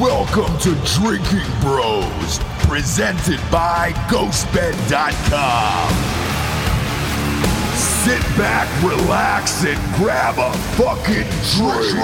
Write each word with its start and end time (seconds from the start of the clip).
Welcome 0.00 0.58
to 0.58 0.74
Drinkin' 0.84 1.60
Bros, 1.62 2.38
presented 2.68 3.40
by 3.50 3.92
GhostBed.com. 4.08 5.88
Sit 7.74 8.20
back, 8.36 8.68
relax, 8.82 9.64
and 9.64 9.96
grab 9.96 10.34
a 10.36 10.52
fucking 10.76 11.24
drink. 11.56 11.96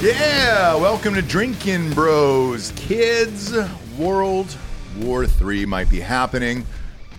Yeah, 0.00 0.76
welcome 0.76 1.14
to 1.14 1.22
Drinkin' 1.22 1.92
Bros. 1.92 2.72
Kids, 2.76 3.52
World 3.98 4.56
War 5.00 5.24
III 5.24 5.66
might 5.66 5.90
be 5.90 5.98
happening, 5.98 6.64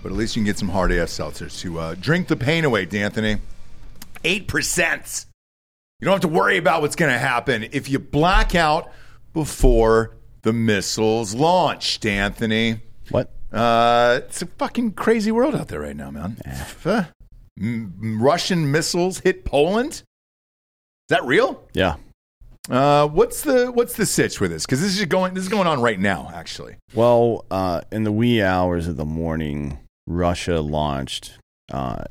but 0.02 0.14
at 0.14 0.18
least 0.18 0.38
you 0.38 0.44
can 0.44 0.46
get 0.46 0.60
some 0.60 0.70
hard 0.70 0.94
ass 0.94 1.12
seltzers 1.12 1.60
to 1.60 1.78
uh, 1.78 1.96
drink 2.00 2.30
the 2.30 2.38
pain 2.38 2.64
away, 2.64 2.86
D'Anthony. 2.86 3.42
8%. 4.24 5.26
You 6.00 6.06
don't 6.06 6.14
have 6.14 6.22
to 6.22 6.30
worry 6.30 6.56
about 6.56 6.82
what's 6.82 6.96
going 6.96 7.12
to 7.12 7.20
happen 7.20 7.68
if 7.74 7.90
you 7.90 8.00
black 8.00 8.56
out 8.56 8.94
before 9.34 10.18
the 10.42 10.54
missiles 10.54 11.34
launched, 11.34 12.06
Anthony. 12.06 12.82
What? 13.10 13.32
Uh, 13.52 14.22
it's 14.24 14.42
a 14.42 14.46
fucking 14.46 14.94
crazy 14.94 15.32
world 15.32 15.56
out 15.56 15.68
there 15.68 15.82
right 15.82 15.96
now, 15.96 16.12
man. 16.12 16.38
M- 17.60 18.20
Russian 18.22 18.72
missiles 18.72 19.20
hit 19.20 19.46
Poland? 19.46 19.92
Is 19.92 20.04
that 21.10 21.26
real? 21.26 21.64
Yeah. 21.74 21.96
Uh, 22.70 23.08
what's 23.08 23.42
the 23.42 23.72
what's 23.72 23.96
the 23.96 24.06
sitch 24.06 24.40
with 24.40 24.52
this? 24.52 24.66
Because 24.66 24.82
this 24.82 24.98
is 24.98 25.06
going 25.06 25.34
this 25.34 25.44
is 25.44 25.50
going 25.50 25.68
on 25.68 25.82
right 25.82 26.00
now, 26.00 26.32
actually. 26.34 26.76
Well, 26.94 27.46
uh, 27.52 27.82
in 27.92 28.04
the 28.04 28.12
wee 28.12 28.42
hours 28.42 28.88
of 28.88 28.98
the 28.98 29.06
morning, 29.06 29.80
Russia 30.08 30.62
launched 30.62 31.40
uh, 31.72 32.04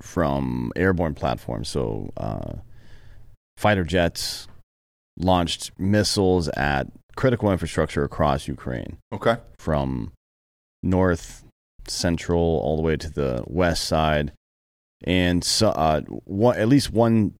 from 0.00 0.72
airborne 0.76 1.14
platforms. 1.14 1.68
So, 1.68 2.12
uh, 2.16 2.52
fighter 3.56 3.84
jets 3.84 4.46
launched 5.18 5.70
missiles 5.78 6.48
at 6.50 6.86
critical 7.16 7.50
infrastructure 7.52 8.04
across 8.04 8.48
Ukraine 8.48 8.96
Okay. 9.12 9.36
from 9.58 10.12
north, 10.82 11.44
central, 11.86 12.38
all 12.64 12.76
the 12.76 12.82
way 12.82 12.96
to 12.96 13.10
the 13.10 13.44
west 13.46 13.84
side. 13.84 14.32
And 15.04 15.44
so, 15.44 15.68
uh, 15.70 16.00
one, 16.24 16.56
at 16.56 16.68
least 16.68 16.90
one, 16.92 17.34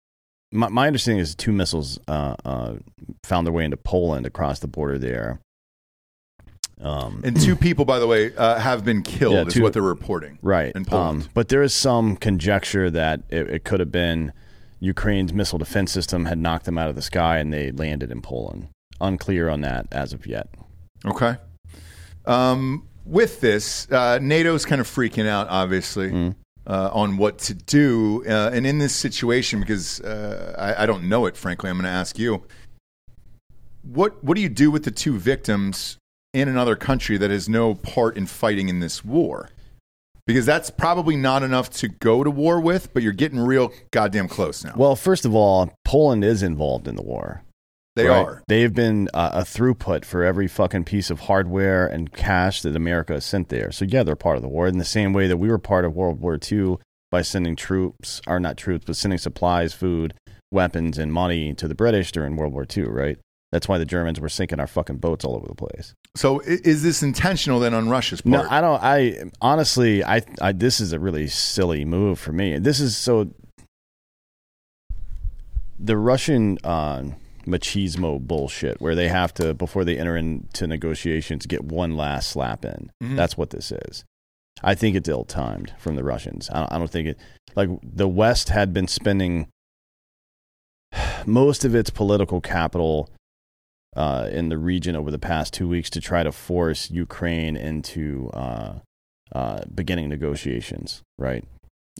my, 0.52 0.68
my 0.68 0.86
understanding 0.86 1.20
is 1.20 1.34
two 1.34 1.52
missiles 1.52 1.98
uh, 2.08 2.34
uh, 2.44 2.74
found 3.24 3.46
their 3.46 3.52
way 3.54 3.64
into 3.64 3.76
Poland 3.76 4.26
across 4.26 4.58
the 4.58 4.66
border 4.68 4.98
there. 4.98 5.40
Um, 6.80 7.20
And 7.24 7.40
two 7.40 7.54
people, 7.66 7.84
by 7.84 7.98
the 7.98 8.06
way, 8.06 8.34
uh, 8.36 8.58
have 8.58 8.84
been 8.84 9.02
killed. 9.02 9.34
Yeah, 9.34 9.46
is 9.46 9.60
what 9.60 9.72
they're 9.72 9.82
reporting. 9.82 10.38
right. 10.42 10.72
in 10.74 10.84
Poland. 10.84 11.22
Um, 11.22 11.28
but 11.34 11.48
there 11.48 11.62
is 11.62 11.72
some 11.72 12.16
conjecture 12.16 12.90
that 12.90 13.22
it, 13.30 13.48
it 13.48 13.64
could 13.64 13.80
have 13.80 13.92
been 13.92 14.32
Ukraine's 14.82 15.32
missile 15.32 15.58
defense 15.58 15.92
system 15.92 16.24
had 16.24 16.38
knocked 16.38 16.64
them 16.64 16.76
out 16.76 16.88
of 16.88 16.96
the 16.96 17.02
sky 17.02 17.38
and 17.38 17.52
they 17.52 17.70
landed 17.70 18.10
in 18.10 18.20
Poland. 18.20 18.68
Unclear 19.00 19.48
on 19.48 19.60
that 19.60 19.86
as 19.92 20.12
of 20.12 20.26
yet. 20.26 20.48
Okay. 21.04 21.36
Um, 22.26 22.86
with 23.04 23.40
this, 23.40 23.86
uh, 23.90 24.18
NATO's 24.20 24.64
kind 24.64 24.80
of 24.80 24.86
freaking 24.88 25.26
out, 25.28 25.46
obviously, 25.48 26.10
Mm. 26.10 26.34
uh, 26.66 26.90
on 26.92 27.16
what 27.16 27.38
to 27.38 27.54
do. 27.54 28.24
Uh, 28.28 28.50
and 28.52 28.66
in 28.66 28.78
this 28.78 28.94
situation, 28.94 29.60
because 29.60 30.00
uh, 30.00 30.54
I, 30.58 30.82
I 30.82 30.86
don't 30.86 31.08
know 31.08 31.26
it, 31.26 31.36
frankly, 31.36 31.70
I'm 31.70 31.76
going 31.76 31.84
to 31.84 31.90
ask 31.90 32.18
you. 32.18 32.42
What 33.82 34.22
What 34.22 34.34
do 34.36 34.40
you 34.40 34.48
do 34.48 34.70
with 34.70 34.84
the 34.84 34.90
two 34.92 35.18
victims 35.18 35.96
in 36.32 36.48
another 36.48 36.76
country 36.76 37.16
that 37.18 37.30
has 37.30 37.48
no 37.48 37.74
part 37.74 38.16
in 38.16 38.26
fighting 38.26 38.68
in 38.68 38.78
this 38.80 39.04
war? 39.04 39.48
Because 40.26 40.46
that's 40.46 40.70
probably 40.70 41.16
not 41.16 41.42
enough 41.42 41.70
to 41.70 41.88
go 41.88 42.22
to 42.22 42.30
war 42.30 42.60
with, 42.60 42.94
but 42.94 43.02
you're 43.02 43.12
getting 43.12 43.40
real 43.40 43.72
goddamn 43.90 44.28
close 44.28 44.64
now. 44.64 44.74
Well, 44.76 44.94
first 44.94 45.24
of 45.24 45.34
all, 45.34 45.72
Poland 45.84 46.24
is 46.24 46.42
involved 46.42 46.86
in 46.86 46.94
the 46.94 47.02
war. 47.02 47.42
they 47.96 48.06
right? 48.06 48.24
are. 48.24 48.42
They've 48.46 48.72
been 48.72 49.08
uh, 49.12 49.30
a 49.34 49.40
throughput 49.40 50.04
for 50.04 50.22
every 50.22 50.46
fucking 50.46 50.84
piece 50.84 51.10
of 51.10 51.20
hardware 51.20 51.86
and 51.86 52.12
cash 52.12 52.62
that 52.62 52.76
America 52.76 53.14
has 53.14 53.24
sent 53.24 53.48
there. 53.48 53.72
So 53.72 53.84
yeah, 53.84 54.04
they're 54.04 54.14
part 54.14 54.36
of 54.36 54.42
the 54.42 54.48
war 54.48 54.68
in 54.68 54.78
the 54.78 54.84
same 54.84 55.12
way 55.12 55.26
that 55.26 55.38
we 55.38 55.48
were 55.48 55.58
part 55.58 55.84
of 55.84 55.96
World 55.96 56.20
War 56.20 56.38
II 56.50 56.76
by 57.10 57.22
sending 57.22 57.56
troops, 57.56 58.22
or 58.26 58.38
not 58.38 58.56
troops, 58.56 58.84
but 58.86 58.96
sending 58.96 59.18
supplies, 59.18 59.74
food, 59.74 60.14
weapons, 60.52 60.98
and 60.98 61.12
money 61.12 61.52
to 61.54 61.66
the 61.66 61.74
British 61.74 62.12
during 62.12 62.36
World 62.36 62.52
War 62.52 62.64
II. 62.74 62.84
Right? 62.84 63.18
That's 63.52 63.68
why 63.68 63.76
the 63.76 63.84
Germans 63.84 64.18
were 64.18 64.30
sinking 64.30 64.58
our 64.60 64.66
fucking 64.66 64.96
boats 64.96 65.24
all 65.26 65.36
over 65.36 65.46
the 65.46 65.54
place. 65.54 65.94
So 66.16 66.40
is 66.40 66.82
this 66.82 67.02
intentional 67.02 67.60
then 67.60 67.74
on 67.74 67.88
Russia's 67.90 68.22
part? 68.22 68.30
No, 68.32 68.46
I 68.50 68.60
don't. 68.62 68.82
I 68.82 69.30
honestly, 69.42 70.02
I, 70.02 70.22
I 70.40 70.52
this 70.52 70.80
is 70.80 70.92
a 70.94 70.98
really 70.98 71.28
silly 71.28 71.84
move 71.84 72.18
for 72.18 72.32
me. 72.32 72.58
This 72.58 72.80
is 72.80 72.96
so. 72.96 73.30
The 75.78 75.96
Russian 75.98 76.58
uh, 76.64 77.02
machismo 77.46 78.20
bullshit, 78.20 78.80
where 78.80 78.94
they 78.94 79.08
have 79.08 79.34
to 79.34 79.52
before 79.52 79.84
they 79.84 79.98
enter 79.98 80.16
into 80.16 80.66
negotiations 80.66 81.44
get 81.44 81.62
one 81.64 81.96
last 81.96 82.30
slap 82.30 82.64
in. 82.64 82.90
Mhm. 83.02 83.16
That's 83.16 83.36
what 83.36 83.50
this 83.50 83.70
is. 83.70 84.04
I 84.62 84.74
think 84.74 84.96
it's 84.96 85.08
ill 85.08 85.24
timed 85.24 85.74
from 85.78 85.96
the 85.96 86.04
Russians. 86.04 86.48
I 86.50 86.60
don't, 86.60 86.72
I 86.72 86.78
don't 86.78 86.90
think 86.90 87.08
it. 87.08 87.18
Like 87.54 87.68
the 87.82 88.08
West 88.08 88.48
had 88.48 88.72
been 88.72 88.88
spending 88.88 89.48
most 91.26 91.64
of 91.66 91.74
its 91.74 91.90
political 91.90 92.40
capital 92.40 93.10
uh, 93.96 94.28
in 94.32 94.48
the 94.48 94.58
region 94.58 94.96
over 94.96 95.10
the 95.10 95.18
past 95.18 95.52
two 95.52 95.68
weeks 95.68 95.90
to 95.90 96.00
try 96.00 96.22
to 96.22 96.32
force 96.32 96.90
Ukraine 96.90 97.56
into 97.56 98.30
uh, 98.32 98.74
uh, 99.32 99.60
beginning 99.74 100.08
negotiations, 100.08 101.02
right? 101.18 101.44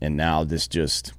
And 0.00 0.16
now 0.16 0.44
this 0.44 0.66
just 0.69 1.12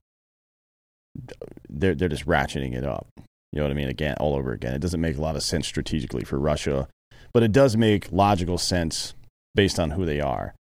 they're 1.69 1.95
they're 1.95 2.09
just 2.09 2.25
ratcheting 2.25 2.73
it 2.75 2.83
up. 2.83 3.07
You 3.51 3.59
know 3.59 3.63
what 3.63 3.72
I 3.72 3.75
mean? 3.75 3.88
Again, 3.89 4.16
all 4.19 4.35
over 4.35 4.51
again. 4.51 4.73
It 4.73 4.79
doesn't 4.81 5.00
make 5.01 5.16
a 5.17 5.22
lot 5.22 5.35
of 5.35 5.44
sense 5.44 5.67
strategically 5.67 6.23
for 6.23 6.39
Russia, 6.39 6.88
but 7.33 7.44
it 7.44 7.51
does 7.51 7.78
make 7.78 8.12
logical 8.12 8.57
sense 8.57 9.13
based 9.53 9.79
on 9.79 9.91
who 9.91 10.06
they 10.06 10.19
are, 10.19 10.56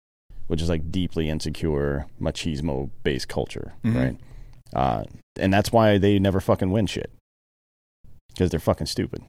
which 0.48 0.62
is 0.62 0.68
like 0.68 0.92
deeply 0.92 1.30
insecure 1.30 2.08
machismo 2.20 2.90
based 3.04 3.30
culture, 3.30 3.74
Mhm. 3.86 3.96
right? 3.96 4.18
Uh, 4.74 5.04
and 5.40 5.54
that's 5.54 5.72
why 5.72 5.98
they 5.98 6.20
never 6.20 6.42
fucking 6.42 6.72
win 6.72 6.86
shit 6.86 7.10
because 8.30 8.50
they're 8.52 8.60
fucking 8.60 8.88
stupid, 8.88 9.24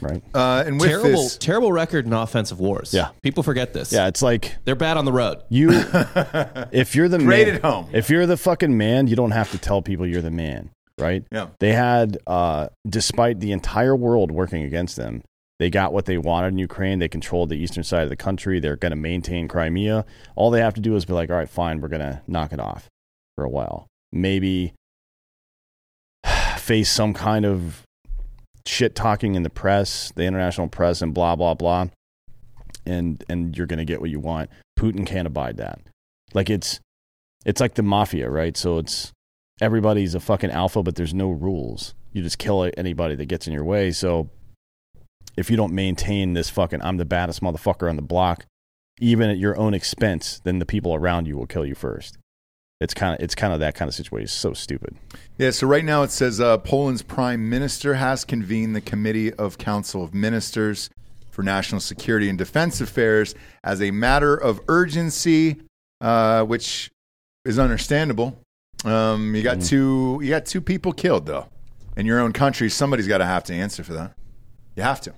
right? 0.00 0.22
uh, 0.34 0.64
and 0.66 0.80
with 0.80 0.88
terrible, 0.88 1.22
this, 1.22 1.36
terrible 1.36 1.72
record 1.72 2.06
in 2.06 2.12
offensive 2.12 2.60
wars. 2.60 2.92
Yeah. 2.92 3.10
people 3.22 3.42
forget 3.42 3.72
this. 3.72 3.92
Yeah, 3.92 4.08
it's 4.08 4.22
like 4.22 4.56
they're 4.64 4.74
bad 4.76 4.96
on 4.96 5.04
the 5.04 5.12
road. 5.12 5.42
you 5.48 5.70
if 6.72 6.94
you're 6.94 7.08
the 7.08 7.18
Great 7.18 7.46
man, 7.46 7.56
at 7.56 7.62
home. 7.62 7.88
if 7.92 8.10
you're 8.10 8.26
the 8.26 8.36
fucking 8.36 8.76
man, 8.76 9.06
you 9.06 9.16
don't 9.16 9.32
have 9.32 9.50
to 9.52 9.58
tell 9.58 9.82
people 9.82 10.06
you're 10.06 10.22
the 10.22 10.30
man, 10.30 10.70
right? 10.98 11.24
Yeah. 11.32 11.48
They 11.60 11.72
had, 11.72 12.18
uh, 12.26 12.68
despite 12.88 13.40
the 13.40 13.52
entire 13.52 13.96
world 13.96 14.30
working 14.30 14.62
against 14.62 14.96
them, 14.96 15.22
they 15.58 15.70
got 15.70 15.92
what 15.92 16.04
they 16.04 16.18
wanted 16.18 16.48
in 16.48 16.58
Ukraine. 16.58 17.00
They 17.00 17.08
controlled 17.08 17.48
the 17.48 17.56
eastern 17.56 17.82
side 17.82 18.04
of 18.04 18.10
the 18.10 18.16
country. 18.16 18.60
They're 18.60 18.76
going 18.76 18.90
to 18.90 18.96
maintain 18.96 19.48
Crimea. 19.48 20.04
All 20.36 20.50
they 20.50 20.60
have 20.60 20.74
to 20.74 20.80
do 20.80 20.94
is 20.94 21.04
be 21.04 21.14
like, 21.14 21.30
all 21.30 21.36
right, 21.36 21.48
fine, 21.48 21.80
we're 21.80 21.88
going 21.88 22.00
to 22.00 22.22
knock 22.28 22.52
it 22.52 22.60
off 22.60 22.88
for 23.34 23.44
a 23.44 23.48
while. 23.48 23.88
Maybe 24.12 24.74
face 26.58 26.90
some 26.90 27.12
kind 27.12 27.44
of 27.44 27.82
shit 28.66 28.94
talking 28.94 29.34
in 29.34 29.42
the 29.42 29.50
press, 29.50 30.12
the 30.14 30.24
international 30.24 30.68
press, 30.68 31.02
and 31.02 31.14
blah 31.14 31.36
blah 31.36 31.54
blah, 31.54 31.86
and 32.86 33.22
and 33.28 33.56
you're 33.56 33.66
to 33.66 33.84
get 33.84 34.00
what 34.00 34.10
you 34.10 34.20
want. 34.20 34.50
Putin 34.78 35.06
can't 35.06 35.26
abide 35.26 35.56
that. 35.56 35.80
Like 36.34 36.50
it's 36.50 36.80
it's 37.44 37.60
like 37.60 37.74
the 37.74 37.82
mafia, 37.82 38.30
right? 38.30 38.56
So 38.56 38.78
it's 38.78 39.12
everybody's 39.60 40.14
a 40.14 40.20
fucking 40.20 40.50
alpha, 40.50 40.82
but 40.82 40.96
there's 40.96 41.14
no 41.14 41.30
rules. 41.30 41.94
You 42.12 42.22
just 42.22 42.38
kill 42.38 42.70
anybody 42.76 43.14
that 43.14 43.26
gets 43.26 43.46
in 43.46 43.52
your 43.52 43.64
way. 43.64 43.90
So 43.90 44.30
if 45.36 45.50
you 45.50 45.56
don't 45.56 45.72
maintain 45.72 46.32
this 46.32 46.50
fucking 46.50 46.82
I'm 46.82 46.96
the 46.96 47.04
baddest 47.04 47.40
motherfucker 47.40 47.88
on 47.88 47.96
the 47.96 48.02
block, 48.02 48.46
even 49.00 49.30
at 49.30 49.38
your 49.38 49.56
own 49.56 49.74
expense, 49.74 50.40
then 50.42 50.58
the 50.58 50.66
people 50.66 50.94
around 50.94 51.26
you 51.26 51.36
will 51.36 51.46
kill 51.46 51.64
you 51.64 51.74
first. 51.74 52.18
It's 52.80 52.94
kind 52.94 53.14
of 53.14 53.24
it's 53.24 53.34
kind 53.34 53.52
of 53.52 53.60
that 53.60 53.74
kind 53.74 53.88
of 53.88 53.94
situation. 53.94 54.24
It's 54.24 54.32
so 54.32 54.52
stupid. 54.52 54.96
Yeah, 55.36 55.50
so 55.50 55.66
right 55.66 55.84
now 55.84 56.02
it 56.04 56.10
says 56.10 56.40
uh, 56.40 56.58
Poland's 56.58 57.02
prime 57.02 57.48
minister 57.50 57.94
has 57.94 58.24
convened 58.24 58.76
the 58.76 58.80
Committee 58.80 59.32
of 59.34 59.58
Council 59.58 60.04
of 60.04 60.14
Ministers 60.14 60.88
for 61.30 61.42
National 61.42 61.80
Security 61.80 62.28
and 62.28 62.38
Defense 62.38 62.80
Affairs 62.80 63.34
as 63.64 63.82
a 63.82 63.90
matter 63.90 64.34
of 64.34 64.60
urgency, 64.68 65.56
uh, 66.00 66.44
which 66.44 66.90
is 67.44 67.58
understandable. 67.58 68.38
Um, 68.84 69.34
you 69.34 69.42
got 69.42 69.60
two, 69.60 70.20
you 70.22 70.30
got 70.30 70.46
two 70.46 70.60
people 70.60 70.92
killed 70.92 71.26
though 71.26 71.48
in 71.96 72.06
your 72.06 72.20
own 72.20 72.32
country. 72.32 72.70
Somebody's 72.70 73.08
got 73.08 73.18
to 73.18 73.26
have 73.26 73.42
to 73.44 73.54
answer 73.54 73.82
for 73.82 73.94
that. 73.94 74.12
You 74.76 74.84
have 74.84 75.00
to. 75.02 75.14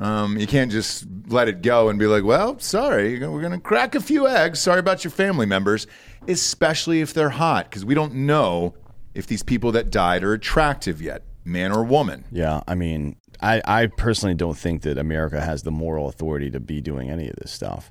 Um, 0.00 0.38
you 0.38 0.46
can't 0.46 0.72
just 0.72 1.06
let 1.28 1.46
it 1.46 1.62
go 1.62 1.90
and 1.90 1.98
be 1.98 2.06
like, 2.06 2.24
"Well, 2.24 2.58
sorry, 2.58 3.18
we're 3.18 3.40
going 3.40 3.52
to 3.52 3.60
crack 3.60 3.94
a 3.94 4.00
few 4.00 4.26
eggs. 4.26 4.58
Sorry 4.58 4.80
about 4.80 5.04
your 5.04 5.10
family 5.10 5.46
members, 5.46 5.86
especially 6.26 7.02
if 7.02 7.12
they're 7.12 7.30
hot, 7.30 7.66
because 7.66 7.84
we 7.84 7.94
don't 7.94 8.14
know 8.14 8.74
if 9.14 9.26
these 9.26 9.42
people 9.42 9.72
that 9.72 9.90
died 9.90 10.24
are 10.24 10.32
attractive 10.32 11.02
yet, 11.02 11.22
man 11.44 11.70
or 11.70 11.84
woman." 11.84 12.24
Yeah, 12.32 12.62
I 12.66 12.74
mean, 12.74 13.16
I, 13.42 13.60
I 13.64 13.86
personally 13.86 14.34
don't 14.34 14.56
think 14.56 14.82
that 14.82 14.96
America 14.96 15.40
has 15.40 15.62
the 15.62 15.70
moral 15.70 16.08
authority 16.08 16.50
to 16.50 16.60
be 16.60 16.80
doing 16.80 17.10
any 17.10 17.28
of 17.28 17.36
this 17.36 17.50
stuff 17.50 17.90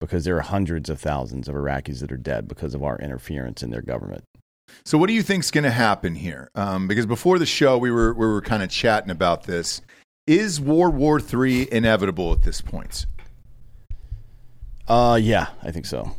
because 0.00 0.24
there 0.24 0.36
are 0.36 0.42
hundreds 0.42 0.90
of 0.90 1.00
thousands 1.00 1.48
of 1.48 1.54
Iraqis 1.54 2.00
that 2.00 2.12
are 2.12 2.16
dead 2.16 2.48
because 2.48 2.74
of 2.74 2.82
our 2.82 2.98
interference 2.98 3.62
in 3.62 3.70
their 3.70 3.82
government. 3.82 4.24
So, 4.84 4.98
what 4.98 5.06
do 5.06 5.12
you 5.12 5.22
think's 5.22 5.50
going 5.50 5.64
to 5.64 5.70
happen 5.70 6.14
here? 6.14 6.48
Um, 6.54 6.88
because 6.88 7.06
before 7.06 7.38
the 7.38 7.46
show, 7.46 7.78
we 7.78 7.90
were 7.90 8.12
we 8.12 8.26
were 8.26 8.40
kind 8.40 8.62
of 8.62 8.70
chatting 8.70 9.10
about 9.10 9.44
this, 9.44 9.80
Is 10.26 10.58
World 10.58 10.94
War 10.94 11.20
III 11.20 11.70
inevitable 11.70 12.32
at 12.32 12.44
this 12.44 12.62
point? 12.62 13.04
Uh, 14.88 15.18
yeah, 15.20 15.48
I 15.62 15.70
think 15.70 15.84
so. 15.84 16.16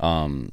Um, 0.00 0.50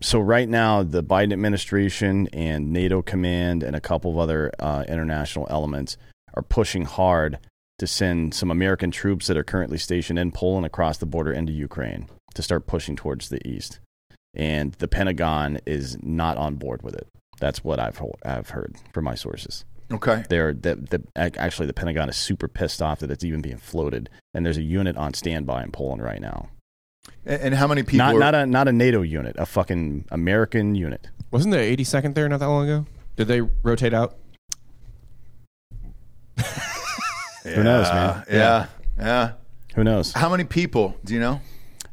so 0.00 0.20
right 0.20 0.48
now, 0.48 0.84
the 0.84 1.02
Biden 1.02 1.32
administration 1.32 2.28
and 2.32 2.72
NATO 2.72 3.02
command 3.02 3.64
and 3.64 3.74
a 3.74 3.80
couple 3.80 4.12
of 4.12 4.18
other 4.18 4.52
uh, 4.60 4.84
international 4.86 5.48
elements 5.50 5.96
are 6.34 6.42
pushing 6.42 6.84
hard 6.84 7.40
to 7.80 7.88
send 7.88 8.34
some 8.34 8.52
American 8.52 8.92
troops 8.92 9.26
that 9.26 9.36
are 9.36 9.42
currently 9.42 9.78
stationed 9.78 10.18
in 10.18 10.30
Poland 10.30 10.66
across 10.66 10.98
the 10.98 11.06
border 11.06 11.32
into 11.32 11.52
Ukraine 11.52 12.06
to 12.34 12.42
start 12.42 12.68
pushing 12.68 12.94
towards 12.94 13.30
the 13.30 13.44
east. 13.46 13.80
And 14.32 14.74
the 14.74 14.86
Pentagon 14.86 15.58
is 15.66 15.98
not 16.02 16.36
on 16.36 16.54
board 16.54 16.82
with 16.82 16.94
it. 16.94 17.08
That's 17.40 17.64
what 17.64 17.80
I've 17.80 18.00
I've 18.24 18.50
heard 18.50 18.76
from 18.92 19.04
my 19.04 19.16
sources. 19.16 19.64
Okay. 19.92 20.24
They're 20.28 20.52
the, 20.54 20.76
the 20.76 21.02
actually 21.16 21.66
the 21.66 21.72
Pentagon 21.72 22.08
is 22.08 22.16
super 22.16 22.46
pissed 22.48 22.80
off 22.80 23.00
that 23.00 23.10
it's 23.10 23.24
even 23.24 23.40
being 23.42 23.58
floated, 23.58 24.08
and 24.34 24.46
there's 24.46 24.56
a 24.58 24.62
unit 24.62 24.96
on 24.96 25.14
standby 25.14 25.64
in 25.64 25.72
Poland 25.72 26.02
right 26.02 26.20
now. 26.20 26.48
And, 27.26 27.42
and 27.42 27.54
how 27.54 27.66
many 27.66 27.82
people? 27.82 27.98
Not 27.98 28.14
are- 28.14 28.18
not 28.18 28.34
a 28.34 28.46
not 28.46 28.68
a 28.68 28.72
NATO 28.72 29.02
unit, 29.02 29.36
a 29.38 29.46
fucking 29.46 30.04
American 30.10 30.74
unit. 30.74 31.08
Wasn't 31.32 31.50
there 31.52 31.62
82nd 31.62 32.14
there 32.14 32.28
not 32.28 32.40
that 32.40 32.46
long 32.48 32.64
ago? 32.68 32.86
Did 33.16 33.28
they 33.28 33.40
rotate 33.40 33.92
out? 33.94 34.16
Who 37.44 37.62
knows, 37.64 37.88
man? 37.90 38.24
Yeah, 38.30 38.66
yeah. 38.98 39.32
Who 39.74 39.84
knows? 39.84 40.12
How 40.12 40.28
many 40.28 40.44
people? 40.44 40.96
Do 41.04 41.14
you 41.14 41.20
know? 41.20 41.40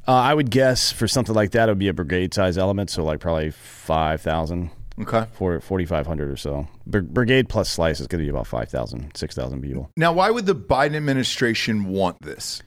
Uh, 0.08 0.14
I 0.14 0.34
would 0.34 0.50
guess 0.50 0.92
for 0.92 1.08
something 1.08 1.36
like 1.36 1.52
that, 1.52 1.68
it 1.70 1.72
would 1.72 1.80
be 1.80 1.88
a 1.90 1.94
brigade 1.94 2.34
size 2.34 2.58
element, 2.58 2.90
so 2.90 3.04
like 3.04 3.20
probably 3.20 3.52
5,000, 3.52 4.70
Okay. 5.00 5.26
For 5.34 5.60
4,500 5.60 6.30
or 6.30 6.38
so. 6.38 6.68
Brigade 6.86 7.50
plus 7.50 7.70
slice 7.70 8.00
is 8.00 8.08
going 8.08 8.20
to 8.20 8.26
be 8.26 8.30
about 8.30 8.48
5,000, 8.48 9.12
6,000 9.16 9.62
people. 9.62 9.92
Now, 9.96 10.14
why 10.14 10.32
would 10.32 10.46
the 10.46 10.56
Biden 10.56 10.96
administration 10.96 11.86
want 11.86 12.22
this? 12.22 12.64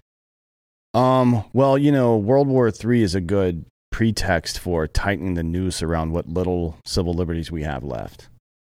Um, 0.94 1.44
well, 1.52 1.76
you 1.76 1.92
know, 1.92 2.16
World 2.16 2.48
War 2.48 2.68
III 2.68 3.02
is 3.02 3.14
a 3.14 3.20
good 3.20 3.64
pretext 3.90 4.58
for 4.58 4.86
tightening 4.86 5.34
the 5.34 5.42
noose 5.42 5.82
around 5.82 6.12
what 6.12 6.28
little 6.28 6.76
civil 6.84 7.12
liberties 7.12 7.50
we 7.50 7.62
have 7.62 7.82
left. 7.82 8.28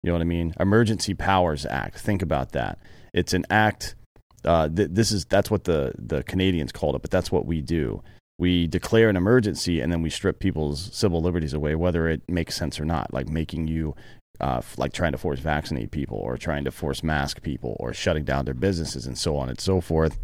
You 0.03 0.09
know 0.09 0.13
what 0.13 0.21
I 0.21 0.25
mean? 0.25 0.53
Emergency 0.59 1.13
Powers 1.13 1.65
Act. 1.65 1.99
Think 1.99 2.21
about 2.21 2.51
that. 2.51 2.79
It's 3.13 3.33
an 3.33 3.45
act. 3.49 3.95
Uh, 4.43 4.69
th- 4.69 4.89
this 4.91 5.11
is 5.11 5.25
that's 5.25 5.49
what 5.49 5.63
the 5.63 5.93
the 5.97 6.21
Canadians 6.23 6.71
called 6.71 6.95
it, 6.95 7.01
but 7.01 7.09
that's 7.09 7.31
what 7.31 7.45
we 7.47 7.61
do. 7.61 8.03
We 8.37 8.67
declare 8.67 9.09
an 9.09 9.15
emergency 9.15 9.79
and 9.79 9.91
then 9.91 10.01
we 10.01 10.09
strip 10.09 10.39
people's 10.39 10.89
civil 10.93 11.21
liberties 11.21 11.53
away, 11.53 11.75
whether 11.75 12.09
it 12.09 12.21
makes 12.29 12.55
sense 12.55 12.79
or 12.79 12.85
not. 12.85 13.13
Like 13.13 13.29
making 13.29 13.67
you, 13.67 13.95
uh, 14.41 14.61
like 14.77 14.91
trying 14.91 15.13
to 15.13 15.17
force 15.17 15.39
vaccinate 15.39 15.91
people, 15.91 16.17
or 16.17 16.37
trying 16.37 16.65
to 16.65 16.71
force 16.71 17.03
mask 17.03 17.41
people, 17.41 17.77
or 17.79 17.93
shutting 17.93 18.25
down 18.25 18.45
their 18.45 18.53
businesses, 18.53 19.05
and 19.05 19.17
so 19.17 19.37
on 19.37 19.47
and 19.47 19.59
so 19.59 19.79
forth. 19.79 20.17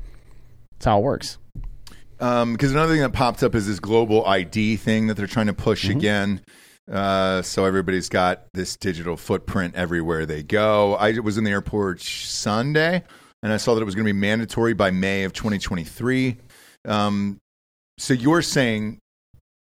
That's 0.74 0.86
how 0.86 1.00
it 1.00 1.04
works. 1.04 1.38
Because 2.18 2.72
another 2.72 2.94
thing 2.94 3.02
that 3.02 3.14
popped 3.14 3.42
up 3.42 3.56
is 3.56 3.66
this 3.66 3.80
global 3.80 4.26
ID 4.28 4.76
thing 4.76 5.08
that 5.08 5.16
they're 5.16 5.26
trying 5.26 5.48
to 5.48 5.54
push 5.54 5.90
again. 5.90 6.42
Uh, 6.92 7.42
so 7.42 7.66
everybody's 7.66 8.10
got 8.10 8.44
this 8.54 8.76
digital 8.76 9.16
footprint 9.16 9.76
everywhere 9.76 10.26
they 10.26 10.44
go. 10.44 10.96
I 10.96 11.18
was 11.20 11.38
in 11.38 11.46
the 11.46 11.52
airport 11.52 12.02
Sunday, 12.02 13.04
and 13.42 13.54
I 13.54 13.58
saw 13.58 13.74
that 13.74 13.82
it 13.82 13.86
was 13.86 13.96
going 13.96 14.06
to 14.06 14.14
be 14.14 14.20
mandatory 14.20 14.74
by 14.74 14.92
May 14.92 15.24
of 15.24 15.34
2023. 15.34 16.38
Um, 16.86 17.40
so 18.02 18.14
you're 18.14 18.42
saying, 18.42 18.98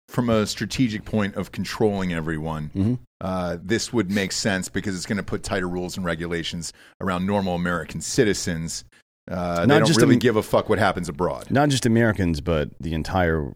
from 0.08 0.30
a 0.30 0.46
strategic 0.46 1.04
point 1.04 1.34
of 1.34 1.52
controlling 1.52 2.12
everyone, 2.12 2.70
Mhm. 2.74 2.98
uh, 3.20 3.58
this 3.62 3.92
would 3.92 4.10
make 4.10 4.32
sense 4.32 4.68
because 4.68 4.94
it's 4.96 5.06
going 5.06 5.16
to 5.18 5.22
put 5.22 5.42
tighter 5.42 5.68
rules 5.68 5.96
and 5.96 6.06
regulations 6.06 6.72
around 7.00 7.26
normal 7.26 7.54
American 7.54 8.00
citizens. 8.00 8.84
Uh, 9.30 9.66
Not 9.66 9.80
don't 9.80 9.86
just 9.86 10.00
really 10.00 10.14
Am- 10.14 10.20
give 10.20 10.36
a 10.36 10.42
fuck 10.42 10.68
what 10.68 10.78
happens 10.78 11.08
abroad. 11.08 11.50
not 11.50 11.68
just 11.68 11.84
Americans, 11.84 12.40
but 12.40 12.70
the 12.80 12.94
entire 12.94 13.52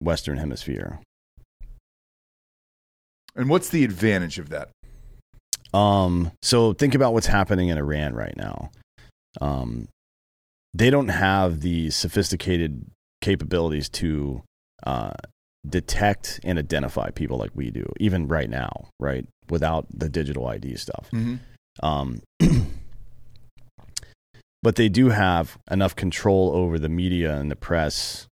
Western 0.00 0.36
Hemisphere. 0.36 1.00
And 3.34 3.48
what's 3.48 3.68
the 3.70 3.84
advantage 3.84 4.38
of 4.38 4.50
that? 4.50 4.70
Um, 5.72 6.30
so 6.42 6.72
think 6.72 6.94
about 6.94 7.14
what's 7.14 7.26
happening 7.26 7.68
in 7.68 7.78
Iran 7.78 8.14
right 8.14 8.36
now. 8.36 8.70
Um, 9.40 9.88
they 10.74 10.90
don't 10.90 11.08
have 11.08 11.60
the 11.62 11.90
sophisticated 11.90 12.84
capabilities 13.24 13.88
to 13.88 14.42
uh, 14.86 15.14
detect 15.66 16.40
and 16.44 16.58
identify 16.58 17.10
people 17.10 17.38
like 17.38 17.52
we 17.54 17.70
do, 17.70 17.90
even 17.98 18.28
right 18.28 18.50
now, 18.50 18.88
right? 19.00 19.26
Without 19.48 19.86
the 19.90 20.10
digital 20.10 20.46
ID 20.46 20.76
stuff. 20.76 21.08
Mm-hmm. 21.10 21.36
Um, 21.84 22.20
but 24.62 24.76
they 24.76 24.90
do 24.90 25.08
have 25.08 25.56
enough 25.70 25.96
control 25.96 26.52
over 26.54 26.78
the 26.78 26.90
media 26.90 27.34
and 27.36 27.50
the 27.50 27.56
press 27.56 28.26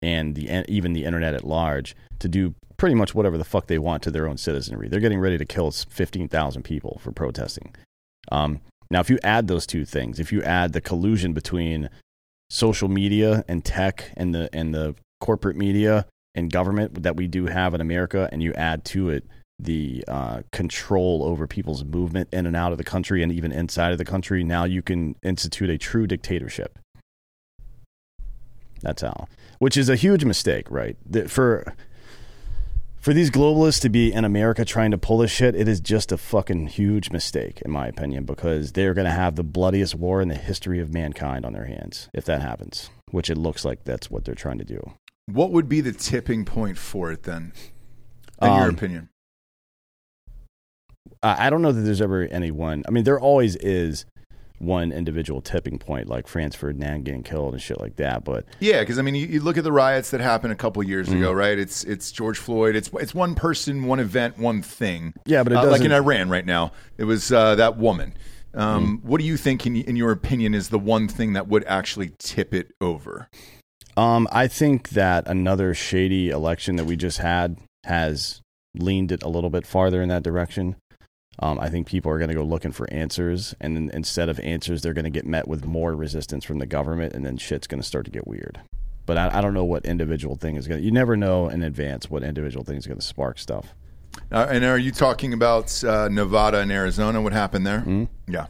and 0.00 0.36
the 0.36 0.64
even 0.70 0.92
the 0.92 1.04
internet 1.04 1.34
at 1.34 1.44
large 1.44 1.96
to 2.20 2.28
do 2.28 2.54
pretty 2.76 2.94
much 2.94 3.16
whatever 3.16 3.36
the 3.36 3.44
fuck 3.44 3.66
they 3.66 3.78
want 3.78 4.04
to 4.04 4.10
their 4.12 4.28
own 4.28 4.36
citizenry. 4.36 4.88
They're 4.88 5.00
getting 5.00 5.18
ready 5.18 5.36
to 5.36 5.44
kill 5.44 5.72
15,000 5.72 6.62
people 6.62 7.00
for 7.02 7.10
protesting. 7.10 7.74
Um, 8.30 8.60
now, 8.88 9.00
if 9.00 9.10
you 9.10 9.18
add 9.24 9.48
those 9.48 9.66
two 9.66 9.84
things, 9.84 10.20
if 10.20 10.32
you 10.32 10.42
add 10.44 10.72
the 10.72 10.80
collusion 10.80 11.32
between 11.32 11.90
social 12.50 12.88
media 12.88 13.44
and 13.48 13.64
tech 13.64 14.12
and 14.16 14.34
the 14.34 14.48
and 14.52 14.74
the 14.74 14.94
corporate 15.20 15.56
media 15.56 16.06
and 16.34 16.52
government 16.52 17.02
that 17.02 17.16
we 17.16 17.26
do 17.26 17.46
have 17.46 17.74
in 17.74 17.80
America, 17.80 18.28
and 18.32 18.42
you 18.42 18.52
add 18.54 18.84
to 18.84 19.10
it 19.10 19.24
the 19.58 20.04
uh, 20.06 20.42
control 20.52 21.24
over 21.24 21.46
people's 21.46 21.84
movement 21.84 22.28
in 22.32 22.46
and 22.46 22.54
out 22.54 22.70
of 22.70 22.78
the 22.78 22.84
country 22.84 23.22
and 23.22 23.32
even 23.32 23.50
inside 23.50 23.90
of 23.90 23.98
the 23.98 24.04
country, 24.04 24.44
now 24.44 24.64
you 24.64 24.82
can 24.82 25.16
institute 25.22 25.68
a 25.68 25.76
true 25.76 26.06
dictatorship. 26.06 26.78
That's 28.80 29.02
how, 29.02 29.26
which 29.58 29.76
is 29.76 29.88
a 29.88 29.96
huge 29.96 30.24
mistake, 30.24 30.70
right? 30.70 30.96
For 31.26 31.74
for 33.00 33.12
these 33.14 33.30
globalists 33.30 33.80
to 33.82 33.88
be 33.88 34.12
in 34.12 34.24
America 34.24 34.64
trying 34.64 34.90
to 34.90 34.98
pull 34.98 35.18
this 35.18 35.30
shit, 35.30 35.54
it 35.54 35.68
is 35.68 35.80
just 35.80 36.12
a 36.12 36.16
fucking 36.18 36.68
huge 36.68 37.10
mistake, 37.10 37.60
in 37.64 37.70
my 37.70 37.86
opinion, 37.86 38.24
because 38.24 38.72
they're 38.72 38.94
going 38.94 39.06
to 39.06 39.10
have 39.10 39.36
the 39.36 39.44
bloodiest 39.44 39.94
war 39.94 40.20
in 40.20 40.28
the 40.28 40.34
history 40.34 40.80
of 40.80 40.92
mankind 40.92 41.44
on 41.46 41.52
their 41.52 41.66
hands 41.66 42.08
if 42.12 42.24
that 42.24 42.42
happens, 42.42 42.90
which 43.10 43.30
it 43.30 43.38
looks 43.38 43.64
like 43.64 43.84
that's 43.84 44.10
what 44.10 44.24
they're 44.24 44.34
trying 44.34 44.58
to 44.58 44.64
do. 44.64 44.80
What 45.26 45.52
would 45.52 45.68
be 45.68 45.80
the 45.80 45.92
tipping 45.92 46.44
point 46.44 46.78
for 46.78 47.12
it 47.12 47.22
then, 47.24 47.52
in 48.42 48.48
your 48.48 48.68
Um, 48.68 48.74
opinion? 48.74 49.08
I 51.22 51.46
I 51.46 51.50
don't 51.50 51.62
know 51.62 51.72
that 51.72 51.80
there's 51.82 52.00
ever 52.02 52.22
any 52.22 52.50
one. 52.50 52.82
I 52.88 52.90
mean, 52.90 53.04
there 53.04 53.20
always 53.20 53.56
is 53.56 54.06
one 54.58 54.90
individual 54.92 55.40
tipping 55.40 55.78
point, 55.78 56.08
like 56.08 56.26
Franz 56.26 56.54
Ferdinand 56.56 57.04
getting 57.04 57.22
killed 57.22 57.52
and 57.54 57.62
shit 57.62 57.80
like 57.80 57.96
that. 57.96 58.24
But 58.24 58.44
Yeah, 58.60 58.80
because 58.80 58.98
I 58.98 59.02
mean, 59.02 59.14
you, 59.14 59.26
you 59.26 59.40
look 59.40 59.56
at 59.56 59.64
the 59.64 59.72
riots 59.72 60.10
that 60.10 60.20
happened 60.20 60.52
a 60.52 60.56
couple 60.56 60.82
years 60.82 61.08
Mm-hmm. 61.08 61.18
ago, 61.18 61.32
right? 61.32 61.58
It's 61.58 61.84
it's 61.84 62.10
George 62.10 62.38
Floyd. 62.38 62.74
It's 62.76 62.90
it's 62.94 63.14
one 63.14 63.34
person, 63.34 63.84
one 63.84 64.00
event, 64.00 64.38
one 64.38 64.62
thing. 64.62 65.14
Yeah, 65.26 65.42
but 65.44 65.52
it 65.52 65.56
Uh, 65.58 65.70
like 65.70 65.82
in 65.82 65.92
Iran 65.92 66.28
right 66.28 66.44
now, 66.46 66.72
it 66.96 67.04
was 67.04 67.30
uh, 67.32 67.54
that 67.54 67.76
woman. 67.78 68.14
Um, 68.54 68.98
Mm-hmm. 68.98 69.08
What 69.08 69.20
do 69.20 69.26
you 69.26 69.36
think, 69.36 69.66
in, 69.66 69.76
in 69.76 69.94
your 69.96 70.10
opinion, 70.10 70.54
is 70.54 70.70
the 70.70 70.78
one 70.78 71.06
thing 71.06 71.34
that 71.34 71.48
would 71.48 71.64
actually 71.66 72.12
tip 72.18 72.52
it 72.54 72.72
over? 72.80 73.28
um, 73.96 74.26
I 74.32 74.46
think 74.48 74.90
that 74.90 75.26
another 75.26 75.74
shady 75.74 76.30
election 76.30 76.76
that 76.76 76.84
we 76.84 76.96
just 76.96 77.18
had 77.18 77.58
has 77.84 78.40
leaned 78.74 79.10
it 79.12 79.22
a 79.22 79.28
little 79.28 79.50
bit 79.50 79.66
farther 79.66 80.00
in 80.02 80.08
that 80.08 80.22
direction. 80.22 80.76
Um, 81.40 81.58
I 81.60 81.68
think 81.68 81.86
people 81.86 82.10
are 82.10 82.18
going 82.18 82.28
to 82.30 82.34
go 82.34 82.42
looking 82.42 82.72
for 82.72 82.92
answers, 82.92 83.54
and 83.60 83.76
then 83.76 83.90
instead 83.94 84.28
of 84.28 84.40
answers, 84.40 84.82
they're 84.82 84.92
going 84.94 85.04
to 85.04 85.10
get 85.10 85.24
met 85.26 85.46
with 85.46 85.64
more 85.64 85.94
resistance 85.94 86.44
from 86.44 86.58
the 86.58 86.66
government, 86.66 87.12
and 87.14 87.24
then 87.24 87.36
shit's 87.36 87.66
going 87.68 87.80
to 87.80 87.86
start 87.86 88.04
to 88.06 88.10
get 88.10 88.26
weird. 88.26 88.60
But 89.06 89.18
I, 89.18 89.38
I 89.38 89.40
don't 89.40 89.54
know 89.54 89.64
what 89.64 89.86
individual 89.86 90.34
thing 90.36 90.56
is 90.56 90.66
going 90.66 90.80
to. 90.80 90.84
You 90.84 90.90
never 90.90 91.16
know 91.16 91.48
in 91.48 91.62
advance 91.62 92.10
what 92.10 92.22
individual 92.24 92.64
thing 92.64 92.76
is 92.76 92.86
going 92.86 92.98
to 92.98 93.04
spark 93.06 93.38
stuff. 93.38 93.72
Uh, 94.32 94.48
and 94.50 94.64
are 94.64 94.76
you 94.78 94.90
talking 94.90 95.32
about 95.32 95.82
uh, 95.84 96.08
Nevada 96.08 96.58
and 96.58 96.72
Arizona? 96.72 97.22
What 97.22 97.32
happened 97.32 97.66
there? 97.66 97.80
Mhm. 97.86 98.08
Yeah, 98.26 98.46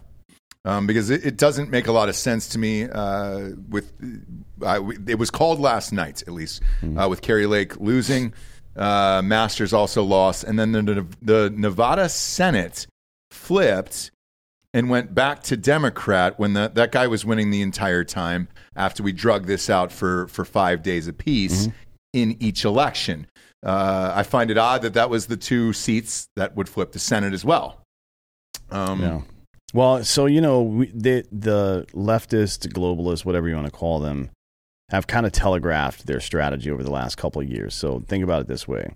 um, 0.64 0.86
because 0.86 1.10
it, 1.10 1.26
it 1.26 1.36
doesn't 1.36 1.68
make 1.70 1.88
a 1.88 1.92
lot 1.92 2.08
of 2.08 2.16
sense 2.16 2.48
to 2.48 2.58
me. 2.58 2.84
Uh, 2.84 3.50
with 3.68 3.92
uh, 4.64 4.80
it 5.06 5.18
was 5.18 5.30
called 5.30 5.60
last 5.60 5.92
night, 5.92 6.22
at 6.26 6.32
least, 6.32 6.62
uh, 6.98 7.06
with 7.08 7.20
Kari 7.20 7.46
Lake 7.46 7.78
losing, 7.78 8.32
uh, 8.78 9.20
Masters 9.22 9.72
also 9.72 10.02
lost, 10.02 10.44
and 10.44 10.58
then 10.58 10.72
the, 10.72 11.06
the 11.20 11.50
Nevada 11.54 12.08
Senate 12.08 12.86
flipped 13.30 14.10
and 14.74 14.88
went 14.90 15.14
back 15.14 15.42
to 15.44 15.56
Democrat 15.56 16.38
when 16.38 16.52
the, 16.52 16.70
that 16.74 16.92
guy 16.92 17.06
was 17.06 17.24
winning 17.24 17.50
the 17.50 17.62
entire 17.62 18.04
time 18.04 18.48
after 18.76 19.02
we 19.02 19.12
drug 19.12 19.46
this 19.46 19.68
out 19.70 19.90
for, 19.90 20.28
for 20.28 20.44
five 20.44 20.82
days 20.82 21.08
apiece 21.08 21.66
in 22.12 22.36
each 22.40 22.64
election. 22.64 23.26
Uh, 23.64 24.12
I 24.14 24.22
find 24.22 24.50
it 24.50 24.58
odd 24.58 24.82
that 24.82 24.94
that 24.94 25.10
was 25.10 25.26
the 25.26 25.36
two 25.36 25.72
seats 25.72 26.28
that 26.36 26.54
would 26.54 26.68
flip 26.68 26.92
the 26.92 26.98
Senate 26.98 27.32
as 27.32 27.44
well. 27.44 27.80
Um, 28.70 29.00
Yeah. 29.00 29.20
Well, 29.74 30.02
so 30.04 30.24
you 30.26 30.40
know, 30.40 30.62
we, 30.62 30.86
the 30.94 31.26
the 31.30 31.86
leftist, 31.92 32.66
globalist, 32.72 33.26
whatever 33.26 33.48
you 33.48 33.54
want 33.54 33.66
to 33.66 33.72
call 33.72 34.00
them, 34.00 34.30
have 34.90 35.06
kind 35.06 35.26
of 35.26 35.32
telegraphed 35.32 36.06
their 36.06 36.20
strategy 36.20 36.70
over 36.70 36.82
the 36.82 36.90
last 36.90 37.16
couple 37.16 37.42
of 37.42 37.48
years. 37.48 37.74
So 37.74 38.04
think 38.08 38.24
about 38.24 38.42
it 38.42 38.48
this 38.48 38.66
way: 38.66 38.94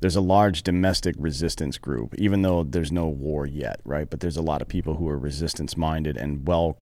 there's 0.00 0.16
a 0.16 0.20
large 0.20 0.62
domestic 0.62 1.14
resistance 1.18 1.78
group, 1.78 2.14
even 2.18 2.42
though 2.42 2.62
there's 2.62 2.92
no 2.92 3.06
war 3.06 3.46
yet, 3.46 3.80
right? 3.84 4.08
But 4.08 4.20
there's 4.20 4.36
a 4.36 4.42
lot 4.42 4.62
of 4.62 4.68
people 4.68 4.96
who 4.96 5.08
are 5.08 5.18
resistance 5.18 5.76
minded 5.76 6.16
and 6.16 6.46
well 6.46 6.78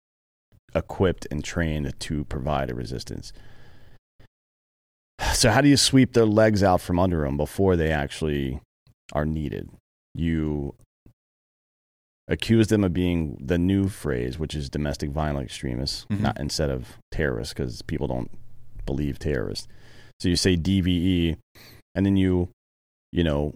equipped 0.76 1.28
and 1.32 1.44
trained 1.44 2.00
to 2.00 2.24
provide 2.26 2.70
a 2.70 2.76
resistance. 2.76 3.34
So, 5.34 5.52
how 5.52 5.62
do 5.62 5.70
you 5.70 5.78
sweep 5.78 6.14
their 6.14 6.26
legs 6.26 6.64
out 6.64 6.82
from 6.82 7.00
under 7.00 7.22
them 7.22 7.38
before 7.38 7.76
they 7.76 7.92
actually 7.92 8.62
are 9.14 9.26
needed? 9.26 9.70
You 10.16 10.76
accuse 12.30 12.68
them 12.68 12.84
of 12.84 12.94
being 12.94 13.36
the 13.44 13.58
new 13.58 13.90
phrase, 13.90 14.38
which 14.40 14.56
is 14.56 14.70
domestic 14.70 15.10
violent 15.10 15.46
extremists, 15.46 16.06
Mhm. 16.10 16.22
not 16.22 16.40
instead 16.40 16.70
of 16.70 16.98
terrorists, 17.12 17.54
because 17.54 17.82
people 17.82 18.08
don't 18.08 18.30
believe 18.86 19.20
terrorists. 19.20 19.68
So 20.22 20.30
you 20.30 20.36
say 20.36 20.56
DVE, 20.56 21.36
and 21.96 22.06
then 22.06 22.16
you, 22.16 22.50
you 23.12 23.24
know, 23.24 23.56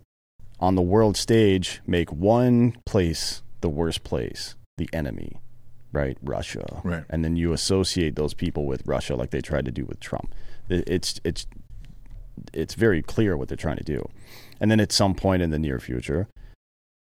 on 0.60 0.76
the 0.76 0.82
world 0.82 1.16
stage, 1.18 1.82
make 1.88 2.12
one 2.12 2.76
place 2.86 3.42
the 3.62 3.70
worst 3.70 4.04
place, 4.04 4.56
the 4.78 4.90
enemy, 4.92 5.38
right? 5.92 6.18
Russia, 6.24 6.82
Right. 6.84 7.04
and 7.10 7.24
then 7.24 7.36
you 7.36 7.54
associate 7.54 8.16
those 8.16 8.34
people 8.34 8.66
with 8.66 8.86
Russia, 8.88 9.16
like 9.16 9.30
they 9.30 9.42
tried 9.42 9.66
to 9.66 9.72
do 9.72 9.86
with 9.86 10.00
Trump. 10.00 10.34
It's 10.70 11.20
it's 11.24 11.46
it's 12.52 12.74
very 12.74 13.02
clear 13.04 13.38
what 13.38 13.48
they're 13.48 13.56
trying 13.56 13.78
to 13.78 13.84
do, 13.84 14.10
and 14.60 14.72
then 14.72 14.80
at 14.80 14.92
some 14.92 15.14
point 15.14 15.44
in 15.44 15.52
the 15.52 15.60
near 15.60 15.80
future, 15.80 16.28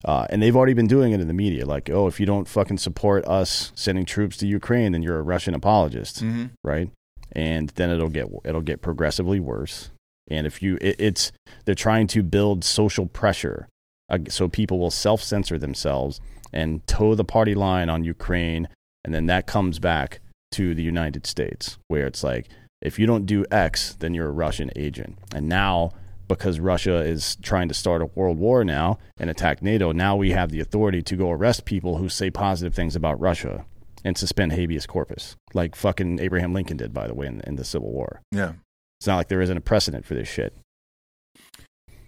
uh, 0.04 0.26
and 0.30 0.42
they've 0.42 0.56
already 0.56 0.74
been 0.74 0.86
doing 0.86 1.12
it 1.12 1.20
in 1.20 1.28
the 1.28 1.34
media, 1.34 1.64
like, 1.66 1.88
oh, 1.90 2.06
if 2.06 2.18
you 2.18 2.26
don't 2.26 2.48
fucking 2.48 2.78
support 2.78 3.24
us 3.26 3.72
sending 3.74 4.04
troops 4.04 4.36
to 4.38 4.46
Ukraine, 4.46 4.92
then 4.92 5.02
you're 5.02 5.18
a 5.18 5.22
Russian 5.22 5.54
apologist, 5.54 6.22
Mm-hmm. 6.22 6.46
right? 6.64 6.90
And 7.32 7.70
then 7.76 7.90
it'll 7.90 8.10
get 8.10 8.26
it'll 8.44 8.60
get 8.60 8.82
progressively 8.82 9.40
worse. 9.40 9.90
And 10.28 10.46
if 10.46 10.62
you, 10.62 10.76
it, 10.80 10.96
it's 10.98 11.32
they're 11.64 11.74
trying 11.74 12.06
to 12.08 12.22
build 12.22 12.64
social 12.64 13.06
pressure, 13.06 13.68
uh, 14.10 14.18
so 14.28 14.48
people 14.48 14.78
will 14.78 14.90
self 14.90 15.22
censor 15.22 15.58
themselves 15.58 16.20
and 16.52 16.86
toe 16.86 17.14
the 17.14 17.24
party 17.24 17.54
line 17.54 17.88
on 17.88 18.04
Ukraine, 18.04 18.68
and 19.04 19.14
then 19.14 19.26
that 19.26 19.46
comes 19.46 19.78
back 19.78 20.20
to 20.52 20.74
the 20.74 20.82
United 20.82 21.26
States, 21.26 21.78
where 21.88 22.06
it's 22.06 22.22
like, 22.22 22.48
if 22.82 22.98
you 22.98 23.06
don't 23.06 23.24
do 23.24 23.46
X, 23.50 23.94
then 24.00 24.12
you're 24.12 24.28
a 24.28 24.32
Russian 24.32 24.70
agent. 24.76 25.16
And 25.34 25.48
now 25.48 25.92
because 26.34 26.60
Russia 26.60 26.96
is 27.00 27.36
trying 27.42 27.68
to 27.68 27.74
start 27.74 28.02
a 28.02 28.06
world 28.06 28.38
war 28.38 28.64
now 28.64 28.98
and 29.18 29.30
attack 29.30 29.62
NATO, 29.62 29.92
now 29.92 30.16
we 30.16 30.30
have 30.30 30.50
the 30.50 30.60
authority 30.60 31.02
to 31.02 31.16
go 31.16 31.30
arrest 31.30 31.64
people 31.64 31.96
who 31.98 32.08
say 32.08 32.30
positive 32.30 32.74
things 32.74 32.96
about 32.96 33.20
Russia 33.20 33.64
and 34.04 34.18
suspend 34.18 34.52
habeas 34.52 34.86
corpus, 34.86 35.36
like 35.54 35.76
fucking 35.76 36.18
Abraham 36.18 36.52
Lincoln 36.52 36.76
did, 36.76 36.92
by 36.92 37.06
the 37.06 37.14
way, 37.14 37.26
in, 37.26 37.40
in 37.42 37.56
the 37.56 37.64
Civil 37.64 37.92
War. 37.92 38.20
Yeah. 38.32 38.52
It's 39.00 39.06
not 39.06 39.16
like 39.16 39.28
there 39.28 39.40
isn't 39.42 39.56
a 39.56 39.60
precedent 39.60 40.04
for 40.04 40.14
this 40.14 40.28
shit. 40.28 40.56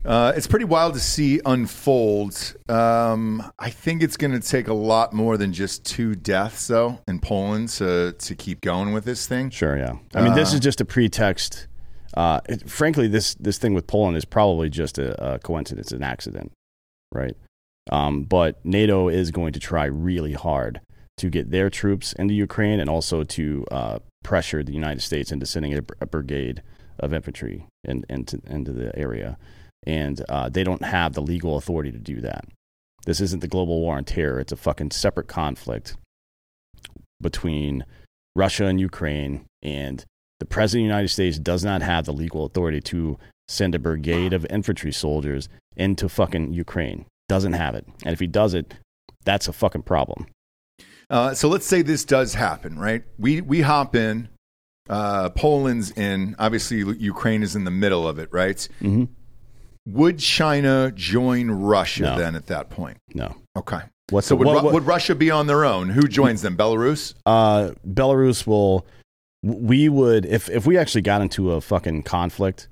Uh, 0.05 0.35
it's 0.37 0.47
pretty 0.47 0.67
wild 0.67 0.93
to 0.93 1.01
see 1.01 1.41
unfold. 1.47 2.55
Um, 2.69 3.43
I 3.59 3.71
think 3.71 4.03
it's 4.03 4.19
going 4.19 4.39
to 4.39 4.47
take 4.47 4.69
a 4.69 4.75
lot 4.75 5.15
more 5.15 5.39
than 5.39 5.55
just 5.55 5.87
two 5.87 6.15
deaths, 6.15 6.67
though, 6.67 7.01
in 7.09 7.21
Poland 7.21 7.71
to 7.71 8.13
to 8.19 8.35
keep 8.35 8.61
going 8.61 8.93
with 8.93 9.07
this 9.07 9.27
thing. 9.27 9.49
Sure, 9.49 9.79
yeah. 9.79 9.95
I 10.15 10.21
mean, 10.23 10.35
this 10.35 10.53
Uh, 10.53 10.57
is 10.57 10.61
just 10.61 10.83
a 10.83 10.85
pretext. 10.85 11.69
Uh, 12.17 12.41
it, 12.49 12.69
frankly, 12.69 13.09
this 13.09 13.35
this 13.35 13.59
thing 13.59 13.75
with 13.75 13.87
Poland 13.87 14.17
is 14.17 14.25
probably 14.25 14.71
just 14.71 14.99
a, 14.99 15.35
a 15.35 15.39
coincidence, 15.39 15.93
an 15.93 16.03
accident, 16.03 16.53
right? 17.13 17.37
Um, 17.91 18.25
but 18.25 18.65
NATO 18.65 19.09
is 19.09 19.31
going 19.31 19.53
to 19.53 19.61
try 19.61 19.85
really 19.85 20.33
hard 20.33 20.81
to 21.19 21.29
get 21.29 21.51
their 21.51 21.71
troops 21.71 22.13
into 22.15 22.35
Ukraine 22.35 22.81
and 22.81 22.89
also 22.89 23.25
to 23.25 23.67
uh, 23.71 23.99
pressure 24.23 24.63
the 24.63 24.73
United 24.73 25.01
States 25.01 25.31
into 25.31 25.47
sending 25.47 25.75
a, 25.75 25.83
a 26.01 26.07
brigade 26.07 26.63
of 26.99 27.13
infantry 27.13 27.67
in, 27.83 28.05
into 28.09 28.41
into 28.47 28.73
the 28.73 28.97
area, 28.97 29.37
and 29.85 30.25
uh, 30.29 30.49
they 30.49 30.63
don't 30.63 30.85
have 30.85 31.15
the 31.15 31.23
legal 31.23 31.57
authority 31.57 31.91
to 31.91 31.99
do 31.99 32.21
that. 32.21 32.45
This 33.07 33.21
isn't 33.21 33.41
the 33.41 33.49
global 33.49 33.81
war 33.81 33.97
on 33.97 34.05
terror; 34.05 34.39
it's 34.39 34.53
a 34.53 34.57
fucking 34.57 34.93
separate 34.93 35.27
conflict 35.27 35.97
between 37.21 37.85
Russia 38.37 38.67
and 38.67 38.81
Ukraine, 38.81 39.47
and 39.63 40.05
the 40.45 40.49
president 40.55 40.83
of 40.85 40.89
the 40.89 40.95
United 40.95 41.09
States 41.09 41.39
does 41.39 41.65
not 41.65 41.81
have 41.81 42.05
the 42.05 42.13
legal 42.13 42.45
authority 42.45 42.81
to 42.83 43.17
send 43.49 43.75
a 43.75 43.79
brigade 43.79 44.35
of 44.35 44.45
infantry 44.51 44.93
soldiers 44.93 45.49
into 45.77 46.07
fucking 46.09 46.53
Ukraine. 46.53 47.07
Doesn't 47.31 47.55
have 47.55 47.75
it, 47.75 47.87
and 48.05 48.13
if 48.13 48.21
he 48.21 48.27
does 48.27 48.53
it, 48.53 48.75
that's 49.25 49.49
a 49.49 49.53
fucking 49.55 49.83
problem. 49.85 50.27
Uh, 51.09 51.33
so 51.33 51.49
let's 51.49 51.65
say 51.67 51.81
this 51.81 52.05
does 52.05 52.35
happen, 52.35 52.79
right? 52.79 53.03
We 53.19 53.41
we 53.41 53.63
hop 53.63 53.97
in. 53.97 54.29
Uh, 54.91 55.31
Poland's 55.31 55.91
in. 55.93 56.37
Obviously, 56.39 56.77
Ukraine 56.99 57.43
is 57.43 57.57
in 57.57 57.65
the 57.65 57.71
middle 57.71 58.07
of 58.07 58.19
it, 58.19 58.29
right? 58.31 58.59
Mm-hmm. 58.83 59.05
Would 59.87 60.19
China 60.19 60.93
join 60.95 61.51
Russia 61.51 62.03
No. 62.03 62.19
then 62.19 62.37
at 62.37 62.47
that 62.49 62.69
point? 62.69 62.99
No, 63.15 63.35
Okay. 63.57 63.81
what's 64.11 64.27
So 64.27 64.35
the, 64.35 64.39
would, 64.41 64.47
what- 64.47 64.65
what- 64.65 64.75
would 64.75 64.87
Russia 64.87 65.15
be 65.15 65.31
on 65.31 65.47
their 65.47 65.65
own? 65.65 65.89
Who 65.89 66.07
joins 66.07 66.43
them? 66.43 66.55
Belarus? 66.57 67.15
uh, 67.25 67.71
Belarus 67.89 68.47
will. 68.47 68.87
We 69.45 69.91
would 69.91 70.25
if 70.25 70.49
if 70.49 70.65
we 70.67 70.79
actually 70.79 71.03
got 71.03 71.21
into 71.21 71.53
a 71.53 71.61
fucking 71.61 72.05
conflict. 72.05 72.69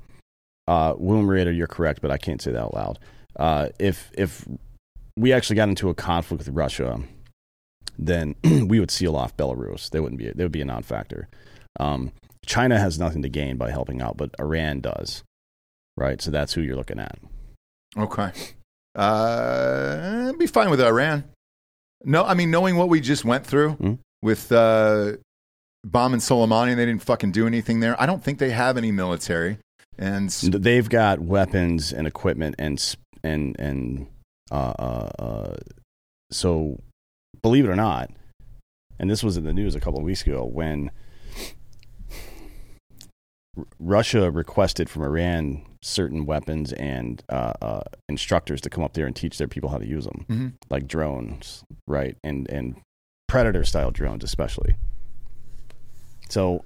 Uh, 0.67 0.95
William 0.97 1.29
Rader, 1.29 1.53
you're 1.53 1.67
correct, 1.67 2.01
but 2.01 2.11
I 2.11 2.17
can't 2.17 2.41
say 2.41 2.53
that 2.53 2.63
out 2.63 2.73
loud. 2.73 2.99
Uh, 3.37 3.69
if 3.79 4.11
if 4.17 4.47
we 5.19 5.33
actually 5.35 5.57
got 5.57 5.69
into 5.69 5.91
a 5.91 5.95
conflict 5.95 6.47
with 6.47 6.55
Russia, 6.55 7.01
then 7.99 8.35
we 8.69 8.81
would 8.81 8.91
seal 8.91 9.17
off 9.17 9.37
Belarus. 9.37 9.91
They 9.91 10.01
wouldn't 10.01 10.19
be. 10.19 10.31
They 10.31 10.45
would 10.45 10.53
be 10.53 10.63
a 10.63 10.65
non-factor. 10.65 11.29
Um, 11.79 12.13
China 12.47 12.79
has 12.79 12.99
nothing 12.99 13.23
to 13.23 13.29
gain 13.29 13.57
by 13.59 13.71
helping 13.71 14.01
out, 14.01 14.17
but 14.17 14.31
Iran 14.41 14.81
does, 14.81 15.23
right? 15.97 16.23
So 16.23 16.31
that's 16.31 16.55
who 16.55 16.63
you're 16.63 16.77
looking 16.77 16.99
at. 16.99 17.19
Okay. 17.99 18.33
Uh, 18.97 20.29
I'd 20.31 20.39
be 20.39 20.47
fine 20.47 20.71
with 20.71 20.81
Iran. 20.81 21.25
No, 22.05 22.25
I 22.25 22.35
mean, 22.35 22.51
knowing 22.51 22.77
what 22.77 22.89
we 22.89 23.01
just 23.01 23.25
went 23.25 23.47
through 23.47 23.73
Hmm. 23.73 23.95
with 24.23 24.51
uh, 24.53 25.13
bombing 25.85 26.21
Soleimani, 26.21 26.77
they 26.77 26.87
didn't 26.87 27.03
fucking 27.03 27.33
do 27.33 27.47
anything 27.47 27.81
there. 27.81 28.01
I 28.01 28.07
don't 28.07 28.23
think 28.23 28.39
they 28.39 28.51
have 28.51 28.77
any 28.77 28.93
military. 28.93 29.59
And 29.99 30.31
They've 30.31 30.89
got 30.89 31.21
weapons 31.21 31.93
and 31.93 32.07
equipment 32.07 32.55
and 32.59 32.83
and 33.23 33.55
and 33.59 34.07
uh, 34.51 34.55
uh, 34.79 35.11
uh, 35.19 35.57
so 36.31 36.81
believe 37.43 37.67
it 37.67 37.69
or 37.69 37.77
not, 37.77 38.11
and 38.99 39.11
this 39.11 39.23
was 39.23 39.37
in 39.37 39.45
the 39.45 39.53
news 39.53 39.75
a 39.75 39.81
couple 39.81 39.99
of 39.99 40.05
weeks 40.05 40.23
ago 40.23 40.45
when 40.45 40.91
R- 43.59 43.65
Russia 43.79 44.31
requested 44.31 44.89
from 44.89 45.03
Iran 45.03 45.63
certain 45.83 46.25
weapons 46.25 46.73
and 46.73 47.23
uh, 47.29 47.53
uh, 47.61 47.83
instructors 48.09 48.61
to 48.63 48.71
come 48.71 48.83
up 48.85 48.95
there 48.95 49.07
and 49.07 49.15
teach 49.15 49.37
their 49.39 49.49
people 49.49 49.69
how 49.69 49.79
to 49.79 49.87
use 49.87 50.05
them, 50.05 50.25
Mhm. 50.29 50.53
like 50.71 50.87
drones, 50.89 51.65
right, 51.87 52.17
and 52.25 52.49
and 52.51 52.77
predator 53.29 53.65
style 53.65 53.91
drones 53.91 54.25
especially. 54.25 54.77
So 56.33 56.65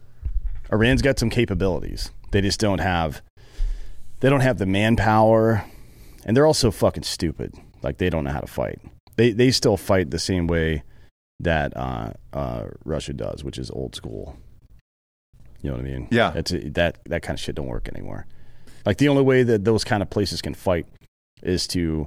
Iran's 0.71 1.03
got 1.03 1.19
some 1.19 1.29
capabilities. 1.29 2.13
They 2.31 2.41
just 2.41 2.61
don't 2.61 2.79
have 2.79 3.21
they 4.21 4.31
don't 4.31 4.41
have 4.41 4.59
the 4.59 4.67
manpower 4.67 5.65
and 6.25 6.37
they're 6.37 6.47
also 6.47 6.71
fucking 6.71 7.03
stupid. 7.03 7.53
Like 7.83 7.99
they 7.99 8.09
don't 8.09 8.23
know 8.23 8.31
how 8.31 8.41
to 8.41 8.47
fight. 8.47 8.79
They 9.17 9.33
they 9.33 9.51
still 9.51 9.77
fight 9.77 10.13
the 10.13 10.21
same 10.21 10.47
way 10.47 10.85
that 11.41 11.77
uh, 11.77 12.13
uh, 12.33 12.67
Russia 12.85 13.13
does, 13.13 13.43
which 13.43 13.59
is 13.59 13.69
old 13.73 13.97
school. 13.97 14.37
You 15.63 15.71
know 15.71 15.79
what 15.79 15.85
I 15.85 15.89
mean? 15.89 16.09
Yeah. 16.13 16.33
It's 16.37 16.53
that 16.53 16.99
that 17.07 17.23
kind 17.23 17.37
of 17.37 17.41
shit 17.41 17.57
don't 17.57 17.67
work 17.67 17.89
anymore. 17.89 18.27
Like 18.85 18.99
the 18.99 19.09
only 19.09 19.23
way 19.23 19.43
that 19.43 19.65
those 19.65 19.83
kind 19.83 20.01
of 20.01 20.09
places 20.11 20.41
can 20.41 20.55
fight 20.55 20.87
is 21.43 21.67
to 21.69 22.07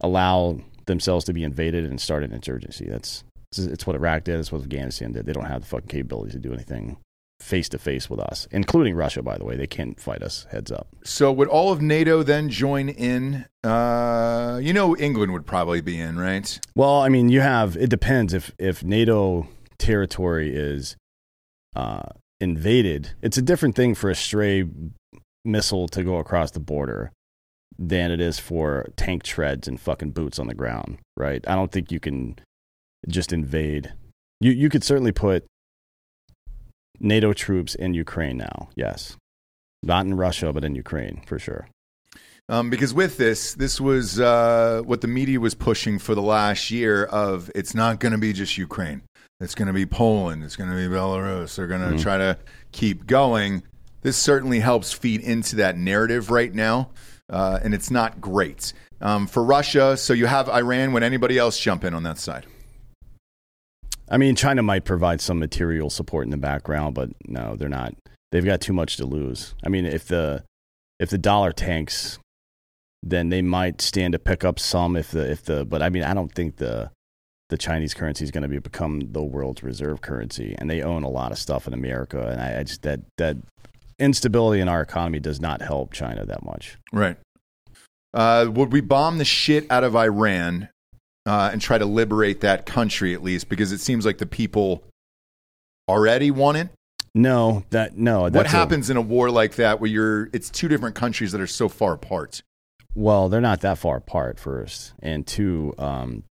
allow 0.00 0.60
themselves 0.86 1.26
to 1.26 1.34
be 1.34 1.44
invaded 1.44 1.84
and 1.84 2.00
start 2.00 2.22
an 2.22 2.32
insurgency. 2.32 2.86
That's 2.88 3.22
it's, 3.58 3.66
it's 3.66 3.86
what 3.86 3.96
Iraq 3.96 4.24
did. 4.24 4.38
It's 4.38 4.52
what 4.52 4.62
Afghanistan 4.62 5.12
did. 5.12 5.26
They 5.26 5.32
don't 5.32 5.46
have 5.46 5.62
the 5.62 5.66
fucking 5.66 5.88
capabilities 5.88 6.34
to 6.34 6.40
do 6.40 6.52
anything 6.52 6.98
face 7.40 7.68
to 7.68 7.78
face 7.78 8.08
with 8.08 8.18
us, 8.18 8.48
including 8.50 8.94
Russia. 8.94 9.22
By 9.22 9.38
the 9.38 9.44
way, 9.44 9.56
they 9.56 9.66
can't 9.66 10.00
fight 10.00 10.22
us. 10.22 10.46
Heads 10.50 10.72
up. 10.72 10.88
so 11.04 11.30
would 11.32 11.48
all 11.48 11.72
of 11.72 11.82
NATO 11.82 12.22
then 12.22 12.48
join 12.48 12.88
in? 12.88 13.46
Uh, 13.62 14.58
you 14.62 14.72
know, 14.72 14.96
England 14.96 15.32
would 15.32 15.46
probably 15.46 15.80
be 15.80 16.00
in, 16.00 16.18
right? 16.18 16.58
Well, 16.74 17.00
I 17.00 17.08
mean, 17.08 17.28
you 17.28 17.40
have 17.40 17.76
it 17.76 17.90
depends 17.90 18.32
if 18.32 18.52
if 18.58 18.82
NATO 18.82 19.48
territory 19.78 20.54
is 20.54 20.96
uh, 21.74 22.08
invaded. 22.40 23.10
It's 23.22 23.36
a 23.36 23.42
different 23.42 23.76
thing 23.76 23.94
for 23.94 24.10
a 24.10 24.14
stray 24.14 24.64
missile 25.44 25.88
to 25.88 26.02
go 26.02 26.16
across 26.16 26.50
the 26.50 26.60
border 26.60 27.12
than 27.78 28.10
it 28.10 28.20
is 28.20 28.38
for 28.38 28.86
tank 28.96 29.22
treads 29.22 29.68
and 29.68 29.80
fucking 29.80 30.10
boots 30.10 30.38
on 30.38 30.46
the 30.46 30.54
ground, 30.54 30.98
right? 31.16 31.44
I 31.46 31.54
don't 31.54 31.70
think 31.70 31.92
you 31.92 32.00
can 32.00 32.36
just 33.08 33.32
invade. 33.32 33.92
You 34.40 34.52
you 34.52 34.68
could 34.68 34.84
certainly 34.84 35.12
put 35.12 35.46
NATO 37.00 37.32
troops 37.32 37.74
in 37.74 37.94
Ukraine 37.94 38.36
now. 38.36 38.68
Yes, 38.74 39.16
not 39.82 40.06
in 40.06 40.14
Russia, 40.14 40.52
but 40.52 40.64
in 40.64 40.74
Ukraine 40.74 41.22
for 41.26 41.38
sure. 41.38 41.68
Um, 42.48 42.70
because 42.70 42.94
with 42.94 43.16
this, 43.16 43.54
this 43.54 43.80
was 43.80 44.20
uh, 44.20 44.82
what 44.84 45.00
the 45.00 45.08
media 45.08 45.40
was 45.40 45.54
pushing 45.54 45.98
for 45.98 46.14
the 46.14 46.22
last 46.22 46.70
year. 46.70 47.04
Of 47.04 47.50
it's 47.54 47.74
not 47.74 47.98
going 47.98 48.12
to 48.12 48.18
be 48.18 48.32
just 48.32 48.56
Ukraine. 48.56 49.02
It's 49.40 49.54
going 49.54 49.66
to 49.66 49.74
be 49.74 49.84
Poland. 49.84 50.44
It's 50.44 50.56
going 50.56 50.70
to 50.70 50.76
be 50.76 50.94
Belarus. 50.94 51.56
They're 51.56 51.66
going 51.66 51.96
to 51.96 52.02
try 52.02 52.16
to 52.16 52.38
keep 52.72 53.06
going. 53.06 53.62
This 54.02 54.16
certainly 54.16 54.60
helps 54.60 54.92
feed 54.92 55.20
into 55.20 55.56
that 55.56 55.76
narrative 55.76 56.30
right 56.30 56.54
now, 56.54 56.90
uh, 57.28 57.58
and 57.62 57.74
it's 57.74 57.90
not 57.90 58.20
great 58.20 58.72
um, 59.00 59.26
for 59.26 59.42
Russia. 59.42 59.96
So 59.96 60.12
you 60.12 60.26
have 60.26 60.48
Iran. 60.48 60.92
Would 60.92 61.02
anybody 61.02 61.38
else 61.38 61.58
jump 61.58 61.84
in 61.84 61.92
on 61.92 62.04
that 62.04 62.18
side? 62.18 62.46
I 64.08 64.18
mean, 64.18 64.36
China 64.36 64.62
might 64.62 64.84
provide 64.84 65.20
some 65.20 65.38
material 65.38 65.90
support 65.90 66.24
in 66.24 66.30
the 66.30 66.36
background, 66.36 66.94
but 66.94 67.10
no, 67.26 67.56
they're 67.56 67.68
not. 67.68 67.94
They've 68.30 68.44
got 68.44 68.60
too 68.60 68.72
much 68.72 68.96
to 68.98 69.06
lose. 69.06 69.54
I 69.64 69.68
mean, 69.68 69.84
if 69.84 70.06
the 70.06 70.44
if 70.98 71.10
the 71.10 71.18
dollar 71.18 71.52
tanks, 71.52 72.18
then 73.02 73.28
they 73.28 73.42
might 73.42 73.80
stand 73.80 74.12
to 74.12 74.18
pick 74.18 74.44
up 74.44 74.58
some. 74.58 74.96
If 74.96 75.10
the 75.10 75.30
if 75.30 75.44
the 75.44 75.64
but 75.64 75.82
I 75.82 75.88
mean, 75.88 76.04
I 76.04 76.14
don't 76.14 76.32
think 76.32 76.56
the 76.56 76.90
the 77.48 77.56
Chinese 77.56 77.94
currency 77.94 78.24
is 78.24 78.30
going 78.30 78.42
to 78.42 78.48
be 78.48 78.58
become 78.58 79.12
the 79.12 79.22
world's 79.22 79.62
reserve 79.62 80.00
currency, 80.00 80.54
and 80.58 80.68
they 80.70 80.82
own 80.82 81.02
a 81.02 81.08
lot 81.08 81.32
of 81.32 81.38
stuff 81.38 81.66
in 81.66 81.74
America, 81.74 82.28
and 82.28 82.40
I, 82.40 82.60
I 82.60 82.62
just 82.62 82.82
that 82.82 83.00
that 83.18 83.36
instability 83.98 84.60
in 84.60 84.68
our 84.68 84.82
economy 84.82 85.18
does 85.20 85.40
not 85.40 85.62
help 85.62 85.92
China 85.92 86.24
that 86.26 86.44
much. 86.44 86.76
Right. 86.92 87.16
Uh, 88.12 88.48
would 88.50 88.72
we 88.72 88.80
bomb 88.80 89.18
the 89.18 89.24
shit 89.24 89.70
out 89.70 89.84
of 89.84 89.94
Iran 89.94 90.68
uh, 91.26 91.50
and 91.52 91.60
try 91.60 91.76
to 91.76 91.84
liberate 91.84 92.40
that 92.40 92.64
country 92.64 93.12
at 93.12 93.22
least? 93.22 93.48
Because 93.48 93.72
it 93.72 93.80
seems 93.80 94.06
like 94.06 94.18
the 94.18 94.26
people 94.26 94.82
already 95.88 96.30
want 96.30 96.56
it. 96.56 96.68
No, 97.14 97.64
that 97.70 97.96
no. 97.96 98.22
what 98.22 98.32
that's 98.34 98.52
a- 98.52 98.56
happens 98.56 98.90
in 98.90 98.96
a 98.96 99.00
war 99.00 99.30
like 99.30 99.56
that 99.56 99.80
where 99.80 99.90
you're? 99.90 100.28
It's 100.32 100.50
two 100.50 100.68
different 100.68 100.94
countries 100.94 101.32
that 101.32 101.40
are 101.40 101.46
so 101.46 101.68
far 101.68 101.94
apart. 101.94 102.42
Well, 102.94 103.28
they're 103.28 103.40
not 103.40 103.60
that 103.60 103.78
far 103.78 103.98
apart, 103.98 104.38
first. 104.38 104.94
And 105.00 105.26
two, 105.26 105.74
um, 105.78 106.24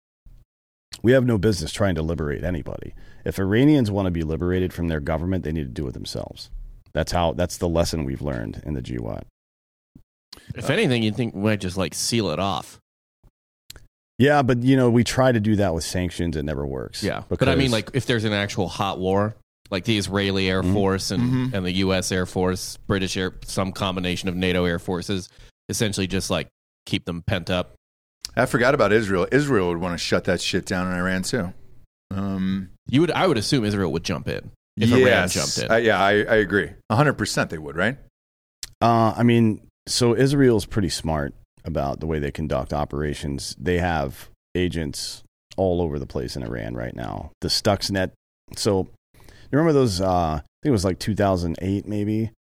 we 1.03 1.11
have 1.11 1.25
no 1.25 1.37
business 1.37 1.71
trying 1.71 1.95
to 1.95 2.01
liberate 2.01 2.43
anybody. 2.43 2.93
If 3.23 3.39
Iranians 3.39 3.91
want 3.91 4.05
to 4.05 4.11
be 4.11 4.23
liberated 4.23 4.73
from 4.73 4.87
their 4.87 4.99
government, 4.99 5.43
they 5.43 5.51
need 5.51 5.65
to 5.65 5.81
do 5.81 5.87
it 5.87 5.93
themselves. 5.93 6.49
That's 6.93 7.11
how. 7.11 7.33
That's 7.33 7.57
the 7.57 7.69
lesson 7.69 8.05
we've 8.05 8.21
learned 8.21 8.61
in 8.65 8.73
the 8.73 8.81
GWOT. 8.81 9.23
If 10.55 10.69
anything, 10.69 11.01
you'd 11.01 11.15
think 11.15 11.33
we 11.33 11.41
might 11.41 11.61
just 11.61 11.77
like 11.77 11.93
seal 11.95 12.29
it 12.29 12.39
off. 12.39 12.79
Yeah, 14.17 14.41
but 14.43 14.63
you 14.63 14.77
know, 14.77 14.89
we 14.89 15.03
try 15.03 15.31
to 15.31 15.39
do 15.39 15.57
that 15.57 15.73
with 15.73 15.83
sanctions. 15.83 16.37
It 16.37 16.43
never 16.43 16.65
works. 16.65 17.03
Yeah, 17.03 17.23
but 17.27 17.47
I 17.49 17.55
mean, 17.55 17.71
like 17.71 17.91
if 17.93 18.05
there's 18.05 18.23
an 18.23 18.33
actual 18.33 18.67
hot 18.69 18.97
war, 18.99 19.35
like 19.71 19.83
the 19.83 19.97
Israeli 19.97 20.49
Air 20.49 20.63
Mhm. 20.63 20.73
Force 20.73 21.11
and 21.11 21.23
Mhm. 21.23 21.53
and 21.53 21.65
the 21.65 21.71
U.S. 21.73 22.11
Air 22.11 22.25
Force, 22.25 22.77
British 22.87 23.17
Air, 23.17 23.33
some 23.43 23.71
combination 23.71 24.29
of 24.29 24.35
NATO 24.35 24.63
air 24.65 24.79
forces, 24.79 25.27
essentially 25.69 26.07
just 26.07 26.29
like 26.29 26.47
keep 26.85 27.03
them 27.05 27.23
pent 27.23 27.49
up. 27.49 27.73
I 28.37 28.45
forgot 28.45 28.73
about 28.75 28.93
Israel. 28.93 29.27
Israel 29.31 29.69
would 29.69 29.79
want 29.79 29.93
to 29.93 29.97
shut 29.97 30.25
that 30.25 30.39
shit 30.41 30.65
down 30.65 30.91
in 30.91 30.97
Iran 30.97 31.23
too. 31.23 31.53
Um, 32.11 32.69
You 32.87 33.01
would, 33.01 33.11
I 33.11 33.25
would 33.27 33.37
assume 33.37 33.65
Israel 33.65 33.91
would 33.93 34.03
jump 34.03 34.27
in 34.27 34.51
if 34.77 34.91
Iran 34.91 35.01
yes. 35.01 35.33
jumped 35.33 35.57
in. 35.57 35.71
Uh, 35.71 35.75
yeah, 35.77 35.99
I, 35.99 36.11
I 36.11 36.35
agree. 36.35 36.69
hundred 36.91 37.13
percent, 37.13 37.49
they 37.49 37.57
would. 37.57 37.75
Right? 37.75 37.97
Uh, 38.81 39.13
I 39.17 39.23
mean, 39.23 39.61
so 39.87 40.15
Israel's 40.15 40.65
pretty 40.65 40.89
smart 40.89 41.33
about 41.65 41.99
the 41.99 42.07
way 42.07 42.19
they 42.19 42.31
conduct 42.31 42.73
operations. 42.73 43.55
They 43.59 43.79
have 43.79 44.29
agents 44.55 45.23
all 45.57 45.81
over 45.81 45.99
the 45.99 46.05
place 46.05 46.35
in 46.35 46.43
Iran 46.43 46.75
right 46.75 46.95
now. 46.95 47.31
The 47.41 47.47
Stuxnet. 47.47 48.11
So 48.55 48.87
you 49.13 49.59
remember 49.59 49.73
those? 49.73 50.01
Uh, 50.01 50.07
I 50.07 50.41
think 50.61 50.69
it 50.69 50.71
was 50.71 50.85
like 50.85 50.99
2008, 50.99 51.87
maybe. 51.87 52.31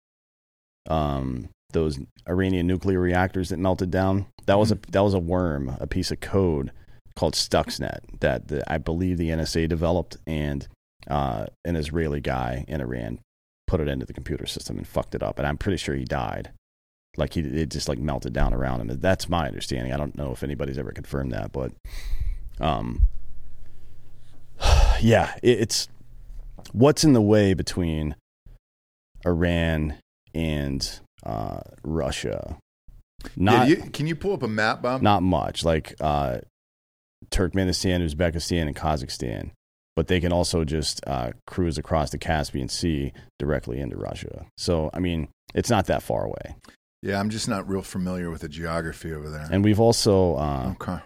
Um, 0.89 1.49
those 1.71 1.99
Iranian 2.27 2.67
nuclear 2.67 2.99
reactors 2.99 3.49
that 3.49 3.59
melted 3.59 3.91
down. 3.91 4.27
That 4.45 4.57
was 4.57 4.71
a 4.71 4.79
that 4.89 5.03
was 5.03 5.13
a 5.13 5.19
worm, 5.19 5.75
a 5.79 5.87
piece 5.87 6.11
of 6.11 6.19
code 6.19 6.71
called 7.15 7.33
Stuxnet 7.33 7.99
that 8.19 8.47
the, 8.47 8.71
I 8.71 8.77
believe 8.77 9.17
the 9.17 9.29
NSA 9.29 9.69
developed, 9.69 10.17
and 10.27 10.67
uh, 11.07 11.47
an 11.63 11.75
Israeli 11.75 12.21
guy 12.21 12.65
in 12.67 12.81
Iran 12.81 13.19
put 13.67 13.79
it 13.79 13.87
into 13.87 14.05
the 14.05 14.13
computer 14.13 14.45
system 14.45 14.77
and 14.77 14.87
fucked 14.87 15.15
it 15.15 15.23
up. 15.23 15.39
And 15.39 15.47
I'm 15.47 15.57
pretty 15.57 15.77
sure 15.77 15.95
he 15.95 16.05
died. 16.05 16.51
Like 17.17 17.33
he, 17.33 17.41
it 17.41 17.69
just 17.69 17.87
like 17.87 17.97
melted 17.97 18.33
down 18.33 18.53
around 18.53 18.81
him. 18.81 18.99
That's 18.99 19.29
my 19.29 19.47
understanding. 19.47 19.93
I 19.93 19.97
don't 19.97 20.17
know 20.17 20.31
if 20.31 20.43
anybody's 20.43 20.77
ever 20.77 20.91
confirmed 20.91 21.31
that, 21.31 21.51
but, 21.51 21.71
um, 22.59 23.03
yeah, 25.01 25.35
it, 25.41 25.59
it's 25.61 25.87
what's 26.71 27.03
in 27.03 27.13
the 27.13 27.21
way 27.21 27.53
between 27.53 28.15
Iran 29.25 29.95
and 30.33 30.99
uh, 31.25 31.61
Russia. 31.83 32.57
Not 33.35 33.67
yeah, 33.67 33.77
you, 33.77 33.89
can 33.91 34.07
you 34.07 34.15
pull 34.15 34.33
up 34.33 34.43
a 34.43 34.47
map, 34.47 34.81
Bob? 34.81 35.01
not 35.01 35.23
much 35.23 35.63
like 35.63 35.95
uh, 35.99 36.39
Turkmenistan, 37.31 38.05
Uzbekistan, 38.05 38.67
and 38.67 38.75
Kazakhstan, 38.75 39.51
but 39.95 40.07
they 40.07 40.19
can 40.19 40.31
also 40.31 40.63
just 40.63 41.01
uh, 41.07 41.31
cruise 41.47 41.77
across 41.77 42.11
the 42.11 42.17
Caspian 42.17 42.69
Sea 42.69 43.13
directly 43.39 43.79
into 43.79 43.97
Russia. 43.97 44.45
So, 44.57 44.89
I 44.93 44.99
mean, 44.99 45.29
it's 45.55 45.69
not 45.69 45.87
that 45.87 46.03
far 46.03 46.25
away. 46.25 46.55
Yeah, 47.05 47.19
I'm 47.19 47.29
just 47.29 47.47
not 47.47 47.69
real 47.69 47.83
familiar 47.83 48.31
with 48.31 48.41
the 48.41 48.49
geography 48.49 49.13
over 49.13 49.29
there. 49.29 49.47
And 49.51 49.63
we've 49.63 49.79
also, 49.79 50.37
uh, 50.37 50.73
okay. 50.81 50.97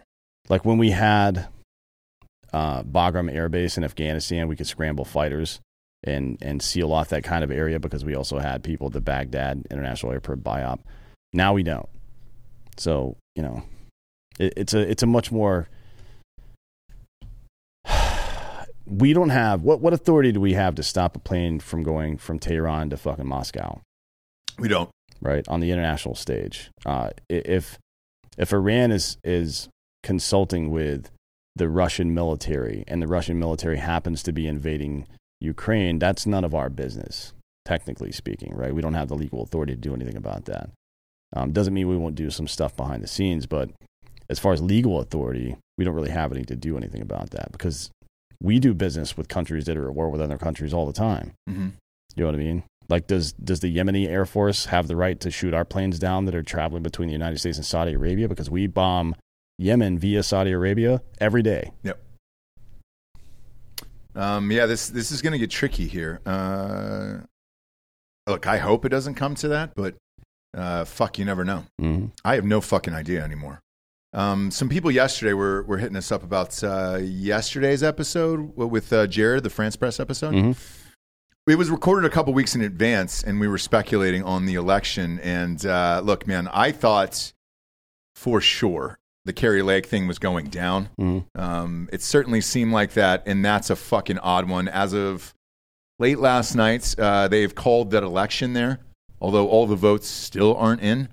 like 0.47 0.63
when 0.63 0.77
we 0.77 0.91
had 0.91 1.49
uh, 2.53 2.83
Bagram 2.83 3.29
Air 3.29 3.49
Base 3.49 3.77
in 3.77 3.83
Afghanistan, 3.83 4.47
we 4.47 4.55
could 4.55 4.65
scramble 4.65 5.03
fighters 5.03 5.59
and, 6.01 6.37
and 6.41 6.61
seal 6.61 6.93
off 6.93 7.09
that 7.09 7.25
kind 7.25 7.43
of 7.43 7.51
area 7.51 7.81
because 7.81 8.05
we 8.05 8.15
also 8.15 8.39
had 8.39 8.63
people 8.63 8.87
at 8.87 8.93
the 8.93 9.01
Baghdad 9.01 9.67
International 9.69 10.13
Airport 10.13 10.41
BIAP. 10.41 10.79
Now 11.33 11.51
we 11.51 11.63
don't. 11.63 11.89
So, 12.77 13.17
you 13.35 13.43
know, 13.43 13.63
it, 14.39 14.53
it's 14.55 14.73
a 14.73 14.79
it's 14.79 15.03
a 15.03 15.05
much 15.05 15.33
more 15.33 15.67
we 18.85 19.11
don't 19.11 19.31
have 19.31 19.63
what 19.63 19.81
what 19.81 19.91
authority 19.91 20.31
do 20.31 20.39
we 20.39 20.53
have 20.53 20.75
to 20.75 20.83
stop 20.83 21.17
a 21.17 21.19
plane 21.19 21.59
from 21.59 21.83
going 21.83 22.17
from 22.17 22.39
Tehran 22.39 22.89
to 22.91 22.95
fucking 22.95 23.27
Moscow? 23.27 23.81
We 24.57 24.69
don't. 24.69 24.89
Right 25.21 25.47
on 25.47 25.59
the 25.59 25.71
international 25.71 26.15
stage. 26.15 26.69
Uh, 26.85 27.09
if 27.29 27.77
if 28.37 28.53
Iran 28.53 28.91
is 28.91 29.17
is 29.23 29.69
consulting 30.03 30.71
with 30.71 31.09
the 31.55 31.67
Russian 31.67 32.13
military 32.13 32.83
and 32.87 33.01
the 33.01 33.07
Russian 33.07 33.37
military 33.37 33.77
happens 33.77 34.23
to 34.23 34.31
be 34.31 34.47
invading 34.47 35.07
Ukraine, 35.41 35.99
that's 35.99 36.25
none 36.25 36.43
of 36.43 36.55
our 36.55 36.69
business, 36.69 37.33
technically 37.65 38.11
speaking, 38.11 38.53
right? 38.55 38.73
We 38.73 38.81
don't 38.81 38.93
have 38.93 39.09
the 39.09 39.15
legal 39.15 39.41
authority 39.41 39.73
to 39.73 39.79
do 39.79 39.93
anything 39.93 40.15
about 40.15 40.45
that. 40.45 40.69
Um, 41.35 41.51
doesn't 41.51 41.73
mean 41.73 41.87
we 41.87 41.97
won't 41.97 42.15
do 42.15 42.29
some 42.29 42.47
stuff 42.47 42.75
behind 42.75 43.03
the 43.03 43.07
scenes, 43.07 43.45
but 43.45 43.69
as 44.29 44.39
far 44.39 44.53
as 44.53 44.61
legal 44.61 44.99
authority, 44.99 45.57
we 45.77 45.83
don't 45.83 45.95
really 45.95 46.09
have 46.11 46.31
any 46.31 46.43
to 46.45 46.55
do 46.55 46.77
anything 46.77 47.01
about 47.01 47.31
that 47.31 47.51
because 47.51 47.91
we 48.41 48.59
do 48.59 48.73
business 48.73 49.17
with 49.17 49.27
countries 49.27 49.65
that 49.65 49.77
are 49.77 49.89
at 49.89 49.95
war 49.95 50.09
with 50.09 50.21
other 50.21 50.37
countries 50.37 50.73
all 50.73 50.85
the 50.85 50.93
time. 50.93 51.33
Mm-hmm. 51.49 51.69
You 52.15 52.23
know 52.23 52.25
what 52.25 52.35
I 52.35 52.39
mean? 52.43 52.63
Like, 52.89 53.07
does 53.07 53.33
does 53.33 53.59
the 53.59 53.75
Yemeni 53.75 54.07
Air 54.07 54.25
Force 54.25 54.65
have 54.65 54.87
the 54.87 54.95
right 54.95 55.19
to 55.19 55.29
shoot 55.31 55.53
our 55.53 55.63
planes 55.65 55.99
down 55.99 56.25
that 56.25 56.35
are 56.35 56.43
traveling 56.43 56.83
between 56.83 57.07
the 57.07 57.13
United 57.13 57.37
States 57.39 57.57
and 57.57 57.65
Saudi 57.65 57.93
Arabia 57.93 58.27
because 58.27 58.49
we 58.49 58.65
bomb 58.67 59.15
Yemen 59.59 59.99
via 59.99 60.23
Saudi 60.23 60.51
Arabia 60.51 61.01
every 61.19 61.43
day? 61.43 61.71
Um, 64.15 64.51
yeah, 64.51 64.65
this 64.65 64.89
this 64.89 65.11
is 65.11 65.21
going 65.21 65.33
to 65.33 65.39
get 65.39 65.51
tricky 65.51 65.87
here. 65.87 66.19
Uh, 66.25 67.19
look, 68.27 68.47
I 68.47 68.57
hope 68.57 68.85
it 68.85 68.89
doesn't 68.89 69.15
come 69.15 69.35
to 69.35 69.49
that, 69.49 69.75
but 69.75 69.95
uh, 70.57 70.85
fuck, 70.85 71.19
you 71.19 71.25
never 71.25 71.45
know. 71.45 71.65
hmm 71.77 72.07
I 72.25 72.35
have 72.35 72.45
no 72.45 72.59
fucking 72.61 72.93
idea 72.93 73.23
anymore. 73.23 73.61
Um, 74.11 74.49
some 74.49 74.67
people 74.69 74.89
yesterday 74.89 75.33
were 75.33 75.61
were 75.63 75.77
hitting 75.77 75.95
us 75.95 76.11
up 76.11 76.23
about 76.23 76.61
uh, 76.63 76.97
yesterday's 77.01 77.83
episode 77.83 78.55
with 78.55 78.91
uh, 78.91 79.05
Jared, 79.07 79.43
the 79.43 79.51
France 79.51 79.75
Press 79.75 79.99
episode. 79.99 80.33
hmm 80.33 80.51
It 81.49 81.57
was 81.57 81.71
recorded 81.71 82.05
a 82.05 82.13
couple 82.13 82.31
weeks 82.31 82.53
in 82.53 82.61
advance, 82.61 83.23
and 83.23 83.39
we 83.39 83.47
were 83.47 83.57
speculating 83.57 84.21
on 84.23 84.45
the 84.45 84.53
election. 84.53 85.19
And 85.21 85.65
uh, 85.65 85.99
look, 86.03 86.27
man, 86.27 86.47
I 86.53 86.71
thought 86.71 87.33
for 88.13 88.39
sure 88.39 88.99
the 89.25 89.33
Kari 89.33 89.63
Lake 89.63 89.87
thing 89.87 90.07
was 90.07 90.19
going 90.19 90.49
down. 90.49 90.89
hmm 90.99 91.19
Um, 91.33 91.89
it 91.91 92.03
certainly 92.03 92.41
seemed 92.41 92.71
like 92.71 92.93
that, 92.93 93.23
and 93.25 93.43
that's 93.43 93.71
a 93.71 93.75
fucking 93.75 94.19
odd 94.19 94.47
one. 94.47 94.67
As 94.67 94.93
of 94.93 95.33
late 95.97 96.19
last 96.19 96.53
night, 96.53 96.93
uh, 96.99 97.27
they've 97.27 97.55
called 97.55 97.89
that 97.91 98.03
election 98.03 98.53
there, 98.53 98.77
although 99.19 99.47
all 99.47 99.65
the 99.65 99.75
votes 99.75 100.07
still 100.07 100.55
aren't 100.55 100.81
in. 100.81 101.09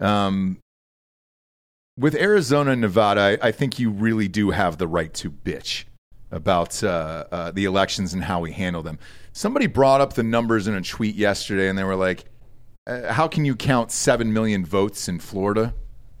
Um, 0.00 0.60
with 1.98 2.14
Arizona 2.14 2.70
and 2.70 2.80
Nevada, 2.80 3.20
I, 3.20 3.48
I 3.48 3.52
think 3.52 3.78
you 3.78 3.90
really 3.90 4.28
do 4.28 4.50
have 4.50 4.78
the 4.78 4.88
right 4.88 5.12
to 5.14 5.30
bitch 5.30 5.84
about 6.30 6.82
uh, 6.82 7.24
uh, 7.30 7.50
the 7.50 7.66
elections 7.66 8.14
and 8.14 8.24
how 8.24 8.40
we 8.40 8.52
handle 8.52 8.82
them. 8.82 8.98
Somebody 9.34 9.66
brought 9.66 10.00
up 10.00 10.14
the 10.14 10.22
numbers 10.22 10.68
in 10.68 10.74
a 10.74 10.80
tweet 10.80 11.16
yesterday, 11.16 11.68
and 11.68 11.76
they 11.76 11.84
were 11.84 11.96
like, 11.96 12.24
uh, 12.86 13.12
"How 13.12 13.28
can 13.28 13.44
you 13.44 13.56
count 13.56 13.90
seven 13.90 14.32
million 14.32 14.64
votes 14.64 15.08
in 15.08 15.18
Florida 15.18 15.74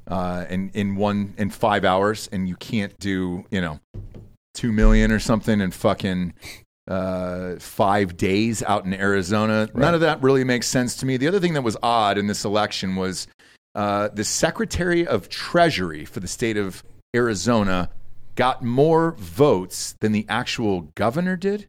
uh, 0.08 0.46
in 0.50 0.70
in 0.74 0.96
one 0.96 1.32
in 1.38 1.50
five 1.50 1.84
hours, 1.84 2.28
and 2.32 2.48
you 2.48 2.56
can't 2.56 2.98
do 2.98 3.44
you 3.50 3.60
know 3.60 3.80
two 4.52 4.72
million 4.72 5.12
or 5.12 5.20
something 5.20 5.60
in 5.60 5.70
fucking 5.70 6.34
uh, 6.88 7.54
five 7.60 8.16
days 8.16 8.62
out 8.64 8.84
in 8.84 8.92
Arizona. 8.92 9.68
None 9.74 9.94
of 9.94 10.00
that 10.00 10.22
really 10.22 10.44
makes 10.44 10.66
sense 10.66 10.96
to 10.96 11.06
me. 11.06 11.16
The 11.16 11.28
other 11.28 11.40
thing 11.40 11.54
that 11.54 11.62
was 11.62 11.76
odd 11.82 12.18
in 12.18 12.26
this 12.26 12.44
election 12.44 12.96
was 12.96 13.26
uh, 13.74 14.08
the 14.12 14.24
Secretary 14.24 15.06
of 15.06 15.28
Treasury 15.28 16.04
for 16.04 16.20
the 16.20 16.28
state 16.28 16.56
of 16.56 16.82
Arizona 17.14 17.90
got 18.34 18.62
more 18.62 19.12
votes 19.12 19.94
than 20.00 20.12
the 20.12 20.26
actual 20.28 20.82
governor 20.96 21.36
did, 21.36 21.68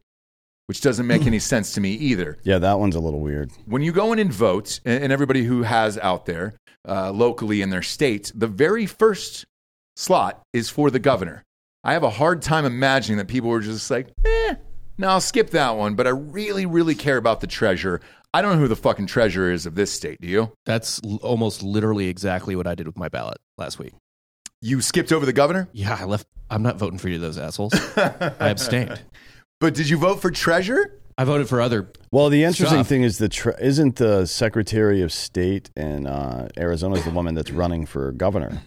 which 0.66 0.80
doesn't 0.80 1.06
make 1.06 1.26
any 1.26 1.38
sense 1.38 1.72
to 1.74 1.80
me 1.80 1.92
either 1.92 2.38
Yeah, 2.44 2.58
that 2.58 2.78
one's 2.78 2.96
a 2.96 3.00
little 3.00 3.20
weird. 3.20 3.50
when 3.66 3.82
you 3.82 3.92
go 3.92 4.12
in 4.12 4.18
and 4.18 4.32
vote, 4.32 4.80
and 4.84 5.02
and 5.04 5.12
everybody 5.12 5.44
who 5.44 5.62
has 5.62 5.96
out 5.98 6.26
there 6.26 6.54
uh, 6.88 7.10
locally 7.12 7.62
in 7.62 7.70
their 7.70 7.82
state, 7.82 8.30
the 8.34 8.46
very 8.46 8.86
first 8.86 9.44
slot 9.96 10.42
is 10.52 10.68
for 10.70 10.90
the 10.90 10.98
governor. 10.98 11.42
I 11.84 11.92
have 11.92 12.02
a 12.02 12.10
hard 12.10 12.42
time 12.42 12.64
imagining 12.64 13.18
that 13.18 13.28
people 13.28 13.48
were 13.50 13.60
just 13.60 13.90
like, 13.90 14.08
eh, 14.24 14.54
No, 14.98 15.08
I'll 15.08 15.20
skip 15.20 15.50
that 15.50 15.76
one, 15.76 15.94
but 15.94 16.06
I 16.06 16.10
really, 16.10 16.66
really 16.66 16.94
care 16.94 17.16
about 17.16 17.40
the 17.40 17.46
treasurer. 17.46 18.00
I 18.34 18.42
don't 18.42 18.52
know 18.54 18.58
who 18.58 18.68
the 18.68 18.76
fucking 18.76 19.06
treasurer 19.06 19.50
is 19.52 19.66
of 19.66 19.74
this 19.76 19.90
state. 19.92 20.18
Do 20.20 20.28
you? 20.28 20.52
That's 20.66 21.00
l- 21.04 21.18
almost 21.22 21.62
literally 21.62 22.08
exactly 22.08 22.54
what 22.56 22.66
I 22.66 22.74
did 22.74 22.86
with 22.86 22.98
my 22.98 23.08
ballot 23.08 23.38
last 23.56 23.78
week. 23.78 23.94
You 24.60 24.80
skipped 24.80 25.12
over 25.12 25.24
the 25.24 25.32
governor, 25.32 25.68
Yeah, 25.72 25.96
I 25.98 26.04
left. 26.04 26.26
I'm 26.50 26.62
not 26.62 26.76
voting 26.76 26.98
for 26.98 27.08
you, 27.08 27.18
those 27.18 27.38
assholes. 27.38 27.72
I 27.96 28.48
abstained. 28.50 29.00
But 29.60 29.74
did 29.74 29.88
you 29.88 29.96
vote 29.96 30.20
for 30.20 30.30
Treasure? 30.30 31.00
I 31.18 31.24
voted 31.24 31.48
for 31.48 31.60
other. 31.62 31.90
Well, 32.12 32.28
the 32.28 32.44
interesting 32.44 32.78
Stuff. 32.78 32.88
thing 32.88 33.02
is 33.02 33.16
the 33.18 33.28
tre- 33.30 33.54
isn't 33.60 33.96
the 33.96 34.26
Secretary 34.26 35.00
of 35.00 35.12
State 35.12 35.70
in 35.76 36.06
uh, 36.06 36.48
Arizona 36.58 36.96
is 36.96 37.04
the 37.04 37.10
woman 37.10 37.34
that's 37.34 37.50
running 37.50 37.86
for 37.86 38.12
governor. 38.12 38.60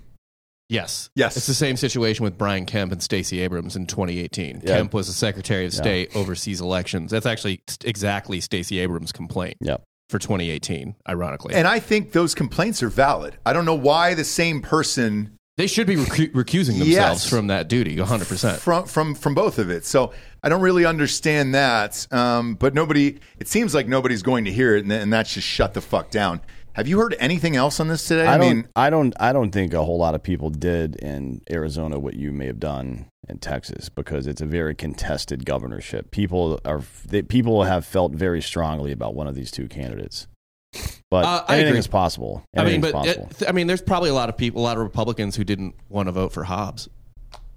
Yes. 0.68 1.10
Yes. 1.16 1.36
It's 1.38 1.48
the 1.48 1.54
same 1.54 1.78
situation 1.78 2.24
with 2.24 2.38
Brian 2.38 2.66
Kemp 2.66 2.92
and 2.92 3.02
Stacey 3.02 3.42
Abrams 3.42 3.76
in 3.76 3.86
2018. 3.88 4.62
Yeah. 4.64 4.78
Kemp 4.78 4.94
was 4.94 5.08
the 5.08 5.14
Secretary 5.14 5.66
of 5.66 5.74
State, 5.74 6.16
oversees 6.16 6.62
elections. 6.62 7.10
That's 7.12 7.26
actually 7.26 7.62
st- 7.68 7.86
exactly 7.90 8.40
Stacey 8.40 8.80
Abrams' 8.80 9.12
complaint 9.12 9.58
Yep. 9.62 9.82
for 10.10 10.20
2018, 10.20 10.96
ironically. 11.08 11.56
And 11.56 11.68
I 11.68 11.80
think 11.80 12.12
those 12.12 12.36
complaints 12.36 12.84
are 12.84 12.90
valid. 12.90 13.38
I 13.48 13.54
don't 13.54 13.66
know 13.66 13.74
why 13.76 14.14
the 14.14 14.24
same 14.24 14.62
person 14.62 15.38
they 15.60 15.68
should 15.68 15.88
be 15.88 15.98
recu- 15.98 16.32
recusing 16.32 16.80
themselves 16.80 16.90
Yes. 17.24 17.30
from 17.30 17.48
that 17.48 17.68
duty 17.68 17.98
100%. 17.98 18.60
from 18.60 18.86
from 18.86 19.14
from 19.14 19.36
both 19.36 19.60
of 19.60 19.70
it. 19.70 19.86
So 19.86 20.14
I 20.42 20.48
don't 20.48 20.62
really 20.62 20.86
understand 20.86 21.54
that. 21.54 22.08
Um, 22.12 22.56
but 22.56 22.74
nobody, 22.74 23.20
it 23.40 23.50
seems 23.50 23.76
like 23.76 23.86
nobody's 23.86 24.24
going 24.24 24.46
to 24.46 24.54
hear 24.54 24.78
it, 24.78 24.84
and, 24.84 24.92
and 24.94 25.12
that's 25.12 25.34
just 25.34 25.46
shut 25.46 25.74
the 25.74 25.82
fuck 25.82 26.12
down. 26.12 26.40
Have 26.74 26.88
you 26.88 26.98
heard 26.98 27.14
anything 27.20 27.58
else 27.58 27.82
on 27.82 27.90
this 27.90 28.08
today? 28.08 28.26
I, 28.26 28.36
I, 28.36 28.38
mean, 28.38 28.70
I 28.74 28.90
don't. 28.90 29.14
I 29.20 29.34
don't 29.34 29.52
think 29.52 29.74
a 29.74 29.84
whole 29.84 29.98
lot 29.98 30.16
of 30.16 30.24
people 30.24 30.50
did 30.50 30.96
in 30.96 31.42
Arizona 31.52 32.00
what 32.00 32.14
you 32.14 32.32
may 32.32 32.46
have 32.46 32.62
done 32.62 33.08
in 33.28 33.40
Texas 33.40 33.90
because 33.90 34.28
it's 34.28 34.40
a 34.40 34.46
very 34.46 34.76
contested 34.76 35.46
governorship. 35.46 36.10
People 36.12 36.62
are. 36.64 36.84
They, 37.06 37.22
people 37.22 37.64
have 37.64 37.86
felt 37.86 38.14
very 38.14 38.42
strongly 38.42 38.94
about 38.94 39.14
one 39.14 39.28
of 39.28 39.36
these 39.36 39.52
two 39.52 39.68
candidates. 39.68 40.26
But 41.12 41.26
Uh, 41.26 41.44
anything 41.50 41.68
agree. 41.70 41.80
is 41.80 41.88
possible. 41.88 42.44
I 42.56 42.64
mean, 42.64 42.82
but 42.82 42.94
it, 43.08 43.44
I 43.48 43.52
mean, 43.52 43.66
there's 43.68 43.82
probably 43.82 44.10
a 44.12 44.14
lot 44.14 44.30
of 44.30 44.38
people, 44.38 44.62
a 44.62 44.64
lot 44.64 44.78
of 44.78 44.84
Republicans 44.84 45.36
who 45.36 45.44
didn't 45.44 45.74
want 45.90 46.08
to 46.08 46.12
vote 46.12 46.32
for 46.32 46.44
Hobbs, 46.44 46.88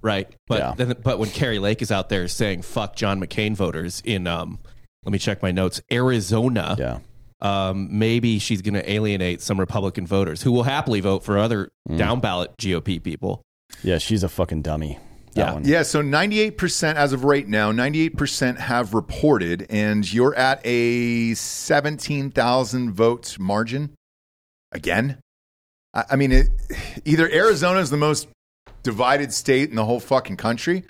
right? 0.01 0.29
But 0.46 0.59
Yeah. 0.59 0.75
then, 0.77 0.96
but 1.03 1.18
when 1.18 1.29
Kari 1.31 1.59
Lake 1.59 1.83
is 1.83 1.92
out 1.92 2.09
there 2.09 2.27
saying 2.29 2.62
"fuck 2.62 2.96
John 2.96 3.20
McCain" 3.20 3.55
voters 3.55 4.01
in, 4.07 4.27
um, 4.27 4.59
let 5.05 5.12
me 5.12 5.18
check 5.18 5.42
my 5.42 5.51
notes, 5.51 5.83
Arizona, 5.92 6.77
yeah. 6.79 6.98
um, 7.42 7.88
maybe 7.98 8.38
she's 8.38 8.62
going 8.62 8.75
to 8.75 8.90
alienate 8.90 9.42
some 9.42 9.61
Republican 9.61 10.07
voters 10.07 10.42
who 10.42 10.53
will 10.53 10.62
happily 10.62 11.01
vote 11.01 11.22
for 11.22 11.37
other 11.38 11.70
Mm. 11.90 11.98
down 11.98 12.20
ballot 12.20 12.53
GOP 12.57 12.98
people. 13.03 13.42
Yeah. 13.83 13.98
She's 13.98 14.22
a 14.22 14.29
fucking 14.29 14.62
dummy. 14.62 14.98
That 15.35 15.47
Yeah. 15.47 15.53
one. 15.55 15.64
yeah. 15.64 15.83
So 15.83 16.03
ninety 16.03 16.40
eight 16.40 16.59
percent 16.59 16.99
as 16.99 17.12
of 17.12 17.25
right 17.25 17.47
now, 17.47 17.73
ninety 17.73 18.03
eight 18.03 18.16
percent 18.16 18.59
have 18.61 18.95
reported, 18.95 19.66
and 19.71 20.11
you're 20.12 20.35
at 20.35 20.61
a 20.64 21.35
seventeen 21.35 22.31
thousand 22.31 22.92
vote 22.92 23.38
margin. 23.38 23.90
Again, 24.73 25.18
I, 25.95 26.05
I 26.11 26.16
mean, 26.16 26.33
it, 26.33 26.49
either 27.05 27.29
Arizona 27.31 27.81
is 27.81 27.90
the 27.90 27.97
most 27.97 28.29
divided 28.83 29.33
state 29.33 29.71
in 29.71 29.77
the 29.77 29.85
whole 29.85 30.01
fucking 30.01 30.37
country, 30.37 30.85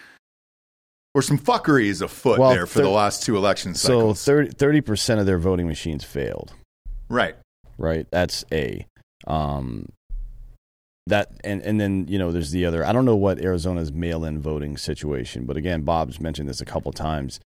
or 1.14 1.22
some 1.22 1.38
fuckery 1.38 1.87
is 1.87 2.00
afoot 2.00 2.38
Well, 2.38 2.50
there 2.50 2.66
for 2.66 2.78
thir- 2.81 2.85
the 2.85 2.88
last 2.90 3.22
two 3.22 3.37
election 3.37 3.74
So 3.74 4.12
cycles. 4.14 4.55
30 4.55 4.81
percent 4.81 5.20
of 5.20 5.26
their 5.26 5.38
voting 5.38 5.66
machines 5.68 6.05
failed. 6.05 6.52
right. 7.09 7.37
right? 7.78 8.07
That's 8.11 8.44
a 8.52 8.87
um 9.26 9.87
that 11.06 11.32
and 11.42 11.62
and 11.62 11.80
then 11.80 12.06
you 12.08 12.18
know 12.18 12.30
there's 12.30 12.50
the 12.50 12.64
other. 12.64 12.84
I 12.84 12.92
don't 12.92 13.04
know 13.04 13.16
what 13.16 13.40
Arizona's 13.40 13.92
mail-in 13.92 14.40
voting 14.40 14.76
situation, 14.76 15.44
but 15.44 15.56
again, 15.56 15.82
Bob's 15.82 16.20
mentioned 16.20 16.48
this 16.48 16.60
a 16.60 16.66
couple 16.66 16.92
times. 16.92 17.40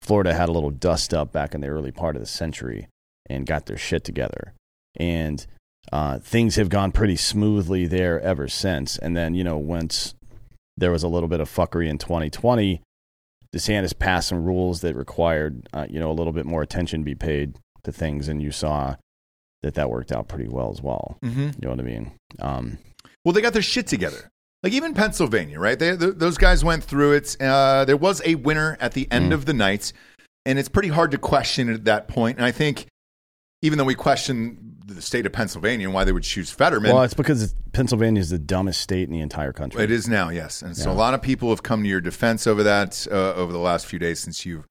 Florida 0.00 0.34
had 0.34 0.48
a 0.48 0.52
little 0.52 0.70
dust 0.70 1.12
up 1.14 1.32
back 1.32 1.54
in 1.54 1.60
the 1.60 1.68
early 1.68 1.90
part 1.90 2.14
of 2.14 2.22
the 2.22 2.26
century 2.26 2.88
and 3.28 3.46
got 3.46 3.66
their 3.66 3.76
shit 3.76 4.04
together, 4.04 4.52
and 4.96 5.46
uh, 5.92 6.18
things 6.18 6.56
have 6.56 6.68
gone 6.68 6.92
pretty 6.92 7.16
smoothly 7.16 7.86
there 7.86 8.20
ever 8.20 8.48
since. 8.48 8.96
And 8.98 9.16
then 9.16 9.34
you 9.34 9.42
know 9.42 9.58
once 9.58 10.14
there 10.76 10.90
was 10.90 11.02
a 11.02 11.08
little 11.08 11.28
bit 11.28 11.40
of 11.40 11.50
fuckery 11.50 11.88
in 11.88 11.98
2020. 11.98 12.80
DeSantis 13.54 13.96
passed 13.96 14.28
some 14.28 14.44
rules 14.44 14.80
that 14.80 14.96
required, 14.96 15.68
uh, 15.72 15.86
you 15.88 16.00
know, 16.00 16.10
a 16.10 16.12
little 16.12 16.32
bit 16.32 16.44
more 16.44 16.62
attention 16.62 17.04
be 17.04 17.14
paid 17.14 17.56
to 17.84 17.92
things, 17.92 18.26
and 18.26 18.42
you 18.42 18.50
saw 18.50 18.96
that 19.64 19.74
that 19.74 19.88
worked 19.90 20.12
out 20.12 20.28
pretty 20.28 20.48
well 20.48 20.70
as 20.70 20.80
well. 20.82 21.18
Mm-hmm. 21.24 21.40
You 21.40 21.52
know 21.62 21.70
what 21.70 21.80
I 21.80 21.82
mean? 21.82 22.12
Um, 22.38 22.78
Well, 23.24 23.32
they 23.32 23.40
got 23.40 23.54
their 23.54 23.62
shit 23.62 23.86
together. 23.86 24.30
Like 24.62 24.72
even 24.74 24.94
Pennsylvania, 24.94 25.58
right? 25.58 25.78
They, 25.78 25.96
th 25.96 26.14
those 26.16 26.38
guys 26.38 26.64
went 26.64 26.84
through 26.84 27.12
it. 27.12 27.36
Uh, 27.40 27.84
there 27.84 27.96
was 27.96 28.22
a 28.24 28.34
winner 28.36 28.76
at 28.80 28.92
the 28.92 29.06
end 29.10 29.32
Mm. 29.32 29.34
of 29.34 29.44
the 29.46 29.52
night, 29.54 29.92
and 30.46 30.58
it's 30.58 30.68
pretty 30.68 30.88
hard 30.88 31.10
to 31.12 31.18
question 31.18 31.68
it 31.70 31.74
at 31.74 31.84
that 31.84 32.08
point. 32.08 32.38
And 32.38 32.46
I 32.46 32.50
think, 32.52 32.86
even 33.62 33.78
though 33.78 33.84
we 33.84 33.94
question 33.94 34.58
the 34.86 35.00
state 35.00 35.24
of 35.26 35.32
Pennsylvania 35.32 35.86
and 35.86 35.94
why 35.94 36.04
they 36.04 36.12
would 36.12 36.22
choose 36.22 36.50
Fetterman, 36.50 36.92
well, 36.94 37.02
it's 37.02 37.14
because 37.14 37.54
Pennsylvania 37.72 38.20
is 38.20 38.28
the 38.30 38.38
dumbest 38.38 38.80
state 38.82 39.06
in 39.08 39.12
the 39.14 39.20
entire 39.20 39.52
country. 39.52 39.82
it 39.82 39.90
is 39.90 40.06
now, 40.08 40.28
yes. 40.28 40.60
And 40.62 40.76
so 40.76 40.90
Yeah. 40.90 40.96
a 40.96 40.98
lot 41.04 41.14
of 41.14 41.22
people 41.22 41.48
have 41.50 41.62
come 41.62 41.82
to 41.82 41.88
your 41.88 42.00
defense 42.02 42.46
over 42.46 42.62
that 42.64 43.06
uh, 43.10 43.32
over 43.34 43.52
the 43.52 43.58
last 43.70 43.86
few 43.86 43.98
days 43.98 44.20
since 44.20 44.44
you 44.46 44.64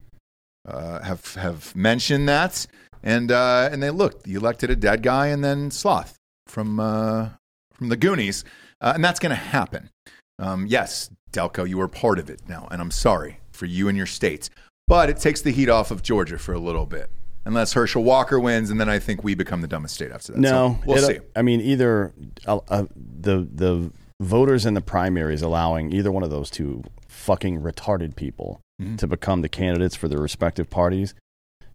uh, 0.68 1.02
have 1.02 1.34
have 1.34 1.74
mentioned 1.76 2.28
that. 2.28 2.66
And 3.04 3.30
uh, 3.30 3.68
and 3.70 3.82
they 3.82 3.90
looked, 3.90 4.26
you 4.26 4.38
elected 4.38 4.70
a 4.70 4.76
dead 4.76 5.02
guy 5.02 5.26
and 5.28 5.44
then 5.44 5.70
Sloth 5.70 6.16
from 6.46 6.80
uh, 6.80 7.28
from 7.74 7.90
the 7.90 7.96
Goonies, 7.96 8.44
uh, 8.80 8.92
and 8.94 9.04
that's 9.04 9.20
going 9.20 9.30
to 9.30 9.36
happen. 9.36 9.90
Um, 10.38 10.66
yes, 10.66 11.10
Delco, 11.30 11.68
you 11.68 11.76
were 11.78 11.86
part 11.86 12.18
of 12.18 12.30
it 12.30 12.40
now, 12.48 12.66
and 12.70 12.80
I'm 12.80 12.90
sorry 12.90 13.40
for 13.52 13.66
you 13.66 13.88
and 13.88 13.96
your 13.96 14.06
states, 14.06 14.48
but 14.88 15.10
it 15.10 15.18
takes 15.18 15.42
the 15.42 15.50
heat 15.52 15.68
off 15.68 15.90
of 15.90 16.02
Georgia 16.02 16.38
for 16.38 16.54
a 16.54 16.58
little 16.58 16.86
bit. 16.86 17.10
Unless 17.44 17.74
Herschel 17.74 18.02
Walker 18.02 18.40
wins, 18.40 18.70
and 18.70 18.80
then 18.80 18.88
I 18.88 18.98
think 18.98 19.22
we 19.22 19.34
become 19.34 19.60
the 19.60 19.68
dumbest 19.68 19.94
state 19.96 20.10
after 20.10 20.32
that. 20.32 20.38
No, 20.40 20.78
so 20.80 20.86
we'll 20.86 21.06
see. 21.06 21.18
I 21.36 21.42
mean, 21.42 21.60
either 21.60 22.14
uh, 22.46 22.60
uh, 22.68 22.86
the 22.96 23.46
the 23.52 23.92
voters 24.22 24.64
in 24.64 24.72
the 24.72 24.80
primaries 24.80 25.42
allowing 25.42 25.92
either 25.92 26.10
one 26.10 26.22
of 26.22 26.30
those 26.30 26.48
two 26.48 26.82
fucking 27.06 27.60
retarded 27.60 28.16
people 28.16 28.60
Mhm. 28.80 28.96
to 28.98 29.06
become 29.06 29.42
the 29.42 29.48
candidates 29.48 29.94
for 29.94 30.08
their 30.08 30.18
respective 30.18 30.68
parties. 30.70 31.14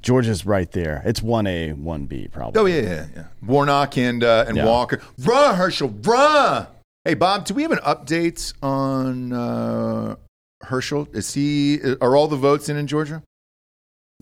Georgia's 0.01 0.45
right 0.45 0.71
there. 0.71 1.01
It's 1.05 1.21
one 1.21 1.45
A, 1.47 1.73
one 1.73 2.05
B, 2.05 2.27
probably. 2.31 2.61
Oh 2.61 2.65
yeah, 2.65 2.81
yeah, 2.81 3.05
yeah. 3.15 3.23
Warnock 3.45 3.97
and 3.97 4.23
uh, 4.23 4.45
and 4.47 4.57
Yeah. 4.57 4.65
Walker. 4.65 5.01
Run, 5.19 5.55
Herschel, 5.55 5.89
run. 6.03 6.67
Hey 7.05 7.13
Bob, 7.15 7.45
do 7.45 7.53
we 7.53 7.63
have 7.63 7.71
an 7.71 7.79
update 7.79 8.53
on 8.61 9.33
uh, 9.33 10.15
Herschel? 10.61 11.07
Is 11.13 11.33
he? 11.33 11.79
Are 12.01 12.15
all 12.15 12.27
the 12.27 12.37
votes 12.37 12.69
in 12.69 12.77
in 12.77 12.87
Georgia? 12.87 13.23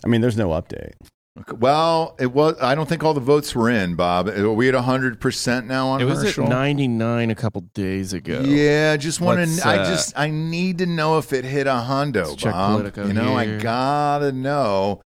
I 0.03 0.07
mean, 0.07 0.21
there's 0.21 0.37
no 0.37 0.49
update. 0.49 0.93
Okay, 1.39 1.55
Well, 1.59 2.15
it 2.19 2.31
was. 2.33 2.55
I 2.61 2.73
don't 2.73 2.89
think 2.89 3.03
all 3.03 3.13
the 3.13 3.19
votes 3.19 3.53
were 3.55 3.69
in. 3.69 3.95
Bob, 3.95 4.27
are 4.29 4.51
we 4.53 4.69
at 4.69 4.75
hundred 4.75 5.19
percent 5.19 5.67
now 5.67 5.87
on 5.89 6.01
It 6.01 6.05
was 6.05 6.23
Herschel? 6.23 6.45
at 6.45 6.49
99 6.49 7.29
a 7.29 7.35
couple 7.35 7.61
days 7.75 8.13
ago. 8.13 8.41
Yeah, 8.41 8.97
just 8.97 9.21
want 9.21 9.39
Let's, 9.39 9.61
to. 9.61 9.67
I 9.67 9.77
uh, 9.77 9.85
just. 9.85 10.17
I 10.17 10.29
need 10.31 10.79
to 10.79 10.87
know 10.87 11.19
if 11.19 11.33
it 11.33 11.45
hit 11.45 11.67
a 11.67 11.71
hundo, 11.87 12.27
let's 12.29 12.35
check 12.35 12.53
Bob. 12.53 12.95
You 12.97 13.13
know, 13.13 13.35
I 13.35 13.57
gotta 13.57 14.31
know 14.31 15.01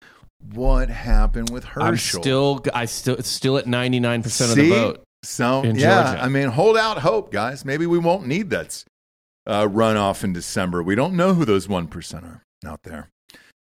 what 0.53 0.89
happened 0.89 1.51
with 1.51 1.65
Herschel. 1.65 1.89
I'm 1.89 1.97
still, 1.97 2.65
I 2.75 2.85
still, 2.87 3.17
it's 3.17 3.29
still 3.29 3.59
at 3.59 3.67
99% 3.67 4.51
of 4.51 4.57
the 4.57 4.71
vote. 4.71 5.05
So 5.23 5.63
yeah, 5.65 5.73
Georgia. 5.73 6.23
I 6.23 6.29
mean, 6.29 6.49
hold 6.49 6.77
out 6.77 6.99
hope, 6.99 7.31
guys. 7.31 7.65
Maybe 7.65 7.87
we 7.87 7.99
won't 7.99 8.27
need 8.27 8.51
that 8.51 8.85
uh, 9.47 9.67
runoff 9.67 10.25
in 10.25 10.33
December. 10.33 10.83
We 10.83 10.95
don't 10.95 11.15
know 11.15 11.35
who 11.35 11.45
those 11.45 11.69
one 11.69 11.89
percent 11.89 12.25
are 12.25 12.43
out 12.65 12.83
there. 12.85 13.11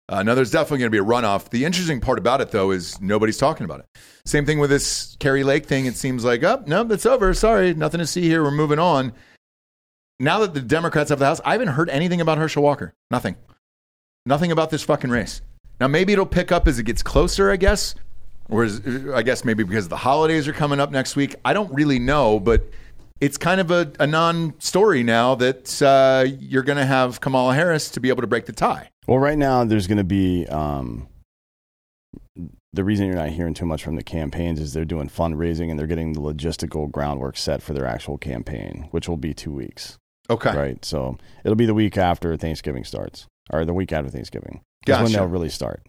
Uh, 0.07 0.23
no, 0.23 0.33
there's 0.33 0.49
definitely 0.49 0.79
going 0.79 0.91
to 0.91 0.95
be 0.95 0.97
a 0.97 1.03
runoff. 1.03 1.49
The 1.49 1.65
interesting 1.65 2.01
part 2.01 2.17
about 2.17 2.41
it, 2.41 2.49
though, 2.49 2.71
is 2.71 2.99
nobody's 2.99 3.37
talking 3.37 3.63
about 3.63 3.81
it. 3.81 3.85
Same 4.25 4.43
thing 4.43 4.57
with 4.57 4.71
this 4.71 5.15
Kari 5.19 5.43
Lake 5.43 5.67
thing. 5.67 5.85
It 5.85 5.95
seems 5.95 6.25
like, 6.25 6.43
oh, 6.43 6.63
no, 6.65 6.83
that's 6.83 7.05
over. 7.05 7.31
Sorry, 7.35 7.75
nothing 7.75 7.99
to 7.99 8.07
see 8.07 8.23
here. 8.23 8.41
We're 8.41 8.49
moving 8.49 8.79
on. 8.79 9.13
Now 10.19 10.39
that 10.39 10.55
the 10.55 10.61
Democrats 10.61 11.11
have 11.11 11.19
the 11.19 11.25
House, 11.25 11.39
I 11.45 11.51
haven't 11.51 11.67
heard 11.69 11.89
anything 11.89 12.21
about 12.21 12.39
Herschel 12.39 12.63
Walker. 12.63 12.93
Nothing. 13.11 13.35
Nothing 14.25 14.51
about 14.51 14.71
this 14.71 14.81
fucking 14.81 15.11
race. 15.11 15.41
Now, 15.79 15.87
maybe 15.87 16.13
it'll 16.13 16.25
pick 16.25 16.51
up 16.51 16.67
as 16.67 16.79
it 16.79 16.83
gets 16.83 17.01
closer, 17.01 17.51
I 17.51 17.55
guess. 17.55 17.95
Or 18.49 18.63
is, 18.63 18.81
I 19.13 19.21
guess 19.21 19.45
maybe 19.45 19.63
because 19.63 19.87
the 19.87 19.97
holidays 19.97 20.47
are 20.47 20.53
coming 20.53 20.79
up 20.79 20.91
next 20.91 21.15
week. 21.15 21.35
I 21.45 21.53
don't 21.53 21.71
really 21.73 21.99
know, 21.99 22.39
but 22.39 22.63
it's 23.21 23.37
kind 23.37 23.61
of 23.61 23.69
a, 23.69 23.91
a 23.99 24.07
non 24.07 24.59
story 24.59 25.03
now 25.03 25.35
that 25.35 25.81
uh, 25.81 26.25
you're 26.39 26.63
going 26.63 26.77
to 26.79 26.85
have 26.85 27.21
Kamala 27.21 27.53
Harris 27.53 27.89
to 27.91 27.99
be 27.99 28.09
able 28.09 28.21
to 28.21 28.27
break 28.27 28.45
the 28.45 28.53
tie. 28.53 28.89
Well, 29.07 29.19
right 29.19 29.37
now 29.37 29.63
there's 29.65 29.87
going 29.87 29.99
to 29.99 30.03
be 30.03 30.47
um, 30.47 31.07
the 32.73 32.83
reason 32.83 33.05
you're 33.07 33.15
not 33.15 33.29
hearing 33.29 33.53
too 33.53 33.65
much 33.65 33.83
from 33.83 33.95
the 33.95 34.03
campaigns 34.03 34.59
is 34.59 34.73
they're 34.73 34.85
doing 34.85 35.09
fundraising 35.09 35.69
and 35.69 35.77
they're 35.79 35.87
getting 35.87 36.13
the 36.13 36.21
logistical 36.21 36.89
groundwork 36.91 37.37
set 37.37 37.61
for 37.61 37.73
their 37.73 37.85
actual 37.85 38.17
campaign, 38.17 38.87
which 38.91 39.07
will 39.09 39.17
be 39.17 39.33
two 39.33 39.51
weeks, 39.51 39.97
Okay. 40.29 40.55
right? 40.55 40.83
So 40.85 41.17
it'll 41.43 41.55
be 41.55 41.65
the 41.65 41.73
week 41.73 41.97
after 41.97 42.35
Thanksgiving 42.37 42.83
starts, 42.83 43.25
or 43.51 43.65
the 43.65 43.73
week 43.73 43.91
after 43.91 44.09
Thanksgiving. 44.09 44.61
That's 44.85 45.03
when 45.03 45.11
they'll 45.11 45.25
really 45.27 45.49
start. 45.49 45.81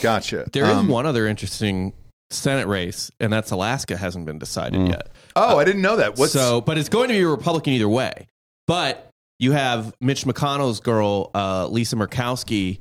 Gotcha. 0.00 0.46
There 0.52 0.64
is 0.64 0.70
Um, 0.76 0.88
one 0.88 1.06
other 1.06 1.26
interesting 1.26 1.92
Senate 2.30 2.66
race, 2.66 3.10
and 3.20 3.32
that's 3.32 3.50
Alaska 3.50 3.96
hasn't 3.96 4.26
been 4.26 4.38
decided 4.38 4.80
Mm. 4.80 4.88
yet. 4.90 5.08
Oh, 5.34 5.58
I 5.58 5.64
didn't 5.64 5.82
know 5.82 5.96
that. 5.96 6.18
What's 6.18 6.32
so, 6.32 6.60
but 6.60 6.76
it's 6.78 6.88
going 6.88 7.08
to 7.08 7.14
be 7.14 7.20
a 7.20 7.28
Republican 7.28 7.72
either 7.72 7.88
way. 7.88 8.26
But 8.66 9.08
you 9.38 9.52
have 9.52 9.94
Mitch 10.00 10.24
McConnell's 10.24 10.80
girl, 10.80 11.30
uh, 11.34 11.68
Lisa 11.68 11.96
Murkowski, 11.96 12.80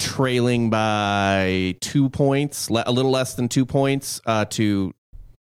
trailing 0.00 0.70
by 0.70 1.74
two 1.80 2.08
points, 2.08 2.70
le- 2.70 2.84
a 2.86 2.92
little 2.92 3.10
less 3.10 3.34
than 3.34 3.48
two 3.48 3.66
points 3.66 4.20
uh, 4.26 4.44
to 4.46 4.94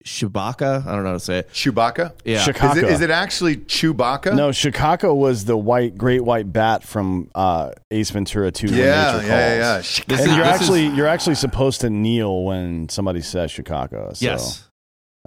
Tshibaka. 0.05 0.85
I 0.87 0.91
don't 0.93 1.03
know 1.03 1.09
how 1.09 1.13
to 1.13 1.19
say 1.19 1.39
it. 1.39 1.49
Chewbacca. 1.49 2.13
Yeah. 2.23 2.39
Shikaka. 2.45 2.71
Is 2.77 2.77
it, 2.83 2.89
is 2.89 3.01
it 3.01 3.09
actually 3.09 3.57
Chewbacca? 3.57 4.35
No, 4.35 4.49
Shikaka 4.49 5.13
was 5.15 5.45
the 5.45 5.57
white, 5.57 5.97
great 5.97 6.23
white 6.23 6.51
bat 6.51 6.83
from 6.83 7.29
uh, 7.35 7.71
Ace 7.91 8.09
Ventura 8.11 8.51
2. 8.51 8.67
When 8.67 8.75
Yeah, 8.77 8.83
Nature 8.85 8.95
yeah, 8.95 9.11
Calls. 9.17 9.27
yeah, 9.27 9.55
yeah. 9.57 9.77
This 9.77 10.07
And 10.07 10.31
you're 10.35 10.45
this 10.45 10.61
actually 10.61 10.85
is- 10.87 10.93
you're 10.97 11.07
actually 11.07 11.35
supposed 11.35 11.81
to 11.81 11.89
kneel 11.89 12.43
when 12.45 12.87
somebody 12.89 13.21
says 13.21 13.51
Shikaka. 13.51 14.15
So, 14.17 14.25
yes. 14.25 14.65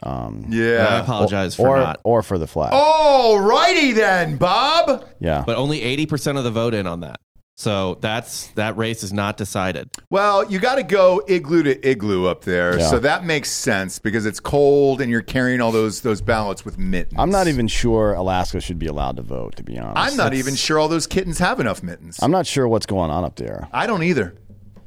Um, 0.02 0.46
I 0.50 0.54
Yeah. 0.54 1.02
apologize 1.02 1.54
for 1.54 1.68
or 1.68 1.78
not. 1.78 2.00
or 2.02 2.22
for 2.22 2.38
the 2.38 2.46
flag. 2.46 2.70
All 2.72 3.38
righty 3.38 3.92
then, 3.92 4.36
Bob. 4.36 5.04
Yeah. 5.20 5.44
But 5.46 5.58
only 5.58 5.80
80% 5.82 6.38
of 6.38 6.44
the 6.44 6.50
vote 6.50 6.74
in 6.74 6.86
on 6.86 7.00
that. 7.00 7.20
So 7.56 7.98
that's 8.00 8.46
that 8.52 8.76
race 8.76 9.02
is 9.02 9.12
not 9.12 9.36
decided. 9.36 9.90
Well, 10.10 10.50
you 10.50 10.58
got 10.58 10.76
to 10.76 10.82
go 10.82 11.22
igloo 11.28 11.62
to 11.64 11.88
igloo 11.88 12.26
up 12.26 12.42
there, 12.44 12.78
Yeah. 12.78 12.86
so 12.88 12.98
that 13.00 13.24
makes 13.24 13.50
sense 13.50 13.98
because 13.98 14.26
it's 14.26 14.40
cold 14.40 15.00
and 15.00 15.10
you're 15.10 15.20
carrying 15.22 15.60
all 15.60 15.70
those 15.70 16.00
those 16.00 16.20
ballots 16.20 16.64
with 16.64 16.78
mittens. 16.78 17.14
I'm 17.18 17.30
not 17.30 17.48
even 17.48 17.68
sure 17.68 18.14
Alaska 18.14 18.60
should 18.60 18.78
be 18.78 18.86
allowed 18.86 19.16
to 19.16 19.22
vote. 19.22 19.56
To 19.56 19.62
be 19.62 19.78
honest, 19.78 19.96
I'm 19.96 20.16
not 20.16 20.24
That's- 20.24 20.38
even 20.40 20.54
sure 20.54 20.78
all 20.78 20.88
those 20.88 21.06
kittens 21.06 21.38
have 21.38 21.60
enough 21.60 21.82
mittens. 21.82 22.18
I'm 22.22 22.30
not 22.32 22.46
sure 22.46 22.66
what's 22.66 22.86
going 22.86 23.10
on 23.10 23.22
up 23.24 23.36
there. 23.36 23.68
I 23.72 23.86
don't 23.86 24.02
either. 24.02 24.34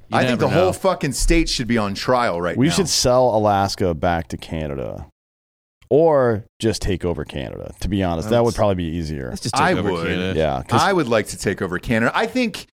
You 0.10 0.18
I 0.20 0.26
think 0.26 0.40
the 0.40 0.48
never 0.48 0.60
whole 0.60 0.74
fucking 0.74 1.14
state 1.14 1.50
should 1.50 1.68
be 1.68 1.78
on 1.78 1.94
trial 1.96 2.40
right 2.42 2.56
We 2.58 2.68
now. 2.68 2.72
We 2.72 2.76
should 2.76 2.90
sell 2.90 3.36
Alaska 3.36 3.94
back 3.96 4.28
to 4.30 4.38
Canada, 4.38 5.08
or 5.90 6.46
just 6.60 6.82
take 6.82 7.06
over 7.06 7.26
Canada. 7.26 7.74
To 7.82 7.88
be 7.88 8.04
honest, 8.04 8.30
that 8.30 8.44
would 8.44 8.56
probably 8.56 8.76
be 8.76 8.98
easier. 8.98 9.30
Let's 9.30 9.42
just 9.42 9.56
take 9.56 9.64
I 9.64 9.74
over 9.74 9.92
would. 9.92 10.08
Canada. 10.08 10.40
Yeah, 10.40 10.64
'cause- 10.68 10.82
I 10.82 10.92
would 10.94 11.08
like 11.08 11.28
to 11.28 11.38
take 11.38 11.62
over 11.62 11.80
Canada. 11.80 12.12
I 12.16 12.26
think, 12.28 12.68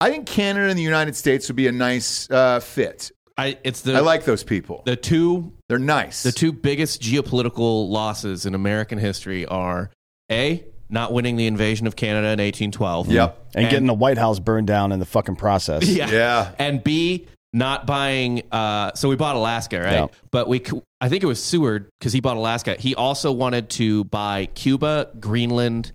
I 0.00 0.10
think 0.10 0.26
Canada 0.26 0.68
and 0.68 0.78
the 0.78 0.82
United 0.82 1.16
States 1.16 1.48
would 1.48 1.56
be 1.56 1.66
a 1.68 1.72
nice 1.72 2.30
uh, 2.30 2.60
fit. 2.60 3.10
I, 3.38 3.58
it's 3.64 3.82
the 3.82 3.94
I 3.94 4.00
like 4.00 4.24
those 4.24 4.42
people. 4.44 4.82
the 4.86 4.96
two 4.96 5.52
They're 5.68 5.78
nice. 5.78 6.22
the 6.22 6.32
two 6.32 6.52
biggest 6.52 7.02
geopolitical 7.02 7.88
losses 7.88 8.46
in 8.46 8.54
American 8.54 8.98
history 8.98 9.44
are 9.46 9.90
a 10.32 10.64
not 10.88 11.12
winning 11.12 11.36
the 11.36 11.46
invasion 11.46 11.86
of 11.86 11.96
Canada 11.96 12.28
in 12.28 12.38
1812. 12.40 13.10
Yep. 13.10 13.46
and, 13.54 13.64
and- 13.64 13.70
getting 13.70 13.86
the 13.86 13.92
White 13.94 14.16
House 14.18 14.38
burned 14.38 14.66
down 14.66 14.90
in 14.92 15.00
the 15.00 15.04
fucking 15.04 15.36
process. 15.36 15.86
Yeah. 15.88 16.10
Yeah. 16.10 16.52
And 16.58 16.82
B, 16.82 17.26
not 17.52 17.86
buying. 17.86 18.42
Uh, 18.50 18.92
so 18.94 19.08
we 19.08 19.16
bought 19.16 19.36
Alaska, 19.36 19.80
right? 19.80 19.92
Yeah. 19.92 20.06
But 20.30 20.48
we, 20.48 20.62
I 21.00 21.08
think 21.08 21.22
it 21.22 21.26
was 21.26 21.42
Seward 21.42 21.88
because 21.98 22.12
he 22.12 22.20
bought 22.20 22.36
Alaska. 22.36 22.76
He 22.78 22.94
also 22.94 23.32
wanted 23.32 23.70
to 23.70 24.04
buy 24.04 24.46
Cuba, 24.54 25.10
Greenland, 25.18 25.92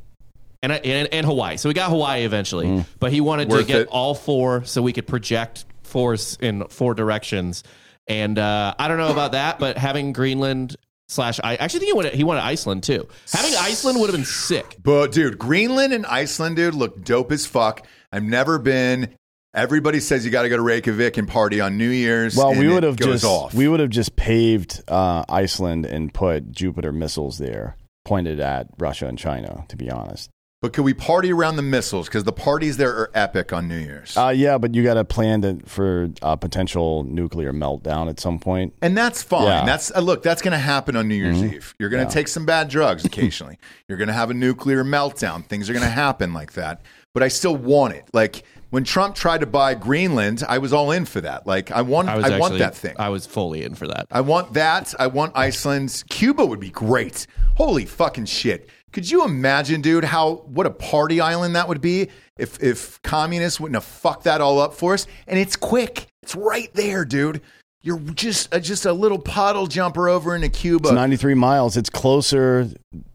and 0.63 0.71
and, 0.71 1.07
and 1.11 1.25
Hawaii. 1.25 1.57
So 1.57 1.69
we 1.69 1.73
got 1.73 1.89
Hawaii 1.89 2.23
eventually, 2.23 2.85
but 2.99 3.11
he 3.11 3.21
wanted 3.21 3.49
to 3.49 3.63
get 3.63 3.81
it. 3.81 3.87
all 3.89 4.13
four 4.15 4.63
so 4.63 4.81
we 4.81 4.93
could 4.93 5.07
project 5.07 5.65
force 5.83 6.37
in 6.39 6.67
four 6.67 6.93
directions. 6.93 7.63
And 8.07 8.37
uh, 8.39 8.73
I 8.77 8.87
don't 8.87 8.97
know 8.97 9.11
about 9.11 9.33
that, 9.33 9.59
but 9.59 9.77
having 9.77 10.13
Greenland 10.13 10.75
slash 11.07 11.39
I 11.43 11.55
actually 11.57 11.81
think 11.81 11.89
he 11.89 11.93
wanted 11.93 12.13
he 12.13 12.23
wanted 12.23 12.41
Iceland 12.43 12.83
too. 12.83 13.07
Having 13.31 13.55
Iceland 13.57 13.99
would 13.99 14.07
have 14.07 14.15
been 14.15 14.25
sick. 14.25 14.77
But 14.81 15.11
dude, 15.11 15.37
Greenland 15.37 15.93
and 15.93 16.05
Iceland, 16.05 16.55
dude, 16.55 16.73
look 16.73 17.03
dope 17.03 17.31
as 17.31 17.45
fuck. 17.45 17.85
I've 18.11 18.23
never 18.23 18.57
been. 18.59 19.15
Everybody 19.53 19.99
says 19.99 20.23
you 20.23 20.31
got 20.31 20.43
to 20.43 20.49
go 20.49 20.55
to 20.55 20.61
Reykjavik 20.61 21.17
and 21.17 21.27
party 21.27 21.59
on 21.59 21.77
New 21.77 21.89
Year's. 21.89 22.37
Well, 22.37 22.55
we 22.55 22.69
would 22.69 22.83
have 22.83 22.95
just 22.95 23.25
off. 23.25 23.53
we 23.53 23.67
would 23.67 23.81
have 23.81 23.89
just 23.89 24.15
paved 24.15 24.81
uh, 24.87 25.25
Iceland 25.27 25.85
and 25.85 26.13
put 26.13 26.51
Jupiter 26.51 26.93
missiles 26.93 27.37
there, 27.37 27.75
pointed 28.05 28.39
at 28.39 28.67
Russia 28.77 29.07
and 29.07 29.17
China. 29.17 29.65
To 29.67 29.75
be 29.75 29.91
honest, 29.91 30.29
but 30.61 30.71
could 30.71 30.85
we 30.85 30.93
party 30.93 31.33
around 31.33 31.57
the 31.57 31.63
missiles? 31.63 32.07
Because 32.07 32.23
the 32.23 32.31
parties 32.31 32.77
there 32.77 32.91
are 32.91 33.11
epic 33.13 33.51
on 33.51 33.67
New 33.67 33.77
Year's, 33.79 34.15
uh, 34.15 34.29
yeah, 34.29 34.57
but 34.57 34.73
you 34.73 34.83
got 34.83 34.93
to 34.93 35.03
plan 35.03 35.41
to, 35.41 35.59
for 35.65 36.09
a 36.21 36.37
potential 36.37 37.03
nuclear 37.03 37.51
meltdown 37.51 38.09
at 38.09 38.21
some 38.21 38.39
point. 38.39 38.73
and 38.81 38.97
that's 38.97 39.21
fine. 39.21 39.47
Yeah. 39.47 39.65
That's 39.65 39.91
uh, 39.93 39.99
look, 39.99 40.23
that's 40.23 40.41
going 40.41 40.53
to 40.53 40.59
happen 40.59 40.95
on 40.95 41.09
New 41.09 41.15
Year's 41.15 41.43
Eve. 41.43 41.75
You're 41.77 41.89
going 41.89 42.07
to 42.07 42.13
take 42.13 42.29
some 42.29 42.45
bad 42.45 42.69
drugs 42.69 43.03
occasionally. 43.03 43.59
You're 43.89 43.97
going 43.97 44.07
to 44.07 44.13
have 44.13 44.29
a 44.29 44.33
nuclear 44.33 44.85
meltdown. 44.85 45.45
Things 45.45 45.69
are 45.69 45.73
going 45.73 45.83
to 45.83 45.89
happen 45.89 46.33
like 46.33 46.53
that. 46.53 46.83
But 47.13 47.23
I 47.23 47.27
still 47.27 47.57
want 47.57 47.95
it. 47.95 48.05
Like 48.13 48.43
when 48.71 48.85
Trump 48.85 49.15
tried 49.15 49.41
to 49.41 49.45
buy 49.45 49.75
Greenland, 49.75 50.43
I 50.47 50.57
was 50.57 50.73
all 50.73 50.91
in 50.91 51.05
for 51.05 51.21
that. 51.21 51.45
Like 51.45 51.71
I 51.71 51.81
want, 51.83 52.09
I 52.09 52.13
I, 52.13 52.29
was 52.29 52.39
want 52.39 52.57
that 52.57 52.73
thing. 52.73 52.95
I 52.97 53.09
was 53.09 53.25
fully 53.25 53.63
in 53.63 53.75
for 53.75 53.85
that. 53.87 54.07
I 54.09 54.21
want 54.21 54.53
that. 54.53 54.93
I 54.97 55.07
want 55.07 55.33
Iceland. 55.37 56.03
Cuba 56.09 56.45
would 56.45 56.59
be 56.59 56.71
great. 56.71 57.27
Holy 57.55 57.85
fucking 57.85 58.25
shit. 58.25 58.69
Could 58.93 59.09
you 59.09 59.23
imagine, 59.23 59.81
dude, 59.81 60.05
how 60.05 60.35
what 60.47 60.65
a 60.65 60.71
party 60.71 61.21
island 61.21 61.55
that 61.55 61.67
would 61.67 61.81
be 61.81 62.09
if 62.37 62.61
if 62.63 63.01
communists 63.03 63.59
wouldn't 63.59 63.75
have 63.75 63.83
fucked 63.85 64.23
that 64.23 64.41
all 64.41 64.59
up 64.59 64.73
for 64.73 64.93
us? 64.93 65.05
And 65.27 65.37
it's 65.37 65.55
quick. 65.55 66.07
It's 66.23 66.35
right 66.35 66.73
there, 66.73 67.03
dude. 67.03 67.41
You're 67.83 67.99
just 67.99 68.53
uh, 68.53 68.59
just 68.59 68.85
a 68.85 68.93
little 68.93 69.17
puddle 69.17 69.65
jumper 69.65 70.07
over 70.07 70.35
into 70.35 70.49
Cuba. 70.49 70.89
It's 70.89 70.93
93 70.95 71.33
miles. 71.33 71.77
It's 71.77 71.89
closer 71.89 72.67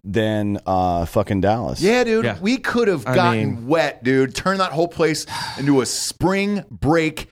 than 0.02 0.58
uh, 0.66 1.06
fucking 1.06 1.40
Dallas. 1.40 1.80
yeah, 1.80 2.02
dude. 2.02 2.24
Yeah. 2.24 2.38
We 2.40 2.56
could 2.58 2.88
have 2.88 3.06
I 3.06 3.14
gotten 3.14 3.38
mean- 3.54 3.66
wet, 3.68 4.02
dude. 4.02 4.34
Turn 4.34 4.58
that 4.58 4.72
whole 4.72 4.88
place 4.88 5.24
into 5.58 5.80
a 5.82 5.86
spring 5.86 6.64
break 6.70 7.28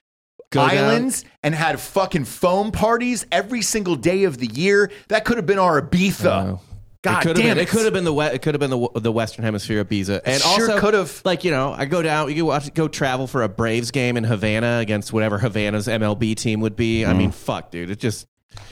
Go 0.51 0.61
down- 0.65 0.77
islands 0.77 1.25
and 1.43 1.53
had 1.53 1.77
fucking 1.79 2.23
foam 2.23 2.71
parties 2.71 3.25
every 3.33 3.61
single 3.61 3.95
day 3.97 4.23
of 4.23 4.37
the 4.37 4.47
year. 4.47 4.89
That 5.09 5.25
could 5.25 5.35
have 5.35 5.45
been 5.45 5.59
our 5.59 5.81
Ibiza. 5.81 6.59
God 7.05 7.19
it 7.23 7.27
could 7.27 7.35
damn 7.37 7.45
have 7.47 7.55
been. 7.55 7.61
it! 7.63 7.67
It 7.67 7.69
could 7.69 7.85
have 7.85 7.93
been 7.93 8.03
the 8.03 8.13
we- 8.13 8.25
it 8.25 8.41
could 8.41 8.53
have 8.55 8.59
been 8.59 8.69
the 8.71 8.89
the 8.99 9.11
Western 9.11 9.45
Hemisphere 9.45 9.79
of 9.79 9.89
Ibiza, 9.89 10.21
and 10.25 10.41
Sure 10.41 10.51
also 10.71 10.79
could've. 10.79 11.21
Like 11.25 11.43
you 11.43 11.51
know, 11.51 11.71
I 11.73 11.85
go 11.85 12.01
down. 12.01 12.29
You 12.29 12.35
go 12.43 12.45
watch, 12.45 12.73
go 12.73 12.87
travel 12.87 13.27
for 13.27 13.43
a 13.43 13.49
Braves 13.49 13.91
game 13.91 14.17
in 14.17 14.23
Havana 14.23 14.79
against 14.79 15.13
whatever 15.13 15.37
Havana's 15.37 15.87
MLB 15.87 16.35
team 16.35 16.59
would 16.61 16.75
be. 16.75 17.05
I 17.05 17.13
Mm. 17.13 17.17
mean, 17.17 17.31
fuck, 17.31 17.71
dude. 17.71 17.89
It 17.89 17.99
just 17.99 18.27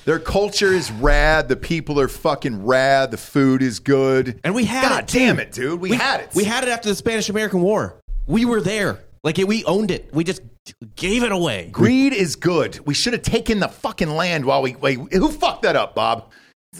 Their 0.05 0.19
culture 0.19 0.71
is 0.73 0.91
rad. 0.91 1.47
The 1.49 1.55
people 1.57 1.99
are 1.99 2.07
fucking 2.07 2.65
rad. 2.65 3.11
The 3.11 3.17
food 3.17 3.61
is 3.61 3.79
good. 3.79 4.39
and 4.43 4.53
we 4.55 4.65
had 4.65 4.87
God 4.89 5.03
it. 5.03 5.07
too. 5.09 5.19
damn 5.19 5.39
it, 5.39 5.51
dude. 5.51 5.79
We, 5.81 5.93
had 5.93 6.21
it. 6.21 6.29
We 6.33 6.43
had 6.45 6.63
it 6.63 6.69
after 6.69 6.89
the 6.89 6.95
Spanish 6.95 7.29
American 7.29 7.61
War. 7.61 7.95
We 8.27 8.45
were 8.45 8.61
there. 8.61 8.99
Like 9.23 9.39
it, 9.39 9.47
we 9.47 9.63
owned 9.65 9.91
it. 9.91 10.09
We 10.13 10.23
just 10.23 10.41
gave 10.95 11.23
it 11.23 11.31
away. 11.31 11.69
Greed 11.71 12.13
is 12.13 12.35
good. 12.37 12.79
We 12.85 12.93
should 12.93 13.13
have 13.13 13.21
taken 13.21 13.59
the 13.59 13.67
fucking 13.69 14.09
land 14.09 14.45
while 14.45 14.61
we 14.61 14.75
wait. 14.75 14.99
Who 15.13 15.29
fucked 15.29 15.63
that 15.63 15.75
up, 15.75 15.95
Bob? 15.95 16.31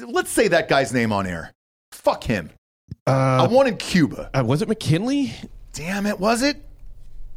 Let's 0.01 0.31
say 0.31 0.47
that 0.49 0.67
guy's 0.69 0.93
name 0.93 1.11
on 1.11 1.27
air. 1.27 1.51
Fuck 1.91 2.23
him. 2.23 2.49
I 3.05 3.37
Uh, 3.39 3.49
wanted 3.49 3.79
Cuba. 3.79 4.29
uh, 4.33 4.43
was 4.43 4.61
it 4.61 4.67
McKinley? 4.69 5.33
Damn 5.73 6.05
it, 6.05 6.19
was 6.19 6.41
it? 6.41 6.57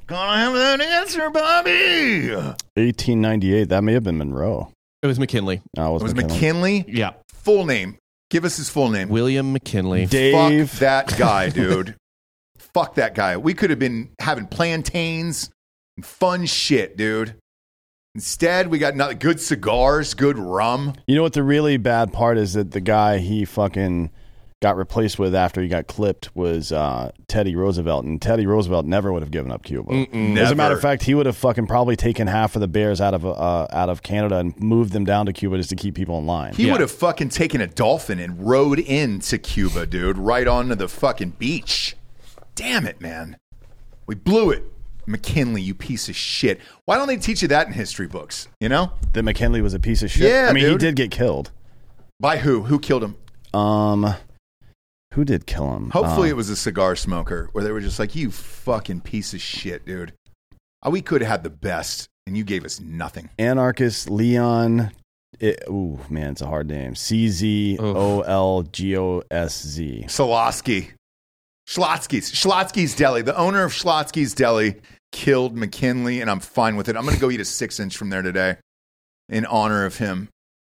Gonna 0.06 0.36
have 0.38 0.54
that 0.54 0.80
answer, 0.80 1.28
Bobby. 1.30 2.30
1898. 2.76 3.68
That 3.68 3.82
may 3.82 3.92
have 3.92 4.04
been 4.04 4.18
Monroe. 4.18 4.70
It 5.02 5.06
was 5.08 5.18
McKinley. 5.18 5.62
No, 5.76 5.90
it 5.90 5.92
was, 5.94 6.02
was 6.04 6.14
McKinley. 6.14 6.78
McKinley. 6.80 6.84
Yeah, 6.88 7.12
Full 7.32 7.66
name. 7.66 7.96
Give 8.30 8.44
us 8.44 8.56
his 8.56 8.68
full 8.68 8.90
name. 8.90 9.08
William 9.08 9.52
McKinley. 9.52 10.06
Dave. 10.06 10.70
Fuck 10.70 10.78
that 10.80 11.18
guy, 11.18 11.48
dude. 11.48 11.94
Fuck 12.58 12.94
that 12.96 13.14
guy. 13.14 13.36
We 13.36 13.54
could 13.54 13.70
have 13.70 13.78
been 13.78 14.10
having 14.20 14.46
plantains 14.46 15.50
and 15.96 16.04
fun 16.04 16.46
shit, 16.46 16.96
dude. 16.96 17.36
Instead, 18.16 18.68
we 18.68 18.78
got 18.78 18.96
not 18.96 19.20
good 19.20 19.38
cigars, 19.38 20.14
good 20.14 20.38
rum. 20.38 20.94
You 21.06 21.16
know 21.16 21.22
what 21.22 21.34
the 21.34 21.42
really 21.42 21.76
bad 21.76 22.14
part 22.14 22.38
is 22.38 22.54
that 22.54 22.70
the 22.70 22.80
guy 22.80 23.18
he 23.18 23.44
fucking 23.44 24.10
got 24.62 24.74
replaced 24.78 25.18
with 25.18 25.34
after 25.34 25.60
he 25.60 25.68
got 25.68 25.86
clipped 25.86 26.34
was 26.34 26.72
uh, 26.72 27.10
Teddy 27.28 27.54
Roosevelt, 27.54 28.06
and 28.06 28.20
Teddy 28.22 28.46
Roosevelt 28.46 28.86
never 28.86 29.12
would 29.12 29.20
have 29.20 29.30
given 29.30 29.52
up 29.52 29.64
Cuba. 29.64 30.06
As 30.40 30.50
a 30.50 30.54
matter 30.54 30.74
of 30.74 30.80
fact, 30.80 31.02
he 31.02 31.14
would 31.14 31.26
have 31.26 31.36
fucking 31.36 31.66
probably 31.66 31.94
taken 31.94 32.26
half 32.26 32.54
of 32.56 32.62
the 32.62 32.68
bears 32.68 33.02
out 33.02 33.12
of 33.12 33.26
uh, 33.26 33.66
out 33.70 33.90
of 33.90 34.02
Canada 34.02 34.38
and 34.38 34.58
moved 34.58 34.94
them 34.94 35.04
down 35.04 35.26
to 35.26 35.34
Cuba 35.34 35.58
just 35.58 35.68
to 35.68 35.76
keep 35.76 35.94
people 35.94 36.18
in 36.18 36.24
line. 36.24 36.54
He 36.54 36.64
Yeah. 36.68 36.72
would 36.72 36.80
have 36.80 36.90
fucking 36.90 37.28
taken 37.28 37.60
a 37.60 37.66
dolphin 37.66 38.18
and 38.18 38.48
rode 38.48 38.78
into 38.78 39.36
Cuba, 39.36 39.84
dude, 39.84 40.16
right 40.16 40.48
onto 40.48 40.74
the 40.74 40.88
fucking 40.88 41.34
beach. 41.38 41.96
Damn 42.54 42.86
it, 42.86 42.98
man. 42.98 43.36
We 44.06 44.14
blew 44.14 44.48
it. 44.52 44.64
McKinley, 45.06 45.62
you 45.62 45.74
piece 45.74 46.08
of 46.08 46.16
shit. 46.16 46.60
Why 46.84 46.96
don't 46.96 47.06
they 47.08 47.16
teach 47.16 47.42
you 47.42 47.48
that 47.48 47.66
in 47.66 47.72
history 47.72 48.06
books? 48.06 48.48
You 48.60 48.68
know? 48.68 48.92
that 49.12 49.22
McKinley 49.22 49.60
was 49.62 49.74
a 49.74 49.80
piece 49.80 50.02
of 50.02 50.10
shit. 50.10 50.30
Yeah, 50.30 50.48
I 50.50 50.52
mean, 50.52 50.68
he 50.68 50.76
did 50.76 50.96
get 50.96 51.10
killed. 51.10 51.50
By 52.20 52.38
who? 52.38 52.62
Who 52.62 52.78
killed 52.78 53.04
him? 53.04 53.16
Um, 53.54 54.14
who 55.14 55.24
did 55.24 55.46
kill 55.46 55.74
him? 55.76 55.90
Hopefully, 55.90 56.28
Uh, 56.28 56.32
it 56.32 56.36
was 56.36 56.50
a 56.50 56.56
cigar 56.56 56.96
smoker 56.96 57.48
where 57.52 57.62
they 57.64 57.70
were 57.72 57.80
just 57.80 57.98
like, 57.98 58.14
you 58.14 58.30
fucking 58.30 59.00
piece 59.02 59.32
of 59.34 59.40
shit, 59.40 59.86
dude. 59.86 60.12
Uh, 60.84 60.90
We 60.90 61.00
could 61.02 61.20
have 61.22 61.30
had 61.30 61.42
the 61.44 61.50
best, 61.50 62.08
and 62.26 62.36
you 62.36 62.44
gave 62.44 62.64
us 62.64 62.80
nothing. 62.80 63.30
anarchist 63.38 64.10
Leon. 64.10 64.90
It, 65.38 65.62
ooh, 65.68 66.00
man, 66.08 66.30
it's 66.32 66.40
a 66.40 66.46
hard 66.46 66.66
name. 66.68 66.94
C 66.94 67.28
Z 67.28 67.76
O 67.78 68.20
L 68.22 68.62
G 68.62 68.96
O 68.96 69.22
S 69.30 69.66
Z. 69.66 70.04
Solosky. 70.08 70.92
Schlotzsky's. 71.68 72.30
Schlotzsky's 72.32 72.94
Deli. 72.94 73.22
The 73.22 73.36
owner 73.36 73.64
of 73.64 73.72
Schlotzsky's 73.72 74.34
Deli 74.34 74.76
killed 75.16 75.56
McKinley, 75.56 76.20
and 76.20 76.30
I'm 76.30 76.40
fine 76.40 76.76
with 76.76 76.90
it. 76.90 76.96
I'm 76.96 77.04
going 77.04 77.14
to 77.14 77.20
go 77.20 77.30
eat 77.30 77.40
a 77.40 77.44
six 77.44 77.80
inch 77.80 77.96
from 77.96 78.10
there 78.10 78.20
today 78.20 78.58
in 79.30 79.46
honor 79.46 79.86
of 79.86 79.96
him. 79.96 80.28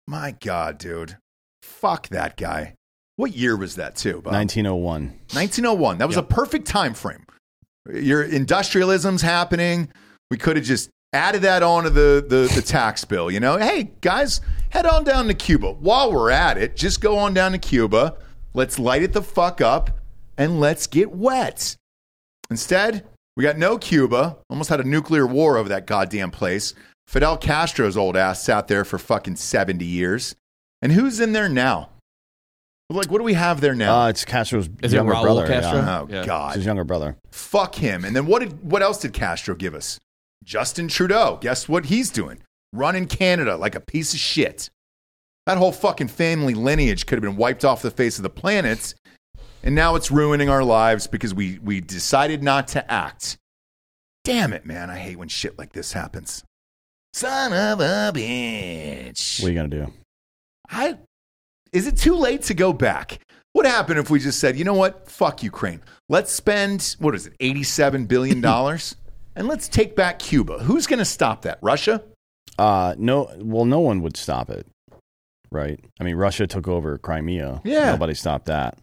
My 0.09 0.35
God, 0.41 0.79
dude. 0.79 1.19
Fuck 1.63 2.09
that 2.09 2.39
guy. 2.39 2.75
What 3.17 3.37
year 3.37 3.55
was 3.55 3.77
that, 3.77 3.97
too? 3.97 4.23
Bob? 4.23 4.33
1901. 4.33 5.03
1901. 5.35 5.99
That 5.99 6.09
was 6.09 6.17
a 6.17 6.23
perfect 6.23 6.67
time 6.67 6.95
frame. 6.95 7.27
Your 7.93 8.23
industrialism's 8.23 9.21
happening. 9.21 9.93
We 10.31 10.39
could 10.39 10.57
have 10.57 10.65
just 10.65 10.89
added 11.13 11.43
that 11.43 11.63
onto 11.63 11.91
the, 11.91 12.25
the 12.27 12.51
the 12.55 12.63
tax 12.63 13.05
bill. 13.05 13.31
You 13.31 13.41
know, 13.41 13.59
hey 13.59 13.91
guys, 14.01 14.41
head 14.71 14.87
on 14.87 15.05
down 15.05 15.27
to 15.27 15.35
Cuba. 15.35 15.73
While 15.73 16.13
we're 16.13 16.31
at 16.31 16.57
it, 16.57 16.77
just 16.77 17.01
go 17.01 17.19
on 17.19 17.35
down 17.35 17.53
to 17.53 17.59
Cuba. 17.59 18.17
Let's 18.55 18.79
light 18.79 19.03
it 19.03 19.13
the 19.13 19.23
fuck 19.23 19.61
up 19.61 19.99
and 20.39 20.61
let's 20.61 20.87
get 20.87 21.11
wet. 21.11 21.77
Instead, 22.51 23.05
we 23.41 23.45
got 23.45 23.57
no 23.57 23.79
Cuba. 23.79 24.37
Almost 24.51 24.69
had 24.69 24.81
a 24.81 24.85
nuclear 24.85 25.27
war 25.27 25.57
over 25.57 25.71
that 25.71 25.87
goddamn 25.87 26.31
place. 26.31 26.75
Fidel 27.07 27.39
Castro's 27.39 27.97
old 27.97 28.15
ass 28.15 28.43
sat 28.43 28.69
there 28.69 28.85
for 28.85 28.99
fucking 28.99 29.37
70 29.37 29.83
years. 29.83 30.37
And 30.83 30.93
who's 30.93 31.21
in 31.21 31.33
there 31.33 31.49
now? 31.49 31.89
Like, 32.91 33.11
what 33.11 33.17
do 33.17 33.25
we 33.25 33.33
have 33.33 33.63
there 33.63 33.75
now? 33.75 34.03
Uh, 34.03 34.09
it's 34.11 34.27
Castro's 34.27 34.69
Is 34.83 34.93
it 34.93 34.97
younger 34.97 35.15
Raul 35.15 35.23
brother. 35.23 35.47
Castro? 35.47 35.79
Yeah. 35.79 36.01
oh, 36.01 36.07
yeah. 36.11 36.19
It's 36.19 36.27
God. 36.27 36.57
his 36.57 36.67
younger 36.67 36.85
brother. 36.85 37.17
Fuck 37.31 37.77
him. 37.77 38.05
And 38.05 38.15
then 38.15 38.27
what 38.27 38.41
did 38.41 38.63
what 38.63 38.83
else 38.83 38.99
did 38.99 39.15
Castro 39.15 39.55
give 39.55 39.75
us? 39.75 39.99
Justin 40.45 40.89
Trudeau. 40.89 41.39
Guess 41.41 41.67
what 41.67 41.87
he's 41.87 42.11
doing? 42.11 42.43
Running 42.75 43.07
Canada 43.07 43.57
like 43.57 43.75
a 43.75 43.81
piece 43.81 44.13
of 44.13 44.21
shit. 44.21 44.69
That 45.47 45.57
whole 45.57 45.73
fucking 45.73 46.09
family 46.09 46.53
lineage 46.53 47.07
could 47.07 47.17
have 47.17 47.25
been 47.25 47.39
wiped 47.39 47.65
off 47.65 47.81
the 47.81 47.91
face 47.91 48.19
of 48.19 48.23
the 48.23 48.29
planet, 48.29 48.93
and 49.63 49.75
now 49.75 49.95
it's 49.95 50.11
ruining 50.11 50.49
our 50.49 50.65
lives 50.65 51.07
because 51.07 51.35
we 51.35 51.59
we 51.63 51.81
decided 51.81 52.43
not 52.43 52.69
to 52.69 52.91
act. 52.91 53.39
Damn 54.25 54.53
it, 54.53 54.67
man! 54.67 54.91
I 54.91 54.99
hate 54.99 55.17
when 55.19 55.29
shit 55.29 55.59
like 55.59 55.73
this 55.73 55.93
happens. 55.93 56.45
Son 57.13 57.53
of 57.53 57.81
a 57.81 58.13
bitch. 58.15 59.41
What 59.43 59.49
are 59.49 59.53
you 59.53 59.57
gonna 59.59 59.69
do? 59.69 59.93
I 60.71 60.99
is 61.73 61.87
it 61.87 61.97
too 61.97 62.15
late 62.17 62.43
to 62.43 62.55
go 62.55 62.73
back? 62.73 63.21
What 63.53 63.67
happened 63.67 63.99
if 63.99 64.11
we 64.11 64.21
just 64.21 64.39
said, 64.39 64.57
you 64.57 64.65
know 64.65 64.75
what? 64.75 65.09
Fuck 65.09 65.43
Ukraine. 65.43 65.83
Let's 66.09 66.31
spend 66.33 66.97
what 67.01 67.15
is 67.15 67.27
it, 67.27 67.35
eighty-seven 67.41 68.07
billion 68.07 68.41
dollars, 68.51 68.95
and 69.35 69.49
let's 69.49 69.69
take 69.69 69.97
back 69.97 70.19
Cuba. 70.19 70.59
Who's 70.59 70.87
going 70.87 70.99
to 71.01 71.05
stop 71.05 71.43
that? 71.43 71.59
Russia? 71.61 72.03
Uh, 72.59 72.95
no. 72.99 73.31
Well, 73.39 73.65
no 73.65 73.81
one 73.81 74.03
would 74.03 74.17
stop 74.17 74.51
it, 74.51 74.67
right? 75.51 75.81
I 75.99 76.05
mean, 76.05 76.17
Russia 76.17 76.47
took 76.47 76.69
over 76.69 76.97
Crimea. 76.99 77.61
Yeah. 77.65 77.91
Nobody 77.91 78.15
stopped 78.15 78.47
that, 78.47 78.79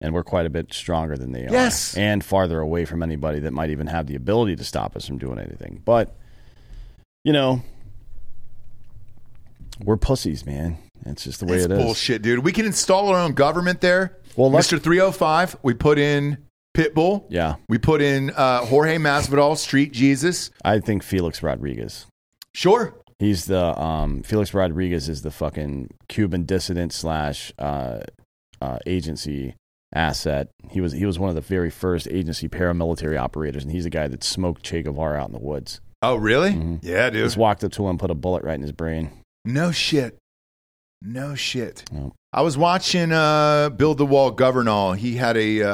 and 0.00 0.14
we're 0.14 0.24
quite 0.24 0.46
a 0.46 0.50
bit 0.50 0.72
stronger 0.72 1.16
than 1.16 1.32
they 1.32 1.46
are. 1.46 1.50
Yes. 1.52 1.96
and 1.96 2.24
farther 2.24 2.60
away 2.60 2.84
from 2.84 3.02
anybody 3.02 3.40
that 3.40 3.52
might 3.52 3.70
even 3.70 3.86
have 3.88 4.06
the 4.06 4.14
ability 4.16 4.56
to 4.56 4.64
stop 4.64 4.96
us 4.96 5.06
from 5.06 5.18
doing 5.18 5.38
anything. 5.38 5.82
But 5.84 6.16
you 7.24 7.32
know, 7.32 7.62
we're 9.84 9.96
pussies, 9.96 10.44
man. 10.46 10.78
It's 11.06 11.24
just 11.24 11.40
the 11.40 11.46
way 11.46 11.56
It's 11.56 11.64
it 11.66 11.72
is. 11.72 11.78
bullshit, 11.78 12.22
dude. 12.22 12.44
We 12.44 12.52
can 12.52 12.66
install 12.66 13.08
our 13.08 13.18
own 13.18 13.32
government 13.32 13.80
there. 13.80 14.18
Well, 14.36 14.50
Hundred 14.50 15.12
Five. 15.14 15.56
We 15.62 15.74
put 15.74 15.98
in 15.98 16.38
Pitbull. 16.76 17.24
Yeah, 17.28 17.56
We 17.68 17.78
put 17.78 18.00
in 18.00 18.30
uh, 18.30 18.64
Jorge 18.66 18.96
Masvidal, 18.96 19.56
Street 19.56 19.92
Jesus. 19.92 20.50
I 20.64 20.78
think 20.78 21.02
Felix 21.02 21.42
Rodriguez. 21.42 22.06
Sure. 22.54 22.94
He's 23.18 23.46
the 23.46 23.78
um, 23.80 24.22
Felix 24.22 24.54
Rodriguez 24.54 25.08
is 25.08 25.22
the 25.22 25.30
fucking 25.30 25.90
Cuban 26.08 26.44
dissident 26.44 26.92
slash 26.92 27.52
uh, 27.58 28.00
uh, 28.62 28.78
agency 28.86 29.54
asset. 29.92 30.48
He 30.70 30.80
was 30.80 30.92
he 30.92 31.04
was 31.06 31.18
one 31.18 31.28
of 31.28 31.34
the 31.34 31.40
very 31.40 31.70
first 31.70 32.08
agency 32.10 32.48
paramilitary 32.48 33.18
operators, 33.18 33.62
and 33.64 33.72
he's 33.72 33.84
the 33.84 33.90
guy 33.90 34.08
that 34.08 34.22
smoked 34.24 34.62
Che 34.62 34.82
Guevara 34.82 35.18
out 35.20 35.28
in 35.28 35.32
the 35.32 35.38
woods. 35.40 35.80
Oh, 36.02 36.16
really? 36.16 36.50
Mhm. 36.52 36.78
Yeah, 36.82 37.10
dude. 37.10 37.24
Just 37.24 37.36
walked 37.36 37.62
up 37.64 37.72
to 37.72 37.82
him, 37.84 37.90
and 37.90 37.98
put 38.00 38.10
a 38.10 38.14
bullet 38.14 38.42
right 38.44 38.54
in 38.54 38.62
his 38.62 38.72
brain. 38.72 39.10
No 39.44 39.70
shit. 39.72 40.16
No 41.02 41.34
shit. 41.34 41.84
No. 41.92 42.12
I 42.32 42.42
was 42.42 42.56
watching 42.58 43.10
uh, 43.10 43.70
Build 43.70 43.98
the 43.98 44.06
Wall 44.06 44.30
Governor. 44.30 44.94
He 44.94 45.16
had 45.16 45.36
a 45.36 45.62
uh, 45.62 45.68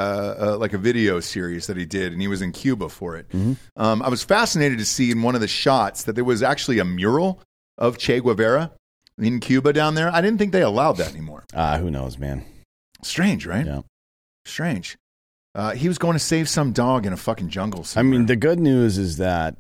uh, 0.55 0.57
like 0.59 0.73
a 0.73 0.79
video 0.79 1.21
series 1.21 1.67
that 1.67 1.77
he 1.77 1.85
did, 1.85 2.13
and 2.13 2.21
he 2.23 2.29
was 2.29 2.41
in 2.43 2.53
Cuba 2.53 2.89
for 2.89 3.17
it. 3.17 3.27
Um, 3.77 4.03
I 4.03 4.09
was 4.09 4.23
fascinated 4.23 4.79
to 4.79 4.85
see 4.85 5.11
in 5.11 5.23
one 5.23 5.35
of 5.35 5.41
the 5.41 5.49
shots 5.49 6.05
that 6.05 6.15
there 6.15 6.25
was 6.25 6.43
actually 6.43 6.79
a 6.79 6.85
mural 6.85 7.43
of 7.77 7.99
Che 7.99 8.21
Guevara 8.21 8.71
in 9.19 9.41
Cuba 9.41 9.73
down 9.73 9.97
there. 9.97 10.11
I 10.15 10.21
didn't 10.23 10.39
think 10.39 10.53
they 10.53 10.63
allowed 10.63 10.93
that 10.99 11.11
anymore. 11.11 11.45
Uh, 11.53 11.77
who 11.79 11.91
knows, 11.91 12.19
man? 12.19 12.45
Strange, 13.03 13.47
right? 13.47 13.67
Yeah. 13.67 13.83
Strange. 14.47 14.97
Uh, 15.55 15.73
he 15.73 15.89
was 15.89 15.99
going 15.99 16.13
to 16.13 16.19
save 16.19 16.49
some 16.49 16.73
dog 16.73 17.07
in 17.07 17.13
a 17.13 17.17
fucking 17.17 17.49
jungle. 17.49 17.85
I 17.97 18.03
mean, 18.03 18.27
the 18.27 18.37
good 18.37 18.61
news 18.61 18.99
is 18.99 19.17
that 19.17 19.57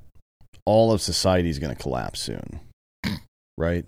all 0.64 0.92
of 0.92 1.00
society 1.00 1.48
is 1.48 1.58
going 1.58 1.74
to 1.74 1.80
collapse 1.82 2.20
soon, 2.20 2.60
right? 3.58 3.84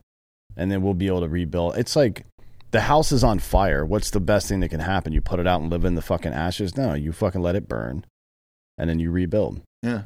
And 0.56 0.70
then 0.72 0.82
we'll 0.82 0.94
be 0.94 1.06
able 1.06 1.20
to 1.20 1.28
rebuild. 1.28 1.76
It's 1.76 1.94
like 1.96 2.24
the 2.70 2.80
house 2.82 3.12
is 3.12 3.22
on 3.22 3.38
fire. 3.38 3.84
What's 3.84 4.10
the 4.10 4.20
best 4.20 4.48
thing 4.48 4.60
that 4.60 4.70
can 4.70 4.80
happen? 4.80 5.12
You 5.12 5.20
put 5.20 5.38
it 5.40 5.46
out 5.46 5.60
and 5.60 5.70
live 5.70 5.84
in 5.84 5.94
the 5.94 6.02
fucking 6.02 6.32
ashes? 6.32 6.76
No, 6.76 6.94
you 6.94 7.12
fucking 7.12 7.42
let 7.42 7.56
it 7.56 7.68
burn, 7.68 8.04
and 8.78 8.88
then 8.88 8.98
you 8.98 9.10
rebuild. 9.10 9.60
yeah. 9.82 10.02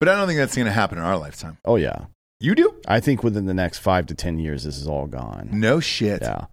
But 0.00 0.08
I 0.08 0.14
don't 0.16 0.28
think 0.28 0.38
that's 0.38 0.54
going 0.54 0.66
to 0.66 0.72
happen 0.72 0.96
in 0.98 1.02
our 1.04 1.18
lifetime. 1.18 1.58
Oh 1.64 1.74
yeah, 1.74 2.06
You 2.40 2.54
do? 2.54 2.76
I 2.86 3.00
think 3.00 3.24
within 3.24 3.46
the 3.46 3.54
next 3.54 3.78
five 3.78 4.06
to 4.06 4.14
ten 4.14 4.38
years, 4.38 4.62
this 4.62 4.78
is 4.78 4.86
all 4.86 5.06
gone. 5.06 5.48
No 5.52 5.80
shit. 5.80 6.22
Yeah, 6.22 6.44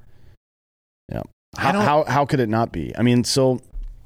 How 1.57 1.79
how 1.79 2.03
how 2.05 2.25
could 2.25 2.39
it 2.39 2.49
not 2.49 2.71
be? 2.71 2.93
I 2.97 3.01
mean, 3.01 3.23
so 3.23 3.61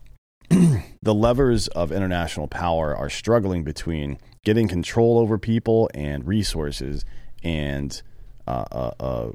the 0.49 1.13
levers 1.13 1.67
of 1.69 1.91
international 1.91 2.47
power 2.47 2.95
are 2.95 3.09
struggling 3.09 3.63
between 3.63 4.17
getting 4.45 4.67
control 4.67 5.17
over 5.19 5.37
people 5.37 5.89
and 5.93 6.25
resources, 6.27 7.05
and 7.43 8.01
uh, 8.47 8.65
uh, 8.71 8.91
uh, 8.99 9.31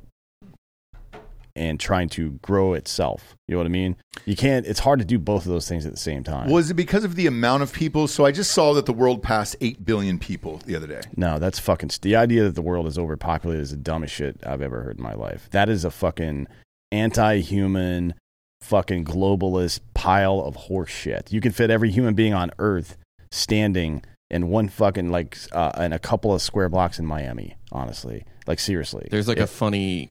and 1.57 1.79
trying 1.79 2.09
to 2.09 2.31
grow 2.43 2.75
itself. 2.75 3.37
You 3.47 3.55
know 3.55 3.59
what 3.59 3.67
I 3.67 3.71
mean? 3.71 3.97
You 4.25 4.35
can't. 4.35 4.67
It's 4.67 4.81
hard 4.81 4.99
to 4.99 5.05
do 5.05 5.19
both 5.19 5.47
of 5.47 5.53
those 5.53 5.69
things 5.69 5.87
at 5.87 5.93
the 5.93 5.99
same 5.99 6.25
time. 6.25 6.51
Was 6.51 6.71
it 6.71 6.75
because 6.75 7.05
of 7.05 7.15
the 7.15 7.27
amount 7.27 7.63
of 7.63 7.73
people? 7.73 8.09
So 8.09 8.25
I 8.25 8.33
just 8.33 8.51
saw 8.53 8.73
that 8.75 8.87
the 8.87 8.93
world 8.93 9.23
passed 9.23 9.55
8 9.61 9.85
billion 9.85 10.19
people 10.19 10.61
the 10.67 10.75
other 10.75 10.87
day. 10.87 11.03
No, 11.17 11.39
that's 11.39 11.59
fucking. 11.59 11.91
st- 11.91 12.03
The 12.03 12.17
idea 12.17 12.43
that 12.45 12.55
the 12.55 12.63
world 12.63 12.87
is 12.87 12.99
overpopulated 12.99 13.63
is 13.63 13.71
the 13.71 13.77
dumbest 13.77 14.15
shit 14.15 14.39
I've 14.45 14.63
ever 14.63 14.83
heard 14.83 14.97
in 14.97 15.03
my 15.03 15.15
life. 15.15 15.49
That 15.53 15.69
is 15.69 15.85
a 15.85 15.91
fucking 15.91 16.49
anti-human, 16.93 18.15
fucking 18.61 19.05
globalist 19.05 19.81
pile 19.95 20.41
of 20.41 20.57
horse 20.57 20.91
shit. 20.91 21.33
You 21.33 21.41
can 21.41 21.53
fit 21.53 21.71
every 21.71 21.91
human 21.91 22.15
being 22.15 22.35
on 22.35 22.51
Earth 22.59 22.97
standing 23.31 24.03
in 24.31 24.49
one 24.49 24.69
fucking 24.69 25.11
like 25.11 25.39
uh, 25.53 25.73
in 25.79 25.93
a 25.93 25.99
couple 25.99 26.33
of 26.35 26.41
square 26.43 26.69
blocks 26.69 26.99
in 26.99 27.07
Miami. 27.07 27.57
Honestly, 27.73 28.25
like 28.47 28.59
seriously, 28.61 29.07
There's 29.11 29.29
like 29.29 29.39
a 29.39 29.47
funny. 29.47 30.09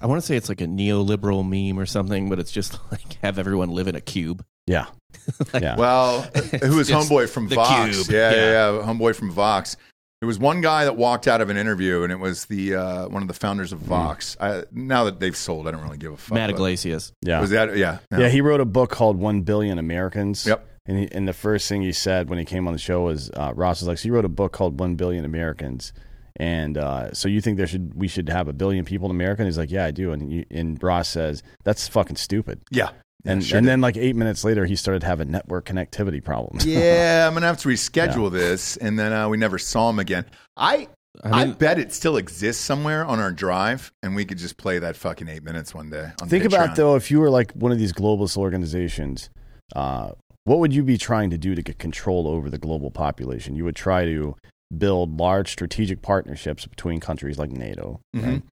I 0.00 0.06
want 0.06 0.20
to 0.20 0.26
say 0.26 0.36
it's 0.36 0.48
like 0.48 0.60
a 0.62 0.66
neoliberal 0.66 1.46
meme 1.46 1.78
or 1.78 1.84
something, 1.86 2.28
but 2.30 2.38
it's 2.38 2.50
just 2.52 2.78
like 2.90 3.14
have 3.22 3.38
everyone 3.38 3.70
live 3.70 3.88
in 3.88 3.94
a 3.94 4.00
cube. 4.00 4.44
yeah, 4.66 4.86
Like, 5.52 5.62
yeah. 5.62 5.76
Well, 5.76 6.22
who 6.62 6.76
was 6.76 6.90
homeboy 6.90 7.28
from 7.28 7.48
Vox? 7.48 7.96
cube. 7.96 8.06
Yeah, 8.14 8.30
yeah, 8.30 8.36
Yeah. 8.36 8.72
yeah, 8.78 8.86
homeboy 8.86 9.14
from 9.14 9.30
Vox. 9.30 9.76
There 10.20 10.26
was 10.26 10.38
one 10.38 10.60
guy 10.60 10.84
that 10.84 10.96
walked 10.96 11.26
out 11.26 11.40
of 11.40 11.48
an 11.48 11.56
interview, 11.56 12.02
and 12.02 12.12
it 12.12 12.18
was 12.18 12.44
the 12.44 12.74
uh, 12.74 13.08
one 13.08 13.22
of 13.22 13.28
the 13.28 13.34
founders 13.34 13.72
of 13.72 13.78
Vox. 13.78 14.36
I, 14.38 14.64
now 14.70 15.04
that 15.04 15.18
they've 15.18 15.36
sold, 15.36 15.66
I 15.66 15.70
don't 15.70 15.82
really 15.82 15.96
give 15.96 16.12
a 16.12 16.16
fuck. 16.18 16.34
Matt 16.34 16.50
but- 16.50 16.56
Yglesias. 16.56 17.14
yeah. 17.22 17.40
Was 17.40 17.50
that? 17.50 17.74
Yeah, 17.74 17.98
Yeah, 18.10 18.28
he 18.28 18.42
wrote 18.42 18.60
a 18.60 18.66
book 18.66 18.90
called 18.90 19.16
One 19.16 19.40
Billion 19.40 19.78
Americans. 19.78 20.46
Yep. 20.46 20.66
And, 20.84 20.98
he, 20.98 21.08
and 21.12 21.26
the 21.26 21.32
first 21.32 21.68
thing 21.68 21.80
he 21.80 21.92
said 21.92 22.28
when 22.28 22.38
he 22.38 22.44
came 22.44 22.66
on 22.66 22.74
the 22.74 22.78
show 22.78 23.02
was 23.02 23.30
uh, 23.30 23.52
Ross 23.54 23.80
was 23.80 23.88
like, 23.88 23.96
so 23.96 24.08
"You 24.08 24.14
wrote 24.14 24.26
a 24.26 24.30
book 24.30 24.52
called 24.52 24.78
One 24.78 24.94
Billion 24.94 25.24
Americans, 25.24 25.94
and 26.36 26.76
uh, 26.76 27.14
so 27.14 27.26
you 27.26 27.40
think 27.40 27.56
there 27.56 27.66
should 27.66 27.94
we 27.94 28.06
should 28.06 28.28
have 28.28 28.46
a 28.46 28.52
billion 28.52 28.84
people 28.84 29.06
in 29.06 29.16
America?" 29.16 29.40
And 29.40 29.48
he's 29.48 29.56
like, 29.58 29.70
"Yeah, 29.70 29.86
I 29.86 29.90
do." 29.90 30.12
And 30.12 30.30
you, 30.30 30.44
and 30.50 30.82
Ross 30.82 31.08
says, 31.08 31.42
"That's 31.64 31.88
fucking 31.88 32.16
stupid." 32.16 32.60
yeah. 32.70 32.90
And 33.24 33.44
sure 33.44 33.58
and 33.58 33.66
then 33.66 33.80
like 33.80 33.96
eight 33.96 34.16
minutes 34.16 34.44
later, 34.44 34.64
he 34.64 34.76
started 34.76 35.02
having 35.02 35.30
network 35.30 35.66
connectivity 35.66 36.22
problems. 36.22 36.64
yeah, 36.66 37.26
I'm 37.26 37.34
gonna 37.34 37.46
have 37.46 37.58
to 37.58 37.68
reschedule 37.68 38.30
this, 38.30 38.76
and 38.76 38.98
then 38.98 39.12
uh, 39.12 39.28
we 39.28 39.36
never 39.36 39.58
saw 39.58 39.90
him 39.90 39.98
again. 39.98 40.24
I. 40.56 40.88
I, 41.24 41.42
I 41.42 41.46
bet 41.48 41.78
it 41.78 41.92
still 41.92 42.16
exists 42.16 42.64
somewhere 42.64 43.04
on 43.04 43.18
our 43.18 43.32
drive, 43.32 43.92
and 44.00 44.14
we 44.14 44.24
could 44.24 44.38
just 44.38 44.56
play 44.56 44.78
that 44.78 44.96
fucking 44.96 45.28
eight 45.28 45.42
minutes 45.42 45.74
one 45.74 45.90
day. 45.90 46.12
On 46.22 46.28
Think 46.28 46.44
Patreon. 46.44 46.46
about 46.46 46.76
though, 46.76 46.94
if 46.94 47.10
you 47.10 47.18
were 47.18 47.28
like 47.28 47.50
one 47.52 47.72
of 47.72 47.78
these 47.78 47.92
globalist 47.92 48.36
organizations, 48.36 49.28
uh, 49.74 50.12
what 50.44 50.60
would 50.60 50.72
you 50.72 50.84
be 50.84 50.96
trying 50.96 51.30
to 51.30 51.36
do 51.36 51.56
to 51.56 51.62
get 51.62 51.78
control 51.78 52.28
over 52.28 52.48
the 52.48 52.58
global 52.58 52.92
population? 52.92 53.56
You 53.56 53.64
would 53.64 53.76
try 53.76 54.04
to 54.04 54.36
build 54.76 55.18
large 55.18 55.50
strategic 55.50 56.00
partnerships 56.00 56.64
between 56.64 57.00
countries 57.00 57.38
like 57.38 57.50
NATO, 57.50 58.00
right? 58.14 58.42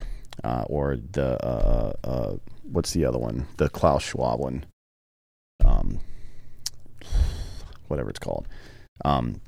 Uh, 0.44 0.64
or 0.68 0.96
the 0.96 1.44
uh, 1.44 1.92
uh, 2.04 2.36
what's 2.62 2.92
the 2.92 3.04
other 3.04 3.18
one? 3.18 3.46
The 3.56 3.68
Klaus 3.68 4.02
Schwab 4.02 4.40
one, 4.40 4.64
um, 5.64 6.00
whatever 7.88 8.10
it's 8.10 8.18
called. 8.18 8.46
Um, 9.04 9.40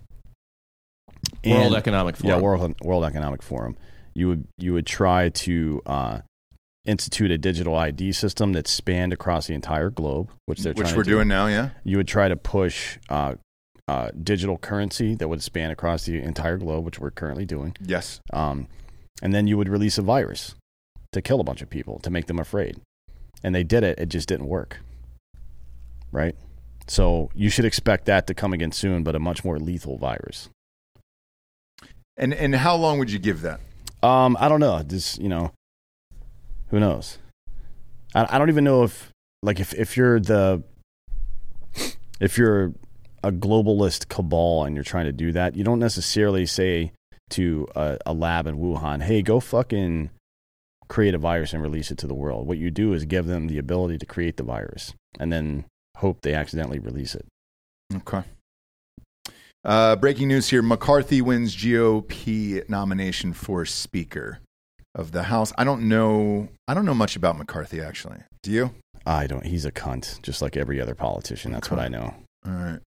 World 1.44 1.66
and- 1.66 1.74
Economic 1.76 2.16
Forum. 2.16 2.36
yeah, 2.36 2.40
World 2.42 2.74
World 2.82 3.04
Economic 3.04 3.42
Forum. 3.42 3.76
You 4.14 4.28
would 4.28 4.44
you 4.58 4.72
would 4.72 4.86
try 4.86 5.28
to 5.28 5.82
uh, 5.86 6.18
institute 6.84 7.30
a 7.30 7.38
digital 7.38 7.76
ID 7.76 8.12
system 8.12 8.52
that 8.54 8.66
spanned 8.66 9.12
across 9.12 9.46
the 9.46 9.54
entire 9.54 9.90
globe, 9.90 10.30
which 10.46 10.60
they're 10.60 10.72
which 10.72 10.86
trying 10.88 10.96
we're 10.96 11.04
to 11.04 11.08
do. 11.10 11.16
doing 11.16 11.28
now. 11.28 11.46
Yeah, 11.46 11.70
You 11.84 11.96
would 11.98 12.08
try 12.08 12.28
to 12.28 12.36
push 12.36 12.98
uh, 13.08 13.34
uh, 13.86 14.10
digital 14.22 14.58
currency 14.58 15.14
that 15.14 15.28
would 15.28 15.42
span 15.42 15.70
across 15.70 16.04
the 16.06 16.20
entire 16.20 16.56
globe, 16.58 16.84
which 16.84 16.98
we're 16.98 17.10
currently 17.10 17.44
doing. 17.46 17.76
yes. 17.80 18.20
Um, 18.32 18.66
and 19.22 19.34
then 19.34 19.46
you 19.46 19.56
would 19.58 19.68
release 19.68 19.98
a 19.98 20.02
virus 20.02 20.54
to 21.12 21.22
kill 21.22 21.40
a 21.40 21.44
bunch 21.44 21.62
of 21.62 21.70
people 21.70 21.98
to 22.00 22.10
make 22.10 22.26
them 22.26 22.38
afraid. 22.38 22.80
And 23.42 23.54
they 23.54 23.64
did 23.64 23.84
it; 23.84 23.98
it 23.98 24.08
just 24.08 24.28
didn't 24.28 24.46
work. 24.46 24.78
Right. 26.12 26.34
So 26.86 27.30
you 27.34 27.50
should 27.50 27.64
expect 27.64 28.06
that 28.06 28.26
to 28.26 28.34
come 28.34 28.52
again 28.52 28.72
soon, 28.72 29.02
but 29.02 29.14
a 29.14 29.20
much 29.20 29.44
more 29.44 29.58
lethal 29.58 29.96
virus. 29.96 30.48
And 32.16 32.34
and 32.34 32.54
how 32.54 32.76
long 32.76 32.98
would 32.98 33.10
you 33.10 33.18
give 33.18 33.42
that? 33.42 33.60
Um, 34.02 34.36
I 34.40 34.48
don't 34.48 34.60
know. 34.60 34.82
Just 34.82 35.20
you 35.20 35.28
know, 35.28 35.52
who 36.68 36.80
knows? 36.80 37.18
I, 38.14 38.26
I 38.30 38.38
don't 38.38 38.48
even 38.48 38.64
know 38.64 38.82
if 38.82 39.10
like 39.42 39.60
if 39.60 39.72
if 39.74 39.96
you're 39.96 40.20
the 40.20 40.62
if 42.20 42.36
you're 42.36 42.72
a 43.22 43.32
globalist 43.32 44.08
cabal 44.08 44.64
and 44.64 44.74
you're 44.74 44.84
trying 44.84 45.06
to 45.06 45.12
do 45.12 45.32
that, 45.32 45.54
you 45.56 45.64
don't 45.64 45.78
necessarily 45.78 46.46
say 46.46 46.92
to 47.30 47.68
a, 47.76 47.98
a 48.06 48.12
lab 48.12 48.46
in 48.46 48.58
Wuhan, 48.58 49.02
"Hey, 49.02 49.22
go 49.22 49.40
fucking 49.40 50.10
create 50.90 51.14
a 51.14 51.18
virus 51.18 51.54
and 51.54 51.62
release 51.62 51.90
it 51.90 51.96
to 51.98 52.06
the 52.06 52.14
world." 52.14 52.46
What 52.46 52.58
you 52.58 52.70
do 52.70 52.92
is 52.92 53.06
give 53.06 53.26
them 53.26 53.46
the 53.46 53.56
ability 53.56 53.96
to 53.98 54.06
create 54.06 54.36
the 54.36 54.42
virus, 54.42 54.92
and 55.18 55.32
then 55.32 55.64
hope 55.96 56.20
they 56.20 56.34
accidentally 56.34 56.78
release 56.78 57.14
it. 57.14 57.24
Okay. 57.94 58.22
Uh, 59.64 59.96
breaking 59.96 60.28
news 60.28 60.48
here: 60.48 60.62
McCarthy 60.62 61.22
wins 61.22 61.56
GOP 61.56 62.68
nomination 62.68 63.32
for 63.32 63.64
Speaker 63.64 64.40
of 64.94 65.12
the 65.12 65.24
House. 65.24 65.52
I 65.56 65.64
don't 65.64 65.88
know. 65.88 66.48
I 66.66 66.74
don't 66.74 66.84
know 66.84 66.94
much 66.94 67.16
about 67.16 67.38
McCarthy 67.38 67.80
actually. 67.80 68.18
Do 68.42 68.50
you? 68.50 68.70
I 69.06 69.26
don't. 69.26 69.46
He's 69.46 69.64
a 69.64 69.72
cunt, 69.72 70.20
just 70.22 70.42
like 70.42 70.56
every 70.56 70.80
other 70.80 70.94
politician. 70.94 71.52
That's 71.52 71.70
what 71.70 71.80
I 71.80 71.88
know. 71.88 72.14
All 72.46 72.52
right. 72.52 72.80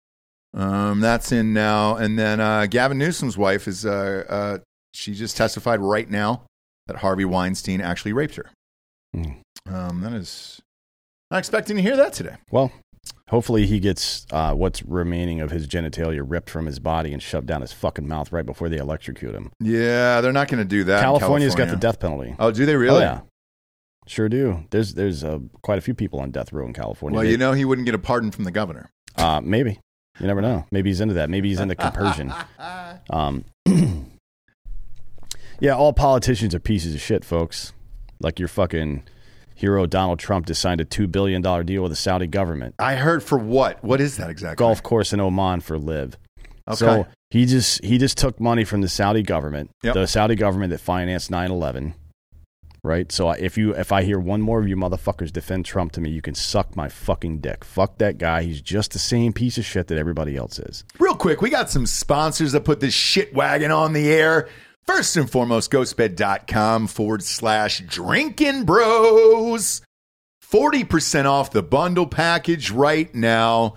Um, 0.53 1.01
that's 1.01 1.31
in 1.31 1.53
now, 1.53 1.97
and 1.97 2.19
then 2.19 2.41
uh, 2.41 2.67
Gavin 2.67 2.99
Newsom's 2.99 3.37
wife 3.37 3.69
is. 3.69 3.85
Uh, 3.85 4.25
uh, 4.29 4.59
she 4.93 5.15
just 5.15 5.37
testified 5.37 5.79
right 5.79 6.11
now 6.11 6.43
that 6.91 6.99
Harvey 6.99 7.25
Weinstein 7.25 7.81
actually 7.81 8.13
raped 8.13 8.35
her. 8.35 8.51
Hmm. 9.15 9.73
Um, 9.73 10.01
that 10.01 10.13
is. 10.13 10.61
Not 11.31 11.39
expecting 11.39 11.77
to 11.77 11.83
hear 11.83 11.97
that 11.97 12.13
today. 12.13 12.35
Well, 12.51 12.73
hopefully 13.29 13.65
he 13.67 13.79
gets 13.79 14.27
uh, 14.33 14.53
what's 14.55 14.83
remaining 14.83 15.41
of 15.41 15.53
his 15.53 15.69
genitalia 15.69 16.23
ripped 16.27 16.51
from 16.51 16.67
his 16.67 16.81
body 16.81 17.13
and 17.13 17.23
shoved 17.23 17.47
down 17.47 17.61
his 17.61 17.73
fucking 17.73 18.09
mouth 18.09 18.33
right 18.33 18.45
before 18.45 18.69
they 18.69 18.79
electrocute 18.79 19.35
him. 19.35 19.53
Yeah, 19.61 20.21
they're 20.21 20.33
not 20.33 20.49
going 20.49 20.59
to 20.59 20.69
do 20.69 20.83
that. 20.85 21.01
California's 21.01 21.55
got 21.55 21.69
the 21.69 21.77
death 21.77 22.01
penalty. 22.01 22.35
Oh, 22.41 22.51
do 22.51 22.67
they 22.67 22.75
really? 22.75 22.97
Oh 22.97 23.01
yeah, 23.01 23.21
sure 24.09 24.29
do. 24.29 24.65
There's 24.71 24.95
there's 24.95 25.23
uh, 25.23 25.39
quite 25.63 25.79
a 25.79 25.83
few 25.83 25.95
people 25.95 26.19
on 26.19 26.33
death 26.33 26.53
row 26.53 26.67
in 26.67 26.73
California. 26.73 27.15
Well, 27.17 27.25
They- 27.25 27.31
you 27.31 27.39
know, 27.39 27.53
he 27.53 27.65
wouldn't 27.65 27.85
get 27.87 27.95
a 27.95 27.99
pardon 27.99 28.33
from 28.33 28.43
the 28.43 28.51
governor. 28.51 28.91
uh, 29.17 29.41
maybe 29.41 29.79
you 30.19 30.27
never 30.27 30.41
know. 30.43 30.67
Maybe 30.73 30.91
he's 30.91 31.01
into 31.01 31.15
that. 31.15 31.31
Maybe 31.31 31.49
he's 31.49 31.61
into 31.61 31.75
compersion. 31.87 32.33
Um, 33.09 33.45
yeah, 35.61 35.75
all 35.75 35.93
politicians 35.93 36.55
are 36.55 36.61
pieces 36.61 36.95
of 36.95 37.01
shit, 37.01 37.25
folks. 37.25 37.73
Like 38.21 38.39
your 38.39 38.49
fucking 38.49 39.03
hero 39.55 39.87
Donald 39.87 40.19
Trump 40.19 40.47
just 40.47 40.61
signed 40.61 40.81
a 40.81 40.85
two 40.85 41.07
billion 41.07 41.43
dollar 41.43 41.63
deal 41.63 41.83
with 41.83 41.93
the 41.93 41.97
Saudi 41.97 42.27
government. 42.27 42.75
I 42.79 42.97
heard 42.97 43.23
for 43.23 43.39
what? 43.39 43.83
What 43.85 44.01
is 44.01 44.17
that 44.19 44.31
exactly? 44.31 44.57
Golf 44.63 44.83
course 44.83 45.13
in 45.13 45.21
Oman 45.21 45.61
for 45.61 45.79
live. 45.79 46.17
Okay. 46.69 46.77
So 46.77 47.07
he 47.31 47.47
just 47.47 47.83
he 47.85 47.99
just 47.99 48.17
took 48.19 48.39
money 48.41 48.65
from 48.65 48.81
the 48.81 48.89
Saudi 48.89 49.23
government, 49.23 49.71
Yep. 49.83 49.95
the 49.95 50.07
Saudi 50.07 50.35
government 50.35 50.71
that 50.71 50.81
financed 50.81 51.31
9/11. 51.31 51.95
Right? 52.83 53.13
So 53.13 53.31
if 53.31 53.59
you 53.59 53.75
if 53.75 53.93
I 53.93 54.03
hear 54.03 54.19
one 54.19 54.41
more 54.41 54.59
of 54.61 54.67
you 54.67 54.75
motherfuckers 54.77 55.31
defend 55.31 55.67
Trump 55.67 55.93
to 55.93 56.01
me, 56.01 56.09
you 56.11 56.23
can 56.23 56.35
suck 56.35 56.75
my 56.77 56.89
fucking 56.89 57.41
dick. 57.41 57.63
Fuck 57.65 57.99
that 57.99 58.17
guy. 58.17 58.43
He's 58.43 58.63
just 58.63 58.93
the 58.93 58.99
same 58.99 59.35
piece 59.35 59.59
of 59.59 59.67
shit 59.67 59.89
that 59.89 59.99
everybody 59.99 60.35
else 60.37 60.59
is. 60.59 60.85
Real 60.99 61.15
quick, 61.15 61.43
we 61.43 61.51
got 61.51 61.69
some 61.69 61.85
sponsors 61.85 62.53
that 62.53 62.65
put 62.65 62.81
this 62.81 62.95
shit 62.95 63.35
wagon 63.35 63.71
on 63.71 63.93
the 63.93 64.11
air. 64.11 64.49
First 64.97 65.17
and 65.17 65.31
foremost, 65.31 65.71
ghostbed.com 65.71 66.89
forward 66.89 67.23
slash 67.23 67.79
drinking 67.87 68.65
bros. 68.65 69.83
40% 70.45 71.27
off 71.27 71.53
the 71.53 71.63
bundle 71.63 72.09
package 72.09 72.73
right 72.73 73.15
now, 73.15 73.77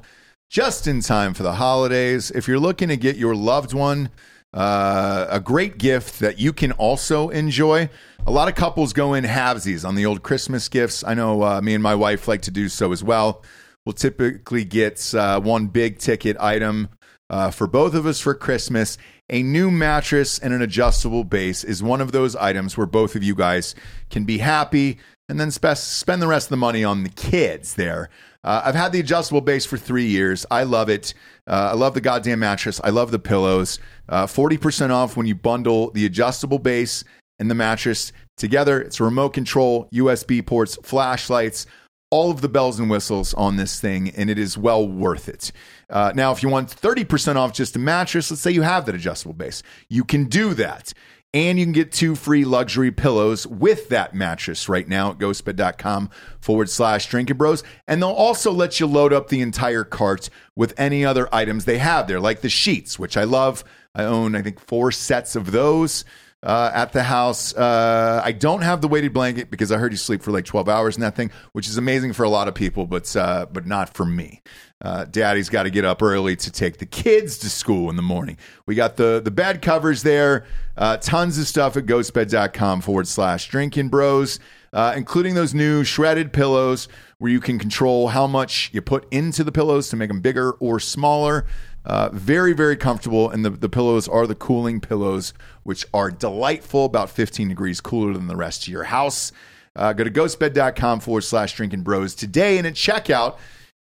just 0.50 0.88
in 0.88 1.02
time 1.02 1.36
for 1.36 1.44
the 1.44 1.54
holidays. 1.54 2.32
If 2.32 2.48
you're 2.48 2.60
looking 2.60 2.88
to 2.88 2.98
get 2.98 3.16
your 3.16 3.36
loved 3.36 3.76
one 3.76 4.10
uh, 4.56 5.28
a 5.30 5.40
great 5.40 5.78
gift 5.78 6.20
that 6.20 6.40
you 6.40 6.52
can 6.52 6.72
also 6.72 7.30
enjoy, 7.30 7.92
a 8.26 8.32
lot 8.32 8.48
of 8.48 8.56
couples 8.56 8.92
go 8.92 9.14
in 9.14 9.24
halvesies 9.24 9.88
on 9.88 9.94
the 9.94 10.08
old 10.08 10.24
Christmas 10.24 10.68
gifts. 10.68 11.04
I 11.04 11.14
know 11.14 11.44
uh, 11.44 11.62
me 11.62 11.76
and 11.76 11.84
my 11.84 11.94
wife 11.94 12.28
like 12.28 12.42
to 12.42 12.52
do 12.52 12.68
so 12.68 12.92
as 12.92 13.04
well. 13.04 13.44
We'll 13.86 13.94
typically 13.94 14.66
get 14.66 15.14
uh, 15.14 15.40
one 15.42 15.68
big 15.68 16.00
ticket 16.00 16.38
item 16.40 16.90
uh, 17.30 17.52
for 17.52 17.68
both 17.68 17.94
of 17.94 18.08
us 18.08 18.20
for 18.20 18.34
Christmas. 18.34 18.98
A 19.30 19.42
new 19.42 19.72
mattress 19.72 20.38
and 20.38 20.54
an 20.54 20.62
adjustable 20.62 21.24
base 21.24 21.64
is 21.64 21.82
one 21.82 22.02
of 22.02 22.12
those 22.12 22.36
items 22.36 22.78
where 22.78 22.86
both 22.86 23.16
of 23.16 23.24
you 23.24 23.36
guys 23.36 23.74
can 24.10 24.26
be 24.26 24.40
happy 24.40 24.98
and 25.30 25.40
then 25.40 25.50
spe- 25.50 25.78
spend 25.78 26.22
the 26.22 26.28
rest 26.28 26.48
of 26.48 26.52
the 26.52 26.58
money 26.58 26.84
on 26.84 27.04
the 27.04 27.10
kids 27.10 27.76
there. 27.76 28.10
Uh, 28.44 28.62
I've 28.66 28.76
had 28.76 28.92
the 28.92 29.00
adjustable 29.00 29.40
base 29.40 29.66
for 29.66 29.78
three 29.78 30.08
years. 30.08 30.46
I 30.52 30.64
love 30.64 30.90
it. 30.90 31.14
Uh, 31.48 31.70
I 31.72 31.74
love 31.74 31.94
the 31.94 32.02
goddamn 32.02 32.40
mattress. 32.40 32.82
I 32.84 32.90
love 32.90 33.12
the 33.12 33.20
pillows. 33.20 33.80
Uh, 34.10 34.26
40% 34.26 34.90
off 34.90 35.16
when 35.16 35.26
you 35.26 35.36
bundle 35.36 35.92
the 35.92 36.06
adjustable 36.06 36.60
base 36.60 37.06
and 37.40 37.50
the 37.50 37.56
mattress 37.56 38.12
together. 38.36 38.82
It's 38.82 39.00
remote 39.00 39.30
control, 39.30 39.88
USB 39.94 40.46
ports, 40.46 40.78
flashlights, 40.84 41.66
all 42.14 42.30
of 42.30 42.42
the 42.42 42.48
bells 42.48 42.80
and 42.80 42.92
whistles 42.92 43.34
on 43.34 43.56
this 43.56 43.80
thing, 43.80 44.08
and 44.12 44.30
it 44.30 44.38
is 44.38 44.56
well 44.56 44.88
worth 44.88 45.28
it. 45.28 45.52
Uh, 45.90 46.12
now, 46.14 46.32
if 46.32 46.44
you 46.44 46.50
want 46.50 46.70
30% 46.70 47.38
off 47.38 47.54
just 47.54 47.76
a 47.76 47.80
mattress, 47.80 48.30
let's 48.30 48.40
say 48.40 48.52
you 48.52 48.62
have 48.62 48.86
that 48.86 48.94
adjustable 48.94 49.34
base, 49.34 49.64
you 49.90 50.04
can 50.04 50.26
do 50.26 50.54
that. 50.54 50.94
And 51.34 51.58
you 51.58 51.66
can 51.66 51.74
get 51.74 51.92
two 51.92 52.14
free 52.14 52.46
luxury 52.46 52.92
pillows 52.92 53.48
with 53.48 53.90
that 53.90 54.14
mattress 54.14 54.70
right 54.70 54.88
now 54.88 55.10
at 55.10 55.18
ghostbed.com 55.18 56.12
forward 56.40 56.70
slash 56.70 57.08
drinking 57.08 57.38
bros. 57.38 57.64
And 57.88 58.00
they'll 58.00 58.12
also 58.12 58.52
let 58.52 58.80
you 58.80 58.86
load 58.86 59.12
up 59.12 59.30
the 59.30 59.42
entire 59.42 59.84
cart 59.84 60.30
with 60.56 60.80
any 60.80 61.04
other 61.04 61.28
items 61.34 61.66
they 61.66 61.80
have 61.80 62.08
there, 62.08 62.20
like 62.20 62.42
the 62.42 62.50
sheets, 62.50 63.00
which 63.00 63.18
I 63.18 63.24
love. 63.24 63.64
I 63.96 64.04
own, 64.04 64.36
I 64.36 64.44
think, 64.44 64.60
four 64.60 64.92
sets 64.92 65.36
of 65.36 65.52
those 65.52 66.06
uh, 66.44 66.72
at 66.74 66.92
the 66.92 67.04
house. 67.04 67.56
Uh, 67.56 68.22
I 68.24 68.34
don't 68.34 68.62
have 68.62 68.82
the 68.82 68.88
weighted 68.88 69.14
blanket 69.14 69.50
because 69.50 69.72
I 69.72 69.78
heard 69.78 69.92
you 69.92 69.98
sleep 69.98 70.22
for 70.22 70.32
like 70.32 70.46
12 70.46 70.68
hours 70.70 70.96
in 70.96 71.02
that 71.02 71.16
thing, 71.16 71.32
which 71.54 71.68
is 71.68 71.78
amazing 71.78 72.14
for 72.14 72.24
a 72.24 72.30
lot 72.30 72.48
of 72.48 72.54
people, 72.54 72.86
but 72.86 73.16
uh, 73.16 73.48
but 73.52 73.66
not 73.66 73.94
for 73.94 74.06
me. 74.06 74.42
Uh, 74.82 75.06
Daddy's 75.06 75.48
got 75.48 75.64
to 75.64 75.70
get 75.70 75.86
up 75.86 76.02
early 76.04 76.36
to 76.36 76.52
take 76.52 76.78
the 76.78 76.86
kids 76.86 77.38
to 77.40 77.50
school 77.50 77.90
in 77.90 77.96
the 77.96 78.02
morning. 78.02 78.38
We 78.66 78.76
got 78.76 78.98
the 78.98 79.22
the 79.24 79.32
bed 79.32 79.62
covers 79.62 80.04
there, 80.04 80.46
uh, 80.76 80.98
tons 80.98 81.38
of 81.38 81.48
stuff 81.48 81.78
at 81.78 81.86
ghostbed.com 81.86 82.82
forward 82.82 83.08
slash 83.08 83.48
drinking 83.48 83.88
bros, 83.88 84.40
uh, 84.74 84.94
including 84.98 85.36
those 85.36 85.54
new 85.54 85.86
shredded 85.86 86.34
pillows 86.34 86.90
where 87.20 87.32
you 87.32 87.40
can 87.40 87.58
control 87.58 88.10
how 88.10 88.28
much 88.28 88.70
you 88.74 88.82
put 88.82 89.08
into 89.10 89.46
the 89.46 89.52
pillows 89.52 89.88
to 89.88 89.96
make 89.96 90.10
them 90.10 90.20
bigger 90.20 90.52
or 90.54 90.78
smaller. 90.82 91.46
Uh, 91.86 92.10
very, 92.14 92.54
very 92.54 92.78
comfortable. 92.78 93.30
And 93.30 93.44
the, 93.44 93.50
the 93.50 93.70
pillows 93.70 94.08
are 94.08 94.26
the 94.26 94.36
cooling 94.36 94.80
pillows, 94.80 95.34
which 95.64 95.86
are 95.94 96.12
delightful, 96.12 96.86
about 96.86 97.10
15 97.10 97.50
degrees 97.50 97.82
cooler 97.82 98.14
than 98.14 98.28
the 98.28 98.36
rest 98.36 98.64
of 98.64 98.70
your 98.70 98.86
house. 98.86 99.32
Uh, 99.76 99.94
go 99.94 100.04
to 100.04 100.12
ghostbed.com 100.12 101.00
forward 101.00 101.22
slash 101.22 101.54
drinking 101.54 101.82
bros 101.82 102.16
today. 102.16 102.58
And 102.58 102.68
at 102.68 102.74
checkout, 102.74 103.38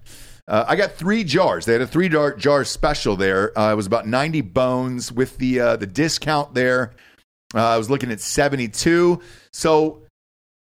Uh, 0.48 0.66
I 0.68 0.76
got 0.76 0.96
three 0.96 1.24
jars. 1.24 1.66
They 1.66 1.74
had 1.74 1.82
a 1.82 1.88
three 1.88 2.10
jar, 2.10 2.36
jar 2.36 2.66
special 2.66 3.16
there. 3.16 3.58
Uh, 3.58 3.72
it 3.72 3.76
was 3.76 3.86
about 3.86 4.08
90 4.08 4.42
bones 4.42 5.12
with 5.12 5.38
the, 5.38 5.60
uh, 5.60 5.76
the 5.78 5.88
discount 5.88 6.56
there. 6.56 6.94
Uh, 7.56 7.70
I 7.70 7.78
was 7.78 7.90
looking 7.90 8.12
at 8.12 8.20
72. 8.20 9.22
So 9.54 10.02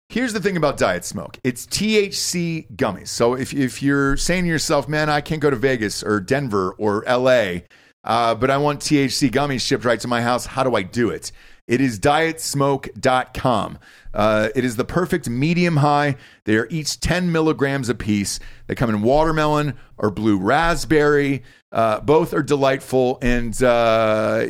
Here's 0.09 0.31
the 0.31 0.39
thing 0.39 0.55
about 0.55 0.77
Diet 0.77 1.03
Smoke 1.03 1.37
it's 1.43 1.65
THC 1.65 2.71
gummies. 2.75 3.09
So 3.09 3.33
if, 3.33 3.53
if 3.53 3.83
you're 3.83 4.15
saying 4.15 4.45
to 4.45 4.49
yourself, 4.49 4.87
man, 4.87 5.09
I 5.09 5.19
can't 5.19 5.41
go 5.41 5.49
to 5.49 5.55
Vegas 5.55 6.01
or 6.01 6.21
Denver 6.21 6.71
or 6.77 7.03
LA, 7.05 7.61
uh, 8.05 8.33
but 8.35 8.49
I 8.49 8.57
want 8.57 8.79
THC 8.79 9.29
gummies 9.29 9.61
shipped 9.61 9.83
right 9.83 9.99
to 9.99 10.07
my 10.07 10.21
house, 10.21 10.45
how 10.45 10.63
do 10.63 10.75
I 10.75 10.83
do 10.83 11.09
it? 11.09 11.33
It 11.67 11.81
is 11.81 11.99
dietsmoke.com. 11.99 13.79
Uh, 14.13 14.49
it 14.55 14.63
is 14.63 14.77
the 14.77 14.85
perfect 14.85 15.29
medium 15.29 15.77
high. 15.77 16.15
They 16.45 16.55
are 16.55 16.67
each 16.69 17.01
10 17.01 17.29
milligrams 17.33 17.89
apiece. 17.89 18.39
They 18.67 18.75
come 18.75 18.89
in 18.89 19.01
watermelon 19.01 19.73
or 19.97 20.09
blue 20.09 20.37
raspberry. 20.37 21.43
Uh, 21.73 21.99
both 21.99 22.33
are 22.33 22.41
delightful 22.41 23.19
and 23.21 23.61
uh, 23.61 24.45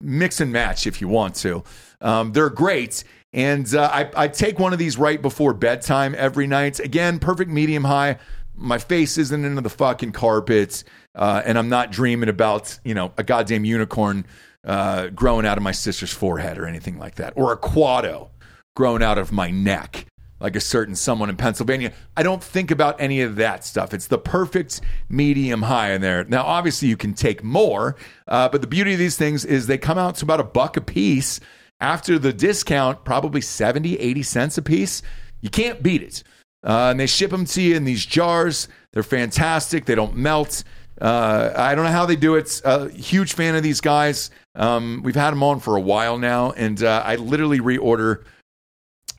mix 0.00 0.40
and 0.40 0.50
match 0.50 0.86
if 0.86 1.02
you 1.02 1.08
want 1.08 1.34
to. 1.36 1.62
Um, 2.00 2.32
they're 2.32 2.48
great. 2.48 3.04
And 3.34 3.74
uh, 3.74 3.90
I, 3.92 4.10
I 4.16 4.28
take 4.28 4.58
one 4.58 4.72
of 4.72 4.78
these 4.78 4.96
right 4.96 5.20
before 5.20 5.52
bedtime 5.52 6.14
every 6.16 6.46
night. 6.46 6.78
Again, 6.80 7.18
perfect 7.18 7.50
medium 7.50 7.84
high, 7.84 8.18
my 8.56 8.78
face 8.78 9.18
isn't 9.18 9.44
into 9.44 9.60
the 9.60 9.70
fucking 9.70 10.12
carpets, 10.12 10.84
uh, 11.16 11.42
and 11.44 11.58
I'm 11.58 11.68
not 11.68 11.90
dreaming 11.90 12.28
about 12.28 12.78
you 12.84 12.94
know 12.94 13.12
a 13.18 13.24
goddamn 13.24 13.64
unicorn 13.64 14.24
uh, 14.64 15.08
growing 15.08 15.44
out 15.44 15.58
of 15.58 15.64
my 15.64 15.72
sister's 15.72 16.12
forehead 16.12 16.58
or 16.58 16.66
anything 16.66 16.98
like 16.98 17.16
that, 17.16 17.32
or 17.36 17.52
a 17.52 17.56
quado 17.56 18.28
growing 18.76 19.02
out 19.02 19.18
of 19.18 19.32
my 19.32 19.50
neck 19.50 20.06
like 20.40 20.56
a 20.56 20.60
certain 20.60 20.94
someone 20.94 21.30
in 21.30 21.36
Pennsylvania. 21.36 21.92
I 22.16 22.22
don't 22.22 22.42
think 22.42 22.70
about 22.70 23.00
any 23.00 23.22
of 23.22 23.36
that 23.36 23.64
stuff. 23.64 23.94
It's 23.94 24.08
the 24.08 24.18
perfect 24.18 24.80
medium 25.08 25.62
high 25.62 25.92
in 25.92 26.02
there. 26.02 26.24
Now, 26.24 26.42
obviously, 26.42 26.88
you 26.88 26.96
can 26.96 27.14
take 27.14 27.42
more, 27.42 27.96
uh, 28.28 28.48
but 28.50 28.60
the 28.60 28.66
beauty 28.66 28.92
of 28.92 28.98
these 28.98 29.16
things 29.16 29.44
is 29.44 29.66
they 29.66 29.78
come 29.78 29.96
out 29.96 30.16
to 30.16 30.24
about 30.24 30.40
a 30.40 30.44
buck 30.44 30.76
a 30.76 30.80
piece. 30.80 31.40
After 31.80 32.18
the 32.18 32.32
discount, 32.32 33.04
probably 33.04 33.40
70, 33.40 33.98
80 33.98 34.22
cents 34.22 34.58
a 34.58 34.62
piece. 34.62 35.02
You 35.40 35.50
can't 35.50 35.82
beat 35.82 36.02
it. 36.02 36.22
Uh, 36.64 36.88
and 36.90 37.00
they 37.00 37.06
ship 37.06 37.30
them 37.30 37.44
to 37.44 37.60
you 37.60 37.76
in 37.76 37.84
these 37.84 38.06
jars. 38.06 38.68
They're 38.92 39.02
fantastic. 39.02 39.84
They 39.84 39.94
don't 39.94 40.16
melt. 40.16 40.64
Uh, 41.00 41.52
I 41.54 41.74
don't 41.74 41.84
know 41.84 41.90
how 41.90 42.06
they 42.06 42.16
do 42.16 42.36
it. 42.36 42.60
Uh, 42.64 42.86
huge 42.86 43.34
fan 43.34 43.54
of 43.54 43.62
these 43.62 43.80
guys. 43.80 44.30
Um, 44.54 45.02
we've 45.04 45.14
had 45.14 45.32
them 45.32 45.42
on 45.42 45.60
for 45.60 45.76
a 45.76 45.80
while 45.80 46.16
now, 46.18 46.52
and 46.52 46.82
uh, 46.82 47.02
I 47.04 47.16
literally 47.16 47.58
reorder 47.58 48.24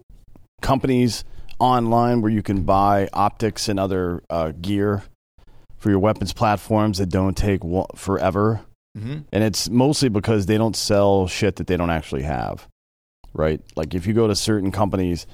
companies 0.62 1.26
online 1.60 2.22
where 2.22 2.32
you 2.32 2.44
can 2.44 2.64
buy 2.64 3.10
optics 3.14 3.68
and 3.70 3.80
other 3.80 4.24
uh, 4.30 4.52
gear 4.62 5.04
for 5.78 5.90
your 5.90 6.00
weapons 6.00 6.34
platforms 6.34 6.98
that 6.98 7.08
don't 7.10 7.38
take 7.38 7.62
forever. 7.96 8.62
Mm-hmm. 8.98 9.20
And 9.32 9.44
it's 9.44 9.70
mostly 9.70 10.10
because 10.10 10.46
they 10.48 10.58
don't 10.58 10.76
sell 10.76 11.28
shit 11.28 11.58
that 11.58 11.68
they 11.68 11.78
don't 11.78 11.90
actually 11.92 12.24
have, 12.24 12.68
right? 13.34 13.62
Like 13.76 13.94
if 13.94 14.08
you 14.08 14.14
go 14.14 14.28
to 14.28 14.36
certain 14.36 14.72
companies, 14.72 15.28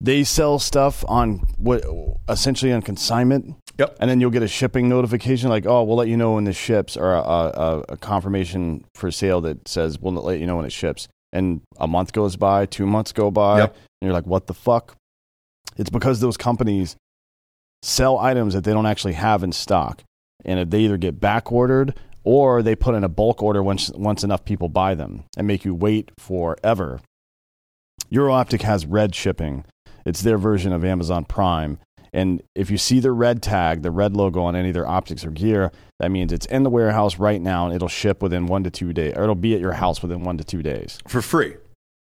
they 0.00 0.24
sell 0.24 0.58
stuff 0.58 1.04
on 1.08 1.40
what 1.58 1.84
essentially 2.28 2.72
on 2.72 2.82
consignment. 2.82 3.56
Yep. 3.78 3.96
And 4.00 4.10
then 4.10 4.20
you'll 4.20 4.30
get 4.30 4.42
a 4.42 4.48
shipping 4.48 4.88
notification 4.88 5.48
like, 5.48 5.66
oh, 5.66 5.82
we'll 5.82 5.96
let 5.96 6.08
you 6.08 6.16
know 6.16 6.34
when 6.34 6.44
this 6.44 6.56
ships, 6.56 6.96
or 6.96 7.12
a, 7.12 7.20
a, 7.20 7.84
a 7.90 7.96
confirmation 7.96 8.84
for 8.94 9.10
sale 9.10 9.40
that 9.42 9.66
says 9.68 9.98
we'll 9.98 10.14
let 10.14 10.38
you 10.40 10.46
know 10.46 10.56
when 10.56 10.64
it 10.64 10.72
ships. 10.72 11.08
And 11.32 11.60
a 11.78 11.88
month 11.88 12.12
goes 12.12 12.36
by, 12.36 12.66
two 12.66 12.86
months 12.86 13.12
go 13.12 13.30
by, 13.30 13.58
Yep. 13.58 13.74
and 13.74 14.06
you're 14.06 14.12
like, 14.12 14.26
what 14.26 14.46
the 14.46 14.54
fuck? 14.54 14.96
It's 15.76 15.90
because 15.90 16.20
those 16.20 16.36
companies 16.36 16.96
sell 17.82 18.18
items 18.18 18.54
that 18.54 18.64
they 18.64 18.72
don't 18.72 18.86
actually 18.86 19.12
have 19.14 19.42
in 19.42 19.52
stock. 19.52 20.02
And 20.44 20.70
they 20.70 20.80
either 20.80 20.96
get 20.96 21.20
back 21.20 21.50
ordered 21.52 21.98
or 22.22 22.62
they 22.62 22.74
put 22.74 22.94
in 22.94 23.04
a 23.04 23.08
bulk 23.08 23.42
order 23.42 23.62
once, 23.62 23.90
once 23.90 24.24
enough 24.24 24.44
people 24.44 24.68
buy 24.68 24.94
them 24.94 25.24
and 25.36 25.46
make 25.46 25.64
you 25.64 25.74
wait 25.74 26.10
forever. 26.18 27.00
EuroOptic 28.12 28.62
has 28.62 28.86
red 28.86 29.14
shipping. 29.14 29.64
It's 30.04 30.22
their 30.22 30.38
version 30.38 30.72
of 30.72 30.84
Amazon 30.84 31.24
Prime. 31.24 31.78
And 32.12 32.42
if 32.54 32.70
you 32.70 32.78
see 32.78 33.00
the 33.00 33.10
red 33.10 33.42
tag, 33.42 33.82
the 33.82 33.90
red 33.90 34.16
logo 34.16 34.42
on 34.42 34.54
any 34.54 34.68
of 34.68 34.74
their 34.74 34.86
optics 34.86 35.24
or 35.24 35.30
gear, 35.30 35.72
that 35.98 36.10
means 36.10 36.32
it's 36.32 36.46
in 36.46 36.62
the 36.62 36.70
warehouse 36.70 37.18
right 37.18 37.40
now 37.40 37.66
and 37.66 37.74
it'll 37.74 37.88
ship 37.88 38.22
within 38.22 38.46
one 38.46 38.62
to 38.64 38.70
two 38.70 38.92
days, 38.92 39.14
or 39.16 39.24
it'll 39.24 39.34
be 39.34 39.54
at 39.54 39.60
your 39.60 39.72
house 39.72 40.00
within 40.00 40.22
one 40.22 40.38
to 40.38 40.44
two 40.44 40.62
days. 40.62 40.98
For 41.08 41.20
free. 41.20 41.56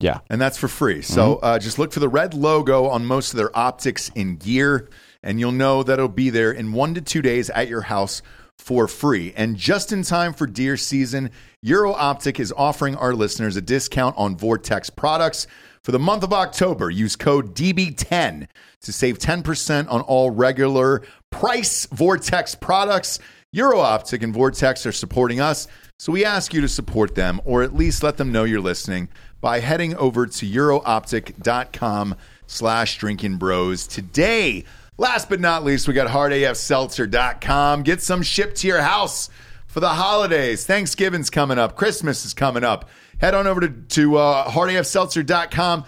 Yeah. 0.00 0.20
and 0.28 0.40
that's 0.40 0.58
for 0.58 0.68
free. 0.68 1.02
So 1.02 1.36
uh, 1.36 1.58
just 1.58 1.78
look 1.78 1.92
for 1.92 2.00
the 2.00 2.08
red 2.08 2.34
logo 2.34 2.86
on 2.86 3.06
most 3.06 3.32
of 3.32 3.38
their 3.38 3.56
optics 3.56 4.10
and 4.14 4.38
gear, 4.38 4.88
and 5.22 5.40
you'll 5.40 5.52
know 5.52 5.82
that 5.82 5.94
it'll 5.94 6.08
be 6.08 6.30
there 6.30 6.52
in 6.52 6.72
one 6.72 6.94
to 6.94 7.00
two 7.00 7.22
days 7.22 7.48
at 7.50 7.68
your 7.68 7.82
house 7.82 8.22
for 8.58 8.88
free. 8.88 9.32
And 9.36 9.56
just 9.56 9.92
in 9.92 10.02
time 10.02 10.32
for 10.32 10.46
deer 10.46 10.76
season, 10.76 11.30
Euro 11.62 11.92
Optic 11.92 12.40
is 12.40 12.52
offering 12.56 12.96
our 12.96 13.14
listeners 13.14 13.56
a 13.56 13.60
discount 13.60 14.16
on 14.18 14.36
Vortex 14.36 14.90
products. 14.90 15.46
For 15.82 15.92
the 15.92 15.98
month 16.00 16.24
of 16.24 16.32
October, 16.32 16.90
use 16.90 17.14
code 17.14 17.54
DB10 17.54 18.48
to 18.82 18.92
save 18.92 19.18
10% 19.18 19.88
on 19.88 20.00
all 20.00 20.30
regular 20.30 21.02
price 21.30 21.86
Vortex 21.86 22.54
products. 22.56 23.20
Euro 23.56 23.78
Optic 23.80 24.22
and 24.22 24.34
Vortex 24.34 24.84
are 24.84 24.92
supporting 24.92 25.40
us, 25.40 25.66
so 25.98 26.12
we 26.12 26.26
ask 26.26 26.52
you 26.52 26.60
to 26.60 26.68
support 26.68 27.14
them 27.14 27.40
or 27.46 27.62
at 27.62 27.74
least 27.74 28.02
let 28.02 28.18
them 28.18 28.30
know 28.30 28.44
you're 28.44 28.60
listening 28.60 29.08
by 29.40 29.60
heading 29.60 29.96
over 29.96 30.26
to 30.26 30.46
eurooptic.com 30.46 32.14
slash 32.46 32.98
drinking 32.98 33.36
bros 33.38 33.86
today. 33.86 34.62
Last 34.98 35.30
but 35.30 35.40
not 35.40 35.64
least, 35.64 35.88
we 35.88 35.94
got 35.94 36.08
hardafseltzer.com. 36.08 37.82
Get 37.82 38.02
some 38.02 38.22
shipped 38.22 38.56
to 38.58 38.66
your 38.66 38.82
house 38.82 39.30
for 39.66 39.80
the 39.80 39.88
holidays. 39.88 40.66
Thanksgiving's 40.66 41.30
coming 41.30 41.58
up. 41.58 41.76
Christmas 41.76 42.26
is 42.26 42.34
coming 42.34 42.62
up. 42.62 42.90
Head 43.22 43.32
on 43.32 43.46
over 43.46 43.62
to, 43.62 43.68
to 43.70 44.16
uh, 44.16 44.50
hardafseltzer.com. 44.50 45.84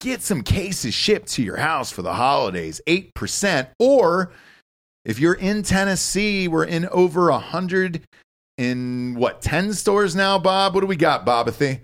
Get 0.00 0.22
some 0.22 0.42
cases 0.42 0.94
shipped 0.94 1.32
to 1.32 1.42
your 1.42 1.56
house 1.56 1.90
for 1.90 2.02
the 2.02 2.14
holidays. 2.14 2.80
8%. 2.86 3.70
Or 3.80 4.30
if 5.08 5.18
you're 5.18 5.34
in 5.34 5.64
Tennessee, 5.64 6.46
we're 6.46 6.66
in 6.66 6.86
over 6.90 7.30
a 7.30 7.32
100 7.32 8.02
in 8.58 9.14
what, 9.16 9.40
10 9.42 9.72
stores 9.72 10.14
now, 10.14 10.38
Bob? 10.38 10.74
What 10.74 10.82
do 10.82 10.86
we 10.86 10.96
got, 10.96 11.24
Bobathy? 11.26 11.80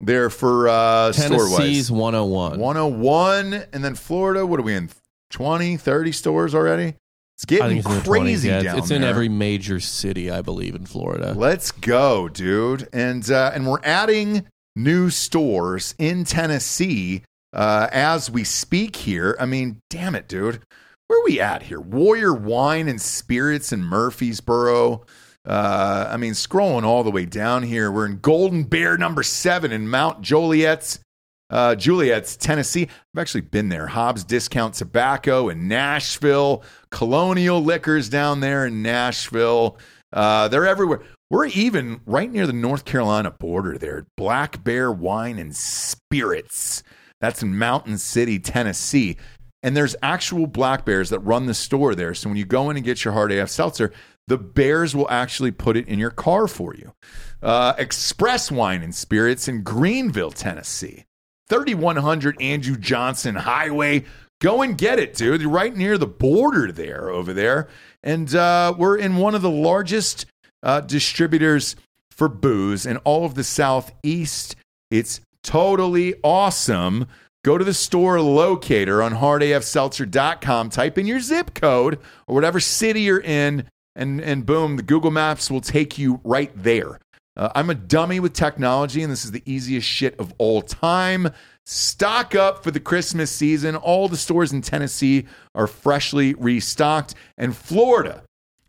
There 0.00 0.30
for 0.30 0.68
uh. 0.68 1.12
Tennessee's 1.12 1.90
101. 1.90 2.58
101 2.58 3.64
and 3.72 3.84
then 3.84 3.94
Florida 3.94 4.46
what 4.46 4.58
are 4.58 4.62
we 4.62 4.74
in 4.74 4.88
20 5.30 5.76
30 5.76 6.12
stores 6.12 6.54
already 6.54 6.94
it's 7.36 7.44
getting 7.44 7.78
it's 7.78 7.86
in 7.86 7.92
20s. 8.00 8.04
crazy 8.06 8.48
Yeah, 8.48 8.62
down 8.62 8.78
it's 8.78 8.90
in 8.90 9.02
there. 9.02 9.10
every 9.10 9.28
major 9.28 9.78
city, 9.78 10.30
I 10.30 10.40
believe, 10.40 10.74
in 10.74 10.86
Florida. 10.86 11.34
let's 11.36 11.70
go 11.70 12.30
dude 12.30 12.88
and 12.94 13.30
uh, 13.30 13.50
and 13.54 13.66
we're 13.66 13.82
adding 13.84 14.46
new 14.74 15.10
stores 15.10 15.94
in 15.98 16.24
Tennessee 16.24 17.22
uh, 17.52 17.88
as 17.92 18.30
we 18.30 18.42
speak 18.42 18.96
here 18.96 19.36
I 19.38 19.44
mean 19.44 19.80
damn 19.90 20.14
it 20.14 20.28
dude 20.28 20.62
where 21.10 21.18
are 21.18 21.24
we 21.24 21.40
at 21.40 21.64
here 21.64 21.80
Warrior 21.80 22.32
Wine 22.32 22.86
and 22.86 23.00
Spirits 23.00 23.72
in 23.72 23.82
Murfreesboro 23.82 25.04
uh, 25.44 26.08
I 26.08 26.16
mean 26.16 26.34
scrolling 26.34 26.84
all 26.84 27.02
the 27.02 27.10
way 27.10 27.24
down 27.24 27.64
here 27.64 27.90
we're 27.90 28.06
in 28.06 28.20
Golden 28.20 28.62
Bear 28.62 28.96
number 28.96 29.24
7 29.24 29.72
in 29.72 29.88
Mount 29.88 30.22
Joliet's 30.22 31.00
uh, 31.50 31.74
Juliet's, 31.74 32.36
Tennessee. 32.36 32.84
I've 32.84 33.20
actually 33.20 33.40
been 33.40 33.70
there. 33.70 33.88
Hobbs 33.88 34.22
Discount 34.22 34.74
Tobacco 34.74 35.48
in 35.48 35.66
Nashville, 35.66 36.62
Colonial 36.92 37.60
Liquors 37.60 38.08
down 38.08 38.38
there 38.38 38.66
in 38.66 38.82
Nashville. 38.82 39.76
Uh, 40.12 40.46
they're 40.46 40.64
everywhere. 40.64 41.00
We're 41.28 41.46
even 41.46 42.02
right 42.06 42.30
near 42.30 42.46
the 42.46 42.52
North 42.52 42.84
Carolina 42.84 43.32
border 43.32 43.78
there. 43.78 44.06
Black 44.16 44.62
Bear 44.62 44.92
Wine 44.92 45.40
and 45.40 45.56
Spirits. 45.56 46.84
That's 47.20 47.42
in 47.42 47.58
Mountain 47.58 47.98
City, 47.98 48.38
Tennessee. 48.38 49.16
And 49.62 49.76
there's 49.76 49.94
actual 50.02 50.46
black 50.46 50.84
bears 50.84 51.10
that 51.10 51.18
run 51.20 51.46
the 51.46 51.54
store 51.54 51.94
there. 51.94 52.14
So 52.14 52.28
when 52.28 52.38
you 52.38 52.46
go 52.46 52.70
in 52.70 52.76
and 52.76 52.84
get 52.84 53.04
your 53.04 53.12
hard 53.12 53.30
AF 53.30 53.50
seltzer, 53.50 53.92
the 54.26 54.38
bears 54.38 54.94
will 54.94 55.10
actually 55.10 55.50
put 55.50 55.76
it 55.76 55.88
in 55.88 55.98
your 55.98 56.10
car 56.10 56.46
for 56.46 56.74
you. 56.74 56.92
Uh, 57.42 57.74
Express 57.78 58.50
Wine 58.50 58.82
and 58.82 58.94
Spirits 58.94 59.48
in 59.48 59.62
Greeneville, 59.62 60.32
Tennessee. 60.34 61.04
3100 61.48 62.40
Andrew 62.40 62.76
Johnson 62.76 63.34
Highway. 63.34 64.04
Go 64.40 64.62
and 64.62 64.78
get 64.78 64.98
it, 64.98 65.14
dude. 65.14 65.42
You're 65.42 65.50
right 65.50 65.76
near 65.76 65.98
the 65.98 66.06
border 66.06 66.72
there, 66.72 67.10
over 67.10 67.32
there. 67.32 67.68
And 68.02 68.34
uh, 68.34 68.72
we're 68.78 68.96
in 68.96 69.16
one 69.16 69.34
of 69.34 69.42
the 69.42 69.50
largest 69.50 70.26
uh, 70.62 70.80
distributors 70.80 71.76
for 72.10 72.28
booze 72.28 72.86
in 72.86 72.98
all 72.98 73.24
of 73.24 73.34
the 73.34 73.44
Southeast 73.44 74.56
It's 74.90 75.20
totally 75.42 76.14
awesome. 76.22 77.06
Go 77.42 77.56
to 77.56 77.64
the 77.64 77.72
store 77.72 78.20
locator 78.20 79.02
on 79.02 79.14
hardafseltzer.com, 79.14 80.68
type 80.70 80.98
in 80.98 81.06
your 81.06 81.20
zip 81.20 81.54
code 81.54 81.98
or 82.26 82.34
whatever 82.34 82.60
city 82.60 83.02
you're 83.02 83.20
in, 83.20 83.66
and, 83.96 84.20
and 84.20 84.44
boom, 84.44 84.76
the 84.76 84.82
Google 84.82 85.10
Maps 85.10 85.50
will 85.50 85.62
take 85.62 85.98
you 85.98 86.20
right 86.22 86.52
there. 86.54 87.00
Uh, 87.36 87.48
I'm 87.54 87.70
a 87.70 87.74
dummy 87.74 88.20
with 88.20 88.34
technology, 88.34 89.02
and 89.02 89.10
this 89.10 89.24
is 89.24 89.30
the 89.30 89.42
easiest 89.46 89.88
shit 89.88 90.18
of 90.20 90.34
all 90.36 90.60
time. 90.60 91.30
Stock 91.64 92.34
up 92.34 92.62
for 92.62 92.70
the 92.70 92.80
Christmas 92.80 93.30
season. 93.30 93.74
All 93.74 94.08
the 94.08 94.18
stores 94.18 94.52
in 94.52 94.60
Tennessee 94.60 95.26
are 95.54 95.66
freshly 95.66 96.34
restocked, 96.34 97.14
and 97.38 97.56
Florida 97.56 98.22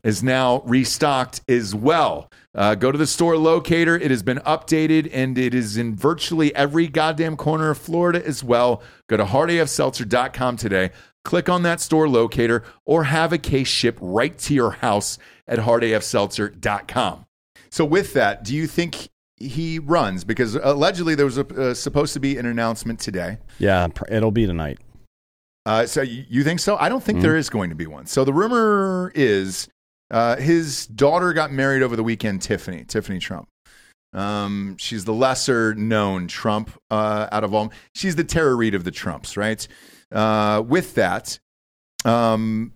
is 0.04 0.24
now 0.24 0.62
restocked 0.66 1.42
as 1.48 1.76
well. 1.76 2.32
Uh, 2.54 2.76
go 2.76 2.92
to 2.92 2.98
the 2.98 3.08
store 3.08 3.38
locator. 3.38 3.96
It 3.98 4.12
has 4.12 4.24
been 4.24 4.40
updated 4.40 5.10
and 5.14 5.38
it 5.38 5.54
is 5.54 5.78
in 5.78 5.96
virtually 5.96 6.54
every 6.56 6.88
goddamn 6.88 7.38
corner 7.38 7.70
of 7.70 7.78
Florida 7.78 8.26
as 8.26 8.44
well. 8.44 8.84
Go 9.08 9.18
to 9.18 9.26
hardafseltzer.com 9.26 10.58
today. 10.58 10.92
Click 11.24 11.50
on 11.50 11.62
that 11.64 11.80
store 11.80 12.10
locator 12.10 12.64
or 12.86 13.06
have 13.06 13.32
a 13.32 13.38
case 13.38 13.68
shipped 13.68 14.00
right 14.02 14.38
to 14.40 14.54
your 14.54 14.72
house 14.72 15.18
at 15.48 15.60
hardafseltzer.com. 15.60 17.26
So, 17.70 17.86
with 17.86 18.14
that, 18.14 18.44
do 18.44 18.56
you 18.56 18.68
think 18.68 19.08
he 19.38 19.80
runs? 19.80 20.24
Because 20.24 20.56
allegedly 20.56 21.16
there 21.16 21.26
was 21.26 21.38
a, 21.38 21.48
uh, 21.48 21.74
supposed 21.74 22.14
to 22.14 22.20
be 22.20 22.38
an 22.38 22.46
announcement 22.46 23.00
today. 23.00 23.38
Yeah, 23.60 23.88
it'll 24.10 24.32
be 24.32 24.46
tonight. 24.46 24.80
Uh, 25.66 25.86
so 25.86 26.02
you 26.02 26.26
you 26.28 26.44
think 26.44 26.60
so? 26.60 26.76
I 26.78 26.90
don't 26.90 27.04
think 27.04 27.22
there 27.22 27.38
is 27.38 27.50
going 27.50 27.70
to 27.70 27.76
be 27.76 27.86
one. 27.86 28.08
So 28.08 28.26
the 28.26 28.34
rumor 28.34 29.12
is 29.14 29.70
uh, 30.12 30.36
his 30.36 30.86
daughter 30.88 31.34
got 31.34 31.52
married 31.52 31.82
over 31.82 31.96
the 31.96 32.04
weekend. 32.04 32.42
Tiffany, 32.42 32.84
Tiffany 32.84 33.18
Trump. 33.18 33.48
Um, 34.14 34.76
she's 34.78 35.06
the 35.06 35.14
lesser 35.14 35.74
known 35.74 36.28
Trump 36.28 36.70
uh, 36.90 37.28
out 37.32 37.46
of 37.46 37.54
all. 37.54 37.72
She's 37.96 38.16
the 38.18 38.26
Tara 38.26 38.54
Reid 38.54 38.76
of 38.76 38.84
the 38.84 38.92
Trumps, 38.92 39.38
right? 39.38 39.66
Uh, 40.12 40.62
with 40.68 40.96
that, 40.96 41.40
um, 42.04 42.74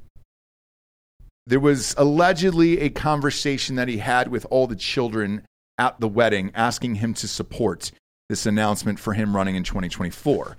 there 1.46 1.60
was 1.60 1.94
allegedly 1.98 2.80
a 2.80 2.90
conversation 2.90 3.76
that 3.76 3.90
he 3.90 3.98
had 3.98 4.30
with 4.30 4.46
all 4.50 4.66
the 4.66 4.76
children 4.76 5.44
at 5.78 6.00
the 6.00 6.08
wedding, 6.08 6.52
asking 6.56 6.96
him 6.96 7.14
to 7.16 7.28
support 7.28 7.92
this 8.30 8.46
announcement 8.46 8.98
for 8.98 9.14
him 9.14 9.36
running 9.36 9.56
in 9.56 9.64
2024. 9.64 10.58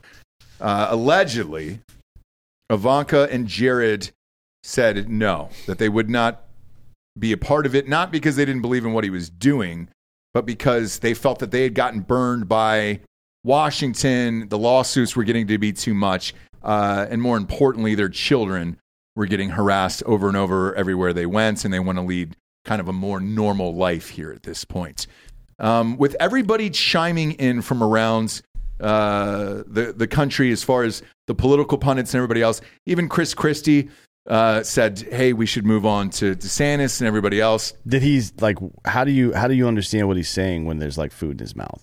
Uh, 0.60 0.86
allegedly, 0.90 1.80
Ivanka 2.70 3.28
and 3.30 3.46
Jared 3.46 4.10
said 4.62 5.08
no, 5.08 5.48
that 5.66 5.78
they 5.78 5.88
would 5.88 6.10
not 6.10 6.45
be 7.18 7.32
a 7.32 7.36
part 7.36 7.66
of 7.66 7.74
it, 7.74 7.88
not 7.88 8.12
because 8.12 8.36
they 8.36 8.44
didn't 8.44 8.62
believe 8.62 8.84
in 8.84 8.92
what 8.92 9.04
he 9.04 9.10
was 9.10 9.30
doing, 9.30 9.88
but 10.34 10.44
because 10.46 10.98
they 10.98 11.14
felt 11.14 11.38
that 11.38 11.50
they 11.50 11.62
had 11.62 11.74
gotten 11.74 12.00
burned 12.00 12.48
by 12.48 13.00
Washington. 13.44 14.48
The 14.48 14.58
lawsuits 14.58 15.16
were 15.16 15.24
getting 15.24 15.46
to 15.46 15.58
be 15.58 15.72
too 15.72 15.94
much. 15.94 16.34
Uh, 16.62 17.06
and 17.08 17.22
more 17.22 17.36
importantly, 17.36 17.94
their 17.94 18.08
children 18.08 18.76
were 19.14 19.26
getting 19.26 19.50
harassed 19.50 20.02
over 20.04 20.28
and 20.28 20.36
over 20.36 20.74
everywhere 20.74 21.12
they 21.12 21.26
went, 21.26 21.64
and 21.64 21.72
they 21.72 21.80
want 21.80 21.96
to 21.96 22.02
lead 22.02 22.36
kind 22.64 22.80
of 22.80 22.88
a 22.88 22.92
more 22.92 23.20
normal 23.20 23.74
life 23.74 24.10
here 24.10 24.32
at 24.32 24.42
this 24.42 24.64
point. 24.64 25.06
Um, 25.58 25.96
with 25.96 26.16
everybody 26.20 26.68
chiming 26.68 27.32
in 27.32 27.62
from 27.62 27.82
around 27.82 28.42
uh, 28.80 29.62
the 29.66 29.94
the 29.96 30.06
country, 30.06 30.52
as 30.52 30.62
far 30.62 30.82
as 30.82 31.02
the 31.28 31.34
political 31.34 31.78
pundits 31.78 32.12
and 32.12 32.18
everybody 32.18 32.42
else, 32.42 32.60
even 32.84 33.08
Chris 33.08 33.32
Christie 33.32 33.88
uh, 34.26 34.62
said, 34.62 35.06
"Hey, 35.10 35.32
we 35.32 35.46
should 35.46 35.64
move 35.64 35.86
on 35.86 36.10
to 36.10 36.34
DeSantis 36.34 37.00
and 37.00 37.06
everybody 37.08 37.40
else." 37.40 37.72
Did 37.86 38.02
he's 38.02 38.32
like? 38.40 38.58
How 38.84 39.04
do 39.04 39.10
you 39.12 39.32
how 39.32 39.48
do 39.48 39.54
you 39.54 39.68
understand 39.68 40.08
what 40.08 40.16
he's 40.16 40.28
saying 40.30 40.64
when 40.66 40.78
there's 40.78 40.98
like 40.98 41.12
food 41.12 41.32
in 41.32 41.38
his 41.38 41.54
mouth? 41.56 41.82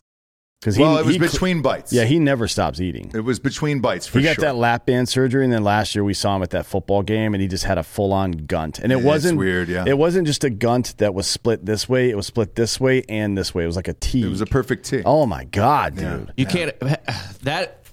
Because 0.60 0.80
well, 0.80 0.98
it 0.98 1.06
was 1.06 1.18
between 1.18 1.62
bites. 1.62 1.92
Yeah, 1.92 2.06
he 2.06 2.20
never 2.20 2.48
stops 2.48 2.80
eating. 2.80 3.12
it 3.14 3.20
was 3.20 3.38
between 3.38 3.82
bites 3.82 4.08
for 4.08 4.20
He 4.20 4.24
got 4.24 4.36
sure. 4.36 4.44
that 4.46 4.56
lap 4.56 4.86
band 4.86 5.10
surgery, 5.10 5.44
and 5.44 5.52
then 5.52 5.66
last 5.66 5.94
year 5.94 6.06
we 6.06 6.14
saw 6.14 6.38
him 6.38 6.42
at 6.42 6.52
that 6.52 6.66
football 6.66 7.02
game, 7.04 7.34
and 7.34 7.42
he 7.42 7.50
just 7.50 7.66
had 7.66 7.78
a 7.78 7.84
full 7.84 8.14
on 8.14 8.32
gunt. 8.32 8.80
And 8.80 8.90
it 8.94 8.96
It's 9.00 9.04
wasn't 9.06 9.38
weird, 9.40 9.68
yeah. 9.68 9.84
It 9.86 9.98
wasn't 9.98 10.26
just 10.26 10.46
a 10.46 10.50
gunt 10.50 10.96
that 11.00 11.14
was 11.14 11.28
split 11.28 11.66
this 11.66 11.90
way; 11.90 12.10
it 12.10 12.16
was 12.16 12.28
split 12.28 12.56
this 12.56 12.80
way 12.80 13.04
and 13.10 13.38
this 13.38 13.54
way. 13.54 13.64
It 13.64 13.68
was 13.68 13.76
like 13.76 13.90
a 13.90 13.94
T. 13.94 14.22
it 14.26 14.30
was 14.30 14.40
a 14.40 14.46
perfect 14.46 14.86
T. 14.86 15.02
oh 15.06 15.26
my 15.26 15.44
god, 15.44 15.98
Yeah. 16.00 16.18
dude! 16.18 16.34
You 16.38 16.46
can't 16.46 16.80
that 17.42 17.84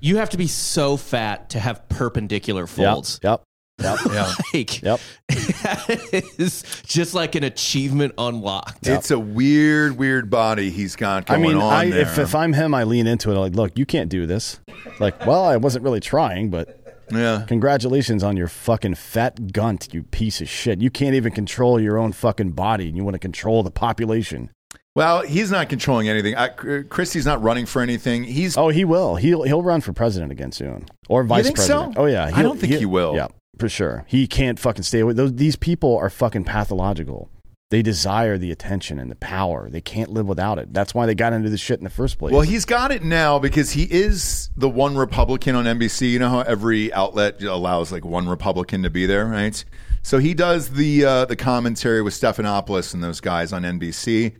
you 0.00 0.16
have 0.16 0.30
to 0.30 0.38
be 0.38 0.46
so 0.46 0.96
fat 0.96 1.50
to 1.50 1.60
have 1.60 1.86
perpendicular 1.90 2.66
folds. 2.66 3.20
Yep, 3.22 3.30
yep, 3.30 3.42
yep. 3.80 3.98
Yeah. 4.10 4.32
Like 4.54 4.82
Yep. 4.82 5.00
that 5.28 6.24
is 6.38 6.62
just 6.86 7.14
like 7.14 7.34
an 7.34 7.44
achievement 7.44 8.14
unlocked. 8.18 8.86
It's 8.86 9.10
a 9.10 9.18
weird, 9.18 9.96
weird 9.98 10.30
body 10.30 10.70
he's 10.70 10.96
got 10.96 11.30
I 11.30 11.36
going 11.36 11.48
mean, 11.48 11.56
on 11.56 11.72
I, 11.72 11.90
there. 11.90 12.00
if 12.02 12.18
if 12.18 12.34
I'm 12.34 12.52
him, 12.52 12.74
I 12.74 12.84
lean 12.84 13.06
into 13.06 13.30
it. 13.30 13.34
Like, 13.38 13.54
look, 13.54 13.78
you 13.78 13.86
can't 13.86 14.08
do 14.10 14.26
this. 14.26 14.60
Like, 14.98 15.24
well, 15.26 15.44
I 15.44 15.56
wasn't 15.56 15.84
really 15.84 16.00
trying, 16.00 16.50
but 16.50 16.76
yeah. 17.10 17.44
congratulations 17.48 18.22
on 18.22 18.36
your 18.36 18.48
fucking 18.48 18.94
fat 18.96 19.52
gunt, 19.52 19.92
you 19.92 20.02
piece 20.02 20.40
of 20.40 20.48
shit. 20.48 20.80
You 20.80 20.90
can't 20.90 21.14
even 21.14 21.32
control 21.32 21.80
your 21.80 21.98
own 21.98 22.12
fucking 22.12 22.52
body, 22.52 22.88
and 22.88 22.96
you 22.96 23.04
want 23.04 23.14
to 23.14 23.18
control 23.20 23.62
the 23.62 23.70
population. 23.70 24.50
Well, 24.96 25.22
he's 25.22 25.52
not 25.52 25.68
controlling 25.68 26.08
anything. 26.08 26.34
I, 26.34 26.48
Christie's 26.48 27.24
not 27.24 27.40
running 27.42 27.64
for 27.64 27.80
anything. 27.80 28.24
He's 28.24 28.56
Oh, 28.56 28.68
he 28.70 28.84
will. 28.84 29.14
He'll 29.16 29.44
he'll 29.44 29.62
run 29.62 29.80
for 29.80 29.92
president 29.92 30.32
again 30.32 30.50
soon, 30.50 30.86
or 31.08 31.22
vice 31.22 31.44
think 31.44 31.58
so? 31.58 31.66
president. 31.66 31.94
Oh 31.98 32.06
yeah, 32.06 32.24
I 32.24 32.30
He'll- 32.32 32.42
don't 32.42 32.58
think 32.58 32.74
he 32.74 32.86
will. 32.86 33.14
Yeah, 33.14 33.28
for 33.58 33.68
sure. 33.68 34.04
He 34.06 34.26
can't 34.26 34.58
fucking 34.58 34.82
stay 34.82 35.00
away. 35.00 35.12
Those 35.12 35.34
these 35.34 35.56
people 35.56 35.96
are 35.96 36.10
fucking 36.10 36.44
pathological. 36.44 37.30
They 37.70 37.82
desire 37.82 38.36
the 38.36 38.50
attention 38.50 38.98
and 38.98 39.08
the 39.08 39.16
power. 39.16 39.70
They 39.70 39.80
can't 39.80 40.10
live 40.10 40.26
without 40.26 40.58
it. 40.58 40.74
That's 40.74 40.92
why 40.92 41.06
they 41.06 41.14
got 41.14 41.32
into 41.32 41.48
this 41.48 41.60
shit 41.60 41.78
in 41.78 41.84
the 41.84 41.90
first 41.90 42.18
place. 42.18 42.32
Well, 42.32 42.42
he's 42.42 42.64
got 42.64 42.90
it 42.90 43.04
now 43.04 43.38
because 43.38 43.70
he 43.70 43.84
is 43.84 44.50
the 44.56 44.68
one 44.68 44.96
Republican 44.96 45.54
on 45.54 45.66
NBC. 45.66 46.10
You 46.10 46.18
know 46.18 46.30
how 46.30 46.40
every 46.40 46.92
outlet 46.92 47.40
allows 47.44 47.92
like 47.92 48.04
one 48.04 48.28
Republican 48.28 48.82
to 48.82 48.90
be 48.90 49.06
there, 49.06 49.26
right? 49.26 49.64
So 50.02 50.18
he 50.18 50.34
does 50.34 50.70
the 50.70 51.04
uh, 51.04 51.24
the 51.26 51.36
commentary 51.36 52.02
with 52.02 52.14
Stephanopoulos 52.14 52.92
and 52.92 53.04
those 53.04 53.20
guys 53.20 53.52
on 53.52 53.62
NBC. 53.62 54.34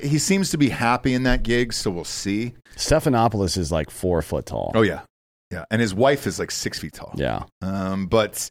He 0.00 0.18
seems 0.18 0.50
to 0.50 0.58
be 0.58 0.70
happy 0.70 1.14
in 1.14 1.24
that 1.24 1.42
gig, 1.42 1.72
so 1.72 1.90
we'll 1.90 2.04
see. 2.04 2.54
Stephanopoulos 2.76 3.58
is 3.58 3.70
like 3.70 3.90
four 3.90 4.22
foot 4.22 4.46
tall. 4.46 4.72
Oh 4.74 4.82
yeah, 4.82 5.02
yeah, 5.50 5.64
and 5.70 5.80
his 5.80 5.94
wife 5.94 6.26
is 6.26 6.38
like 6.38 6.50
six 6.50 6.78
feet 6.78 6.92
tall. 6.94 7.12
Yeah. 7.16 7.44
Um, 7.62 8.06
but 8.06 8.48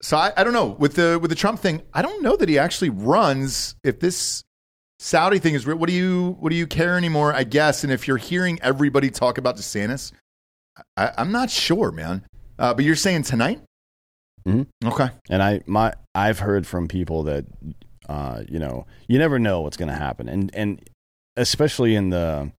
so 0.00 0.16
I, 0.16 0.32
I 0.36 0.44
don't 0.44 0.52
know 0.52 0.66
with 0.66 0.94
the 0.94 1.18
with 1.20 1.30
the 1.30 1.36
Trump 1.36 1.60
thing. 1.60 1.82
I 1.94 2.02
don't 2.02 2.22
know 2.22 2.36
that 2.36 2.48
he 2.48 2.58
actually 2.58 2.90
runs. 2.90 3.76
If 3.84 4.00
this 4.00 4.42
Saudi 4.98 5.38
thing 5.38 5.54
is 5.54 5.66
real, 5.66 5.76
what 5.76 5.88
do 5.88 5.94
you 5.94 6.36
what 6.40 6.50
do 6.50 6.56
you 6.56 6.66
care 6.66 6.96
anymore? 6.96 7.32
I 7.34 7.44
guess. 7.44 7.84
And 7.84 7.92
if 7.92 8.08
you're 8.08 8.16
hearing 8.16 8.58
everybody 8.62 9.10
talk 9.10 9.38
about 9.38 9.56
DeSantis, 9.56 10.12
I, 10.96 11.12
I'm 11.16 11.32
not 11.32 11.50
sure, 11.50 11.92
man. 11.92 12.24
Uh, 12.58 12.74
but 12.74 12.84
you're 12.84 12.96
saying 12.96 13.22
tonight? 13.22 13.60
Mhm. 14.46 14.66
Okay. 14.84 15.08
And 15.30 15.42
I 15.42 15.60
my 15.66 15.94
I've 16.14 16.40
heard 16.40 16.66
from 16.66 16.88
people 16.88 17.24
that 17.24 17.44
uh, 18.08 18.42
you 18.48 18.58
know, 18.58 18.86
you 19.06 19.18
never 19.18 19.38
know 19.38 19.60
what's 19.60 19.76
going 19.76 19.88
to 19.88 19.94
happen. 19.94 20.28
And 20.28 20.50
and 20.54 20.88
especially 21.36 21.94
in 21.94 22.10
the 22.10 22.52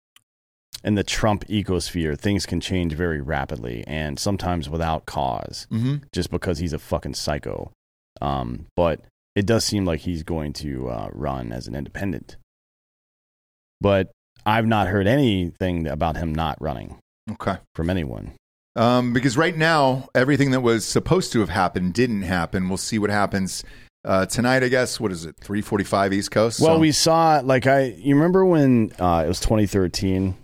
in 0.84 0.94
the 0.94 1.04
Trump 1.04 1.44
ecosphere, 1.46 2.18
things 2.18 2.46
can 2.46 2.60
change 2.60 2.92
very 2.94 3.20
rapidly 3.20 3.84
and 3.86 4.18
sometimes 4.18 4.68
without 4.68 5.06
cause, 5.06 5.66
Mm-hmm. 5.70 5.96
just 6.12 6.30
because 6.30 6.58
he's 6.58 6.72
a 6.72 6.78
fucking 6.78 7.14
psycho. 7.14 7.70
Um, 8.20 8.66
but 8.76 9.00
it 9.34 9.46
does 9.46 9.64
seem 9.64 9.84
like 9.84 10.00
he's 10.00 10.22
going 10.22 10.52
to 10.54 10.88
uh, 10.90 11.08
run 11.12 11.52
as 11.52 11.66
an 11.66 11.74
independent. 11.74 12.36
But 13.80 14.10
I've 14.44 14.66
not 14.66 14.88
heard 14.88 15.06
anything 15.06 15.86
about 15.86 16.16
him 16.16 16.34
not 16.34 16.60
running 16.60 16.98
Okay. 17.30 17.56
from 17.74 17.90
anyone. 17.90 18.32
Um, 18.74 19.12
because 19.12 19.36
right 19.36 19.56
now, 19.56 20.08
everything 20.14 20.50
that 20.52 20.60
was 20.60 20.84
supposed 20.84 21.32
to 21.32 21.40
have 21.40 21.50
happened 21.50 21.94
didn't 21.94 22.22
happen. 22.22 22.68
We'll 22.68 22.78
see 22.78 22.98
what 22.98 23.10
happens 23.10 23.64
uh, 24.04 24.26
tonight. 24.26 24.62
I 24.64 24.68
guess. 24.68 24.98
What 24.98 25.12
is 25.12 25.26
it? 25.26 25.36
Three 25.38 25.60
forty-five 25.60 26.12
East 26.12 26.30
Coast. 26.30 26.58
Well, 26.58 26.76
So- 26.76 26.80
we 26.80 26.90
saw 26.90 27.40
like 27.44 27.66
I 27.66 27.94
you 27.98 28.14
remember 28.14 28.46
when 28.46 28.90
uh, 28.98 29.22
it 29.24 29.28
was 29.28 29.40
2013, 29.40 30.36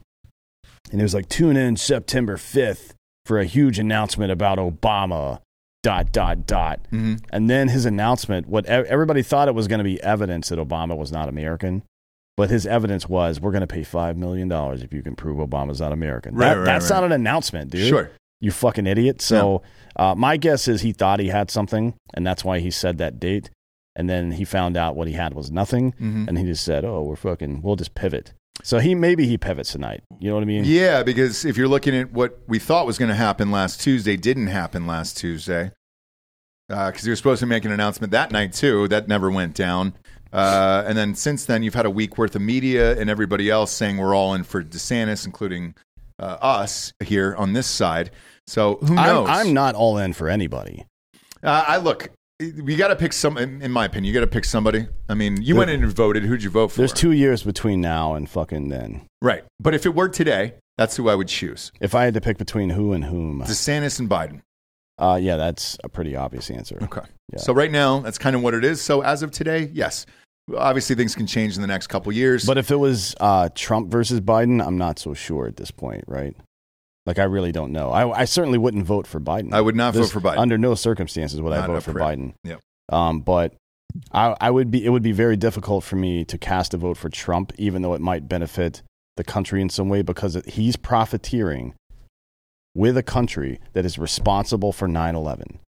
and 0.93 1.01
it 1.01 1.05
was 1.05 1.15
like 1.15 1.29
tune 1.29 1.57
in 1.57 1.77
September 1.77 2.37
5th 2.37 2.95
for 3.27 3.39
a 3.39 3.45
huge 3.45 3.79
announcement 3.79 4.31
about 4.33 4.59
Obama. 4.59 5.41
Dot 5.85 6.11
dot 6.11 6.45
dot, 6.45 6.81
Mhm. 6.93 7.21
and 7.31 7.49
then 7.49 7.69
his 7.69 7.87
announcement. 7.87 8.49
What 8.49 8.67
everybody 8.67 9.23
thought 9.23 9.47
it 9.47 9.55
was 9.55 9.69
going 9.69 9.79
to 9.79 9.85
be 9.85 10.03
evidence 10.03 10.49
that 10.49 10.59
Obama 10.59 10.97
was 10.97 11.13
not 11.13 11.29
American, 11.29 11.85
but 12.37 12.51
his 12.51 12.67
evidence 12.67 13.09
was 13.09 13.41
we're 13.41 13.53
going 13.53 13.61
to 13.61 13.67
pay 13.69 13.85
five 13.85 14.17
million 14.17 14.49
dollars 14.49 14.83
if 14.83 14.93
you 14.93 15.03
can 15.05 15.15
prove 15.15 15.39
Obama's 15.39 15.81
not 15.81 15.93
American. 15.93 16.35
Right, 16.35 16.49
That- 16.49 16.57
right, 16.59 16.65
that's 16.65 16.91
right. 16.91 16.97
not 16.97 17.05
an 17.05 17.13
announcement, 17.13 17.71
dude. 17.71 17.89
Sure. 17.89 18.11
You 18.41 18.51
fucking 18.51 18.89
idiot. 18.89 19.23
So 19.23 19.63
uh, 19.95 20.17
my 20.17 20.37
guess 20.37 20.67
is 20.67 20.81
he 20.81 20.93
thought 20.93 21.21
he 21.21 21.29
had 21.29 21.49
something, 21.49 21.95
and 22.13 22.27
that's 22.27 22.45
why 22.45 22.59
he 22.59 22.73
said 22.73 22.99
that 22.99 23.21
date. 23.21 23.49
And 23.95 24.11
then 24.11 24.33
he 24.33 24.45
found 24.45 24.77
out 24.77 24.97
what 24.97 25.07
he 25.07 25.15
had 25.15 25.33
was 25.33 25.51
nothing, 25.53 25.93
Mhm. 26.01 26.27
and 26.29 26.37
he 26.39 26.45
just 26.45 26.65
said, 26.65 26.85
"Oh, 26.85 27.03
we're 27.05 27.15
fucking, 27.17 27.63
we'll 27.63 27.77
just 27.77 27.95
pivot." 27.95 28.33
So 28.63 28.79
he 28.79 28.95
maybe 28.95 29.27
he 29.27 29.39
pivots 29.39 29.73
tonight. 29.73 30.03
You 30.19 30.29
know 30.29 30.35
what 30.35 30.43
I 30.43 30.47
mean? 30.47 30.65
Yeah, 30.65 31.03
because 31.03 31.45
if 31.45 31.57
you're 31.57 31.69
looking 31.69 31.95
at 31.95 32.13
what 32.13 32.41
we 32.47 32.59
thought 32.59 32.87
was 32.87 32.99
going 32.99 33.09
to 33.11 33.15
happen 33.15 33.51
last 33.51 33.81
Tuesday, 33.81 34.17
didn't 34.17 34.49
happen 34.49 34.87
last 34.87 35.17
Tuesday. 35.17 35.73
Because 36.69 37.07
you 37.07 37.13
were 37.13 37.17
supposed 37.17 37.41
to 37.41 37.47
make 37.47 37.65
an 37.65 37.73
announcement 37.73 38.11
that 38.11 38.31
night 38.31 38.53
too. 38.53 38.89
That 38.89 39.09
never 39.09 39.31
went 39.31 39.55
down. 39.55 39.95
Uh, 40.33 40.85
and 40.87 40.99
then 40.99 41.15
since 41.15 41.47
then, 41.47 41.63
you've 41.63 41.75
had 41.75 41.87
a 41.87 41.91
week 41.91 42.19
worth 42.19 42.37
of 42.37 42.43
media 42.43 42.99
and 42.99 43.09
everybody 43.09 43.49
else 43.49 43.73
saying 43.73 43.97
we're 43.97 44.15
all 44.15 44.35
in 44.35 44.43
for 44.43 44.63
DeSantis, 44.63 45.25
including 45.25 45.75
uh, 46.19 46.37
us 46.43 46.93
here 47.03 47.35
on 47.37 47.55
this 47.55 47.67
side. 47.67 48.11
So 48.47 48.77
who 48.83 48.95
knows? 48.95 49.29
I'm, 49.29 49.49
I'm 49.49 49.55
not 49.55 49.75
all 49.75 49.97
in 49.97 50.13
for 50.13 50.29
anybody. 50.29 50.85
Uh, 51.43 51.65
I 51.67 51.77
look. 51.79 52.11
You 52.41 52.77
got 52.77 52.89
to 52.89 52.97
pick 52.97 53.13
some. 53.13 53.37
In 53.37 53.63
in 53.63 53.73
my 53.73 53.85
opinion, 53.87 54.05
you 54.05 54.15
got 54.15 54.21
to 54.25 54.31
pick 54.33 54.45
somebody. 54.45 54.87
I 55.09 55.15
mean, 55.15 55.43
you 55.43 55.57
went 55.57 55.71
in 55.71 55.83
and 55.83 55.93
voted. 55.93 56.23
Who'd 56.23 56.43
you 56.43 56.51
vote 56.51 56.69
for? 56.69 56.79
There's 56.79 56.93
two 56.93 57.11
years 57.11 57.43
between 57.43 57.81
now 57.81 58.15
and 58.15 58.31
fucking 58.31 58.69
then. 58.69 59.07
right. 59.21 59.43
But 59.59 59.75
if 59.75 59.85
it 59.87 59.95
were 59.95 60.09
today, 60.09 60.55
that's 60.77 60.95
who 60.97 61.09
I 61.09 61.17
would 61.17 61.27
choose: 61.29 61.73
If 61.81 61.97
I 61.97 62.05
had 62.05 62.15
to 62.15 62.21
pick 62.21 62.39
between 62.39 62.71
who 62.71 62.93
and 62.93 63.05
whom, 63.05 63.43
DeSantis 63.43 63.99
and 63.99 64.09
Biden. 64.09 64.41
uh, 64.99 65.19
yeah, 65.21 65.37
that's 65.37 65.77
a 65.83 65.89
pretty 65.89 66.15
obvious 66.15 66.49
answer. 66.49 66.79
Okay. 66.81 67.01
Yeah. 67.33 67.41
So 67.41 67.53
right 67.53 67.73
now, 67.73 67.99
that's 68.01 68.19
kind 68.19 68.37
of 68.37 68.43
what 68.43 68.55
it 68.55 68.65
is. 68.65 68.81
So 68.81 69.03
as 69.03 69.23
of 69.25 69.33
today, 69.33 69.71
yes. 69.73 70.07
Obviously, 70.57 70.97
things 70.97 71.15
can 71.15 71.27
change 71.27 71.57
in 71.57 71.61
the 71.61 71.67
next 71.69 71.89
couple 71.89 72.11
years. 72.13 72.47
But 72.47 72.57
if 72.57 72.71
it 72.71 72.77
was 72.77 73.15
uh, 73.21 73.51
Trump 73.55 73.91
versus 73.91 74.21
Biden, 74.21 74.65
I'm 74.65 74.79
not 74.79 74.99
so 74.99 75.13
sure 75.13 75.47
at 75.47 75.57
this 75.57 75.71
point, 75.71 76.05
right? 76.07 76.35
Like 77.09 77.19
I 77.19 77.25
really 77.25 77.53
don't 77.53 77.73
know. 77.73 77.91
I, 77.91 78.21
I 78.21 78.25
certainly 78.27 78.59
wouldn't 78.59 78.85
vote 78.85 79.07
for 79.07 79.19
Biden. 79.19 79.55
I 79.55 79.63
would 79.63 79.75
not 79.75 79.95
There's- 79.95 80.11
vote 80.13 80.21
for 80.21 80.29
Biden. 80.29 80.37
Under 80.37 80.59
no 80.59 80.75
circumstances 80.75 81.41
would 81.41 81.55
I 81.55 81.67
vote 81.67 81.83
for 81.83 81.93
it. 81.93 81.95
Biden. 82.03 82.35
Yep. 82.45 82.61
Um, 82.91 83.21
but 83.21 83.55
I, 84.13 84.37
I 84.43 84.51
would 84.51 84.71
be. 84.71 84.85
It 84.85 84.91
would 84.91 85.03
be 85.03 85.13
very 85.13 85.35
difficult 85.35 85.85
for 85.85 85.97
me 85.97 86.27
to 86.27 86.37
cast 86.37 86.75
a 86.75 86.77
vote 86.77 86.99
for 86.99 87.09
Trump, 87.09 87.53
even 87.57 87.81
though 87.81 87.95
it 87.95 88.03
might 88.03 88.29
benefit 88.29 88.83
the 89.17 89.25
country 89.25 89.63
in 89.63 89.71
some 89.71 89.89
way, 89.89 90.03
because 90.03 90.39
he's 90.47 90.77
profiteering 90.77 91.75
with 92.75 92.99
a 92.99 93.03
country 93.03 93.59
that 93.73 93.87
is 93.87 93.99
responsible 93.99 94.73
for 94.75 94.87
9/11. 94.87 95.61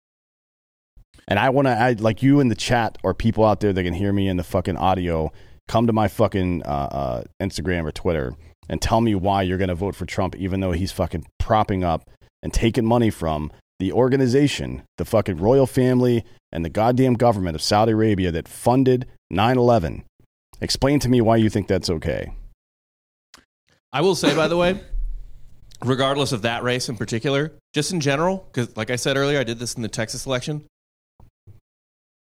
And 1.27 1.39
I 1.39 1.49
want 1.49 1.67
to, 1.67 1.95
like 2.03 2.21
you 2.21 2.39
in 2.39 2.49
the 2.49 2.55
chat 2.55 2.99
or 3.03 3.15
people 3.15 3.45
out 3.45 3.61
there 3.61 3.73
that 3.73 3.83
can 3.83 3.95
hear 3.95 4.13
me 4.13 4.27
in 4.27 4.37
the 4.37 4.43
fucking 4.43 4.77
audio. 4.77 5.31
Come 5.71 5.87
to 5.87 5.93
my 5.93 6.09
fucking 6.09 6.63
uh, 6.63 6.67
uh, 6.67 7.23
Instagram 7.41 7.85
or 7.85 7.93
Twitter 7.93 8.35
and 8.67 8.81
tell 8.81 8.99
me 8.99 9.15
why 9.15 9.43
you're 9.43 9.57
going 9.57 9.69
to 9.69 9.73
vote 9.73 9.95
for 9.95 10.05
Trump, 10.05 10.35
even 10.35 10.59
though 10.59 10.73
he's 10.73 10.91
fucking 10.91 11.25
propping 11.39 11.81
up 11.81 12.09
and 12.43 12.53
taking 12.53 12.85
money 12.85 13.09
from 13.09 13.53
the 13.79 13.93
organization, 13.93 14.83
the 14.97 15.05
fucking 15.05 15.37
royal 15.37 15.65
family, 15.65 16.25
and 16.51 16.65
the 16.65 16.69
goddamn 16.69 17.13
government 17.13 17.55
of 17.55 17.61
Saudi 17.61 17.93
Arabia 17.93 18.33
that 18.33 18.49
funded 18.49 19.07
9 19.29 19.57
11. 19.57 20.03
Explain 20.59 20.99
to 20.99 21.07
me 21.07 21.21
why 21.21 21.37
you 21.37 21.49
think 21.49 21.69
that's 21.69 21.89
okay. 21.89 22.33
I 23.93 24.01
will 24.01 24.15
say, 24.15 24.35
by 24.35 24.49
the 24.49 24.57
way, 24.57 24.77
regardless 25.85 26.33
of 26.33 26.41
that 26.41 26.63
race 26.63 26.89
in 26.89 26.97
particular, 26.97 27.53
just 27.73 27.93
in 27.93 28.01
general, 28.01 28.45
because 28.51 28.75
like 28.75 28.89
I 28.89 28.97
said 28.97 29.15
earlier, 29.15 29.39
I 29.39 29.45
did 29.45 29.57
this 29.57 29.75
in 29.75 29.83
the 29.83 29.87
Texas 29.87 30.25
election. 30.25 30.65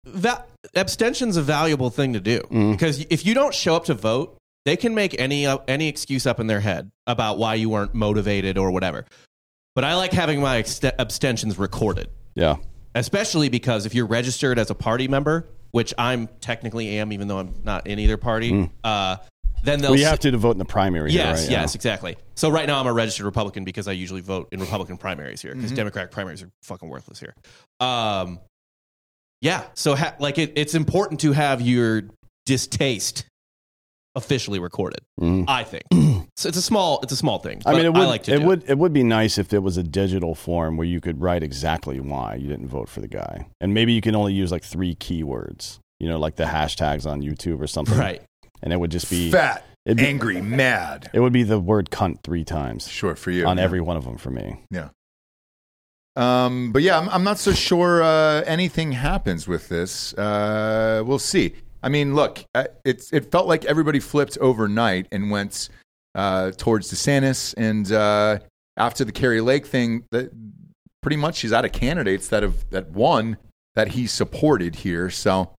That 0.07 0.49
abstention's 0.75 1.37
a 1.37 1.43
valuable 1.43 1.91
thing 1.91 2.13
to 2.13 2.21
do 2.21 2.41
Mhm. 2.51 2.73
because 2.73 3.07
if 3.11 3.25
you 3.25 3.35
don't 3.35 3.55
show 3.55 3.75
up 3.77 3.87
to 3.87 3.95
vote, 3.95 4.37
they 4.65 4.77
can 4.77 4.95
make 4.95 5.19
any 5.21 5.47
uh, 5.47 5.59
any 5.69 5.89
excuse 5.89 6.27
up 6.27 6.41
in 6.41 6.47
their 6.47 6.61
head 6.61 6.91
about 7.07 7.39
why 7.39 7.55
you 7.55 7.69
weren't 7.71 7.95
motivated 7.95 8.59
or 8.59 8.71
whatever. 8.71 9.05
But 9.75 9.85
I 9.85 9.95
like 9.95 10.13
having 10.13 10.41
my 10.41 10.63
ext- 10.63 10.93
abstentions 10.99 11.59
recorded, 11.59 12.09
Yeah. 12.35 12.57
especially 12.95 13.49
because 13.49 13.87
if 13.87 13.95
you're 13.95 14.07
registered 14.07 14.59
as 14.59 14.71
a 14.71 14.75
party 14.75 15.09
member, 15.09 15.47
which 15.73 15.93
I'm 15.99 16.29
technically 16.41 16.99
am, 16.99 17.13
even 17.13 17.27
though 17.29 17.39
I'm 17.41 17.55
not 17.65 17.87
in 17.87 17.99
either 17.99 18.17
party, 18.17 18.71
uh, 18.85 19.17
then 19.65 19.81
they'll 19.81 19.91
Well, 19.93 19.99
you 20.01 20.07
have 20.07 20.21
to, 20.21 20.37
vote 20.37 20.53
in 20.53 20.59
the 20.59 20.65
primary. 20.65 21.11
here, 21.11 21.23
Yes, 21.25 21.43
right? 21.43 21.51
yes, 21.51 21.75
exactly. 21.75 22.17
So 22.37 22.51
right 22.51 22.67
now 22.67 22.79
I'm 22.79 22.87
a 22.87 22.93
registered 22.93 23.27
Republican 23.27 23.65
because 23.65 23.89
I 23.89 23.93
usually 23.93 24.21
vote 24.21 24.49
in 24.53 24.61
Republican 24.61 24.97
primaries 24.99 25.41
here 25.43 25.55
because 25.55 25.73
Democratic 25.73 26.11
primaries 26.13 26.43
are 26.43 26.51
fucking 26.63 26.89
worthless 26.89 27.19
here. 27.19 27.35
Um, 27.81 28.39
yeah, 29.45 29.65
so 29.75 29.95
ha- 29.95 30.15
like 30.19 30.39
it, 30.39 30.53
it's 30.57 30.75
important 30.75 31.21
to 31.21 31.33
have 31.33 31.61
your 31.61 32.03
distaste 32.47 33.27
officially 34.17 34.59
recorded. 34.59 35.01
Mhm. 35.21 35.45
I 35.49 35.65
think 35.65 35.83
so. 36.37 36.49
It's 36.49 36.57
a 36.57 36.63
small, 36.63 37.01
it's 37.03 37.13
a 37.13 37.17
small 37.17 37.39
thing. 37.41 37.61
I 37.67 37.73
mean, 37.75 37.85
it 37.85 37.93
would, 37.93 38.03
I 38.03 38.07
like 38.07 38.23
to 38.25 38.35
it 38.35 38.39
do 38.39 38.47
would, 38.47 38.65
it 38.67 38.79
would 38.79 38.93
be 38.93 39.03
nice 39.03 39.37
if 39.39 39.49
there 39.49 39.61
was 39.61 39.77
a 39.77 39.83
digital 39.83 40.35
form 40.35 40.77
where 40.79 40.87
you 40.87 41.01
could 41.01 41.21
write 41.21 41.43
exactly 41.43 42.01
why 42.01 42.37
you 42.37 42.49
didn't 42.49 42.69
vote 42.69 42.89
for 42.89 43.01
the 43.01 43.09
guy, 43.09 43.47
and 43.61 43.75
maybe 43.75 43.93
you 43.93 44.01
can 44.01 44.15
only 44.15 44.33
use 44.33 44.51
like 44.51 44.65
three 44.65 44.95
keywords, 44.95 45.79
you 46.01 46.09
know, 46.09 46.19
like 46.19 46.37
the 46.37 46.45
hashtags 46.45 47.05
on 47.07 47.21
YouTube 47.23 47.61
or 47.61 47.67
something, 47.67 47.99
right. 47.99 48.23
And 48.63 48.73
it 48.73 48.79
would 48.81 48.91
just 48.91 49.11
be 49.11 49.31
Fat, 49.31 49.63
be- 49.85 50.07
angry, 50.07 50.41
mad. 50.41 51.11
It 51.13 51.21
would 51.21 51.33
be 51.35 51.43
the 51.43 51.59
word 51.61 51.91
"cunt" 51.91 52.23
three 52.23 52.45
times 52.45 52.89
Sure 52.89 53.15
for 53.17 53.31
you 53.31 53.45
on 53.47 53.59
yeah. 53.59 53.65
every 53.65 53.81
one 53.83 53.97
of 53.99 54.05
them 54.05 54.17
for 54.17 54.31
me. 54.31 54.63
Yeah. 54.71 54.89
Um, 56.17 56.71
but 56.73 56.83
yeah, 56.83 56.99
I'm, 56.99 57.09
I'm 57.09 57.25
not 57.25 57.39
so 57.39 57.53
sure 57.53 58.03
uh, 58.03 58.43
anything 58.43 58.93
happens 58.93 59.49
with 59.49 59.69
this. 59.69 60.15
Uh, 60.15 61.03
we'll 61.05 61.19
see. 61.19 61.55
I 61.83 61.89
mean, 61.89 62.15
look, 62.15 62.45
uh, 62.55 62.65
it's 62.85 63.13
it 63.13 63.31
felt 63.31 63.47
like 63.47 63.65
everybody 63.65 64.01
flipped 64.01 64.39
overnight 64.39 65.07
and 65.13 65.31
went 65.31 65.69
uh, 66.15 66.53
towards 66.53 66.91
DeSantis, 66.91 67.55
and 67.57 67.91
uh, 67.93 68.39
after 68.77 69.05
the 69.05 69.13
Kari 69.13 69.41
Lake 69.41 69.67
thing, 69.67 70.05
that 70.11 70.31
pretty 71.03 71.17
much 71.17 71.41
he's 71.41 71.53
out 71.53 71.65
of 71.65 71.73
candidates 71.73 72.29
that 72.29 72.43
have 72.43 72.69
that 72.71 72.91
won 72.91 73.37
that 73.75 73.89
he 73.89 74.07
supported 74.07 74.77
here. 74.77 75.11
So, 75.11 75.51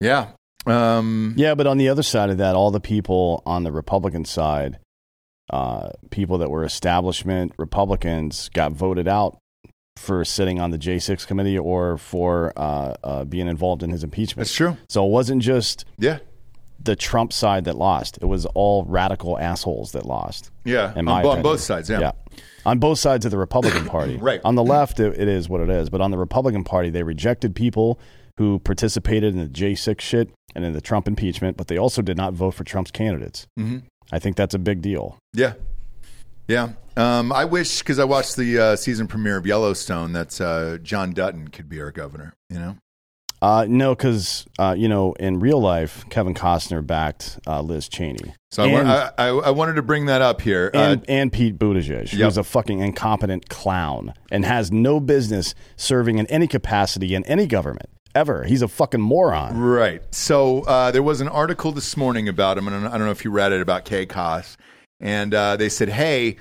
yeah, 0.00 0.32
um, 0.66 1.34
Yeah, 1.36 1.54
but 1.54 1.66
on 1.66 1.78
the 1.78 1.88
other 1.88 2.02
side 2.02 2.30
of 2.30 2.38
that, 2.38 2.54
all 2.54 2.70
the 2.70 2.80
people 2.80 3.42
on 3.46 3.62
the 3.62 3.72
Republican 3.72 4.24
side, 4.24 4.78
uh, 5.50 5.90
people 6.10 6.38
that 6.38 6.50
were 6.50 6.64
establishment 6.64 7.52
Republicans, 7.58 8.50
got 8.50 8.72
voted 8.72 9.08
out 9.08 9.38
for 9.98 10.24
sitting 10.24 10.60
on 10.60 10.70
the 10.70 10.78
J6 10.78 11.26
committee 11.26 11.58
or 11.58 11.98
for 11.98 12.52
uh, 12.56 12.94
uh, 13.04 13.24
being 13.24 13.48
involved 13.48 13.82
in 13.82 13.90
his 13.90 14.02
impeachment. 14.04 14.46
that's 14.46 14.54
true. 14.54 14.76
So 14.88 15.04
it 15.04 15.10
wasn't 15.10 15.42
just 15.42 15.84
Yeah, 15.98 16.18
the 16.82 16.96
Trump 16.96 17.32
side 17.32 17.64
that 17.64 17.76
lost; 17.76 18.18
it 18.22 18.26
was 18.26 18.46
all 18.46 18.84
radical 18.84 19.38
assholes 19.38 19.92
that 19.92 20.06
lost. 20.06 20.50
yeah, 20.64 20.92
on, 20.96 21.08
on 21.08 21.42
both 21.42 21.60
sides. 21.60 21.90
Yeah, 21.90 22.00
Yeah. 22.00 22.12
On 22.66 22.78
both 22.78 22.98
sides 22.98 23.24
of 23.24 23.30
the 23.30 23.38
Republican 23.38 23.86
Party. 23.86 24.16
Right. 24.20 24.40
On 24.44 24.54
the 24.54 24.64
left, 24.64 25.00
it, 25.00 25.18
it 25.18 25.26
is 25.28 25.48
what 25.48 25.60
it 25.60 25.70
is. 25.70 25.88
But 25.90 26.00
on 26.00 26.10
the 26.10 26.18
Republican 26.18 26.64
Party, 26.64 26.90
they 26.90 27.02
rejected 27.02 27.54
people 27.54 27.98
who 28.36 28.58
participated 28.58 29.34
in 29.34 29.40
the 29.40 29.48
J6 29.48 30.00
shit 30.00 30.30
and 30.54 30.64
in 30.64 30.72
the 30.72 30.80
Trump 30.80 31.08
impeachment, 31.08 31.56
but 31.56 31.68
they 31.68 31.78
also 31.78 32.02
did 32.02 32.16
not 32.16 32.34
vote 32.34 32.52
for 32.52 32.64
Trump's 32.64 32.90
candidates. 32.90 33.46
Mhm. 33.58 33.82
I 34.12 34.18
think 34.18 34.36
that's 34.36 34.54
a 34.54 34.58
big 34.58 34.80
deal. 34.82 35.18
Yeah. 35.34 35.54
Yeah. 36.48 36.70
Um, 36.96 37.30
I 37.32 37.44
wish, 37.44 37.78
because 37.78 37.98
I 37.98 38.04
watched 38.04 38.36
the 38.36 38.58
uh, 38.58 38.76
season 38.76 39.06
premiere 39.06 39.36
of 39.36 39.46
Yellowstone, 39.46 40.12
that 40.14 40.40
uh, 40.40 40.78
John 40.78 41.12
Dutton 41.12 41.48
could 41.48 41.68
be 41.68 41.80
our 41.80 41.92
governor, 41.92 42.34
you 42.50 42.58
know? 42.58 42.76
Uh, 43.40 43.66
no, 43.68 43.94
because, 43.94 44.46
uh, 44.58 44.74
you 44.76 44.88
know, 44.88 45.12
in 45.12 45.38
real 45.38 45.60
life, 45.60 46.04
Kevin 46.10 46.34
Costner 46.34 46.84
backed 46.84 47.38
uh, 47.46 47.60
Liz 47.60 47.88
Cheney. 47.88 48.34
So 48.50 48.64
I, 48.64 48.66
and, 48.66 48.88
I, 48.88 49.10
I, 49.16 49.26
I 49.28 49.50
wanted 49.50 49.74
to 49.74 49.82
bring 49.82 50.06
that 50.06 50.20
up 50.22 50.40
here. 50.40 50.72
and, 50.74 51.00
uh, 51.02 51.04
and 51.06 51.32
Pete 51.32 51.56
Buttigieg, 51.56 52.12
Yep. 52.12 52.20
who's 52.20 52.36
a 52.36 52.42
fucking 52.42 52.80
incompetent 52.80 53.48
clown 53.48 54.12
and 54.32 54.44
has 54.44 54.72
no 54.72 54.98
business 54.98 55.54
serving 55.76 56.18
in 56.18 56.26
any 56.26 56.48
capacity 56.48 57.14
in 57.14 57.24
any 57.26 57.46
government 57.46 57.90
ever. 58.12 58.42
He's 58.42 58.62
a 58.62 58.66
fucking 58.68 59.00
moron. 59.00 59.56
right. 59.60 60.02
So 60.12 60.62
uh, 60.62 60.90
there 60.90 61.04
was 61.04 61.20
an 61.20 61.28
article 61.28 61.70
this 61.70 61.96
morning 61.96 62.28
about 62.28 62.58
him, 62.58 62.66
and 62.66 62.88
I 62.88 62.90
don't- 62.90 63.04
know 63.06 63.12
if 63.12 63.24
you 63.24 63.30
read 63.30 63.52
it, 63.52 63.60
about 63.60 63.84
Kay 63.84 64.04
Koss. 64.06 64.56
And 65.00 65.34
uh, 65.34 65.56
they 65.56 65.68
said, 65.68 65.88
hey, 65.88 66.36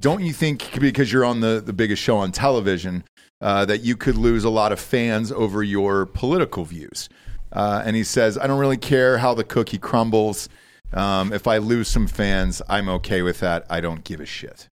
don't 0.00 0.22
you 0.22 0.32
think 0.32 0.78
because 0.78 1.12
you're 1.12 1.24
on 1.24 1.40
the, 1.40 1.62
the 1.64 1.72
biggest 1.72 2.02
show 2.02 2.18
on 2.18 2.32
television 2.32 3.04
uh, 3.40 3.64
that 3.66 3.82
you 3.82 3.96
could 3.96 4.16
lose 4.16 4.44
a 4.44 4.50
lot 4.50 4.72
of 4.72 4.80
fans 4.80 5.32
over 5.32 5.62
your 5.62 6.06
political 6.06 6.64
views? 6.64 7.08
Uh, 7.52 7.82
and 7.84 7.96
he 7.96 8.04
says, 8.04 8.36
I 8.36 8.46
don't 8.46 8.58
really 8.58 8.76
care 8.76 9.18
how 9.18 9.34
the 9.34 9.44
cookie 9.44 9.78
crumbles. 9.78 10.48
Um, 10.92 11.32
if 11.32 11.46
I 11.46 11.58
lose 11.58 11.88
some 11.88 12.06
fans, 12.06 12.60
I'm 12.68 12.88
okay 12.88 13.22
with 13.22 13.40
that. 13.40 13.66
I 13.70 13.80
don't 13.80 14.04
give 14.04 14.20
a 14.20 14.26
shit. 14.26 14.68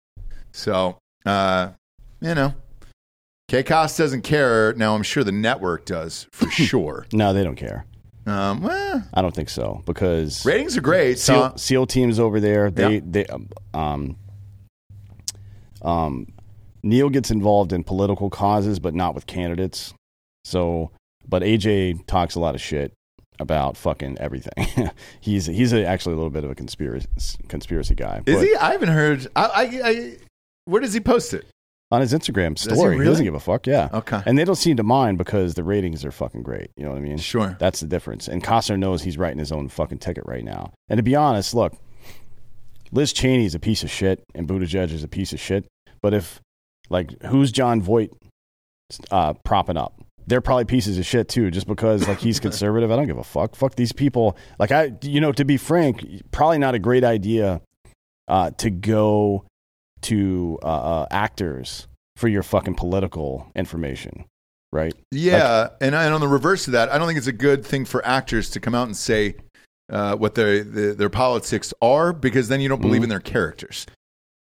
So, 0.52 0.98
uh, 1.26 1.72
you 2.22 2.36
know, 2.36 2.54
K 3.48 3.64
Koss 3.64 3.98
doesn't 3.98 4.24
care. 4.24 4.74
Now, 4.74 4.96
I'm 4.96 5.04
sure 5.04 5.24
the 5.24 5.32
network 5.32 5.86
does 5.86 6.28
for 6.32 6.50
sure. 6.52 7.06
No, 7.14 7.34
they 7.34 7.44
don't 7.44 7.56
care. 7.56 7.86
Um, 8.26 8.62
well, 8.62 9.04
I 9.14 9.22
don't 9.22 9.36
think 9.36 9.50
so 9.50 9.82
because 9.86 10.46
ratings 10.46 10.78
are 10.78 10.82
great. 10.82 11.20
SEAL, 11.20 11.50
So, 11.52 11.56
SEAL 11.58 11.88
teams 11.88 12.20
over 12.20 12.40
there. 12.40 12.72
They 12.72 12.96
Yeah. 12.96 13.00
they 13.04 13.26
um, 13.28 13.50
um 13.74 14.16
um 15.82 16.28
Neil 16.84 17.10
gets 17.10 17.32
involved 17.32 17.72
in 17.74 17.84
political 17.84 18.30
causes, 18.30 18.80
but 18.80 18.94
not 18.94 19.16
with 19.16 19.26
candidates. 19.26 19.94
So, 20.44 20.92
but 21.28 21.42
AJ 21.42 22.06
talks 22.08 22.36
a 22.36 22.40
lot 22.40 22.56
of 22.56 22.62
shit 22.62 22.92
about 23.40 23.78
fucking 23.78 24.18
everything. 24.20 24.90
he's 25.22 25.46
he's 25.46 25.74
a, 25.74 25.86
actually 25.86 26.14
a 26.14 26.18
little 26.18 26.30
bit 26.30 26.44
of 26.44 26.52
a 26.52 26.56
conspiracy 26.56 27.08
conspiracy 27.48 27.96
guy. 27.96 28.22
is 28.26 28.36
But 28.36 28.44
he? 28.46 28.56
I 28.56 28.72
haven't 28.72 28.90
heard. 28.90 29.28
I, 29.36 29.44
I, 29.46 29.82
I, 29.90 30.18
where 30.66 30.82
does 30.82 30.94
he 30.94 31.00
post 31.00 31.34
it? 31.34 31.46
On 31.94 32.02
his 32.02 32.12
Instagram 32.12 32.58
he 32.58 32.74
story? 32.74 32.94
He, 32.94 33.00
really? 33.02 33.06
doesn't 33.06 33.24
give 33.24 33.36
a 33.36 33.40
fuck. 33.40 33.68
Yeah. 33.68 33.88
Okay. 33.94 34.20
And 34.26 34.36
they 34.36 34.46
don't 34.46 34.56
seem 34.56 34.78
to 34.78 34.84
mind 34.84 35.20
because 35.20 35.54
the 35.54 35.64
ratings 35.64 36.04
are 36.04 36.12
fucking 36.12 36.42
great. 36.42 36.72
You 36.76 36.86
know 36.86 36.90
what 36.90 36.98
I 36.98 37.02
mean? 37.02 37.20
Sure. 37.20 37.56
That's 37.60 37.82
the 37.82 37.86
difference. 37.86 38.28
And 38.28 38.44
Costner 38.44 38.80
knows 38.80 39.04
he's 39.04 39.16
writing 39.16 39.38
his 39.38 39.52
own 39.52 39.70
fucking 39.70 40.00
ticket 40.00 40.24
right 40.26 40.44
now. 40.44 40.74
And 40.90 40.98
to 40.98 41.04
be 41.04 41.16
honest, 41.16 41.54
look, 41.54 41.78
Liz 42.92 43.14
Cheney 43.14 43.46
is 43.46 43.54
a 43.54 43.60
piece 43.60 43.84
of 43.84 43.92
shit, 43.92 44.24
and 44.34 44.48
Buttigieg 44.48 44.90
is 44.90 45.04
a 45.04 45.08
piece 45.08 45.34
of 45.34 45.40
shit. 45.40 45.66
But 46.02 46.16
if, 46.16 46.42
like, 46.90 47.22
who's 47.26 47.52
Jon 47.52 47.80
Voight 47.80 48.10
uh, 49.12 49.34
propping 49.46 49.78
up? 49.78 49.94
they're 50.26 50.42
probably 50.42 50.66
pieces 50.66 50.98
of 50.98 51.06
shit 51.06 51.28
too. 51.28 51.52
Just 51.52 51.68
because 51.68 52.08
like 52.08 52.18
he's 52.18 52.40
conservative, 52.48 52.90
I 52.90 52.96
don't 52.96 53.08
give 53.08 53.18
a 53.18 53.24
fuck. 53.24 53.56
Fuck 53.56 53.76
these 53.76 53.92
people. 53.92 54.38
Like 54.58 54.72
I, 54.72 54.94
you 55.02 55.22
know, 55.22 55.32
to 55.34 55.46
be 55.46 55.58
frank, 55.58 56.24
probably 56.32 56.58
not 56.58 56.76
a 56.76 56.80
great 56.80 57.04
idea 57.04 57.62
uh, 58.30 58.52
to 58.52 58.70
go 58.70 59.46
to 60.04 60.60
uh, 60.64 60.66
uh, 60.66 61.08
actors 61.12 61.88
for 62.18 62.28
your 62.28 62.44
fucking 62.44 62.76
political 62.76 63.52
information, 63.56 64.26
right? 64.72 64.94
Yeah, 65.12 65.70
and, 65.82 65.96
and 65.96 66.14
on 66.14 66.22
the 66.22 66.28
reverse 66.28 66.68
of 66.68 66.74
that, 66.74 66.92
I 66.92 66.98
don't 66.98 67.08
think 67.08 67.18
it's 67.18 67.28
a 67.28 67.32
good 67.34 67.66
thing 67.66 67.86
for 67.86 68.06
actors 68.06 68.50
to 68.52 68.60
come 68.60 68.76
out 68.76 68.88
and 68.88 68.96
say 68.96 69.36
uh, 69.92 70.16
what 70.16 70.36
their 70.36 70.64
their 70.64 70.94
their 70.94 71.10
politics 71.10 71.74
are 71.82 72.14
because 72.14 72.48
then 72.48 72.62
you 72.62 72.70
don't 72.70 72.82
believe 72.82 73.02
Mhm. 73.02 73.06
in 73.06 73.10
their 73.10 73.20
characters. 73.20 73.86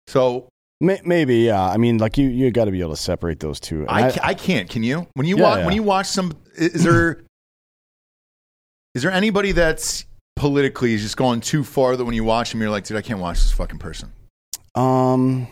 So 0.08 0.48
May- 0.84 1.02
Maybe, 1.06 1.38
yeah. 1.42 1.62
I 1.64 1.78
mean, 1.78 2.00
like 2.00 2.18
you, 2.18 2.28
you 2.28 2.50
got 2.50 2.66
to 2.66 2.72
be 2.72 2.82
able 2.82 2.96
to 2.96 2.98
separate 3.02 3.40
those 3.40 3.60
two. 3.60 3.82
And 3.82 3.90
I, 3.92 4.18
I 4.24 4.34
can't. 4.34 4.68
Can 4.68 4.82
you? 4.82 5.06
When 5.14 5.28
you 5.28 5.38
Yeah, 5.38 5.44
watch 5.44 5.58
yeah. 5.60 5.66
when 5.68 5.76
you 5.76 5.84
watch 5.84 6.08
some, 6.08 6.34
is 6.56 6.84
there 6.84 7.22
is 8.96 9.04
there 9.04 9.12
anybody 9.12 9.52
that's 9.52 10.06
politically 10.36 10.94
is 10.94 11.02
just 11.02 11.18
going 11.18 11.40
too 11.40 11.64
far 11.64 11.96
that 11.96 12.04
when 12.04 12.16
you 12.16 12.24
watch 12.24 12.52
them, 12.52 12.62
you're 12.62 12.70
like, 12.72 12.84
dude, 12.84 12.98
I 12.98 13.02
can't 13.02 13.20
watch 13.20 13.38
this 13.38 13.52
fucking 13.52 13.78
person. 13.78 14.12
Um, 14.76 15.48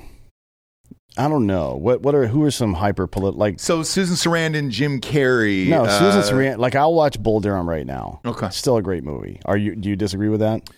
I 1.17 1.27
don't 1.27 1.47
know. 1.47 1.75
What, 1.75 2.01
what 2.01 2.15
are, 2.15 2.27
who 2.27 2.43
are 2.43 2.51
some 2.51 2.73
hyper 2.73 3.07
polit 3.07 3.35
like? 3.35 3.59
So 3.59 3.83
Susan 3.83 4.15
Sarandon, 4.15 4.69
Jim 4.69 5.01
Carrey. 5.01 5.67
No, 5.67 5.85
Susan 5.85 6.21
uh, 6.21 6.23
Sarandon. 6.23 6.57
Like 6.59 6.75
I'll 6.75 6.93
watch 6.93 7.21
Bull 7.21 7.39
Durham 7.41 7.67
right 7.67 7.85
now. 7.85 8.21
Okay. 8.25 8.49
Still 8.51 8.77
a 8.77 8.81
great 8.81 9.03
movie. 9.03 9.41
Are 9.45 9.57
you? 9.57 9.75
Do 9.75 9.89
you 9.89 9.95
disagree 9.95 10.29
with 10.29 10.39
that? 10.39 10.69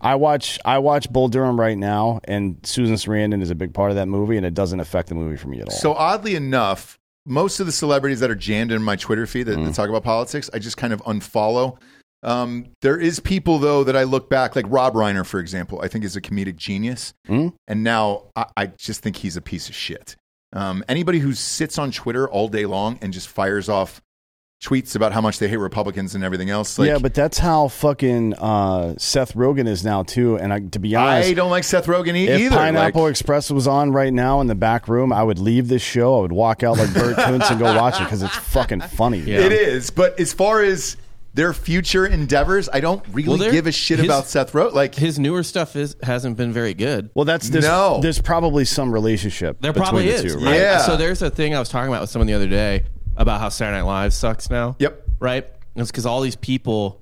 I 0.00 0.16
watch 0.16 0.58
I 0.64 0.78
watch 0.78 1.10
Bull 1.10 1.28
Durham 1.28 1.58
right 1.58 1.78
now, 1.78 2.20
and 2.24 2.58
Susan 2.62 2.96
Sarandon 2.96 3.42
is 3.42 3.50
a 3.50 3.54
big 3.54 3.74
part 3.74 3.90
of 3.90 3.96
that 3.96 4.06
movie, 4.06 4.36
and 4.36 4.44
it 4.46 4.54
doesn't 4.54 4.80
affect 4.80 5.08
the 5.08 5.14
movie 5.14 5.36
for 5.36 5.48
me 5.48 5.60
at 5.60 5.68
all. 5.68 5.74
So 5.74 5.94
oddly 5.94 6.34
enough, 6.34 6.98
most 7.26 7.60
of 7.60 7.66
the 7.66 7.72
celebrities 7.72 8.20
that 8.20 8.30
are 8.30 8.34
jammed 8.34 8.70
in 8.72 8.82
my 8.82 8.96
Twitter 8.96 9.26
feed 9.26 9.44
that, 9.44 9.52
that 9.52 9.60
Mm. 9.60 9.74
talk 9.74 9.88
about 9.88 10.02
politics, 10.04 10.50
I 10.52 10.58
just 10.58 10.76
kind 10.76 10.92
of 10.92 11.02
unfollow. 11.04 11.78
Um, 12.24 12.66
there 12.80 12.98
is 12.98 13.20
people 13.20 13.58
though 13.58 13.84
that 13.84 13.96
I 13.96 14.04
look 14.04 14.28
back, 14.30 14.56
like 14.56 14.64
Rob 14.68 14.94
Reiner, 14.94 15.24
for 15.26 15.38
example. 15.40 15.80
I 15.82 15.88
think 15.88 16.04
is 16.04 16.16
a 16.16 16.20
comedic 16.20 16.56
genius, 16.56 17.14
Mm. 17.28 17.52
and 17.68 17.84
now 17.84 18.24
I, 18.34 18.46
I 18.56 18.66
just 18.78 19.00
think 19.02 19.16
he's 19.16 19.36
a 19.36 19.42
piece 19.42 19.68
of 19.68 19.74
shit. 19.74 20.16
Um, 20.52 20.84
anybody 20.88 21.18
who 21.18 21.34
sits 21.34 21.78
on 21.78 21.90
Twitter 21.90 22.28
all 22.28 22.48
day 22.48 22.64
long 22.66 22.98
and 23.02 23.12
just 23.12 23.28
fires 23.28 23.68
off 23.68 24.00
tweets 24.62 24.96
about 24.96 25.12
how 25.12 25.20
much 25.20 25.38
they 25.40 25.48
hate 25.48 25.56
Republicans 25.58 26.14
and 26.14 26.24
everything 26.24 26.48
else, 26.48 26.78
like, 26.78 26.86
yeah, 26.88 26.96
but 26.98 27.12
that's 27.12 27.36
how 27.38 27.68
fucking 27.68 28.32
uh, 28.34 28.94
Seth 28.96 29.34
Rogen 29.34 29.66
is 29.68 29.84
now 29.84 30.04
too. 30.04 30.38
And 30.38 30.52
I, 30.54 30.60
to 30.60 30.78
be 30.78 30.94
honest, 30.96 31.28
I 31.28 31.34
don't 31.34 31.50
like 31.50 31.64
Seth 31.64 31.86
Rogen 31.86 32.14
e- 32.16 32.28
if 32.28 32.40
either. 32.40 32.56
Pineapple 32.56 33.02
like, 33.02 33.10
Express 33.10 33.50
was 33.50 33.66
on 33.66 33.92
right 33.92 34.12
now 34.12 34.40
in 34.40 34.46
the 34.46 34.54
back 34.54 34.88
room, 34.88 35.12
I 35.12 35.22
would 35.22 35.38
leave 35.38 35.68
this 35.68 35.82
show. 35.82 36.18
I 36.18 36.20
would 36.22 36.32
walk 36.32 36.62
out 36.62 36.78
like 36.78 36.94
Bert 36.94 37.16
Koontz 37.18 37.50
and 37.50 37.58
go 37.58 37.76
watch 37.76 38.00
it 38.00 38.04
because 38.04 38.22
it's 38.22 38.36
fucking 38.36 38.80
funny. 38.80 39.18
Yeah. 39.18 39.40
It 39.40 39.52
is, 39.52 39.90
but 39.90 40.18
as 40.18 40.32
far 40.32 40.62
as 40.62 40.96
their 41.34 41.52
future 41.52 42.06
endeavors, 42.06 42.68
I 42.72 42.78
don't 42.80 43.02
really 43.12 43.38
Well, 43.40 43.50
give 43.50 43.66
a 43.66 43.72
shit 43.72 43.98
his- 43.98 44.06
about 44.06 44.26
Seth 44.26 44.52
Rogen. 44.52 44.72
Like, 44.72 44.94
His 44.94 45.18
newer 45.18 45.42
stuff 45.42 45.74
is 45.76 45.96
hasn't 46.02 46.36
been 46.36 46.52
very 46.52 46.74
good. 46.74 47.10
Well, 47.14 47.24
that's 47.24 47.48
there's, 47.48 47.64
No. 47.64 47.98
there's 48.00 48.20
probably 48.20 48.64
some 48.64 48.92
relationship. 48.92 49.58
There 49.60 49.72
between 49.72 49.84
probably 49.84 50.06
the 50.06 50.14
is. 50.14 50.22
two, 50.22 50.38
right? 50.38 50.44
right? 50.46 50.54
Yeah. 50.56 50.78
So 50.78 50.96
there's 50.96 51.22
a 51.22 51.30
thing 51.30 51.54
I 51.54 51.58
was 51.58 51.68
talking 51.68 51.88
about 51.88 52.00
with 52.02 52.10
someone 52.10 52.28
the 52.28 52.34
other 52.34 52.48
day 52.48 52.84
about 53.16 53.40
how 53.40 53.48
Saturday 53.48 53.78
Night 53.78 53.86
Live 53.86 54.14
sucks 54.14 54.48
now. 54.48 54.76
Yep. 54.78 55.02
Right. 55.18 55.44
And 55.74 55.82
It's 55.82 55.90
because 55.90 56.06
all 56.06 56.20
these 56.20 56.36
people 56.36 57.00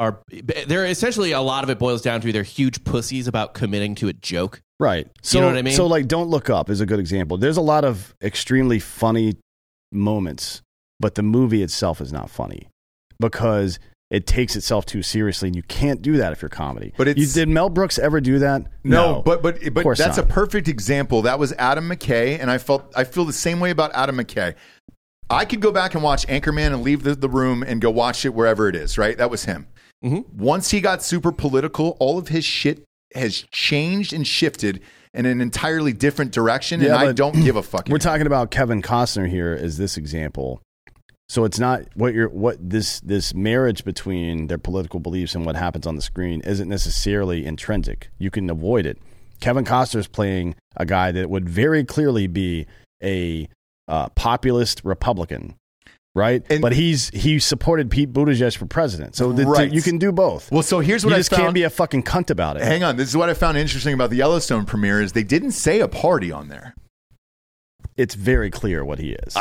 are. 0.00 0.18
They're 0.66 0.86
essentially 0.86 1.30
a 1.30 1.40
lot 1.40 1.62
of 1.62 1.70
it 1.70 1.78
boils 1.78 2.02
down 2.02 2.20
to 2.22 2.32
they're 2.32 2.42
huge 2.42 2.82
pussies 2.82 3.28
about 3.28 3.54
committing 3.54 3.94
to 3.96 4.08
a 4.08 4.12
joke. 4.12 4.60
Right. 4.80 5.06
So, 5.22 5.38
you 5.38 5.42
know 5.42 5.48
what 5.50 5.56
I 5.58 5.62
mean? 5.62 5.74
So, 5.74 5.86
like, 5.86 6.08
Don't 6.08 6.28
Look 6.28 6.50
Up 6.50 6.68
is 6.68 6.80
a 6.80 6.86
good 6.86 6.98
example. 6.98 7.36
There's 7.36 7.56
a 7.56 7.60
lot 7.62 7.84
of 7.84 8.12
extremely 8.20 8.80
funny 8.80 9.36
moments, 9.92 10.62
but 10.98 11.14
the 11.14 11.22
movie 11.22 11.62
itself 11.62 12.00
is 12.00 12.12
not 12.12 12.28
funny 12.28 12.68
because 13.20 13.78
it 14.10 14.26
takes 14.26 14.54
itself 14.54 14.86
too 14.86 15.02
seriously, 15.02 15.48
and 15.48 15.56
you 15.56 15.62
can't 15.64 16.02
do 16.02 16.16
that 16.18 16.32
if 16.32 16.42
you're 16.42 16.48
comedy. 16.48 16.92
But 16.96 17.08
it's- 17.08 17.26
you, 17.26 17.32
did 17.32 17.48
Mel 17.48 17.68
Brooks 17.70 17.98
ever 17.98 18.20
do 18.20 18.38
that? 18.40 18.62
No, 18.84 19.22
but 19.24 19.42
but 19.42 19.58
but 19.72 19.84
that's 19.96 20.16
not. 20.16 20.18
a 20.18 20.28
perfect 20.28 20.68
example. 20.68 21.22
That 21.22 21.38
was 21.38 21.52
Adam 21.54 21.88
McKay, 21.88 22.38
and 22.40 22.50
I 22.50 22.58
felt 22.58 22.92
I 22.96 23.04
feel 23.04 23.24
the 23.24 23.32
same 23.32 23.60
way 23.60 23.70
about 23.70 23.92
Adam 23.94 24.16
McKay. 24.16 24.54
I 25.30 25.46
could 25.46 25.60
go 25.60 25.72
back 25.72 25.94
and 25.94 26.02
watch 26.04 26.26
Anchorman 26.26 26.66
and 26.74 26.82
leave 26.82 27.02
the, 27.02 27.14
the 27.14 27.30
room 27.30 27.62
and 27.62 27.80
go 27.80 27.90
watch 27.90 28.24
it 28.26 28.34
wherever 28.34 28.68
it 28.68 28.76
is. 28.76 28.98
Right, 28.98 29.16
that 29.18 29.30
was 29.30 29.46
him. 29.46 29.66
Mhm. 30.04 30.28
Once 30.34 30.70
he 30.70 30.80
got 30.82 31.02
super 31.02 31.32
political, 31.32 31.96
all 31.98 32.18
of 32.18 32.28
his 32.28 32.44
shit 32.44 32.84
has 33.14 33.44
changed 33.50 34.12
and 34.12 34.26
shifted 34.26 34.80
in 35.14 35.24
an 35.24 35.40
entirely 35.40 35.92
different 35.94 36.30
direction, 36.30 36.80
yeah, 36.80 36.94
and 36.94 37.02
Yeah, 37.02 37.08
I 37.08 37.12
don't 37.12 37.42
give 37.42 37.56
a 37.56 37.62
fuck. 37.62 37.86
We're 37.88 37.94
anymore. 37.96 37.98
talking 38.00 38.26
about 38.26 38.50
Kevin 38.50 38.82
Costner 38.82 39.28
here 39.28 39.56
as 39.58 39.78
this 39.78 39.96
example. 39.96 40.60
So 41.28 41.44
it's 41.44 41.58
not 41.58 41.82
what 41.94 42.12
you're 42.14 42.28
what 42.28 42.56
this 42.60 43.00
this 43.00 43.34
marriage 43.34 43.84
between 43.84 44.46
their 44.48 44.58
political 44.58 45.00
beliefs 45.00 45.34
and 45.34 45.46
what 45.46 45.56
happens 45.56 45.86
on 45.86 45.96
the 45.96 46.02
screen 46.02 46.40
isn't 46.42 46.68
necessarily 46.68 47.46
intrinsic. 47.46 48.10
You 48.18 48.30
can 48.30 48.50
avoid 48.50 48.84
it. 48.86 48.98
Kevin 49.40 49.64
Costner 49.64 49.98
is 50.00 50.06
playing 50.06 50.54
a 50.76 50.84
guy 50.86 51.12
that 51.12 51.30
would 51.30 51.48
very 51.48 51.82
clearly 51.84 52.26
be 52.26 52.66
a 53.02 53.48
uh, 53.88 54.08
populist 54.10 54.82
Republican, 54.84 55.54
right? 56.14 56.42
And- 56.50 56.60
but 56.62 56.72
he's 56.72 57.08
he 57.10 57.38
supported 57.38 57.90
Pete 57.90 58.12
Buttigieg 58.12 58.56
for 58.56 58.66
president, 58.66 59.16
so 59.16 59.32
the, 59.32 59.44
Right. 59.46 59.72
you 59.72 59.82
can 59.82 59.98
do 59.98 60.12
both. 60.12 60.50
Well, 60.52 60.62
so 60.62 60.80
here's 60.80 61.04
what 61.04 61.10
you 61.10 61.16
I 61.16 61.18
just 61.20 61.30
found. 61.30 61.42
can't 61.42 61.54
be 61.54 61.62
a 61.64 61.70
fucking 61.70 62.02
cunt 62.04 62.30
about 62.30 62.56
it. 62.58 62.62
Hang 62.62 62.82
on, 62.84 62.96
this 62.96 63.08
is 63.08 63.16
what 63.16 63.28
I 63.28 63.34
found 63.34 63.56
interesting 63.58 63.92
about 63.94 64.10
the 64.10 64.16
Yellowstone 64.16 64.66
premiere 64.66 65.00
is 65.02 65.12
they 65.12 65.24
didn't 65.24 65.52
say 65.52 65.80
a 65.80 65.88
party 65.88 66.30
on 66.30 66.48
there. 66.48 66.74
It's 67.96 68.14
very 68.14 68.50
clear 68.50 68.84
what 68.84 68.98
he 68.98 69.12
is. 69.12 69.36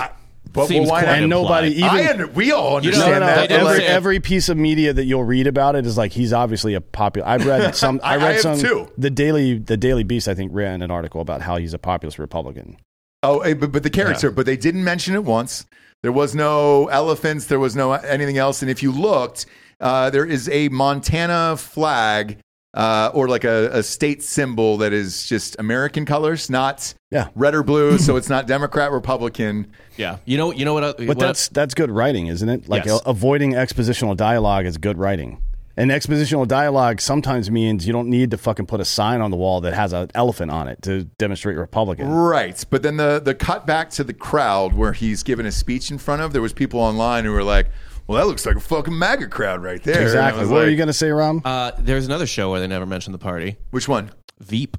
But 0.53 0.67
Seems 0.67 0.85
well, 0.85 0.91
why 0.91 1.01
quite 1.03 1.09
not? 1.11 1.19
and 1.21 1.29
nobody 1.29 1.69
even 1.71 1.83
I 1.89 2.09
under, 2.11 2.27
we 2.27 2.51
all 2.51 2.73
You 2.83 2.91
understand 2.91 3.11
know, 3.11 3.19
no, 3.19 3.19
no, 3.19 3.25
that. 3.25 3.49
they 3.49 3.55
but 3.55 3.59
don't 3.61 3.67
every, 3.71 3.79
like- 3.83 3.89
every 3.89 4.19
piece 4.19 4.49
of 4.49 4.57
media 4.57 4.93
that 4.93 5.05
you'll 5.05 5.23
read 5.23 5.47
about 5.47 5.75
it 5.75 5.85
is 5.87 5.97
like 5.97 6.11
he's 6.11 6.31
obviously 6.31 6.75
a 6.75 6.81
popular. 6.81 7.27
I 7.27 7.37
read 7.37 7.75
some. 7.75 7.99
I 8.03 8.13
I- 8.13 8.15
read 8.17 8.23
I 8.23 8.31
have 8.33 8.41
some. 8.41 8.59
too. 8.59 8.91
The 8.97 9.09
daily, 9.09 9.57
the 9.57 9.77
Daily 9.77 10.03
Beast, 10.03 10.27
I 10.27 10.35
think, 10.35 10.51
ran 10.53 10.81
an 10.83 10.91
article 10.91 11.21
about 11.21 11.41
how 11.41 11.57
he's 11.57 11.73
a 11.73 11.79
populist 11.79 12.19
Republican. 12.19 12.77
Oh, 13.23 13.39
eh, 13.39 13.53
but, 13.55 13.71
but 13.71 13.83
the 13.83 13.89
character, 13.89 14.29
but 14.31 14.45
they 14.45 14.57
didn't 14.57 14.83
mention 14.83 15.15
it 15.15 15.23
once. 15.23 15.65
There 16.03 16.11
was 16.11 16.35
no 16.35 16.87
elephants. 16.87 17.47
There 17.47 17.59
was 17.59 17.75
no 17.75 17.93
anything 17.93 18.37
else. 18.37 18.61
And 18.61 18.69
if 18.69 18.83
you 18.83 18.91
looked, 18.91 19.45
uh, 19.79 20.09
there 20.11 20.25
is 20.25 20.49
a 20.49 20.67
Montana 20.69 21.55
flag 21.57 22.37
uh, 22.73 23.11
or 23.13 23.27
like 23.27 23.43
a, 23.43 23.69
a 23.71 23.83
state 23.83 24.23
symbol 24.23 24.77
that 24.77 24.93
is 24.93 25.27
just 25.27 25.55
American 25.59 26.05
colors, 26.05 26.49
not 26.49 26.93
Yeah. 27.11 27.29
red 27.35 27.53
or 27.55 27.63
blue. 27.63 27.97
so 27.97 28.15
it's 28.17 28.29
not 28.29 28.47
Democrat, 28.47 28.91
Republican. 28.91 29.71
Yeah. 29.97 30.17
You 30.25 30.37
know. 30.37 30.51
You 30.51 30.65
know 30.65 30.73
what? 30.73 30.97
But 30.97 31.19
that's 31.19 31.49
that's 31.49 31.73
good 31.73 31.91
writing, 31.91 32.27
isn't 32.27 32.49
it? 32.49 32.67
Like 32.67 32.85
Yes. 32.85 33.01
a- 33.05 33.09
avoiding 33.09 33.53
expositional 33.53 34.17
dialogue 34.17 34.65
is 34.65 34.77
good 34.77 34.97
writing. 34.97 35.41
And 35.75 35.89
expositional 35.89 36.47
dialogue 36.47 37.01
sometimes 37.01 37.49
means 37.49 37.87
you 37.87 37.93
don't 37.93 38.07
need 38.07 38.29
to 38.29 38.37
fucking 38.37 38.67
put 38.67 38.79
a 38.79 38.85
sign 38.85 39.21
on 39.21 39.31
the 39.31 39.37
wall 39.37 39.59
that 39.61 39.73
has 39.73 39.91
an 39.91 40.11
elephant 40.13 40.51
on 40.51 40.67
it 40.67 40.79
to 40.83 41.05
demonstrate 41.17 41.57
Republican. 41.57 42.09
Right. 42.11 42.63
But 42.69 42.83
then 42.83 42.97
the, 42.97 43.19
the 43.19 43.33
cut 43.33 43.65
back 43.65 43.89
to 43.91 44.03
the 44.03 44.13
crowd 44.13 44.73
where 44.73 44.93
he's 44.93 45.23
giving 45.23 45.47
a 45.47 45.51
speech 45.51 45.89
in 45.89 45.97
front 45.97 46.21
of, 46.21 46.31
there 46.31 46.43
was 46.43 46.53
people 46.53 46.79
online 46.79 47.25
who 47.25 47.31
were 47.31 47.43
like, 47.43 47.69
well, 48.07 48.19
that 48.19 48.27
looks 48.27 48.45
like 48.45 48.55
a 48.55 48.59
fucking 48.59 48.97
MAGA 48.97 49.27
crowd 49.27 49.63
right 49.63 49.81
there. 49.83 50.01
Exactly. 50.01 50.41
was 50.41 50.49
What 50.49 50.65
are 50.65 50.69
you 50.69 50.77
going 50.77 50.87
to 50.87 50.93
say, 50.93 51.09
Rom? 51.09 51.41
Uh, 51.43 51.71
there's 51.77 52.05
another 52.05 52.27
show 52.27 52.51
where 52.51 52.59
they 52.59 52.67
never 52.67 52.85
mentioned 52.85 53.13
the 53.13 53.19
party. 53.19 53.57
Which 53.71 53.87
one? 53.87 54.11
Veep. 54.39 54.77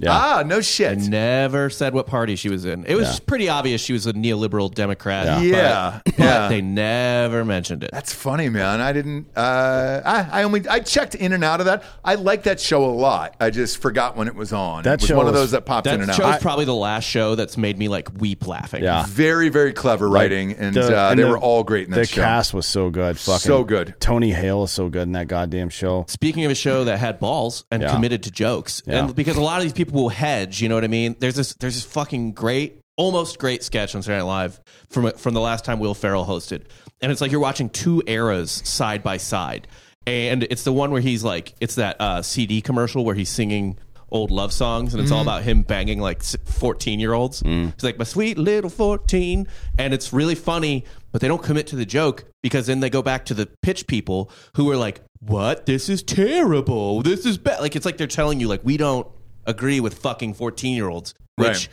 Yeah. 0.00 0.12
Ah, 0.12 0.42
no 0.46 0.60
shit. 0.60 0.98
They 0.98 1.08
never 1.08 1.68
said 1.70 1.92
what 1.94 2.06
party 2.06 2.34
she 2.36 2.48
was 2.48 2.64
in. 2.64 2.84
It 2.86 2.94
was 2.94 3.14
Yeah. 3.14 3.18
pretty 3.26 3.48
obvious 3.48 3.80
she 3.82 3.92
was 3.92 4.06
a 4.06 4.12
neoliberal 4.12 4.72
Democrat. 4.74 5.26
Yeah. 5.26 5.40
but- 5.42 5.50
Yeah, 5.50 6.00
but 6.04 6.18
yeah. 6.24 6.48
they 6.48 6.60
never 6.62 7.44
mentioned 7.44 7.84
it. 7.84 7.90
That's 7.92 8.12
funny, 8.14 8.48
man. 8.48 8.80
I 8.80 8.92
didn't. 8.92 9.26
Uh, 9.36 10.00
I, 10.04 10.40
I 10.40 10.42
only 10.44 10.66
I 10.68 10.80
checked 10.80 11.14
in 11.14 11.32
and 11.32 11.44
out 11.44 11.60
of 11.60 11.66
that. 11.66 11.82
I 12.04 12.14
like 12.14 12.44
that 12.44 12.60
show 12.60 12.84
a 12.84 12.90
lot. 12.92 13.34
I 13.40 13.50
just 13.50 13.78
forgot 13.82 14.16
when 14.16 14.26
it 14.28 14.34
was 14.34 14.52
on. 14.52 14.82
That 14.84 14.94
it 14.94 15.00
was 15.02 15.08
show 15.08 15.16
one 15.16 15.26
of 15.26 15.32
was- 15.32 15.42
those 15.42 15.50
that 15.52 15.66
pops 15.66 15.86
in 15.86 15.92
That 15.98 16.00
and 16.02 16.10
out. 16.10 16.16
show's 16.16 16.34
out. 16.36 16.40
probably 16.40 16.64
the 16.64 16.74
last 16.74 17.04
show 17.04 17.34
that's 17.34 17.56
made 17.56 17.78
me 17.78 17.88
like 17.88 18.08
weep 18.18 18.46
laughing. 18.46 18.82
Yeah. 18.82 19.04
Very 19.06 19.48
very 19.50 19.72
clever 19.72 20.08
writing, 20.08 20.52
and 20.52 20.74
The- 20.74 20.98
uh, 20.98 21.10
and 21.10 21.18
they 21.18 21.24
the- 21.24 21.28
were 21.30 21.38
all 21.38 21.62
great 21.62 21.84
in 21.84 21.90
that 21.90 21.96
the 22.00 22.06
show. 22.06 22.22
cast 22.22 22.54
was 22.54 22.66
so 22.66 22.90
good. 22.90 23.18
Fucking 23.18 23.38
So 23.40 23.64
good. 23.64 23.94
Tony 24.00 24.30
Hale 24.32 24.64
is 24.64 24.70
so 24.70 24.88
good 24.88 25.02
in 25.02 25.12
that 25.12 25.28
goddamn 25.28 25.68
show. 25.68 26.04
Speaking 26.08 26.44
of 26.44 26.50
a 26.50 26.54
show 26.54 26.84
that 26.84 26.98
had 26.98 27.18
balls 27.20 27.64
and 27.70 27.82
Yeah. 27.82 27.92
committed 27.92 28.22
to 28.24 28.30
jokes, 28.30 28.82
Yeah. 28.86 29.00
and 29.04 29.14
because 29.14 29.36
a 29.36 29.40
lot 29.42 29.58
of 29.58 29.62
these 29.64 29.72
people 29.72 29.89
will 29.90 30.08
hedge, 30.08 30.60
you 30.60 30.68
know 30.68 30.74
what 30.74 30.84
I 30.84 30.88
mean? 30.88 31.16
There's 31.18 31.34
this, 31.34 31.54
there's 31.54 31.74
this 31.74 31.84
fucking 31.84 32.32
great, 32.32 32.80
almost 32.96 33.38
great 33.38 33.62
sketch 33.62 33.94
on 33.94 34.02
Saturday 34.02 34.18
Night 34.20 34.26
Live 34.28 34.60
from 34.88 35.10
from 35.12 35.34
the 35.34 35.40
last 35.40 35.64
time 35.64 35.78
Will 35.78 35.94
Ferrell 35.94 36.24
hosted, 36.26 36.64
and 37.00 37.10
it's 37.12 37.20
like 37.20 37.30
you're 37.30 37.40
watching 37.40 37.68
two 37.70 38.02
eras 38.06 38.50
side 38.64 39.02
by 39.02 39.16
side, 39.16 39.68
and 40.06 40.44
it's 40.44 40.64
the 40.64 40.72
one 40.72 40.90
where 40.90 41.00
he's 41.00 41.24
like, 41.24 41.54
it's 41.60 41.76
that 41.76 42.00
uh, 42.00 42.22
CD 42.22 42.60
commercial 42.60 43.04
where 43.04 43.14
he's 43.14 43.28
singing 43.30 43.78
old 44.12 44.30
love 44.30 44.52
songs, 44.52 44.92
and 44.92 45.00
it's 45.02 45.12
all 45.12 45.22
about 45.22 45.42
him 45.44 45.62
banging 45.62 46.00
like 46.00 46.22
14 46.22 46.98
year 46.98 47.12
olds. 47.12 47.40
He's 47.74 47.84
like, 47.84 47.96
my 47.98 48.04
sweet 48.04 48.38
little 48.38 48.68
14, 48.70 49.46
and 49.78 49.94
it's 49.94 50.12
really 50.12 50.34
funny. 50.34 50.84
But 51.12 51.20
they 51.20 51.28
don't 51.28 51.42
commit 51.42 51.66
to 51.68 51.76
the 51.76 51.86
joke 51.86 52.24
because 52.42 52.66
then 52.66 52.80
they 52.80 52.90
go 52.90 53.02
back 53.02 53.24
to 53.26 53.34
the 53.34 53.48
pitch 53.62 53.86
people 53.88 54.30
who 54.54 54.70
are 54.70 54.76
like, 54.76 55.00
"What? 55.18 55.66
This 55.66 55.88
is 55.88 56.04
terrible. 56.04 57.02
This 57.02 57.26
is 57.26 57.36
bad." 57.36 57.60
Like 57.60 57.74
it's 57.74 57.84
like 57.84 57.96
they're 57.96 58.06
telling 58.06 58.38
you 58.38 58.46
like 58.46 58.60
we 58.62 58.76
don't 58.76 59.08
agree 59.46 59.80
with 59.80 59.98
fucking 59.98 60.34
14 60.34 60.74
year 60.74 60.88
olds, 60.88 61.14
which 61.36 61.48
Right. 61.48 61.68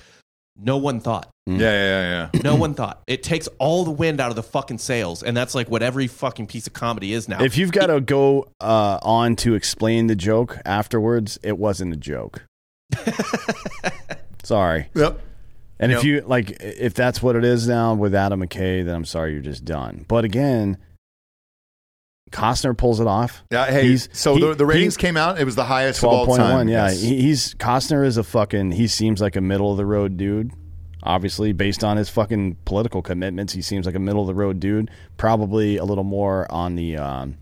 No 0.60 0.78
one 0.78 1.00
thought. 1.00 1.30
Yeah, 1.46 1.58
yeah, 1.58 1.60
yeah. 1.62 2.30
yeah. 2.34 2.42
No 2.42 2.56
one 2.56 2.74
thought. 2.74 3.04
It 3.08 3.22
takes 3.22 3.48
all 3.60 3.86
the 3.86 3.92
wind 3.92 4.20
out 4.20 4.32
of 4.32 4.36
the 4.36 4.44
fucking 4.44 4.80
sails, 4.80 5.22
and 5.22 5.38
that's 5.38 5.54
like 5.54 5.70
what 5.70 5.84
every 5.84 6.08
fucking 6.08 6.48
piece 6.48 6.68
of 6.68 6.74
comedy 6.74 7.14
is 7.14 7.30
now. 7.30 7.44
If 7.44 7.58
you've 7.58 7.72
got 7.72 7.88
to 7.88 8.02
go 8.02 8.48
uh, 8.60 9.00
on 9.02 9.36
to 9.38 9.54
explain 9.54 10.08
the 10.08 10.16
joke 10.16 10.58
afterwards, 10.66 11.38
it 11.44 11.58
wasn't 11.58 11.94
a 11.94 11.98
joke. 11.98 12.44
sorry. 14.44 14.90
Yep. 14.96 15.22
And 15.80 15.92
if 15.92 16.04
you 16.04 16.22
like, 16.22 16.58
if 16.60 16.96
that's 16.96 17.22
what 17.22 17.36
it 17.36 17.46
is 17.46 17.68
now 17.68 17.94
with 17.94 18.16
Adam 18.16 18.42
McKay, 18.42 18.84
then 18.84 18.96
I'm 18.96 19.06
sorry, 19.06 19.34
you're 19.34 19.44
just 19.44 19.64
done. 19.64 20.06
But 20.08 20.26
again, 20.26 20.78
Costner 22.32 22.78
pulls 22.78 23.00
it 23.00 23.08
off. 23.08 23.44
Yeah, 23.52 23.66
hey, 23.72 23.88
He's- 23.90 24.10
so 24.12 24.36
he- 24.36 24.42
the, 24.42 24.54
the 24.56 24.66
ratings 24.66 24.98
came 24.98 25.16
out. 25.18 25.40
It 25.40 25.46
was 25.46 25.56
the 25.56 25.64
highest 25.66 26.00
Twelve 26.02 26.28
point 26.28 26.42
time. 26.42 26.54
one. 26.54 26.68
Yeah, 26.68 26.88
Yes. 26.90 27.02
he, 27.02 27.22
he's 27.22 27.54
Costner 27.56 28.06
is 28.06 28.18
a 28.18 28.24
fucking. 28.24 28.72
He 28.72 28.88
seems 28.88 29.22
like 29.22 29.36
a 29.36 29.42
middle 29.42 29.72
of 29.72 29.78
the 29.78 29.86
road 29.86 30.18
dude. 30.18 30.52
Obviously, 31.04 31.54
based 31.54 31.84
on 31.84 31.96
his 31.96 32.10
fucking 32.10 32.58
political 32.66 33.02
commitments, 33.02 33.54
he 33.54 33.62
seems 33.62 33.86
like 33.86 33.96
a 33.96 34.00
middle 34.00 34.22
of 34.22 34.28
the 34.28 34.36
road 34.36 34.60
dude. 34.60 34.92
Probably 35.16 35.78
a 35.78 35.86
little 35.86 36.04
more 36.04 36.52
on 36.52 36.76
the 36.76 36.98
um, 36.98 37.38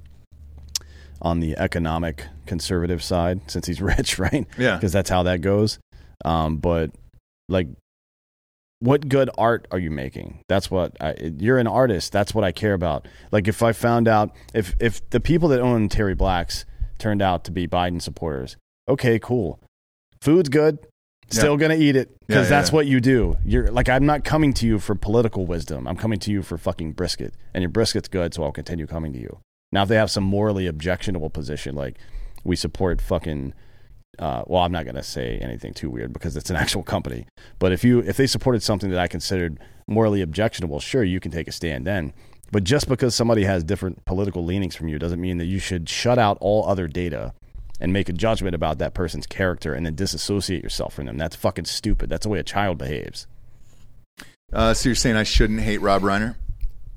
on 1.22 1.40
the 1.40 1.58
economic 1.58 2.26
conservative 2.46 3.04
side, 3.04 3.42
since 3.50 3.66
he's 3.66 3.82
rich, 3.82 4.20
right? 4.20 4.46
Yeah. 4.58 4.76
because 4.76 4.92
that's 4.92 5.10
how 5.10 5.24
that 5.24 5.42
goes. 5.42 5.80
Um, 6.24 6.58
but 6.58 6.92
like, 7.50 7.68
what 8.86 9.10
good 9.10 9.30
art 9.38 9.68
are 9.72 9.80
you 9.80 9.92
making? 9.92 10.40
That's 10.48 10.70
what 10.72 10.96
I, 11.02 11.16
you're 11.40 11.58
an 11.58 11.68
artist. 11.68 12.12
That's 12.12 12.34
what 12.34 12.44
I 12.44 12.52
care 12.52 12.74
about. 12.74 13.08
Like, 13.32 13.48
if 13.48 13.62
I 13.64 13.72
found 13.74 14.08
out 14.08 14.32
if 14.54 14.76
if 14.80 15.08
the 15.10 15.20
people 15.20 15.50
that 15.50 15.60
own 15.60 15.90
Terry 15.90 16.16
Blacks 16.16 16.66
turned 16.98 17.22
out 17.22 17.44
to 17.46 17.52
be 17.52 17.68
Biden 17.68 18.02
supporters, 18.02 18.58
okay, 18.88 19.20
cool. 19.20 19.60
Food's 20.22 20.50
good. 20.50 20.80
Still 21.30 21.54
Yeah. 21.54 21.60
gonna 21.60 21.76
eat 21.76 21.96
it 21.96 22.16
because 22.28 22.46
yeah, 22.46 22.58
that's 22.58 22.70
yeah. 22.70 22.76
what 22.76 22.86
you 22.86 23.00
do. 23.02 23.36
You're 23.44 23.72
like 23.72 23.90
I'm 23.90 24.06
not 24.06 24.24
coming 24.24 24.54
to 24.54 24.68
you 24.68 24.78
for 24.80 24.94
political 24.96 25.46
wisdom. 25.48 25.88
I'm 25.88 25.98
coming 25.98 26.20
to 26.20 26.32
you 26.32 26.44
for 26.44 26.58
fucking 26.58 26.94
brisket, 26.94 27.34
and 27.54 27.62
your 27.64 27.72
brisket's 27.72 28.08
good, 28.08 28.34
so 28.34 28.44
I'll 28.44 28.52
continue 28.52 28.86
coming 28.86 29.12
to 29.14 29.20
you. 29.20 29.40
Now, 29.72 29.84
if 29.84 29.90
they 29.90 29.96
have 29.96 30.12
some 30.12 30.24
morally 30.24 30.68
objectionable 30.68 31.32
position, 31.32 31.76
like 31.76 31.98
we 32.44 32.56
support 32.56 33.02
fucking, 33.02 33.54
uh, 34.20 34.44
well, 34.48 34.64
I'm 34.64 34.72
not 34.72 34.86
gonna 34.86 35.04
say 35.04 35.38
anything 35.40 35.74
too 35.74 35.90
weird 35.90 36.14
because 36.14 36.38
it's 36.38 36.50
an 36.50 36.56
actual 36.64 36.84
company. 36.84 37.28
But 37.60 37.72
if 37.72 37.84
you 37.84 38.00
if 38.00 38.18
they 38.18 38.28
supported 38.28 38.64
something 38.64 38.90
that 38.92 39.00
I 39.00 39.08
considered 39.08 39.60
morally 39.88 40.22
objectionable, 40.22 40.80
sure, 40.80 41.04
you 41.04 41.20
can 41.20 41.32
take 41.32 41.48
a 41.48 41.52
stand 41.52 41.86
then. 41.86 42.14
But 42.52 42.64
just 42.64 42.88
because 42.88 43.16
somebody 43.16 43.44
has 43.44 43.64
different 43.64 44.06
political 44.06 44.46
leanings 44.46 44.76
from 44.76 44.88
you 44.88 45.00
doesn't 45.00 45.20
mean 45.20 45.38
that 45.40 45.46
you 45.46 45.60
should 45.60 45.90
shut 45.90 46.18
out 46.18 46.38
all 46.40 46.68
other 46.68 46.88
data 46.88 47.34
and 47.82 47.92
make 47.92 48.08
a 48.08 48.14
judgment 48.14 48.56
about 48.56 48.78
that 48.78 48.94
person's 48.94 49.28
character 49.28 49.74
and 49.74 49.86
then 49.86 49.96
disassociate 49.96 50.64
yourself 50.64 50.94
from 50.94 51.06
them. 51.06 51.18
That's 51.18 51.36
fucking 51.36 51.66
stupid. 51.66 52.10
That's 52.10 52.24
the 52.24 52.30
way 52.30 52.40
a 52.40 52.44
child 52.44 52.78
behaves. 52.78 53.28
Uh, 54.54 54.74
so 54.74 54.90
you're 54.90 54.96
saying 54.96 55.16
I 55.16 55.24
shouldn't 55.24 55.62
hate 55.62 55.80
Rob 55.80 56.02
Reiner? 56.02 56.36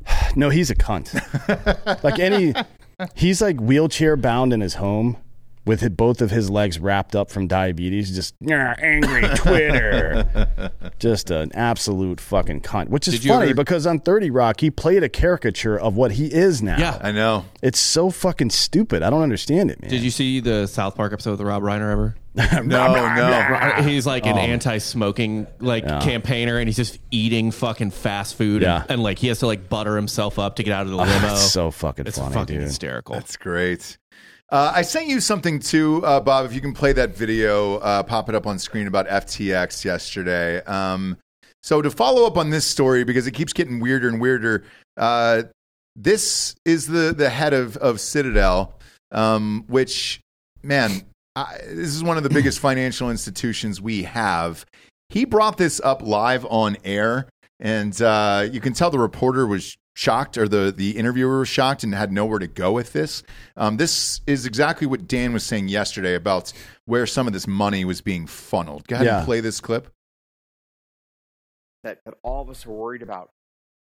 No, 0.36 0.50
he's 0.50 0.70
a 0.70 0.74
cunt. 0.74 1.14
like 2.04 2.18
any, 2.18 2.54
he's 3.14 3.40
like 3.42 3.58
wheelchair 3.58 4.16
bound 4.16 4.52
in 4.52 4.60
his 4.60 4.74
home 4.74 5.16
with 5.68 5.96
both 5.96 6.20
of 6.20 6.30
his 6.30 6.50
legs 6.50 6.78
wrapped 6.78 7.14
up 7.14 7.30
from 7.30 7.46
diabetes. 7.46 8.14
Just 8.14 8.34
angry 8.42 9.28
Twitter. 9.36 10.72
just 10.98 11.30
an 11.30 11.52
absolute 11.54 12.20
fucking 12.20 12.62
cunt. 12.62 12.88
Which 12.88 13.06
is 13.06 13.20
Did 13.20 13.28
funny 13.28 13.50
ever- 13.50 13.54
because 13.54 13.86
on 13.86 14.00
Thirty 14.00 14.30
Rock 14.30 14.60
he 14.60 14.70
played 14.70 15.02
a 15.02 15.08
caricature 15.08 15.78
of 15.78 15.96
what 15.96 16.12
he 16.12 16.26
is 16.26 16.62
now. 16.62 16.78
Yeah. 16.78 16.98
I 17.00 17.12
know. 17.12 17.44
it's 17.62 17.78
so 17.78 18.10
fucking 18.10 18.50
stupid. 18.50 19.02
I 19.02 19.10
don't 19.10 19.22
understand 19.22 19.70
it, 19.70 19.80
man. 19.80 19.90
Did 19.90 20.00
you 20.02 20.10
see 20.10 20.40
the 20.40 20.66
South 20.66 20.96
Park 20.96 21.12
episode 21.12 21.32
with 21.32 21.42
Rob 21.42 21.62
Reiner 21.62 21.92
ever? 21.92 22.16
No, 22.64 22.94
no. 23.14 23.82
He's 23.82 24.06
like 24.06 24.24
an 24.24 24.36
oh. 24.36 24.40
anti-smoking 24.40 25.46
like 25.58 25.84
Yeah. 25.84 26.00
campaigner, 26.00 26.58
and 26.58 26.68
he's 26.68 26.76
just 26.76 26.98
eating 27.10 27.50
fucking 27.50 27.90
fast 27.90 28.36
food, 28.36 28.62
Yeah. 28.62 28.82
and, 28.82 28.90
and 28.92 29.02
like 29.02 29.18
he 29.18 29.28
has 29.28 29.40
to 29.40 29.46
like 29.46 29.68
butter 29.68 29.96
himself 29.96 30.38
up 30.38 30.56
to 30.56 30.62
get 30.62 30.72
out 30.72 30.82
of 30.82 30.90
the 30.90 30.96
limo. 30.96 31.32
It's 31.32 31.50
so 31.50 31.70
fucking 31.70 32.06
It's 32.06 32.18
funny, 32.18 32.34
fucking 32.34 32.56
dude. 32.58 32.64
hysterical. 32.66 33.14
That's 33.16 33.36
great. 33.36 33.98
Uh, 34.50 34.72
I 34.74 34.82
sent 34.82 35.08
you 35.08 35.20
something 35.20 35.58
too, 35.58 36.02
uh, 36.04 36.20
Bob. 36.20 36.46
If 36.46 36.54
you 36.54 36.60
can 36.60 36.72
play 36.72 36.92
that 36.94 37.14
video, 37.14 37.76
uh, 37.76 38.02
pop 38.02 38.28
it 38.30 38.34
up 38.34 38.46
on 38.46 38.58
screen 38.58 38.86
about 38.86 39.06
FTX 39.06 39.84
yesterday. 39.84 40.62
Um, 40.64 41.18
so 41.62 41.82
to 41.82 41.90
follow 41.90 42.26
up 42.26 42.38
on 42.38 42.48
this 42.48 42.64
story 42.64 43.04
because 43.04 43.26
it 43.26 43.32
keeps 43.32 43.52
getting 43.52 43.78
weirder 43.78 44.08
and 44.08 44.20
weirder. 44.20 44.64
Uh, 44.96 45.42
this 45.96 46.54
is 46.64 46.86
the 46.86 47.12
the 47.16 47.28
head 47.28 47.52
of 47.52 47.76
of 47.78 48.00
Citadel, 48.00 48.78
um, 49.12 49.64
which 49.68 50.20
man, 50.62 51.02
I, 51.36 51.58
this 51.66 51.94
is 51.94 52.02
one 52.02 52.16
of 52.16 52.22
the 52.22 52.30
biggest 52.30 52.58
financial 52.60 53.10
institutions 53.10 53.82
we 53.82 54.04
have. 54.04 54.64
He 55.10 55.26
brought 55.26 55.58
this 55.58 55.78
up 55.80 56.02
live 56.02 56.46
on 56.46 56.78
air, 56.84 57.28
and 57.60 58.00
uh, 58.00 58.46
you 58.50 58.60
can 58.60 58.72
tell 58.72 58.90
the 58.90 58.98
reporter 58.98 59.46
was 59.46 59.76
shocked, 59.98 60.38
or 60.38 60.46
the 60.46 60.72
the 60.74 60.92
interviewer 60.96 61.40
was 61.40 61.48
shocked, 61.48 61.82
and 61.82 61.92
had 61.92 62.12
nowhere 62.12 62.38
to 62.38 62.46
go 62.46 62.70
with 62.72 62.92
this. 62.92 63.24
Um, 63.56 63.78
this 63.78 64.20
is 64.28 64.46
exactly 64.46 64.86
what 64.86 65.08
Dan 65.08 65.32
was 65.32 65.42
saying 65.44 65.66
yesterday 65.68 66.14
about 66.14 66.52
where 66.84 67.04
some 67.04 67.26
of 67.26 67.32
this 67.32 67.48
money 67.48 67.84
was 67.84 68.00
being 68.00 68.26
funneled. 68.28 68.86
Go 68.86 68.94
ahead 68.94 69.06
Yeah. 69.06 69.16
and 69.18 69.26
play 69.26 69.40
this 69.40 69.60
clip. 69.60 69.88
that, 71.84 72.00
that 72.04 72.14
all 72.22 72.42
of 72.42 72.50
us 72.50 72.66
are 72.66 72.70
worried 72.70 73.02
about. 73.02 73.30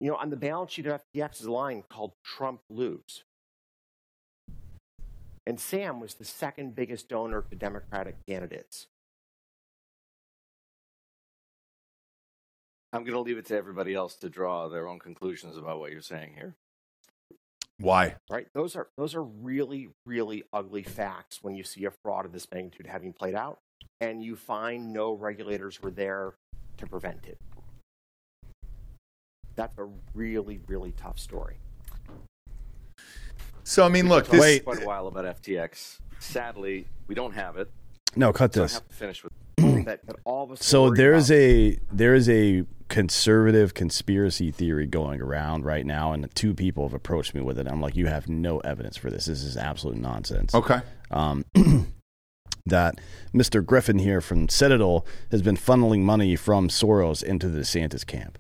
You 0.00 0.10
know, 0.10 0.16
on 0.16 0.28
the 0.30 0.36
balance 0.36 0.72
sheet 0.72 0.86
of 0.86 1.00
FTX 1.14 1.40
is 1.40 1.46
a 1.46 1.52
line 1.52 1.84
called 1.88 2.12
Trump 2.24 2.60
lose. 2.70 3.24
And 5.46 5.60
Sam 5.60 6.00
was 6.00 6.14
the 6.14 6.24
second 6.24 6.74
biggest 6.74 7.08
donor 7.08 7.42
to 7.42 7.54
Democratic 7.56 8.16
candidates. 8.26 8.86
I'm 12.94 13.02
going 13.02 13.14
to 13.14 13.20
leave 13.20 13.38
it 13.38 13.46
to 13.46 13.56
everybody 13.56 13.92
else 13.92 14.14
to 14.16 14.28
draw 14.28 14.68
their 14.68 14.86
own 14.86 15.00
conclusions 15.00 15.56
about 15.56 15.80
what 15.80 15.90
you're 15.90 16.00
saying 16.00 16.34
here. 16.36 16.54
Why? 17.80 18.14
Right? 18.30 18.46
Those 18.54 18.76
are 18.76 18.86
those 18.96 19.16
are 19.16 19.22
really, 19.24 19.88
really 20.06 20.44
ugly 20.52 20.84
facts 20.84 21.40
when 21.42 21.56
you 21.56 21.64
see 21.64 21.84
a 21.86 21.90
fraud 21.90 22.24
of 22.24 22.32
this 22.32 22.46
magnitude 22.52 22.86
having 22.86 23.12
played 23.12 23.34
out, 23.34 23.58
and 24.00 24.22
you 24.22 24.36
find 24.36 24.92
no 24.92 25.12
regulators 25.12 25.82
were 25.82 25.90
there 25.90 26.34
to 26.76 26.86
prevent 26.86 27.26
it. 27.26 27.36
That's 29.56 29.76
a 29.76 29.88
really, 30.14 30.60
really 30.68 30.92
tough 30.92 31.18
story. 31.18 31.56
So 33.64 33.84
I 33.84 33.88
mean, 33.88 34.08
look, 34.08 34.28
this. 34.28 34.40
Wait. 34.40 34.64
Quite 34.64 34.84
a 34.84 34.86
while 34.86 35.08
about 35.08 35.42
FTX. 35.42 35.98
Sadly, 36.20 36.86
we 37.08 37.16
don't 37.16 37.32
have 37.32 37.56
it. 37.56 37.68
No, 38.14 38.32
cut 38.32 38.54
So 38.54 38.60
I 38.60 38.64
this. 38.66 38.74
have 38.74 38.88
to 38.88 38.94
finish 38.94 39.24
with. 39.24 39.32
That, 39.84 40.06
that 40.06 40.16
all 40.24 40.44
of 40.44 40.52
us. 40.52 40.60
are 40.60 40.64
So 40.64 40.90
there's 40.90 41.30
about. 41.30 41.38
a 41.40 41.78
there 41.92 42.14
is 42.14 42.28
a 42.28 42.64
conservative 42.88 43.74
conspiracy 43.74 44.50
theory 44.50 44.86
going 44.86 45.20
around 45.20 45.64
right 45.64 45.84
now, 45.86 46.12
and 46.12 46.32
two 46.34 46.54
people 46.54 46.84
have 46.86 46.94
approached 46.94 47.34
me 47.34 47.40
with 47.40 47.58
it. 47.58 47.66
I'm 47.66 47.80
like, 47.80 47.96
you 47.96 48.06
have 48.06 48.28
no 48.28 48.58
evidence 48.60 48.96
for 48.96 49.10
this. 49.10 49.26
This 49.26 49.42
is 49.42 49.56
absolute 49.56 49.96
nonsense. 49.96 50.54
Okay. 50.54 50.80
Um, 51.10 51.44
that 52.66 52.98
Mr. 53.34 53.64
Griffin 53.64 53.98
here 53.98 54.20
from 54.20 54.48
Citadel 54.48 55.06
has 55.30 55.42
been 55.42 55.56
funneling 55.56 56.00
money 56.00 56.36
from 56.36 56.68
Soros 56.68 57.22
into 57.22 57.48
the 57.48 57.60
DeSantis 57.60 58.06
camp. 58.06 58.38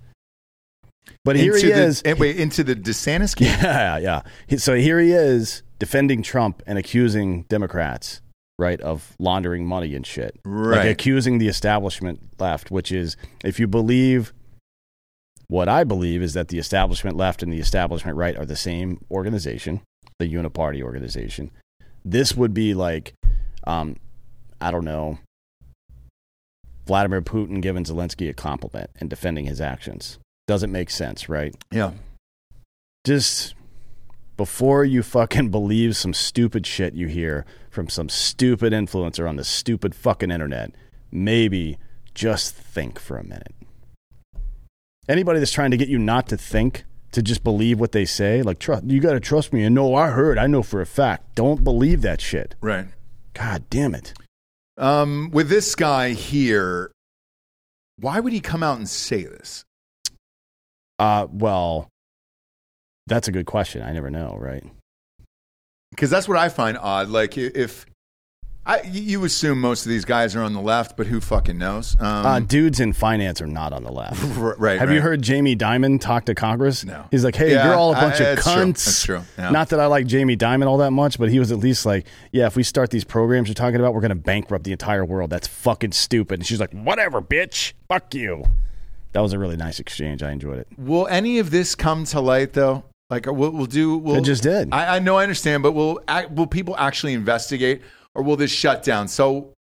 But 1.24 1.36
here 1.36 1.54
into 1.54 1.66
he 1.66 1.72
the, 1.72 1.82
is. 1.82 2.02
eh, 2.04 2.14
Wait, 2.18 2.36
into 2.38 2.64
the 2.64 2.74
DeSantis 2.74 3.36
camp. 3.36 3.62
Yeah, 3.62 3.98
yeah. 4.48 4.56
So 4.56 4.74
here 4.74 4.98
he 5.00 5.12
is 5.12 5.62
defending 5.78 6.22
Trump 6.22 6.62
and 6.66 6.78
accusing 6.78 7.42
Democrats, 7.44 8.20
right, 8.58 8.80
of 8.80 9.14
laundering 9.18 9.66
money 9.66 9.94
and 9.94 10.06
shit. 10.06 10.38
Like 10.44 10.78
Right. 10.78 10.88
accusing 10.88 11.38
the 11.38 11.48
establishment 11.48 12.20
left, 12.38 12.70
which 12.70 12.92
is 12.92 13.16
if 13.44 13.58
you 13.58 13.66
believe 13.66 14.32
what 15.48 15.68
I 15.68 15.84
believe 15.84 16.22
is 16.22 16.34
that 16.34 16.48
the 16.48 16.58
establishment 16.58 17.16
left 17.16 17.42
and 17.42 17.52
the 17.52 17.58
establishment 17.60 18.16
right 18.16 18.36
are 18.36 18.46
the 18.46 18.56
same 18.56 19.04
organization, 19.10 19.80
the 20.18 20.32
uniparty 20.32 20.82
organization. 20.82 21.50
This 22.04 22.34
would 22.34 22.54
be 22.54 22.74
like, 22.74 23.14
um, 23.66 23.96
I 24.60 24.70
don't 24.70 24.84
know, 24.84 25.18
Vladimir 26.86 27.22
Putin 27.22 27.60
giving 27.62 27.84
Zelensky 27.84 28.28
a 28.28 28.34
compliment 28.34 28.90
and 29.00 29.08
defending 29.08 29.46
his 29.46 29.60
actions. 29.60 30.18
Doesn't 30.46 30.70
make 30.72 30.90
sense, 30.90 31.28
right? 31.28 31.54
Yeah. 31.70 31.92
just 33.06 33.54
before 34.36 34.84
you 34.84 35.02
fucking 35.02 35.50
believe 35.50 35.96
some 35.96 36.12
stupid 36.14 36.66
shit 36.66 36.94
you 36.94 37.06
hear 37.06 37.44
from 37.74 37.88
some 37.88 38.08
stupid 38.08 38.72
influencer 38.72 39.28
on 39.28 39.36
the 39.36 39.44
stupid 39.44 39.94
fucking 39.94 40.30
internet, 40.30 40.70
maybe 41.10 41.76
just 42.14 42.54
think 42.54 42.98
for 42.98 43.18
a 43.18 43.24
minute. 43.24 43.54
Anybody 45.08 45.40
that's 45.40 45.52
trying 45.52 45.72
to 45.72 45.76
get 45.76 45.88
you 45.88 45.98
not 45.98 46.28
to 46.28 46.36
think, 46.36 46.84
to 47.12 47.22
just 47.22 47.44
believe 47.44 47.78
what 47.78 47.92
they 47.92 48.04
say, 48.04 48.42
like 48.42 48.58
trust 48.58 48.84
you 48.84 49.00
got 49.00 49.12
to 49.12 49.20
trust 49.20 49.52
me 49.52 49.64
and 49.64 49.74
no, 49.74 49.94
I 49.94 50.08
heard, 50.10 50.38
I 50.38 50.46
know 50.46 50.62
for 50.62 50.80
a 50.80 50.86
fact. 50.86 51.34
Don't 51.34 51.62
believe 51.62 52.00
that 52.02 52.20
shit. 52.20 52.54
Right. 52.60 52.86
God 53.34 53.64
damn 53.68 53.94
it. 53.94 54.14
Um, 54.78 55.30
with 55.32 55.48
this 55.48 55.74
guy 55.74 56.10
here, 56.10 56.90
why 57.98 58.18
would 58.18 58.32
he 58.32 58.40
come 58.40 58.62
out 58.62 58.78
and 58.78 58.88
say 58.88 59.24
this? 59.24 59.64
Uh 60.98 61.26
well, 61.30 61.88
that's 63.06 63.28
a 63.28 63.32
good 63.32 63.46
question. 63.46 63.82
I 63.82 63.92
never 63.92 64.10
know, 64.10 64.36
right? 64.38 64.64
Because 65.94 66.10
that's 66.10 66.28
what 66.28 66.36
I 66.38 66.48
find 66.48 66.76
odd. 66.78 67.08
Like 67.08 67.36
if 67.38 67.86
I, 68.66 68.80
you 68.82 69.22
assume 69.24 69.60
most 69.60 69.84
of 69.84 69.90
these 69.90 70.06
guys 70.06 70.34
are 70.34 70.42
on 70.42 70.54
the 70.54 70.60
left, 70.60 70.96
but 70.96 71.06
who 71.06 71.20
fucking 71.20 71.58
knows? 71.58 71.96
Um, 72.00 72.24
Uh, 72.26 72.40
dudes 72.40 72.80
in 72.80 72.94
finance 72.94 73.42
are 73.42 73.46
not 73.46 73.74
on 73.74 73.84
the 73.84 73.92
left. 73.92 74.18
right. 74.58 74.78
Have 74.78 74.90
you 74.90 75.02
heard 75.02 75.20
Jamie 75.20 75.54
Dimon 75.54 76.00
talk 76.00 76.24
to 76.24 76.34
Congress? 76.34 76.82
No. 76.82 77.04
He's 77.10 77.24
like, 77.24 77.36
hey, 77.36 77.52
Yeah, 77.52 77.66
you're 77.66 77.74
all 77.74 77.92
a 77.92 77.94
bunch 77.94 78.14
of 78.20 78.20
that's 78.20 78.42
true. 78.42 78.52
cunts. 78.52 78.84
That's 78.86 79.02
true. 79.04 79.20
Yeah. 79.36 79.50
Not 79.50 79.68
that 79.68 79.80
I 79.80 79.86
like 79.86 80.06
Jamie 80.06 80.36
Dimon 80.38 80.66
all 80.66 80.78
that 80.78 80.92
much, 80.92 81.18
but 81.18 81.28
he 81.28 81.38
was 81.38 81.52
at 81.52 81.58
least 81.58 81.84
like, 81.84 82.06
yeah, 82.32 82.46
if 82.46 82.56
we 82.56 82.62
start 82.62 82.88
these 82.90 83.04
programs 83.04 83.48
you're 83.48 83.54
talking 83.54 83.78
about, 83.78 83.92
we're 83.92 84.00
going 84.00 84.08
to 84.08 84.14
bankrupt 84.14 84.64
the 84.64 84.72
entire 84.72 85.04
world. 85.04 85.28
That's 85.28 85.46
fucking 85.46 85.92
stupid. 85.92 86.40
And 86.40 86.46
she's 86.46 86.58
like, 86.60 86.72
whatever, 86.72 87.20
bitch. 87.20 87.74
Fuck 87.88 88.14
you. 88.14 88.44
That 89.12 89.20
was 89.20 89.34
a 89.34 89.38
really 89.38 89.56
nice 89.56 89.78
exchange. 89.78 90.22
I 90.22 90.30
enjoyed 90.32 90.58
it. 90.58 90.68
Will 90.78 91.06
any 91.08 91.38
of 91.38 91.50
this 91.50 91.74
come 91.74 92.04
to 92.06 92.20
light 92.20 92.54
though? 92.54 92.84
Like 93.10 93.26
we'll, 93.26 93.50
we'll 93.50 93.66
do. 93.66 93.98
We'll, 93.98 94.16
It 94.16 94.24
just 94.24 94.42
did. 94.42 94.70
I, 94.72 94.96
I 94.96 94.98
know, 94.98 95.16
I 95.16 95.22
understand, 95.22 95.62
but 95.62 95.72
will 95.72 96.00
will 96.30 96.46
people 96.46 96.76
actually 96.78 97.12
investigate, 97.12 97.82
or 98.14 98.22
will 98.22 98.36
this 98.36 98.50
shut 98.50 98.82
down? 98.82 99.08
So 99.08 99.52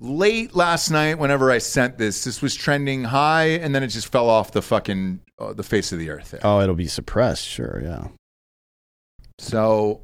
late 0.00 0.54
last 0.54 0.90
night, 0.90 1.18
whenever 1.18 1.50
I 1.50 1.58
sent 1.58 1.98
this, 1.98 2.24
this 2.24 2.40
was 2.40 2.54
trending 2.54 3.04
high, 3.04 3.46
and 3.46 3.74
then 3.74 3.82
it 3.82 3.88
just 3.88 4.10
fell 4.10 4.28
off 4.30 4.52
the 4.52 4.62
fucking 4.62 5.20
uh, 5.38 5.52
the 5.52 5.62
face 5.62 5.92
of 5.92 5.98
the 5.98 6.10
earth. 6.10 6.34
Oh, 6.42 6.60
it'll 6.60 6.74
be 6.74 6.86
suppressed. 6.88 7.44
Sure. 7.46 7.80
Yeah. 7.82 8.08
So, 9.38 10.00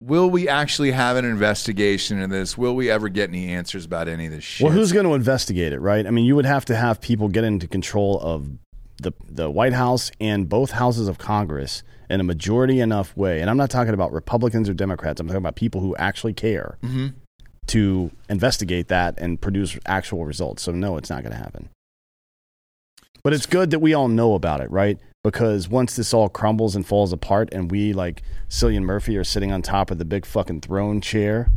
will 0.00 0.30
we 0.30 0.48
actually 0.48 0.92
have 0.92 1.16
an 1.16 1.24
investigation 1.24 2.20
of 2.20 2.30
this? 2.30 2.56
Will 2.56 2.76
we 2.76 2.90
ever 2.90 3.08
get 3.08 3.30
any 3.30 3.48
answers 3.48 3.84
about 3.84 4.08
any 4.08 4.26
of 4.26 4.32
this 4.32 4.44
shit? 4.44 4.64
Well, 4.64 4.72
who's 4.72 4.92
going 4.92 5.06
to 5.06 5.14
investigate 5.14 5.72
it, 5.72 5.80
right? 5.80 6.06
I 6.06 6.10
mean, 6.10 6.24
you 6.24 6.36
would 6.36 6.46
have 6.46 6.64
to 6.66 6.76
have 6.76 7.00
people 7.00 7.28
get 7.28 7.44
into 7.44 7.66
control 7.66 8.20
of 8.20 8.50
the 8.98 9.12
the 9.28 9.50
White 9.50 9.72
House 9.72 10.10
and 10.20 10.48
both 10.48 10.72
houses 10.72 11.08
of 11.08 11.18
Congress 11.18 11.82
in 12.10 12.20
a 12.20 12.24
majority 12.24 12.80
enough 12.80 13.16
way. 13.16 13.40
And 13.40 13.50
I'm 13.50 13.56
not 13.56 13.70
talking 13.70 13.94
about 13.94 14.12
Republicans 14.12 14.68
or 14.68 14.74
Democrats. 14.74 15.20
I'm 15.20 15.26
talking 15.26 15.38
about 15.38 15.56
people 15.56 15.80
who 15.80 15.96
actually 15.96 16.32
care 16.34 16.78
Mm-hmm. 16.82 17.08
to 17.68 18.10
investigate 18.28 18.88
that 18.88 19.18
and 19.18 19.40
produce 19.40 19.78
actual 19.86 20.24
results. 20.24 20.62
So 20.62 20.72
no, 20.72 20.96
it's 20.96 21.10
not 21.10 21.22
going 21.22 21.32
to 21.32 21.38
happen. 21.38 21.68
But 23.22 23.32
it's 23.32 23.46
good 23.46 23.70
that 23.72 23.80
we 23.80 23.92
all 23.92 24.08
know 24.08 24.34
about 24.34 24.60
it, 24.60 24.70
right? 24.70 24.98
Because 25.24 25.68
once 25.68 25.96
this 25.96 26.14
all 26.14 26.28
crumbles 26.28 26.76
and 26.76 26.86
falls 26.86 27.12
apart, 27.12 27.48
and 27.52 27.68
we 27.70 27.92
like 27.92 28.22
Cillian 28.48 28.82
Murphy 28.82 29.16
are 29.16 29.24
sitting 29.24 29.50
on 29.50 29.62
top 29.62 29.90
of 29.90 29.98
the 29.98 30.04
big 30.04 30.24
fucking 30.24 30.60
throne 30.60 31.00
chair, 31.00 31.50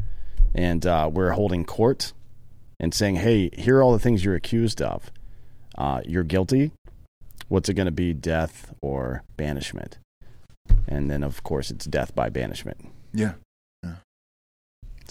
and 0.55 0.83
uh, 0.87 1.07
we're 1.13 1.31
holding 1.33 1.63
court 1.65 2.13
and 2.79 2.91
saying, 2.91 3.17
"Hey, 3.17 3.51
here 3.53 3.77
are 3.77 3.83
all 3.83 3.91
the 3.93 3.99
things 3.99 4.25
you're 4.25 4.33
accused 4.33 4.81
of. 4.81 5.11
Uh, 5.77 6.01
you're 6.05 6.23
guilty. 6.23 6.71
What's 7.49 7.69
it 7.69 7.75
going 7.75 7.85
to 7.85 7.91
be? 7.91 8.13
Death 8.13 8.73
or 8.81 9.21
banishment?" 9.37 9.99
And 10.87 11.09
then, 11.09 11.23
of 11.23 11.43
course, 11.43 11.71
it's 11.71 11.85
death 11.85 12.15
by 12.15 12.29
banishment. 12.29 12.89
Yeah. 13.13 13.33
yeah. 13.83 13.95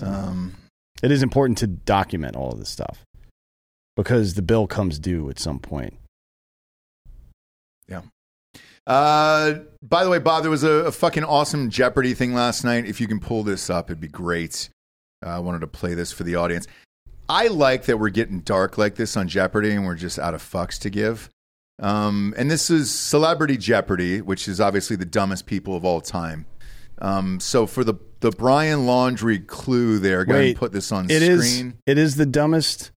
Um. 0.01 0.55
It 1.03 1.13
is 1.13 1.23
important 1.23 1.59
to 1.59 1.67
document 1.69 2.35
all 2.35 2.53
of 2.53 2.59
this 2.59 2.69
stuff 2.69 3.05
because 3.97 4.35
the 4.35 4.43
bill 4.43 4.67
comes 4.67 4.99
due 4.99 5.31
at 5.31 5.39
some 5.39 5.59
point. 5.59 5.95
Yeah. 7.89 8.03
Uh, 8.87 9.61
by 9.83 10.03
the 10.03 10.11
way, 10.11 10.19
Bob, 10.19 10.43
there 10.43 10.51
was 10.51 10.65
a, 10.65 10.87
a 10.87 10.93
fucking 10.93 11.25
awesome 11.25 11.71
Jeopardy 11.71 12.15
thing 12.15 12.35
last 12.35 12.65
night. 12.65 12.87
If 12.87 13.01
you 13.01 13.07
can 13.07 13.21
pull 13.21 13.43
this 13.43 13.71
up, 13.71 13.91
it'd 13.91 14.01
be 14.01 14.09
great. 14.09 14.71
Uh, 15.25 15.31
I 15.31 15.39
wanted 15.41 15.61
to 15.61 15.67
play 15.67 15.95
this 15.95 16.11
for 16.11 16.25
the 16.25 16.37
audience. 16.37 16.67
I 17.29 17.49
like 17.49 17.85
that 17.85 17.99
we're 17.99 18.09
getting 18.09 18.41
dark 18.41 18.79
like 18.79 18.95
this 18.95 19.17
on 19.17 19.29
Jeopardy 19.29 19.73
and 19.73 19.85
we're 19.85 19.95
just 19.95 20.19
out 20.19 20.35
of 20.35 20.43
fucks 20.43 20.79
to 20.81 20.91
give. 20.91 21.29
Um, 21.81 22.35
and 22.37 22.51
this 22.51 22.71
is 22.71 22.93
Celebrity 22.93 23.57
Jeopardy, 23.57 24.21
which 24.21 24.49
is 24.49 24.61
obviously 24.61 24.97
the 24.97 25.05
dumbest 25.05 25.47
people 25.47 25.77
of 25.77 25.85
all 25.85 26.01
time. 26.01 26.47
Um, 27.01 27.39
so 27.41 27.67
for 27.67 27.85
the 27.85 27.95
the 28.21 28.33
Brian 28.33 28.81
Laundrie 28.81 29.47
clue 29.47 30.01
there, 30.01 30.25
go 30.25 30.35
ahead 30.35 30.47
and 30.49 30.57
put 30.57 30.73
this 30.73 30.91
on 30.91 31.05
It 31.09 31.23
is. 31.23 31.49
screen. 31.55 31.75
It 31.87 31.97
is 31.99 32.17
the 32.17 32.27
dumbest 32.27 32.91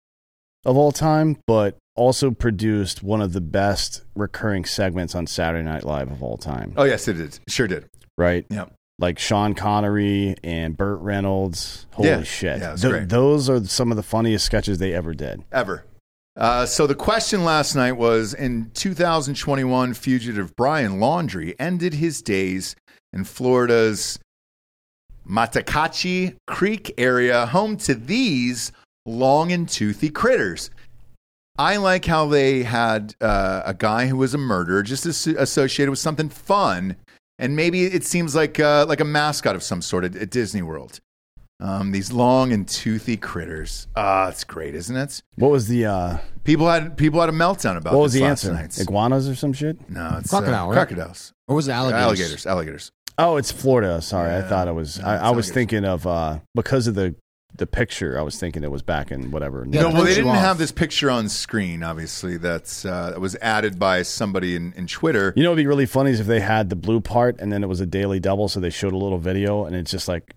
of 0.66 0.76
all 0.76 0.92
time, 0.92 1.38
but 1.46 1.78
also 1.96 2.32
produced 2.32 3.04
one 3.04 3.22
of 3.22 3.34
the 3.34 3.42
best 3.42 4.02
recurring 4.16 4.66
segments 4.66 5.14
on 5.14 5.28
Saturday 5.28 5.64
Night 5.64 5.84
Live 5.84 6.10
of 6.10 6.24
all 6.24 6.38
time. 6.38 6.74
Oh 6.76 6.84
yes, 6.86 7.08
it 7.08 7.14
did. 7.14 7.40
Sure 7.48 7.68
did. 7.68 7.88
Right? 8.18 8.46
Yeah. 8.50 8.66
Like 8.98 9.20
Sean 9.20 9.54
Connery 9.54 10.36
and 10.44 10.76
Burt 10.76 11.00
Reynolds. 11.02 11.86
Holy 11.94 12.10
Yeah. 12.10 12.24
shit! 12.24 12.60
Yeah, 12.60 12.76
Th- 12.76 13.08
those 13.08 13.48
are 13.50 13.64
some 13.66 13.92
of 13.92 13.98
the 13.98 14.04
funniest 14.04 14.46
sketches 14.46 14.80
they 14.80 14.94
ever 14.94 15.14
did. 15.14 15.44
ever. 15.52 15.86
Uh, 16.38 16.66
so 16.66 16.88
the 16.88 16.96
question 16.96 17.44
last 17.44 17.76
night 17.76 17.94
was: 17.94 18.34
In 18.34 18.72
2021, 18.74 19.94
fugitive 19.94 20.56
Brian 20.56 21.00
Laundrie 21.00 21.56
ended 21.60 21.96
his 21.96 22.22
days 22.22 22.76
in 23.14 23.26
Florida's 23.26 24.18
Myakkahatchee 25.30 26.36
Creek 26.48 26.94
area, 26.98 27.46
home 27.48 27.78
to 27.78 27.96
these 27.96 28.72
long 29.06 29.52
and 29.52 29.68
toothy 29.68 30.10
critters. 30.10 30.70
I 31.58 31.78
like 31.78 32.06
how 32.06 32.28
they 32.28 32.64
had 32.64 33.14
uh, 33.20 33.64
a 33.66 33.74
guy 33.74 34.08
who 34.08 34.18
was 34.18 34.34
a 34.34 34.38
murderer, 34.38 34.84
just 34.84 35.06
as- 35.06 35.28
associated 35.28 35.90
with 35.90 36.00
something 36.00 36.30
fun, 36.30 36.96
and 37.38 37.56
maybe 37.56 37.84
it 37.86 38.06
seems 38.06 38.36
like 38.36 38.60
uh, 38.60 38.86
like 38.88 39.02
a 39.02 39.06
mascot 39.06 39.56
of 39.56 39.64
some 39.64 39.82
sort 39.82 40.06
at, 40.06 40.16
at 40.16 40.30
Disney 40.30 40.62
World. 40.62 41.00
Um, 41.62 41.92
these 41.92 42.12
long 42.12 42.52
and 42.52 42.68
toothy 42.68 43.18
critters. 43.18 43.88
Ah, 43.96 44.30
it's 44.30 44.44
great, 44.44 44.74
isn't 44.74 44.96
it? 44.98 45.22
What 45.36 45.52
was 45.52 45.68
the 45.68 45.86
uh, 45.86 46.18
People 46.44 46.68
had 46.68 46.98
people 46.98 47.20
had 47.20 47.30
a 47.30 47.34
meltdown 47.34 47.78
about 47.78 47.94
What 47.94 48.02
was 48.02 48.14
this 48.14 48.20
the 48.22 48.26
last 48.28 48.44
answer? 48.46 48.54
night. 48.54 48.80
Iguanas 48.80 49.30
or 49.30 49.36
some 49.36 49.54
shit? 49.54 49.78
No, 49.90 50.18
it's 50.20 50.30
Crocodile, 50.32 50.66
uh, 50.66 50.70
right? 50.70 50.74
crocodiles, 50.88 51.34
Or 51.48 51.56
was 51.56 51.68
it 51.68 51.72
alligators? 51.74 52.02
alligators, 52.04 52.46
alligators. 52.48 52.92
Oh, 53.20 53.38
it's 53.38 53.52
Florida. 53.52 54.02
Sorry, 54.02 54.32
I 54.32 54.40
Yeah. 54.40 54.50
thought 54.50 54.68
it 54.68 54.74
was. 54.74 55.00
No, 55.00 55.06
I, 55.06 55.14
it's 55.16 55.22
I 55.24 55.30
was 55.30 55.50
alligators. 55.50 55.52
thinking 55.52 55.86
of 55.86 56.08
uh, 56.08 56.40
because 56.56 56.88
of 56.88 56.96
the 56.96 57.14
the 57.58 57.68
picture. 57.68 58.18
I 58.18 58.24
was 58.24 58.40
thinking 58.40 58.64
it 58.64 58.72
was 58.72 58.82
back 58.82 59.12
in 59.12 59.30
whatever. 59.30 59.64
Yeah, 59.70 59.82
no, 59.82 59.88
well, 59.90 59.98
they 59.98 60.00
throws 60.00 60.10
you 60.18 60.24
didn't 60.24 60.36
off. 60.38 60.42
have 60.42 60.58
this 60.58 60.72
picture 60.72 61.12
on 61.12 61.30
screen. 61.30 61.84
Obviously, 61.84 62.38
that's 62.38 62.86
uh, 62.86 63.12
that 63.12 63.20
was 63.20 63.36
added 63.42 63.78
by 63.78 64.02
somebody 64.02 64.56
in, 64.56 64.74
in 64.74 64.88
Twitter. 64.88 65.32
You 65.36 65.44
know, 65.44 65.52
what'd 65.52 65.62
be 65.64 65.68
really 65.68 65.86
funny 65.86 66.10
is 66.10 66.20
if 66.22 66.26
they 66.28 66.40
had 66.40 66.70
the 66.72 66.76
blue 66.76 67.02
part 67.02 67.40
and 67.40 67.52
then 67.52 67.62
it 67.64 67.68
was 67.68 67.82
a 67.82 67.86
daily 67.86 68.20
double, 68.20 68.48
so 68.48 68.60
they 68.60 68.72
showed 68.72 68.94
a 68.94 68.98
little 68.98 69.20
video 69.20 69.66
and 69.66 69.76
it's 69.76 69.92
just 69.92 70.08
like 70.08 70.34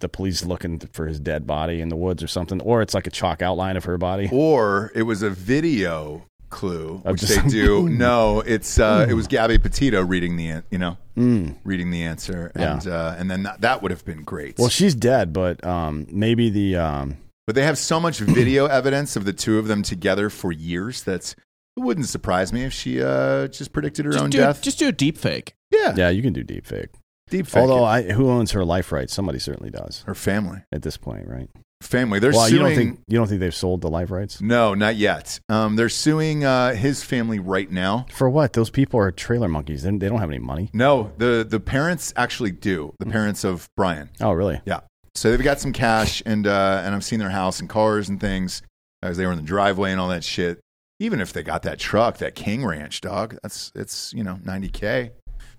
the 0.00 0.08
police 0.08 0.44
looking 0.44 0.78
for 0.92 1.06
his 1.06 1.18
dead 1.20 1.46
body 1.46 1.80
in 1.80 1.88
the 1.88 1.96
woods 1.96 2.22
or 2.22 2.26
something, 2.28 2.60
or 2.62 2.82
it's 2.82 2.94
like 2.94 3.06
a 3.06 3.10
chalk 3.10 3.42
outline 3.42 3.76
of 3.76 3.84
her 3.84 3.98
body. 3.98 4.28
Or 4.32 4.92
it 4.94 5.02
was 5.02 5.22
a 5.22 5.30
video 5.30 6.24
clue, 6.50 7.02
Of 7.04 7.12
which 7.12 7.22
they 7.22 7.46
do. 7.48 7.88
no, 7.88 8.40
it's 8.40 8.78
uh, 8.80 9.06
it 9.08 9.14
was 9.14 9.26
Gabby 9.26 9.58
Petito 9.58 10.02
reading 10.02 10.36
the 10.36 10.62
you 10.70 10.78
know 10.78 10.96
Mm. 11.16 11.56
reading 11.64 11.90
the 11.90 12.04
answer, 12.04 12.52
Yeah. 12.56 12.74
and 12.74 12.86
uh, 12.86 13.16
and 13.18 13.28
then 13.30 13.42
that, 13.42 13.60
that 13.62 13.82
would 13.82 13.90
have 13.90 14.04
been 14.04 14.22
great. 14.22 14.56
Well, 14.56 14.68
she's 14.68 14.94
dead, 14.94 15.32
but 15.32 15.64
um, 15.66 16.06
maybe 16.10 16.48
the 16.48 16.76
um, 16.76 17.16
But 17.46 17.56
they 17.56 17.64
have 17.64 17.76
so 17.76 17.98
much 17.98 18.18
video 18.20 18.66
evidence 18.66 19.16
of 19.16 19.24
the 19.24 19.32
two 19.32 19.58
of 19.58 19.66
them 19.66 19.82
together 19.82 20.30
for 20.30 20.52
years 20.52 21.02
that 21.04 21.34
it 21.76 21.80
wouldn't 21.80 22.06
surprise 22.06 22.52
me 22.52 22.62
if 22.64 22.72
she 22.72 23.02
uh, 23.02 23.48
just 23.48 23.72
predicted 23.72 24.04
her 24.04 24.12
Just 24.12 24.22
own 24.24 24.30
do, 24.30 24.38
death. 24.38 24.62
just 24.62 24.78
do 24.78 24.86
a 24.88 24.92
deep 24.92 25.18
fake. 25.18 25.54
yeah, 25.72 25.92
yeah, 25.96 26.08
you 26.08 26.22
can 26.22 26.32
do 26.32 26.42
deep 26.44 26.66
fake. 26.66 26.88
Deep 27.30 27.46
fake. 27.46 27.62
Although. 27.62 27.84
I, 27.84 28.02
who 28.02 28.30
owns 28.30 28.52
her 28.52 28.64
life 28.64 28.92
rights? 28.92 29.14
Somebody 29.14 29.38
certainly 29.38 29.70
does 29.70 30.02
her 30.06 30.14
family, 30.14 30.62
at 30.72 30.82
this 30.82 30.96
point, 30.96 31.28
right? 31.28 31.48
family, 31.82 32.18
they're 32.18 32.32
well, 32.32 32.48
suing. 32.48 32.52
you 32.52 32.66
don't 32.66 32.74
think 32.74 33.00
you 33.08 33.18
don't 33.18 33.28
think 33.28 33.40
they've 33.40 33.54
sold 33.54 33.80
the 33.80 33.90
life 33.90 34.10
rights 34.10 34.40
no, 34.40 34.74
not 34.74 34.96
yet. 34.96 35.40
Um, 35.48 35.76
they're 35.76 35.88
suing 35.88 36.44
uh, 36.44 36.74
his 36.74 37.02
family 37.02 37.38
right 37.38 37.70
now. 37.70 38.06
for 38.12 38.28
what? 38.28 38.52
Those 38.52 38.70
people 38.70 39.00
are 39.00 39.10
trailer 39.10 39.48
monkeys. 39.48 39.82
They, 39.82 39.90
they 39.90 40.08
don't 40.08 40.18
have 40.18 40.30
any 40.30 40.38
money. 40.38 40.70
No, 40.72 41.12
the 41.18 41.46
the 41.48 41.60
parents 41.60 42.12
actually 42.16 42.50
do. 42.50 42.94
The 42.98 43.06
parents 43.06 43.44
of 43.44 43.68
Brian. 43.76 44.10
Oh, 44.20 44.32
really? 44.32 44.60
Yeah. 44.64 44.80
So 45.14 45.30
they've 45.30 45.42
got 45.42 45.60
some 45.60 45.72
cash, 45.72 46.22
and 46.26 46.46
uh, 46.46 46.82
and 46.84 46.94
I've 46.94 47.04
seen 47.04 47.18
their 47.18 47.30
house 47.30 47.60
and 47.60 47.68
cars 47.68 48.08
and 48.08 48.20
things 48.20 48.62
as 49.02 49.16
they 49.16 49.26
were 49.26 49.32
in 49.32 49.38
the 49.38 49.44
driveway 49.44 49.92
and 49.92 50.00
all 50.00 50.08
that 50.08 50.24
shit. 50.24 50.60
Even 51.00 51.20
if 51.20 51.32
they 51.32 51.44
got 51.44 51.62
that 51.62 51.78
truck, 51.78 52.18
that 52.18 52.34
King 52.34 52.64
Ranch 52.64 53.00
dog, 53.00 53.38
that's 53.42 53.70
it's 53.74 54.12
you 54.12 54.24
know 54.24 54.38
ninety 54.44 54.68
k 54.68 55.12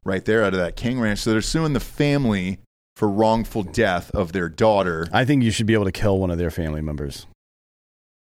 right 0.03 0.23
there 0.25 0.43
out 0.43 0.53
of 0.53 0.59
that 0.59 0.75
King 0.75 0.99
Ranch. 0.99 1.19
So 1.19 1.31
they're 1.31 1.41
suing 1.41 1.73
the 1.73 1.79
family 1.79 2.59
for 2.95 3.07
wrongful 3.09 3.63
death 3.63 4.11
of 4.11 4.31
their 4.33 4.49
daughter. 4.49 5.07
I 5.13 5.25
think 5.25 5.43
you 5.43 5.51
should 5.51 5.65
be 5.67 5.73
able 5.73 5.85
to 5.85 5.91
kill 5.91 6.19
one 6.19 6.31
of 6.31 6.37
their 6.37 6.51
family 6.51 6.81
members. 6.81 7.25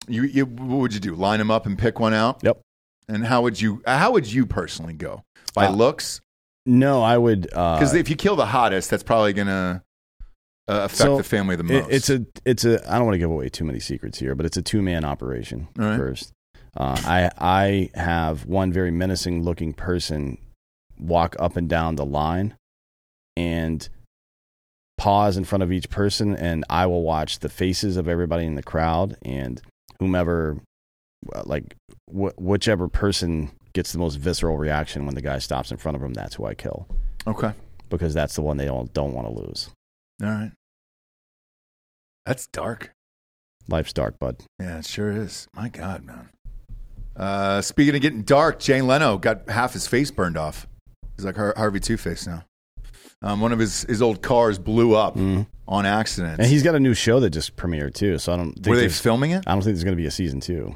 You, 0.07 0.23
you 0.23 0.45
what 0.45 0.77
would 0.79 0.93
you 0.93 0.99
do? 0.99 1.15
Line 1.15 1.39
them 1.39 1.51
up 1.51 1.65
and 1.65 1.77
pick 1.77 1.99
one 1.99 2.13
out? 2.13 2.39
Yep. 2.43 2.59
And 3.07 3.25
how 3.25 3.41
would 3.43 3.59
you 3.61 3.81
how 3.85 4.11
would 4.11 4.31
you 4.31 4.45
personally 4.45 4.93
go? 4.93 5.23
By 5.53 5.67
Uh, 5.67 5.71
looks? 5.71 6.21
No, 6.65 7.01
I 7.01 7.17
would. 7.17 7.49
uh, 7.53 7.75
Because 7.77 7.93
if 7.93 8.09
you 8.09 8.15
kill 8.15 8.35
the 8.35 8.45
hottest, 8.45 8.89
that's 8.89 9.03
probably 9.03 9.33
gonna 9.33 9.83
uh, 10.67 10.73
affect 10.85 10.97
So, 10.97 11.17
the 11.17 11.23
family 11.23 11.55
the 11.55 11.63
It- 11.63 11.81
most. 11.83 11.91
it's 11.91 12.09
a 12.09 12.25
it's 12.45 12.65
a 12.65 12.87
I 12.91 12.95
don't 12.97 13.05
want 13.05 13.15
to 13.15 13.19
give 13.19 13.29
away 13.31 13.49
too 13.49 13.63
many 13.65 13.79
secrets 13.79 14.19
here, 14.19 14.35
but 14.35 14.45
it's 14.45 14.57
a 14.57 14.61
two 14.61 14.81
man 14.81 15.03
operation 15.05 15.67
right. 15.75 15.97
first. 15.97 16.31
Uh, 16.77 16.95
I 17.05 17.29
I 17.37 17.89
have 17.99 18.45
one 18.45 18.71
very 18.71 18.91
menacing 18.91 19.43
looking 19.43 19.73
person 19.73 20.37
walk 21.01 21.35
up 21.39 21.57
and 21.57 21.67
down 21.67 21.95
the 21.95 22.05
line 22.05 22.55
and 23.35 23.89
pause 24.97 25.35
in 25.35 25.43
front 25.43 25.63
of 25.63 25.71
each 25.71 25.89
person, 25.89 26.35
and 26.35 26.63
I 26.69 26.85
will 26.85 27.01
watch 27.01 27.39
the 27.39 27.49
faces 27.49 27.97
of 27.97 28.07
everybody 28.07 28.45
in 28.45 28.55
the 28.55 28.63
crowd 28.63 29.17
and 29.23 29.61
whomever, 29.99 30.59
like 31.43 31.75
wh- 32.07 32.37
whichever 32.37 32.87
person 32.87 33.51
gets 33.73 33.91
the 33.93 33.99
most 33.99 34.15
visceral 34.15 34.57
reaction 34.57 35.05
when 35.05 35.15
the 35.15 35.21
guy 35.21 35.39
stops 35.39 35.71
in 35.71 35.77
front 35.77 35.95
of 35.95 36.01
them. 36.01 36.13
That's 36.13 36.35
who 36.35 36.45
I 36.45 36.53
kill 36.53 36.87
okay. 37.25 37.53
because 37.89 38.13
that's 38.13 38.35
the 38.35 38.41
one 38.41 38.57
they 38.57 38.65
don't 38.65 38.93
don't 38.93 39.13
want 39.13 39.27
to 39.27 39.33
lose. 39.33 39.69
All 40.21 40.29
right. 40.29 40.51
That's 42.25 42.47
dark. 42.47 42.91
Life's 43.67 43.93
dark, 43.93 44.19
bud. 44.19 44.37
Yeah, 44.59 44.79
it 44.79 44.85
sure 44.85 45.11
is. 45.11 45.47
My 45.55 45.69
God, 45.69 46.03
man. 46.03 46.29
Uh, 47.15 47.61
speaking 47.61 47.95
of 47.95 48.01
getting 48.01 48.21
dark, 48.23 48.59
Jay 48.59 48.81
Leno 48.81 49.17
got 49.17 49.49
half 49.49 49.73
his 49.73 49.87
face 49.87 50.11
burned 50.11 50.37
off. 50.37 50.67
He's 51.21 51.25
like 51.27 51.35
Har- 51.35 51.53
Harvey 51.55 51.79
Two 51.79 51.97
Face 51.97 52.25
now. 52.25 52.43
Um, 53.21 53.39
one 53.41 53.51
of 53.51 53.59
his, 53.59 53.83
his 53.83 54.01
old 54.01 54.23
cars 54.23 54.57
blew 54.57 54.95
up 54.95 55.15
on 55.15 55.85
accident. 55.85 56.39
And 56.39 56.47
he's 56.49 56.63
got 56.63 56.73
a 56.73 56.79
new 56.79 56.95
show 56.95 57.19
that 57.19 57.29
just 57.29 57.55
premiered 57.55 57.93
too. 57.93 58.17
So 58.17 58.33
I 58.33 58.37
don't 58.37 58.53
think 58.53 58.65
Were 58.65 58.75
they 58.75 58.81
there's- 58.81 58.99
filming 58.99 59.29
it? 59.29 59.43
I 59.45 59.51
don't 59.51 59.61
think 59.61 59.75
there's 59.75 59.83
going 59.83 59.95
to 59.95 60.01
be 60.01 60.07
a 60.07 60.11
season 60.11 60.39
two. 60.39 60.75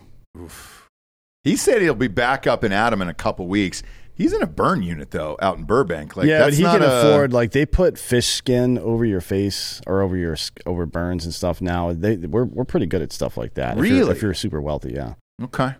He 1.44 1.56
said 1.56 1.82
he'll 1.82 1.96
be 1.96 2.08
back 2.08 2.46
up 2.48 2.64
in 2.64 2.72
Adam 2.72 3.02
in 3.02 3.08
a 3.10 3.14
couple 3.14 3.48
weeks. 3.48 3.82
He's 4.14 4.32
in 4.32 4.42
a 4.42 4.48
burn 4.48 4.82
unit 4.82 5.12
though, 5.12 5.38
out 5.42 5.58
in 5.58 5.64
Burbank. 5.66 6.16
Like, 6.16 6.28
yeah, 6.28 6.40
but 6.40 6.46
that's 6.46 6.58
he 6.58 6.64
not 6.64 6.80
can 6.80 6.90
a- 6.90 6.94
afford 6.94 7.34
like 7.34 7.52
they 7.52 7.66
put 7.66 7.98
fish 7.98 8.28
skin 8.28 8.78
over 8.78 9.04
your 9.06 9.22
face 9.22 9.82
or 9.88 10.02
over 10.02 10.16
your 10.16 10.38
over 10.66 10.86
burns 10.86 11.26
and 11.26 11.34
stuff. 11.34 11.62
Now 11.62 11.92
they 11.94 12.16
we're 12.18 12.46
we're 12.46 12.64
pretty 12.64 12.86
good 12.86 13.02
at 13.02 13.12
stuff 13.12 13.38
like 13.38 13.56
that. 13.56 13.78
If 13.78 13.86
you're- 13.86 14.00
Really? 14.00 14.12
if 14.12 14.22
you're 14.22 14.34
super 14.34 14.62
wealthy, 14.62 14.94
yeah. 14.94 15.16
Okay. 15.44 15.76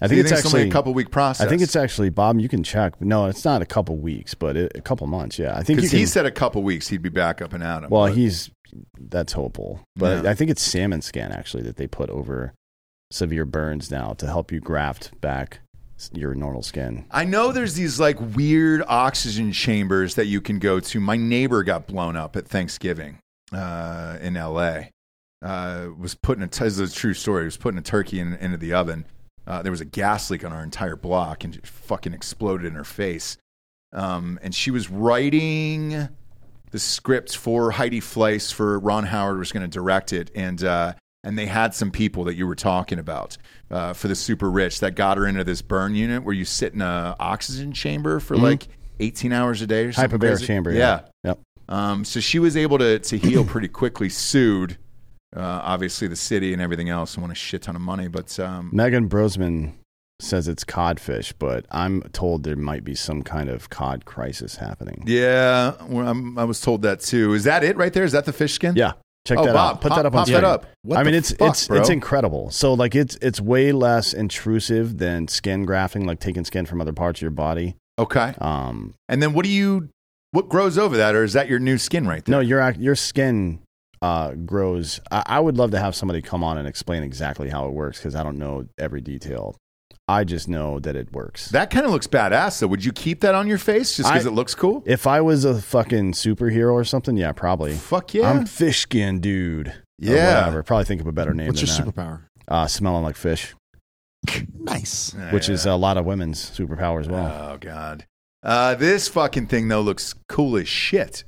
I 0.00 0.06
So 0.06 0.08
think 0.08 0.20
it's 0.20 0.32
actually 0.32 0.68
a 0.68 0.70
couple 0.70 0.94
week 0.94 1.10
process. 1.10 1.46
I 1.46 1.50
think 1.50 1.62
it's 1.62 1.76
actually 1.76 2.10
Bob. 2.10 2.38
You 2.40 2.48
can 2.48 2.62
check. 2.62 3.00
No, 3.00 3.26
it's 3.26 3.44
not 3.44 3.60
a 3.60 3.66
couple 3.66 3.96
weeks, 3.96 4.34
but 4.34 4.56
it, 4.56 4.72
a 4.74 4.80
couple 4.80 5.06
months. 5.06 5.38
Yeah, 5.38 5.56
I 5.56 5.62
think 5.62 5.80
can. 5.80 5.88
he 5.88 6.06
said 6.06 6.26
a 6.26 6.30
couple 6.30 6.62
weeks 6.62 6.88
he'd 6.88 7.02
be 7.02 7.08
back 7.10 7.42
up 7.42 7.52
in 7.52 7.62
Adam. 7.62 7.90
well, 7.90 8.06
but- 8.06 8.16
he's 8.16 8.50
that's 8.98 9.32
hopeful, 9.32 9.80
but 9.96 10.24
Yeah. 10.24 10.30
I 10.30 10.34
think 10.34 10.50
it's 10.50 10.62
salmon 10.62 11.02
scan 11.02 11.32
actually 11.32 11.64
that 11.64 11.76
they 11.76 11.86
put 11.88 12.08
over 12.08 12.54
severe 13.10 13.44
burns 13.44 13.90
now 13.90 14.12
to 14.14 14.26
help 14.26 14.52
you 14.52 14.60
graft 14.60 15.20
back 15.20 15.60
your 16.12 16.34
normal 16.34 16.62
skin. 16.62 17.04
I 17.10 17.24
know 17.24 17.52
there's 17.52 17.74
these 17.74 18.00
like 18.00 18.18
weird 18.34 18.82
oxygen 18.86 19.52
chambers 19.52 20.14
that 20.14 20.26
you 20.26 20.40
can 20.40 20.58
go 20.58 20.80
to. 20.80 21.00
My 21.00 21.16
neighbor 21.16 21.62
got 21.62 21.86
blown 21.86 22.16
up 22.16 22.36
at 22.36 22.46
Thanksgiving 22.48 23.18
uh, 23.52 24.16
in 24.20 24.36
L.A. 24.36 24.90
Uh, 25.44 25.88
was 25.98 26.14
putting 26.14 26.42
a 26.44 26.46
this 26.46 26.78
is 26.78 26.92
a 26.92 26.94
true 26.94 27.14
story. 27.14 27.42
He 27.42 27.46
was 27.46 27.56
putting 27.56 27.78
a 27.78 27.82
turkey 27.82 28.20
in, 28.20 28.34
into 28.34 28.56
the 28.56 28.72
oven. 28.72 29.04
Uh, 29.50 29.62
there 29.62 29.72
was 29.72 29.80
a 29.80 29.84
gas 29.84 30.30
leak 30.30 30.44
on 30.44 30.52
our 30.52 30.62
entire 30.62 30.94
block, 30.94 31.42
and 31.42 31.56
it 31.56 31.66
fucking 31.66 32.14
exploded 32.14 32.64
in 32.66 32.74
her 32.74 32.84
face. 32.84 33.36
Um, 33.92 34.38
and 34.42 34.54
she 34.54 34.70
was 34.70 34.88
writing 34.88 36.08
the 36.70 36.78
script 36.78 37.36
for 37.36 37.72
Heidi 37.72 38.00
Fleiss 38.00 38.52
for 38.52 38.78
Ron 38.78 39.06
Howard 39.06 39.40
was 39.40 39.50
going 39.50 39.68
to 39.68 39.68
direct 39.68 40.12
it, 40.12 40.30
and 40.36 40.62
uh, 40.62 40.92
and 41.24 41.36
they 41.36 41.46
had 41.46 41.74
some 41.74 41.90
people 41.90 42.22
that 42.24 42.36
you 42.36 42.46
were 42.46 42.54
talking 42.54 43.00
about 43.00 43.36
uh, 43.72 43.92
for 43.92 44.06
the 44.06 44.14
super 44.14 44.48
rich 44.48 44.78
that 44.80 44.94
got 44.94 45.18
her 45.18 45.26
into 45.26 45.42
this 45.42 45.62
burn 45.62 45.96
unit 45.96 46.22
where 46.22 46.34
you 46.34 46.44
sit 46.44 46.72
in 46.72 46.80
a 46.80 47.16
oxygen 47.18 47.72
chamber 47.72 48.20
for 48.20 48.36
like 48.36 48.68
18 49.00 49.32
hours 49.32 49.62
a 49.62 49.66
day 49.66 49.86
or 49.86 49.92
something. 49.92 50.16
Hyperbaric 50.16 50.46
chamber. 50.46 50.72
yeah. 50.72 51.00
Yep. 51.24 51.40
Um, 51.68 52.04
so 52.04 52.20
she 52.20 52.38
was 52.38 52.56
able 52.56 52.78
to 52.78 53.00
to 53.00 53.18
heal 53.18 53.44
pretty 53.44 53.68
quickly. 53.68 54.10
Sued, 54.10 54.78
uh, 55.36 55.40
obviously 55.62 56.08
the 56.08 56.16
city 56.16 56.52
and 56.52 56.60
everything 56.62 56.88
else, 56.88 57.14
and 57.14 57.22
won 57.22 57.30
a 57.30 57.34
shit 57.34 57.62
ton 57.62 57.76
of 57.76 57.82
money. 57.82 58.08
But 58.08 58.38
um, 58.40 58.70
Megan 58.72 59.08
Brosman 59.08 59.72
says 60.20 60.48
it's 60.48 60.64
codfish, 60.64 61.32
but 61.38 61.64
I'm 61.70 62.02
told 62.12 62.42
there 62.42 62.56
might 62.56 62.84
be 62.84 62.94
some 62.94 63.22
kind 63.22 63.48
of 63.48 63.70
cod 63.70 64.04
crisis 64.04 64.56
happening. 64.56 65.02
yeah, 65.06 65.72
well, 65.88 66.08
I 66.38 66.44
was 66.44 66.60
told 66.60 66.82
that 66.82 67.00
too. 67.00 67.32
Is 67.34 67.44
that 67.44 67.64
it 67.64 67.76
right 67.76 67.92
there? 67.92 68.04
Is 68.04 68.12
that 68.12 68.24
the 68.26 68.32
fish 68.32 68.52
skin? 68.54 68.74
Yeah. 68.76 68.92
Check 69.26 69.38
Oh, 69.38 69.44
that 69.44 69.52
Bob, 69.52 69.76
out. 69.76 69.80
Put 69.82 69.88
pop- 69.90 69.98
that 69.98 70.06
up 70.06 70.14
on 70.14 70.18
that 70.20 70.26
screen. 70.28 70.44
up. 70.44 70.66
What 70.82 70.98
I 70.98 71.02
mean, 71.04 71.14
it's 71.14 71.30
fuck, 71.32 71.50
it's 71.50 71.68
bro? 71.68 71.78
it's 71.78 71.90
incredible. 71.90 72.50
So 72.50 72.72
like 72.72 72.94
it's 72.94 73.16
it's 73.20 73.38
way 73.40 73.70
less 73.72 74.14
intrusive 74.14 74.96
than 74.98 75.28
skin 75.28 75.64
grafting, 75.66 76.06
like 76.06 76.20
taking 76.20 76.44
skin 76.44 76.64
from 76.66 76.80
other 76.80 76.92
parts 76.94 77.18
of 77.18 77.22
your 77.22 77.30
body. 77.30 77.76
Okay. 77.98 78.34
Um, 78.40 78.94
And 79.10 79.22
then 79.22 79.34
what 79.34 79.44
do 79.44 79.50
you? 79.50 79.90
What 80.32 80.48
grows 80.48 80.78
over 80.78 80.96
that, 80.96 81.14
or 81.14 81.22
is 81.24 81.34
that 81.34 81.48
your 81.48 81.58
new 81.58 81.76
skin 81.76 82.06
right 82.08 82.24
there? 82.24 82.32
no, 82.36 82.40
your 82.40 82.70
your 82.78 82.94
skin 82.96 83.58
uh, 84.02 84.32
grows. 84.32 85.00
I, 85.10 85.22
I 85.26 85.40
would 85.40 85.56
love 85.56 85.70
to 85.72 85.78
have 85.78 85.94
somebody 85.94 86.22
come 86.22 86.42
on 86.44 86.58
and 86.58 86.66
explain 86.68 87.02
exactly 87.02 87.48
how 87.48 87.66
it 87.66 87.72
works 87.72 87.98
because 87.98 88.14
I 88.14 88.22
don't 88.22 88.38
know 88.38 88.66
every 88.78 89.00
detail. 89.00 89.56
I 90.08 90.24
just 90.24 90.48
know 90.48 90.80
that 90.80 90.96
it 90.96 91.12
works. 91.12 91.50
That 91.50 91.70
kind 91.70 91.86
of 91.86 91.92
looks 91.92 92.08
badass. 92.08 92.52
So 92.54 92.66
would 92.66 92.84
you 92.84 92.90
keep 92.92 93.20
that 93.20 93.34
on 93.36 93.46
your 93.46 93.58
face 93.58 93.96
just 93.96 94.08
because 94.10 94.26
I- 94.26 94.30
it 94.30 94.32
looks 94.32 94.54
cool? 94.56 94.82
if 94.86 95.06
I 95.06 95.20
was 95.20 95.44
a 95.44 95.60
fucking 95.60 96.12
superhero 96.12 96.72
or 96.72 96.82
something, 96.84 97.16
yeah, 97.16 97.30
probably. 97.32 97.74
Fuck 97.74 98.14
yeah. 98.14 98.28
I'm 98.30 98.44
fish 98.46 98.80
skin 98.80 99.20
dude. 99.20 99.68
Or 99.68 99.74
Yeah. 99.98 100.38
whatever. 100.40 100.62
Probably 100.64 100.84
think 100.86 101.00
of 101.00 101.06
a 101.06 101.12
better 101.12 101.32
name 101.34 101.46
What's 101.48 101.60
than 101.60 101.68
your 101.68 101.92
that. 101.92 101.94
superpower? 101.94 102.20
Uh, 102.48 102.66
smelling 102.66 103.04
like 103.04 103.14
fish, 103.16 103.54
Nice. 104.58 105.14
Which 105.30 105.48
yeah. 105.48 105.54
is 105.54 105.66
a 105.66 105.76
lot 105.76 105.96
of 105.96 106.04
women's 106.04 106.50
superpower 106.50 107.00
as 107.00 107.08
well. 107.08 107.52
Oh 107.52 107.58
god. 107.58 108.04
Uh, 108.42 108.74
this 108.74 109.06
fucking 109.08 109.46
thing 109.46 109.68
though 109.68 109.80
looks 109.82 110.14
cool 110.28 110.56
as 110.56 110.66
shit. 110.66 111.22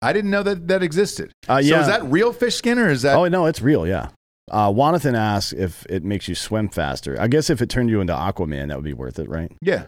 I 0.00 0.12
didn't 0.12 0.30
know 0.30 0.42
that 0.44 0.68
that 0.68 0.82
existed. 0.82 1.32
Uh, 1.48 1.60
So 1.62 1.68
yeah. 1.68 1.80
is 1.80 1.86
that 1.88 2.04
real 2.04 2.32
fish 2.32 2.54
skin 2.56 2.78
or 2.78 2.88
is 2.88 3.02
that? 3.02 3.16
oh 3.16 3.26
no, 3.28 3.46
it's 3.46 3.60
real. 3.60 3.86
Yeah. 3.86 4.08
Uh, 4.50 4.72
Jonathan 4.72 5.14
asks 5.14 5.52
if 5.52 5.84
it 5.90 6.04
makes 6.04 6.26
you 6.28 6.34
swim 6.34 6.68
faster. 6.68 7.20
I 7.20 7.28
guess 7.28 7.50
if 7.50 7.60
it 7.60 7.68
turned 7.68 7.90
you 7.90 8.00
into 8.00 8.14
Aquaman, 8.14 8.68
that 8.68 8.76
would 8.76 8.84
be 8.84 8.94
worth 8.94 9.18
it, 9.18 9.28
right? 9.28 9.50
yeah. 9.60 9.84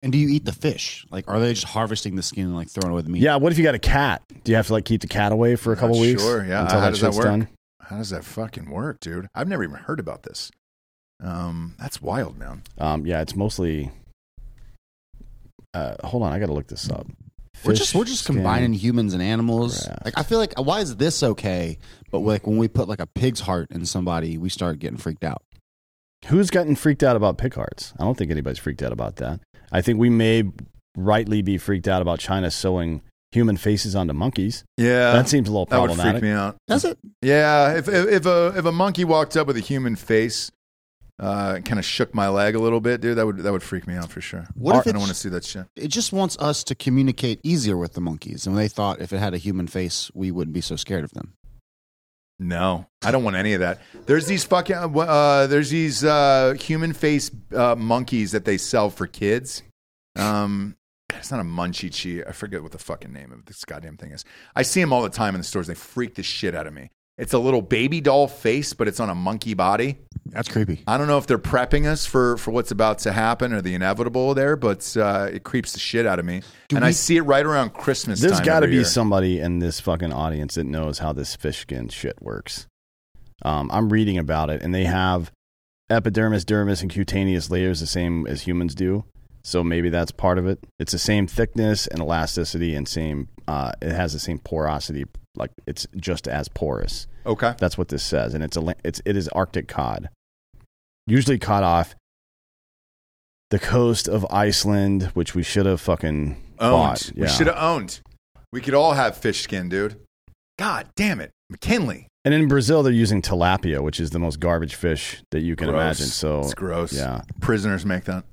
And 0.00 0.12
do 0.12 0.18
you 0.18 0.28
eat 0.28 0.44
the 0.44 0.52
fish? 0.52 1.04
Like, 1.10 1.24
are 1.26 1.40
they 1.40 1.52
just 1.54 1.66
harvesting 1.66 2.14
the 2.14 2.22
skin 2.22 2.44
and 2.44 2.54
like 2.54 2.68
throwing 2.70 2.92
away 2.92 3.02
the 3.02 3.08
meat? 3.10 3.20
Yeah. 3.20 3.34
What 3.36 3.50
if 3.50 3.58
you 3.58 3.64
got 3.64 3.74
a 3.74 3.80
cat? 3.80 4.22
Do 4.44 4.52
you 4.52 4.54
have 4.56 4.68
to 4.68 4.72
like 4.72 4.84
keep 4.84 5.00
the 5.00 5.08
cat 5.08 5.32
away 5.32 5.56
for 5.56 5.72
a 5.72 5.74
Not 5.76 5.80
couple 5.80 5.98
weeks? 5.98 6.22
Sure. 6.22 6.44
Yeah. 6.44 6.62
Until 6.62 6.78
How 6.78 6.84
that 6.84 6.90
does 6.90 7.00
that 7.00 7.14
work? 7.14 7.24
done. 7.24 7.48
How 7.80 7.96
does 7.96 8.10
that 8.10 8.22
fucking 8.24 8.70
work, 8.70 9.00
dude? 9.00 9.26
I've 9.34 9.48
never 9.48 9.64
even 9.64 9.74
heard 9.76 9.98
about 9.98 10.22
this. 10.22 10.52
Um, 11.20 11.74
that's 11.80 12.00
wild, 12.00 12.38
man. 12.38 12.62
Um, 12.78 13.06
yeah, 13.06 13.22
it's 13.22 13.34
mostly. 13.34 13.90
Uh, 15.74 15.94
hold 16.04 16.22
on, 16.22 16.32
I 16.32 16.38
got 16.38 16.46
to 16.46 16.52
look 16.52 16.68
this 16.68 16.88
up. 16.90 17.06
We're 17.64 17.74
just 17.74 17.94
we're 17.94 18.04
just 18.04 18.24
skin. 18.24 18.36
combining 18.36 18.72
humans 18.72 19.14
and 19.14 19.22
animals. 19.22 19.84
graft. 19.86 20.04
Like, 20.04 20.14
I 20.18 20.22
feel 20.22 20.38
like 20.38 20.58
why 20.58 20.80
is 20.80 20.96
this 20.96 21.22
okay? 21.22 21.78
But 22.10 22.20
like 22.20 22.46
when 22.46 22.56
we 22.58 22.68
put 22.68 22.88
like 22.88 23.00
a 23.00 23.06
pig's 23.06 23.40
heart 23.40 23.68
in 23.70 23.84
somebody, 23.86 24.38
we 24.38 24.48
start 24.48 24.78
getting 24.78 24.98
freaked 24.98 25.24
out. 25.24 25.42
Who's 26.26 26.50
gotten 26.50 26.74
freaked 26.74 27.02
out 27.02 27.16
about 27.16 27.38
pig 27.38 27.54
hearts? 27.54 27.92
I 27.98 28.04
don't 28.04 28.16
think 28.16 28.30
anybody's 28.30 28.58
freaked 28.58 28.82
out 28.82 28.92
about 28.92 29.16
that. 29.16 29.40
I 29.70 29.82
think 29.82 29.98
we 29.98 30.10
may 30.10 30.44
rightly 30.96 31.42
be 31.42 31.58
freaked 31.58 31.86
out 31.86 32.02
about 32.02 32.18
China 32.18 32.50
sewing 32.50 33.02
human 33.30 33.56
faces 33.56 33.94
onto 33.94 34.12
monkeys. 34.14 34.64
Yeah. 34.76 35.12
that 35.12 35.28
seems 35.28 35.48
a 35.48 35.52
little 35.52 35.66
that 35.66 35.80
would 35.80 35.98
freak 35.98 36.22
me 36.22 36.30
out. 36.30 36.56
Does 36.66 36.84
it? 36.84 36.98
Yeah, 37.22 37.76
if 37.76 37.88
if, 37.88 38.08
if 38.08 38.26
a 38.26 38.54
if 38.56 38.64
a 38.64 38.72
monkey 38.72 39.04
walked 39.04 39.36
up 39.36 39.46
with 39.46 39.56
a 39.56 39.60
human 39.60 39.96
face, 39.96 40.50
uh, 41.18 41.58
kind 41.64 41.78
of 41.78 41.84
shook 41.84 42.14
my 42.14 42.28
leg 42.28 42.54
a 42.54 42.58
little 42.60 42.80
bit, 42.80 43.00
dude, 43.00 43.18
that 43.18 43.26
would 43.26 43.38
that 43.38 43.52
would 43.52 43.62
freak 43.62 43.86
me 43.86 43.94
out 43.94 44.10
for 44.10 44.20
sure. 44.20 44.46
What 44.54 44.76
if 44.76 44.80
I 44.80 44.82
don't 44.84 44.88
it's- 44.88 45.00
want 45.00 45.08
to 45.10 45.14
see 45.14 45.28
that 45.30 45.44
shit. 45.44 45.66
It 45.76 45.88
just 45.88 46.12
wants 46.12 46.36
us 46.38 46.62
to 46.64 46.74
communicate 46.74 47.40
easier 47.42 47.76
with 47.76 47.94
the 47.94 48.00
monkeys, 48.00 48.46
and 48.46 48.56
they 48.56 48.68
thought 48.68 49.00
if 49.00 49.12
it 49.12 49.18
had 49.18 49.34
a 49.34 49.38
human 49.38 49.66
face, 49.66 50.10
we 50.14 50.30
wouldn't 50.30 50.54
be 50.54 50.60
so 50.60 50.76
scared 50.76 51.04
of 51.04 51.12
them. 51.12 51.34
No, 52.40 52.86
I 53.02 53.10
don't 53.10 53.24
want 53.24 53.34
any 53.34 53.54
of 53.54 53.60
that. 53.60 53.80
There's 54.06 54.26
these 54.26 54.44
fucking 54.44 54.76
uh, 54.76 55.48
there's 55.48 55.70
these 55.70 56.04
uh, 56.04 56.54
human 56.58 56.92
face 56.92 57.30
uh, 57.52 57.74
monkeys 57.74 58.30
that 58.30 58.44
they 58.44 58.58
sell 58.58 58.90
for 58.90 59.08
kids. 59.08 59.62
Um, 60.14 60.76
it's 61.14 61.32
not 61.32 61.40
a 61.40 61.44
Monchhichi. 61.44 62.26
I 62.28 62.32
forget 62.32 62.62
what 62.62 62.70
the 62.70 62.78
fucking 62.78 63.12
name 63.12 63.32
of 63.32 63.46
this 63.46 63.64
goddamn 63.64 63.96
thing 63.96 64.12
is. 64.12 64.24
I 64.54 64.62
see 64.62 64.80
them 64.80 64.92
all 64.92 65.02
the 65.02 65.08
time 65.10 65.34
in 65.34 65.40
the 65.40 65.44
stores. 65.44 65.66
They 65.66 65.74
freak 65.74 66.14
the 66.14 66.22
shit 66.22 66.54
out 66.54 66.66
of 66.68 66.74
me. 66.74 66.90
It's 67.18 67.32
a 67.32 67.38
little 67.38 67.62
baby 67.62 68.00
doll 68.00 68.28
face, 68.28 68.72
but 68.72 68.86
it's 68.86 69.00
on 69.00 69.10
a 69.10 69.14
monkey 69.14 69.54
body. 69.54 69.98
That's 70.26 70.48
creepy. 70.48 70.84
I 70.86 70.98
don't 70.98 71.08
know 71.08 71.18
if 71.18 71.26
they're 71.26 71.38
prepping 71.38 71.86
us 71.86 72.06
for, 72.06 72.36
for 72.36 72.50
what's 72.52 72.70
about 72.70 72.98
to 73.00 73.12
happen 73.12 73.52
or 73.52 73.60
the 73.60 73.74
inevitable 73.74 74.34
there, 74.34 74.56
but 74.56 74.96
uh, 74.96 75.28
it 75.32 75.42
creeps 75.42 75.72
the 75.72 75.80
shit 75.80 76.06
out 76.06 76.18
of 76.18 76.24
me. 76.24 76.42
Do 76.68 76.76
and 76.76 76.84
I 76.84 76.92
see 76.92 77.16
it 77.16 77.22
right 77.22 77.44
around 77.44 77.74
Christmas 77.74 78.20
There's 78.20 78.40
got 78.40 78.60
to 78.60 78.68
be 78.68 78.76
year. 78.76 78.84
somebody 78.84 79.40
in 79.40 79.58
this 79.58 79.80
fucking 79.80 80.12
audience 80.12 80.54
that 80.54 80.64
knows 80.64 80.98
how 80.98 81.12
this 81.12 81.34
fish 81.34 81.58
skin 81.58 81.88
shit 81.88 82.20
works. 82.20 82.66
Um, 83.42 83.70
I'm 83.72 83.88
reading 83.88 84.18
about 84.18 84.50
it, 84.50 84.62
and 84.62 84.74
they 84.74 84.84
have 84.84 85.32
epidermis, 85.90 86.44
dermis, 86.44 86.82
and 86.82 86.90
cutaneous 86.90 87.50
layers 87.50 87.80
the 87.80 87.86
same 87.86 88.26
as 88.26 88.42
humans 88.42 88.74
do. 88.74 89.04
So 89.44 89.62
maybe 89.64 89.88
that's 89.88 90.10
part 90.10 90.38
of 90.38 90.46
it. 90.46 90.58
It's 90.78 90.92
the 90.92 90.98
same 90.98 91.26
thickness 91.26 91.86
and 91.86 92.00
elasticity, 92.00 92.74
and 92.74 92.86
same. 92.88 93.28
Uh, 93.46 93.72
it 93.80 93.92
has 93.92 94.12
the 94.12 94.18
same 94.18 94.38
porosity. 94.38 95.04
Like 95.36 95.50
it's 95.66 95.86
just 95.96 96.26
as 96.28 96.48
porous. 96.48 97.06
Okay. 97.24 97.54
That's 97.58 97.78
what 97.78 97.88
this 97.88 98.02
says, 98.02 98.34
and 98.34 98.42
it's 98.44 98.56
a 98.56 98.74
it's 98.84 99.00
it 99.04 99.16
is 99.16 99.28
Arctic 99.28 99.68
cod, 99.68 100.08
usually 101.06 101.38
caught 101.38 101.62
off 101.62 101.94
the 103.50 103.58
coast 103.58 104.08
of 104.08 104.26
Iceland, 104.30 105.04
which 105.14 105.34
we 105.34 105.42
should 105.42 105.64
have 105.66 105.80
fucking 105.80 106.36
Owned. 106.58 106.72
bought. 106.72 107.12
We 107.14 107.22
Yeah. 107.22 107.28
should 107.28 107.46
have 107.46 107.56
owned. 107.56 108.00
We 108.52 108.60
could 108.60 108.74
all 108.74 108.92
have 108.92 109.16
fish 109.16 109.40
skin, 109.42 109.68
dude. 109.68 109.96
God 110.58 110.88
damn 110.96 111.20
it. 111.20 111.30
McKinley. 111.48 112.08
And 112.24 112.34
in 112.34 112.48
Brazil, 112.48 112.82
they're 112.82 112.92
using 112.92 113.22
tilapia, 113.22 113.80
which 113.82 114.00
is 114.00 114.10
the 114.10 114.18
most 114.18 114.40
garbage 114.40 114.74
fish 114.74 115.22
that 115.30 115.40
you 115.40 115.56
can 115.56 115.68
Gross. 115.68 115.80
imagine. 115.80 116.06
So 116.06 116.40
it's 116.40 116.52
gross. 116.54 116.92
yeah. 116.92 117.22
Prisoners 117.40 117.86
make 117.86 118.04
that. 118.04 118.24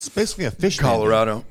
It's 0.00 0.08
basically 0.08 0.44
a 0.44 0.50
fish. 0.50 0.78
Band-aid. 0.78 0.92
Colorado. 0.92 1.44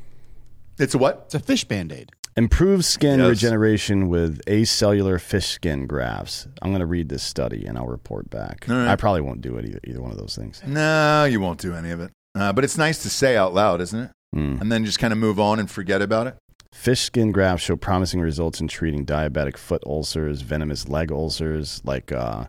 It's 0.80 0.94
a 0.94 0.98
what? 0.98 1.24
It's 1.26 1.36
a 1.36 1.40
fish 1.40 1.64
band 1.65 1.91
aid. 1.91 2.11
Improves 2.38 2.88
skin 2.88 3.19
Yes. 3.19 3.30
regeneration 3.30 4.07
with 4.10 4.45
acellular 4.45 5.19
fish 5.19 5.48
skin 5.48 5.88
grafts. 5.88 6.48
I'm 6.61 6.69
going 6.69 6.82
to 6.82 6.86
read 6.86 7.10
this 7.10 7.24
study 7.24 7.65
and 7.65 7.78
I'll 7.78 7.88
report 7.88 8.30
back. 8.30 8.65
All 8.69 8.76
right. 8.76 8.88
I 8.88 8.95
probably 8.95 9.22
won't 9.22 9.41
do 9.41 9.57
it 9.57 9.65
either, 9.65 9.80
either 9.86 10.02
one 10.02 10.11
of 10.11 10.18
those 10.18 10.36
things. 10.36 10.61
No, 10.65 11.26
you 11.26 11.40
won't 11.41 11.60
do 11.60 11.74
any 11.74 11.90
of 11.90 11.99
it. 11.99 12.11
Uh, 12.36 12.53
but 12.53 12.64
it's 12.64 12.78
nice 12.78 13.02
to 13.02 13.10
say 13.10 13.36
out 13.36 13.53
loud, 13.56 13.82
isn't 13.82 13.99
it? 13.99 14.11
Mm. 14.36 14.61
And 14.61 14.72
then 14.72 14.86
just 14.86 14.99
kind 14.99 15.11
of 15.11 15.18
move 15.18 15.40
on 15.40 15.60
and 15.60 15.69
forget 15.69 16.02
about 16.02 16.28
it. 16.28 16.38
Fish 16.72 17.02
skin 17.02 17.32
grafts 17.32 17.65
show 17.65 17.76
promising 17.76 18.22
results 18.22 18.61
in 18.61 18.68
treating 18.68 19.03
diabetic 19.06 19.57
foot 19.57 19.82
ulcers, 19.88 20.41
venomous 20.41 20.88
leg 20.88 21.11
ulcers, 21.11 21.82
like 21.84 22.11
uh, 22.11 22.45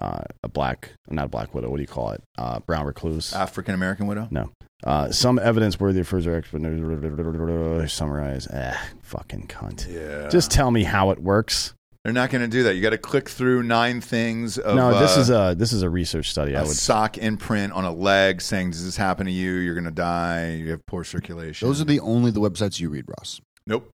uh, 0.00 0.22
a 0.42 0.48
black, 0.48 0.92
not 1.08 1.26
a 1.26 1.28
black 1.28 1.54
widow. 1.54 1.70
What 1.70 1.76
do 1.76 1.82
you 1.82 1.86
call 1.86 2.10
it? 2.10 2.22
Uh, 2.36 2.58
brown 2.60 2.84
recluse. 2.84 3.32
African 3.32 3.74
American 3.74 4.08
widow. 4.08 4.26
No. 4.32 4.50
Uh, 4.84 5.10
some 5.10 5.38
evidence 5.38 5.78
worthy 5.78 6.00
of 6.00 6.08
further 6.08 6.34
explanation. 6.34 7.88
Summarize. 7.88 8.48
Ah, 8.52 8.88
fucking 9.02 9.46
cunt. 9.46 9.92
Yeah. 9.92 10.28
Just 10.28 10.50
tell 10.50 10.70
me 10.70 10.84
how 10.84 11.10
it 11.10 11.18
works. 11.18 11.74
They're 12.04 12.14
not 12.14 12.30
going 12.30 12.40
to 12.40 12.48
do 12.48 12.62
that. 12.62 12.76
You 12.76 12.80
got 12.80 12.90
to 12.90 12.98
click 12.98 13.28
through 13.28 13.62
nine 13.62 14.00
things 14.00 14.56
of 14.56 14.74
no, 14.74 14.98
this 14.98 15.18
uh, 15.18 15.20
is 15.20 15.30
a 15.30 15.54
this 15.56 15.72
is 15.74 15.82
a 15.82 15.90
research 15.90 16.30
study. 16.30 16.56
I 16.56 16.60
a 16.60 16.64
would. 16.64 16.74
sock 16.74 17.18
imprint 17.18 17.74
on 17.74 17.84
a 17.84 17.92
leg 17.92 18.40
saying, 18.40 18.70
"Does 18.70 18.84
this 18.86 18.96
happen 18.96 19.26
to 19.26 19.32
you? 19.32 19.52
You're 19.56 19.74
going 19.74 19.84
to 19.84 19.90
die. 19.90 20.52
You 20.52 20.70
have 20.70 20.86
poor 20.86 21.04
circulation." 21.04 21.68
Those 21.68 21.78
are 21.82 21.84
the 21.84 22.00
only 22.00 22.30
the 22.30 22.40
websites 22.40 22.80
you 22.80 22.88
read, 22.88 23.04
Ross. 23.06 23.38
nope, 23.66 23.90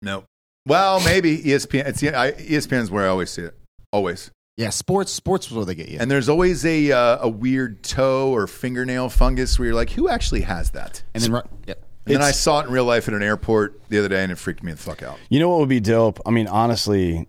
nope. 0.00 0.24
Well, 0.66 1.00
maybe 1.00 1.38
ESPN. 1.38 1.86
It's 1.88 2.02
I, 2.02 2.32
ESPN's 2.32 2.90
where 2.90 3.04
I 3.04 3.08
always 3.08 3.28
see 3.30 3.42
it. 3.42 3.54
Always. 3.92 4.30
Yeah, 4.56 4.70
sports 4.70 5.10
sports 5.10 5.46
is 5.46 5.52
where 5.52 5.64
they 5.64 5.74
get 5.74 5.88
you. 5.88 5.98
And 5.98 6.10
there's 6.10 6.28
always 6.28 6.64
a 6.64 6.92
uh, 6.92 7.18
a 7.22 7.28
weird 7.28 7.82
toe 7.82 8.34
or 8.34 8.46
fingernail 8.46 9.08
fungus 9.08 9.58
where 9.58 9.66
you're 9.66 9.74
like, 9.74 9.90
who 9.90 10.08
actually 10.08 10.42
has 10.42 10.70
that? 10.72 11.02
And 11.14 11.22
then, 11.22 11.32
right, 11.32 11.44
yeah. 11.66 11.74
And 12.04 12.16
then 12.16 12.22
I 12.22 12.32
saw 12.32 12.60
it 12.60 12.66
in 12.66 12.72
real 12.72 12.84
life 12.84 13.08
at 13.08 13.14
an 13.14 13.22
airport 13.22 13.80
the 13.88 13.98
other 13.98 14.08
day, 14.08 14.22
and 14.22 14.32
it 14.32 14.36
freaked 14.36 14.62
me 14.62 14.72
the 14.72 14.78
fuck 14.78 15.02
out. 15.02 15.18
You 15.30 15.38
know 15.40 15.48
what 15.48 15.60
would 15.60 15.68
be 15.68 15.80
dope? 15.80 16.20
I 16.26 16.30
mean, 16.30 16.48
honestly, 16.48 17.28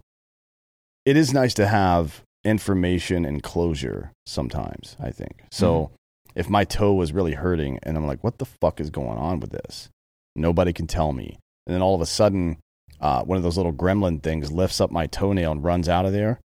it 1.06 1.16
is 1.16 1.32
nice 1.34 1.54
to 1.56 1.68
have 1.68 2.22
information 2.44 3.24
and 3.24 3.42
closure 3.42 4.12
sometimes, 4.26 4.98
I 5.00 5.12
think. 5.12 5.44
So 5.52 5.92
if 6.36 6.50
my 6.50 6.64
toe 6.64 6.94
was 6.94 7.14
really 7.14 7.34
hurting 7.34 7.80
and 7.84 7.96
I'm 7.96 8.08
like, 8.08 8.24
what 8.24 8.40
the 8.40 8.46
fuck 8.46 8.82
is 8.82 8.90
going 8.90 9.18
on 9.18 9.40
with 9.40 9.52
this? 9.52 9.90
Nobody 10.36 10.74
can 10.74 10.88
tell 10.88 11.14
me. 11.14 11.38
And 11.68 11.74
then 11.74 11.82
all 11.82 11.96
of 11.96 12.02
a 12.02 12.06
sudden, 12.06 12.58
uh, 13.00 13.24
one 13.24 13.38
of 13.38 13.44
those 13.44 13.58
little 13.58 13.74
gremlin 13.74 14.22
things 14.22 14.52
lifts 14.52 14.82
up 14.82 14.92
my 14.92 15.08
toenail 15.08 15.52
and 15.52 15.64
runs 15.64 15.88
out 15.88 16.06
of 16.06 16.12
there. 16.14 16.40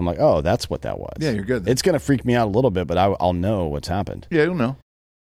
I'm 0.00 0.06
like, 0.06 0.18
oh, 0.18 0.40
that's 0.40 0.70
what 0.70 0.80
that 0.82 0.98
was. 0.98 1.12
Yeah, 1.20 1.32
you're 1.32 1.44
good. 1.44 1.64
then. 1.66 1.72
It's 1.72 1.82
going 1.82 1.92
to 1.92 1.98
freak 2.00 2.24
me 2.24 2.34
out 2.34 2.46
a 2.48 2.50
little 2.50 2.70
bit, 2.70 2.86
but 2.86 2.96
I, 2.96 3.14
I'll 3.20 3.34
know 3.34 3.66
what's 3.66 3.86
happened, 3.88 4.26
yeah, 4.30 4.44
you'll 4.44 4.54
know. 4.54 4.76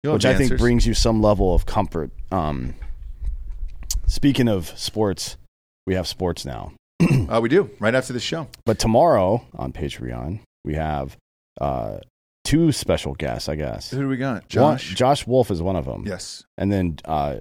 You'll 0.03 0.13
which 0.13 0.25
I 0.25 0.33
think 0.33 0.51
answers. 0.51 0.59
brings 0.61 0.85
you 0.85 0.93
some 0.93 1.21
level 1.21 1.53
of 1.55 1.65
comfort. 1.65 2.11
Um, 2.31 2.75
speaking 4.07 4.47
of 4.47 4.67
sports, 4.77 5.37
we 5.87 5.95
have 5.95 6.07
sports 6.07 6.45
now. 6.45 6.73
Uh, 7.29 7.39
we 7.41 7.49
do 7.49 7.69
right 7.79 7.95
after 7.95 8.13
the 8.13 8.19
show. 8.19 8.47
But 8.65 8.77
tomorrow 8.77 9.43
on 9.55 9.73
Patreon, 9.73 10.41
we 10.63 10.75
have 10.75 11.17
uh, 11.59 11.97
two 12.43 12.71
special 12.71 13.15
guests, 13.15 13.49
I 13.49 13.55
guess. 13.55 13.89
Who 13.89 14.01
do 14.01 14.07
we 14.07 14.17
got? 14.17 14.33
One- 14.35 14.43
Josh. 14.77 14.93
Josh 14.93 15.25
Wolf 15.27 15.49
is 15.49 15.61
one 15.61 15.75
of 15.75 15.85
them. 15.85 16.03
yes. 16.05 16.43
And 16.57 16.71
then 16.71 16.97
uh, 17.05 17.37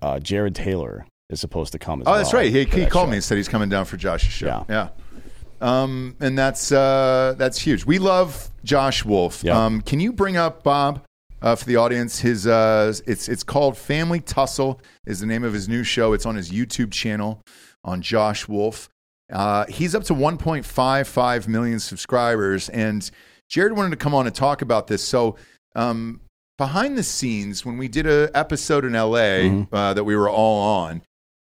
uh, 0.00 0.20
Jared 0.20 0.54
Taylor 0.54 1.06
is 1.30 1.40
supposed 1.40 1.72
to 1.72 1.78
come 1.78 2.02
as 2.02 2.06
Oh, 2.06 2.12
well. 2.12 2.18
that's 2.20 2.32
right. 2.32 2.52
He, 2.52 2.64
for 2.64 2.76
he 2.76 2.80
that 2.82 2.90
called 2.90 3.06
show. 3.06 3.10
me 3.10 3.16
and 3.16 3.24
said 3.24 3.36
he's 3.38 3.48
coming 3.48 3.68
down 3.68 3.84
for 3.86 3.96
Josh's 3.96 4.32
show. 4.32 4.46
Yeah. 4.46 4.64
Yeah. 4.68 4.88
Um, 5.62 6.16
and 6.20 6.36
that's 6.36 6.72
uh, 6.72 7.34
that's 7.38 7.58
huge. 7.58 7.84
We 7.86 7.98
love 7.98 8.50
Josh 8.64 9.04
Wolf. 9.04 9.42
Yeah. 9.44 9.64
Um, 9.64 9.80
can 9.80 10.00
you 10.00 10.12
bring 10.12 10.36
up 10.36 10.62
Bob 10.62 11.04
uh, 11.40 11.54
for 11.56 11.64
the 11.64 11.76
audience? 11.76 12.18
His 12.18 12.46
uh, 12.46 12.92
it's 13.06 13.28
it's 13.28 13.42
called 13.44 13.76
Family 13.78 14.20
Tussle 14.20 14.80
is 15.06 15.20
the 15.20 15.26
name 15.26 15.44
of 15.44 15.52
his 15.54 15.68
new 15.68 15.84
show. 15.84 16.12
It's 16.14 16.26
on 16.26 16.34
his 16.36 16.50
YouTube 16.50 16.90
channel 16.92 17.40
on 17.84 18.02
Josh 18.02 18.48
Wolf. 18.48 18.88
Uh, 19.32 19.64
he's 19.66 19.94
up 19.94 20.04
to 20.04 20.14
1.55 20.14 21.48
million 21.48 21.78
subscribers, 21.80 22.68
and 22.68 23.10
Jared 23.48 23.72
wanted 23.74 23.90
to 23.90 23.96
come 23.96 24.14
on 24.14 24.26
and 24.26 24.34
talk 24.34 24.62
about 24.62 24.88
this. 24.88 25.02
So 25.04 25.36
um, 25.74 26.20
behind 26.58 26.98
the 26.98 27.02
scenes, 27.02 27.64
when 27.64 27.78
we 27.78 27.88
did 27.88 28.06
a 28.06 28.30
episode 28.34 28.84
in 28.84 28.92
LA 28.94 29.40
Mhm. 29.48 29.68
uh, 29.72 29.94
that 29.94 30.04
we 30.04 30.16
were 30.16 30.28
all 30.28 30.60
on, 30.84 31.02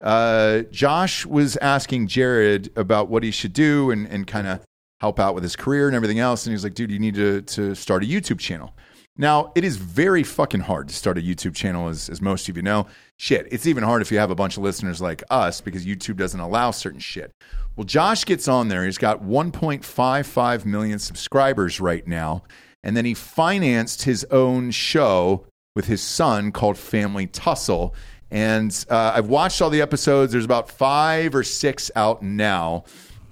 uh, 0.03 0.63
Josh 0.71 1.25
was 1.25 1.57
asking 1.59 2.09
Jared 2.09 2.71
about 2.77 3.09
what 3.09 3.23
he 3.23 3.31
should 3.31 3.53
do 3.53 3.91
and, 3.91 4.07
and 4.09 4.27
kind 4.27 4.47
of 4.47 4.61
help 5.01 5.19
out 5.19 5.35
with 5.35 5.43
his 5.43 5.57
career 5.57 5.87
and 5.87 5.97
everything 5.97 6.19
else. 6.19 6.45
And 6.47 6.53
he's 6.53 6.65
like, 6.65 6.75
dude, 6.75 6.91
you 6.91 6.99
need 6.99 7.15
to, 7.15 7.43
to 7.43 7.75
start 7.75 8.05
a 8.05 8.07
YouTube 8.07 8.39
channel. 8.39 8.75
Now, 9.17 9.53
it 9.55 9.63
is 9.63 9.77
very 9.77 10.23
fucking 10.23 10.61
hard 10.61 10.89
to 10.89 10.95
start 10.95 11.19
a 11.19 11.21
YouTube 11.21 11.55
channel, 11.55 11.89
as, 11.89 12.09
as 12.09 12.23
most 12.23 12.49
of 12.49 12.57
you 12.57 12.63
know. 12.63 12.87
Shit, 13.19 13.47
it's 13.51 13.67
even 13.67 13.85
hard 13.85 14.01
if 14.01 14.11
you 14.11 14.19
have 14.19 14.31
a 14.31 14.35
bunch 14.35 14.57
of 14.57 14.63
listeners 14.63 15.03
like 15.03 15.23
us 15.29 15.61
because 15.61 15.85
YouTube 15.85 16.17
doesn't 16.17 16.41
allow 16.41 16.71
certain 16.71 17.01
shit. 17.01 17.31
Well, 17.77 17.85
Josh 17.85 18.25
gets 18.25 18.49
on 18.49 18.69
there. 18.69 18.85
He's 18.85 18.99
got 18.99 19.23
1.55 19.23 20.65
million 20.65 20.99
subscribers 20.99 21.79
right 21.79 22.07
now. 22.07 22.43
And 22.83 22.97
then 22.97 23.05
he 23.05 23.15
financed 23.15 24.03
his 24.03 24.25
own 24.31 24.71
show 24.71 25.47
with 25.77 25.87
his 25.87 26.03
son 26.03 26.51
called 26.51 26.79
Family 26.79 27.27
Tussle. 27.27 27.95
And 28.33 28.87
uh, 28.89 29.13
I've 29.15 29.29
watched 29.29 29.61
all 29.61 29.69
the 29.69 29.83
episodes. 29.83 30.33
There's 30.33 30.47
about 30.47 30.71
five 30.71 31.35
or 31.35 31.45
six 31.45 31.91
out 31.95 32.23
now. 32.23 32.85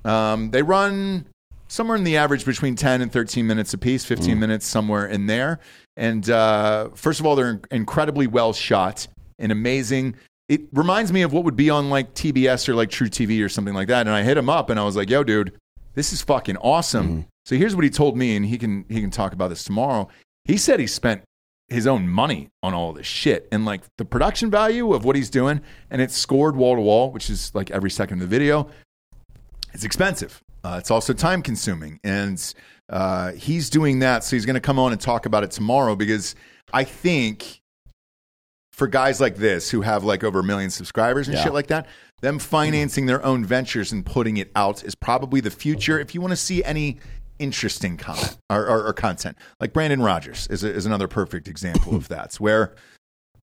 Um, 0.04 0.50
they 0.50 0.62
run 0.62 1.24
somewhere 1.68 1.96
in 1.96 2.04
the 2.04 2.18
average 2.18 2.44
between 2.44 2.76
10 2.76 3.00
and 3.00 3.10
13 3.10 3.46
minutes 3.46 3.72
apiece, 3.72 4.04
15 4.04 4.38
minutes 4.38 4.66
somewhere 4.66 5.06
in 5.06 5.26
there. 5.26 5.58
And 5.96 6.28
uh, 6.28 6.90
first 6.94 7.18
of 7.18 7.24
all, 7.24 7.34
they're 7.34 7.60
incredibly 7.70 8.26
well 8.26 8.52
shot 8.52 9.08
and 9.38 9.50
amazing. 9.50 10.16
It 10.50 10.62
reminds 10.72 11.12
me 11.12 11.22
of 11.22 11.32
what 11.32 11.44
would 11.44 11.56
be 11.56 11.70
on 11.70 11.88
like 11.88 12.12
TBS 12.12 12.68
or 12.68 12.74
like 12.74 12.90
truTV 12.90 13.42
or 13.42 13.48
something 13.48 13.74
like 13.74 13.88
that. 13.88 14.06
And 14.06 14.10
I 14.10 14.22
hit 14.22 14.36
him 14.36 14.50
up 14.50 14.68
and 14.68 14.78
I 14.78 14.84
was 14.84 14.96
like, 14.96 15.08
yo, 15.08 15.24
dude, 15.24 15.56
this 15.94 16.12
is 16.12 16.20
fucking 16.20 16.58
awesome. 16.58 17.26
So 17.46 17.56
here's 17.56 17.74
what 17.74 17.84
he 17.84 17.90
told 17.90 18.16
me, 18.18 18.36
and 18.36 18.44
he 18.44 18.58
can 18.58 18.84
he 18.88 19.00
can 19.00 19.10
talk 19.10 19.32
about 19.32 19.48
this 19.48 19.64
tomorrow. 19.64 20.08
He 20.44 20.56
said 20.56 20.78
he 20.78 20.86
spent 20.86 21.22
his 21.70 21.86
own 21.86 22.08
money 22.08 22.50
on 22.62 22.74
all 22.74 22.92
this 22.92 23.06
shit 23.06 23.48
and 23.52 23.64
like 23.64 23.82
the 23.96 24.04
production 24.04 24.50
value 24.50 24.92
of 24.92 25.04
what 25.04 25.16
he's 25.16 25.30
doing, 25.30 25.60
and 25.90 26.02
it's 26.02 26.16
scored 26.16 26.56
wall 26.56 26.74
to 26.76 26.82
wall, 26.82 27.10
which 27.12 27.30
is 27.30 27.54
like 27.54 27.70
every 27.70 27.90
second 27.90 28.20
of 28.22 28.28
the 28.28 28.36
video. 28.38 28.68
It's 29.72 29.84
expensive. 29.84 30.42
Uh, 30.64 30.76
it's 30.78 30.90
also 30.90 31.12
time 31.12 31.42
consuming, 31.42 32.00
and 32.04 32.54
uh, 32.90 33.32
he's 33.32 33.70
doing 33.70 34.00
that. 34.00 34.24
So 34.24 34.36
he's 34.36 34.44
going 34.44 34.54
to 34.54 34.60
come 34.60 34.78
on 34.78 34.92
and 34.92 35.00
talk 35.00 35.24
about 35.26 35.44
it 35.44 35.52
tomorrow 35.52 35.94
because 35.96 36.34
I 36.72 36.84
think 36.84 37.62
for 38.72 38.86
guys 38.86 39.20
like 39.20 39.36
this 39.36 39.70
who 39.70 39.82
have 39.82 40.04
like 40.04 40.24
over 40.24 40.40
a 40.40 40.44
million 40.44 40.70
subscribers 40.70 41.28
and 41.28 41.36
Yeah. 41.36 41.44
shit 41.44 41.52
like 41.54 41.68
that, 41.68 41.86
them 42.20 42.38
financing 42.38 43.06
their 43.06 43.24
own 43.24 43.44
ventures 43.44 43.92
and 43.92 44.04
putting 44.04 44.36
it 44.38 44.50
out 44.56 44.82
is 44.84 44.94
probably 44.94 45.40
the 45.40 45.50
future. 45.50 45.98
If 46.00 46.14
you 46.14 46.20
want 46.20 46.32
to 46.32 46.36
see 46.36 46.62
any 46.64 46.98
interesting 47.40 47.96
comment 47.96 48.36
or, 48.48 48.66
or, 48.68 48.86
or 48.86 48.92
content, 48.92 49.36
like 49.58 49.72
Brandon 49.72 50.02
Rogers 50.02 50.46
is, 50.48 50.62
a, 50.62 50.72
is 50.72 50.86
another 50.86 51.08
perfect 51.08 51.48
example 51.48 51.96
of 51.96 52.08
that. 52.08 52.34
Where 52.38 52.74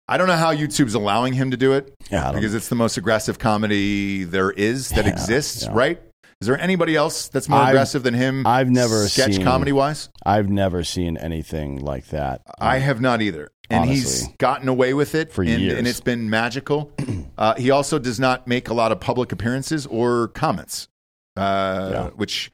I 0.09 0.19
don't 0.19 0.27
know 0.29 0.37
how 0.37 0.53
YouTube's 0.55 0.95
allowing 0.95 1.33
him 1.33 1.51
to 1.53 1.57
do 1.57 1.73
it 1.73 1.95
Yeah, 2.11 2.33
because 2.33 2.55
it's 2.55 2.69
the 2.69 2.75
most 2.75 2.99
aggressive 2.99 3.39
comedy 3.39 4.25
there 4.25 4.51
is 4.51 4.91
that 4.91 5.07
Yeah, 5.07 5.13
exists, 5.13 5.65
yeah. 5.65 5.71
right? 5.73 6.03
Is 6.41 6.49
there 6.49 6.61
anybody 6.61 6.95
else 6.95 7.29
that's 7.29 7.49
more 7.49 7.61
I've- 7.61 7.71
aggressive 7.71 8.03
than 8.03 8.13
him? 8.13 8.47
I've 8.47 8.69
never 8.69 9.07
sketch 9.09 9.35
seen- 9.37 9.45
comedy 9.45 9.73
wise. 9.73 10.11
I've 10.27 10.51
never 10.51 10.85
seen 10.85 11.17
anything 11.17 11.81
like 11.81 12.09
that. 12.09 12.43
I 12.59 12.79
have 12.79 13.01
not 13.01 13.23
either. 13.23 13.49
And 13.71 13.89
he's 13.89 14.29
gotten 14.37 14.69
away 14.69 14.93
with 14.93 15.15
it 15.15 15.33
For 15.33 15.43
and, 15.43 15.59
years. 15.63 15.79
and 15.79 15.89
it's 15.89 16.01
been 16.01 16.29
magical. 16.29 16.93
Uh, 17.37 17.53
he 17.57 17.69
also 17.73 17.99
does 17.99 18.21
not 18.21 18.47
make 18.47 18.69
a 18.69 18.75
lot 18.75 18.93
of 18.93 19.01
public 19.01 19.33
appearances 19.33 19.87
or 19.87 20.29
comments, 20.29 20.87
uh, 21.37 22.11
which 22.11 22.53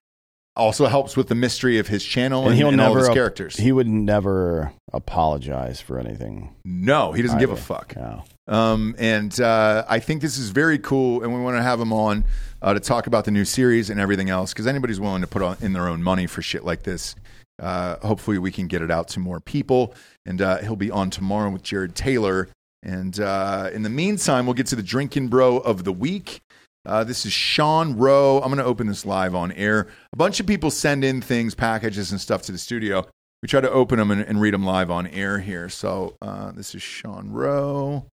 also 0.60 0.86
helps 0.86 1.16
with 1.16 1.28
the 1.28 1.34
mystery 1.34 1.78
of 1.78 1.88
his 1.88 2.04
channel 2.04 2.42
and, 2.42 2.50
and 2.50 2.58
he'll 2.58 2.68
and 2.68 2.80
all 2.80 2.88
never 2.88 2.98
of 2.98 3.02
his 3.04 3.08
ap- 3.08 3.14
characters. 3.14 3.56
He 3.56 3.72
would 3.72 3.88
never 3.88 4.72
apologize 4.92 5.80
for 5.80 5.98
anything. 5.98 6.54
no, 6.64 7.12
he 7.12 7.22
doesn't 7.22 7.38
give 7.38 7.50
a 7.50 7.56
fuck. 7.56 7.94
Yeah. 7.96 8.20
Um, 8.46 8.94
and 8.98 9.40
uh, 9.40 9.84
I 9.88 10.00
think 10.00 10.22
this 10.22 10.36
is 10.36 10.50
very 10.50 10.78
cool, 10.78 11.22
and 11.22 11.32
we 11.32 11.40
want 11.40 11.56
to 11.56 11.62
have 11.62 11.80
him 11.80 11.92
on 11.92 12.24
uh, 12.60 12.74
to 12.74 12.80
talk 12.80 13.06
about 13.06 13.24
the 13.24 13.30
new 13.30 13.44
series 13.44 13.90
and 13.90 13.98
everything 14.00 14.28
else. 14.28 14.52
Because 14.52 14.66
anybody's 14.66 15.00
willing 15.00 15.22
to 15.22 15.26
put 15.28 15.40
on, 15.42 15.56
in 15.60 15.72
their 15.72 15.88
own 15.88 16.02
money 16.02 16.26
for 16.26 16.42
shit 16.42 16.64
like 16.64 16.82
this. 16.82 17.14
Uh, 17.60 17.96
hopefully, 18.06 18.38
we 18.38 18.50
can 18.50 18.66
get 18.66 18.82
it 18.82 18.90
out 18.90 19.08
to 19.08 19.20
more 19.20 19.40
people. 19.40 19.94
And 20.26 20.42
uh, 20.42 20.58
he'll 20.58 20.76
be 20.76 20.90
on 20.90 21.10
tomorrow 21.10 21.50
with 21.50 21.62
Jared 21.62 21.94
Taylor. 21.94 22.48
And 22.82 23.18
uh, 23.20 23.70
in 23.72 23.82
the 23.82 23.90
meantime, 23.90 24.46
we'll 24.46 24.54
get 24.54 24.66
to 24.68 24.76
the 24.76 24.82
drinking 24.82 25.28
bro 25.28 25.58
of 25.58 25.84
the 25.84 25.92
week. 25.92 26.40
Uh, 26.86 27.04
this 27.04 27.26
is 27.26 27.32
Sean 27.32 27.96
Rowe. 27.96 28.38
I'm 28.38 28.48
going 28.48 28.58
to 28.58 28.64
open 28.64 28.86
this 28.86 29.04
live 29.04 29.34
on 29.34 29.52
air. 29.52 29.86
A 30.12 30.16
bunch 30.16 30.40
of 30.40 30.46
people 30.46 30.70
send 30.70 31.04
in 31.04 31.20
things, 31.20 31.54
packages, 31.54 32.10
and 32.10 32.20
stuff 32.20 32.42
to 32.42 32.52
the 32.52 32.58
studio. 32.58 33.06
We 33.42 33.48
try 33.48 33.60
to 33.60 33.70
open 33.70 33.98
them 33.98 34.10
and, 34.10 34.22
and 34.22 34.40
read 34.40 34.54
them 34.54 34.64
live 34.64 34.90
on 34.90 35.06
air 35.06 35.38
here. 35.38 35.68
So 35.68 36.16
uh, 36.22 36.52
this 36.52 36.74
is 36.74 36.82
Sean 36.82 37.30
Rowe. 37.30 38.06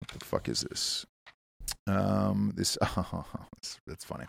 What 0.00 0.18
the 0.18 0.24
fuck 0.24 0.48
is 0.48 0.60
this? 0.62 1.06
Um, 1.86 2.52
this 2.54 2.76
oh, 2.96 3.24
that's, 3.56 3.78
that's 3.86 4.04
funny. 4.04 4.26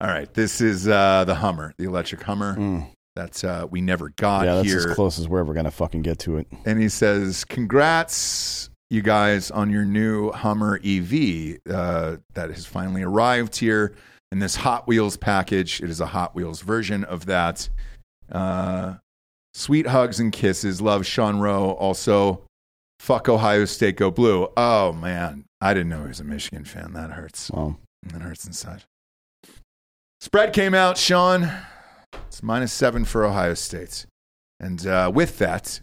All 0.00 0.08
right, 0.08 0.32
this 0.32 0.60
is 0.60 0.88
uh, 0.88 1.24
the 1.24 1.34
Hummer, 1.34 1.74
the 1.78 1.84
electric 1.84 2.22
Hummer 2.22 2.56
Mm. 2.56 2.90
that 3.16 3.44
uh, 3.44 3.66
we 3.70 3.80
never 3.80 4.10
got 4.16 4.44
yeah, 4.46 4.54
that's 4.56 4.68
here. 4.68 4.78
as 4.78 4.86
close 4.94 5.18
as 5.18 5.28
we're 5.28 5.40
ever 5.40 5.52
going 5.52 5.64
to 5.66 5.70
fucking 5.70 6.02
get 6.02 6.20
to 6.20 6.36
it. 6.38 6.46
And 6.64 6.80
he 6.80 6.88
says, 6.88 7.44
"Congrats, 7.44 8.70
you 8.90 9.02
guys, 9.02 9.50
on 9.50 9.70
your 9.70 9.84
new 9.84 10.30
Hummer 10.32 10.80
EV 10.84 11.58
uh, 11.70 12.16
that 12.34 12.50
has 12.50 12.66
finally 12.66 13.02
arrived 13.02 13.56
here 13.56 13.94
in 14.32 14.40
this 14.40 14.56
Hot 14.56 14.86
Wheels 14.88 15.16
package. 15.16 15.80
It 15.80 15.88
is 15.90 16.00
a 16.00 16.06
Hot 16.06 16.34
Wheels 16.34 16.60
version 16.62 17.04
of 17.04 17.26
that. 17.26 17.68
Uh, 18.30 18.96
sweet 19.54 19.86
hugs 19.86 20.18
and 20.20 20.32
kisses. 20.32 20.80
Love 20.80 21.06
Sean 21.06 21.38
Rowe. 21.38 21.70
Also, 21.70 22.42
Fuck 22.98 23.28
Ohio 23.30 23.64
State, 23.64 23.96
go 23.96 24.10
blue. 24.10 24.48
Oh 24.58 24.92
man, 24.92 25.46
I 25.60 25.72
didn't 25.72 25.88
know 25.88 26.02
he 26.02 26.08
was 26.08 26.20
a 26.20 26.24
Michigan 26.24 26.64
fan. 26.64 26.92
That 26.92 27.12
hurts. 27.12 27.50
Well, 27.50 27.78
That 28.12 28.20
hurts 28.20 28.44
inside. 28.44 28.84
Spread 30.20 30.52
came 30.52 30.74
out, 30.74 30.98
Sean. 30.98 31.50
It's 32.26 32.42
minus 32.42 32.74
seven 32.74 33.06
for 33.06 33.24
Ohio 33.24 33.54
State. 33.54 34.04
And 34.60 34.86
uh, 34.86 35.10
with 35.14 35.38
that, 35.38 35.80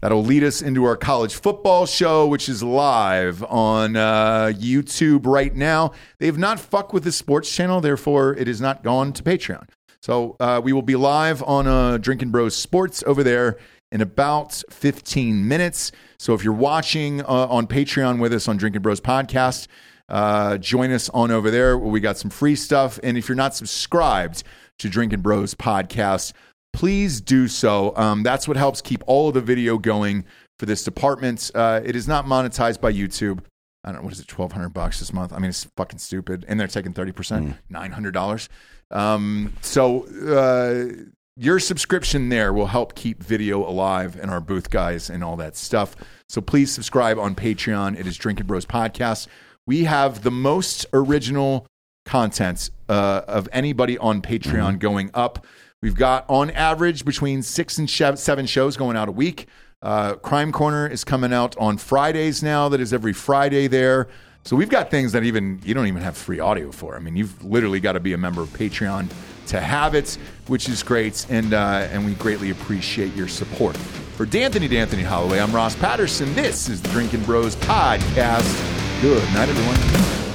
that'll 0.00 0.24
lead 0.24 0.44
us 0.44 0.62
into 0.62 0.84
our 0.84 0.96
college 0.96 1.34
football 1.34 1.86
show, 1.86 2.26
which 2.26 2.48
is 2.48 2.62
live 2.62 3.42
on 3.44 3.96
uh, 3.96 4.52
YouTube 4.54 5.26
right 5.26 5.54
now. 5.54 5.92
They 6.18 6.26
have 6.26 6.38
not 6.38 6.60
fucked 6.60 6.92
with 6.92 7.04
the 7.04 7.12
sports 7.12 7.54
channel, 7.54 7.80
therefore, 7.80 8.34
it 8.36 8.48
is 8.48 8.60
not 8.60 8.82
gone 8.82 9.12
to 9.14 9.22
Patreon. 9.22 9.68
So 10.00 10.36
uh, 10.38 10.60
we 10.62 10.72
will 10.72 10.82
be 10.82 10.96
live 10.96 11.42
on 11.42 11.66
uh, 11.66 11.98
Drinkin' 11.98 12.30
Bros 12.30 12.54
Sports 12.54 13.02
over 13.06 13.22
there 13.22 13.58
in 13.90 14.00
about 14.00 14.62
15 14.70 15.46
minutes. 15.46 15.92
So 16.18 16.34
if 16.34 16.44
you're 16.44 16.52
watching 16.52 17.22
uh, 17.22 17.26
on 17.26 17.66
Patreon 17.66 18.20
with 18.20 18.32
us 18.32 18.48
on 18.48 18.56
Drinkin' 18.56 18.82
Bros 18.82 19.00
Podcast, 19.00 19.66
uh, 20.08 20.56
join 20.56 20.90
us 20.90 21.10
on 21.10 21.30
over 21.30 21.50
there 21.50 21.76
we 21.76 22.00
got 22.00 22.16
some 22.16 22.30
free 22.30 22.54
stuff. 22.54 22.98
And 23.02 23.18
if 23.18 23.28
you're 23.28 23.36
not 23.36 23.54
subscribed 23.54 24.42
to 24.78 24.88
Drinkin' 24.88 25.20
Bros 25.20 25.54
Podcast, 25.54 26.32
please 26.78 27.20
do 27.20 27.48
so. 27.48 27.92
Um, 27.96 28.22
that's 28.22 28.46
what 28.46 28.56
helps 28.56 28.80
keep 28.80 29.02
all 29.08 29.26
of 29.26 29.34
the 29.34 29.40
video 29.40 29.78
going 29.78 30.24
for 30.60 30.66
this 30.66 30.84
department. 30.84 31.50
Uh, 31.52 31.80
it 31.84 31.96
is 31.96 32.06
not 32.06 32.24
monetized 32.24 32.80
by 32.80 32.92
YouTube. 32.92 33.40
I 33.82 33.90
don't 33.90 33.96
know 33.96 34.04
what 34.04 34.12
is 34.12 34.20
it, 34.20 34.28
twelve 34.28 34.52
hundred 34.52 34.68
bucks 34.68 35.00
this 35.00 35.12
month. 35.12 35.32
I 35.32 35.40
mean, 35.40 35.48
it's 35.48 35.64
fucking 35.76 35.98
stupid, 35.98 36.44
and 36.46 36.60
they're 36.60 36.68
taking 36.68 36.92
thirty 36.92 37.10
percent, 37.10 37.56
nine 37.68 37.90
hundred 37.90 38.14
dollars. 38.14 38.48
Um, 38.92 39.54
so 39.60 40.06
uh, 40.32 41.02
your 41.36 41.58
subscription 41.58 42.28
there 42.28 42.52
will 42.52 42.66
help 42.66 42.94
keep 42.94 43.24
video 43.24 43.68
alive 43.68 44.16
and 44.20 44.30
our 44.30 44.40
booth 44.40 44.70
guys 44.70 45.10
and 45.10 45.24
all 45.24 45.36
that 45.36 45.56
stuff. 45.56 45.96
So 46.28 46.40
please 46.40 46.70
subscribe 46.70 47.18
on 47.18 47.34
Patreon. 47.34 47.98
It 47.98 48.06
is 48.06 48.16
Drinkin' 48.16 48.46
Bros 48.46 48.66
Podcast. 48.66 49.26
We 49.66 49.82
have 49.84 50.22
the 50.22 50.30
most 50.30 50.86
original 50.92 51.66
content 52.04 52.70
uh, 52.88 53.22
of 53.26 53.48
anybody 53.52 53.98
on 53.98 54.22
Patreon 54.22 54.78
going 54.78 55.10
up. 55.12 55.44
We've 55.80 55.94
got 55.94 56.24
on 56.28 56.50
average 56.50 57.04
between 57.04 57.42
six 57.42 57.78
and 57.78 57.88
seven 57.88 58.46
shows 58.46 58.76
going 58.76 58.96
out 58.96 59.08
a 59.08 59.12
week. 59.12 59.46
Uh, 59.80 60.14
Crime 60.14 60.50
Corner 60.50 60.88
is 60.88 61.04
coming 61.04 61.32
out 61.32 61.56
on 61.56 61.78
Fridays 61.78 62.42
now. 62.42 62.68
That 62.68 62.80
is 62.80 62.92
every 62.92 63.12
Friday 63.12 63.68
there. 63.68 64.08
So 64.42 64.56
we've 64.56 64.70
got 64.70 64.90
things 64.90 65.12
that 65.12 65.22
even 65.22 65.60
you 65.64 65.74
don't 65.74 65.86
even 65.86 66.02
have 66.02 66.16
free 66.16 66.40
audio 66.40 66.72
for. 66.72 66.96
I 66.96 66.98
mean, 66.98 67.14
you've 67.14 67.44
literally 67.44 67.78
got 67.78 67.92
to 67.92 68.00
be 68.00 68.12
a 68.12 68.18
member 68.18 68.42
of 68.42 68.48
Patreon 68.48 69.08
to 69.48 69.60
have 69.60 69.94
it, 69.94 70.18
which 70.48 70.68
is 70.68 70.82
great, 70.82 71.26
and 71.30 71.54
uh, 71.54 71.86
and 71.92 72.04
we 72.04 72.14
greatly 72.14 72.50
appreciate 72.50 73.14
your 73.14 73.28
support. 73.28 73.76
For 73.76 74.26
D'Anthony 74.26 74.66
D'Anthony 74.66 75.04
Holloway, 75.04 75.38
I'm 75.38 75.54
Ross 75.54 75.76
Patterson. 75.76 76.34
This 76.34 76.68
is 76.68 76.82
the 76.82 76.88
Drinkin' 76.88 77.24
Bros 77.24 77.54
podcast. 77.56 79.00
Good 79.00 79.22
night, 79.32 79.48
everyone. 79.48 80.27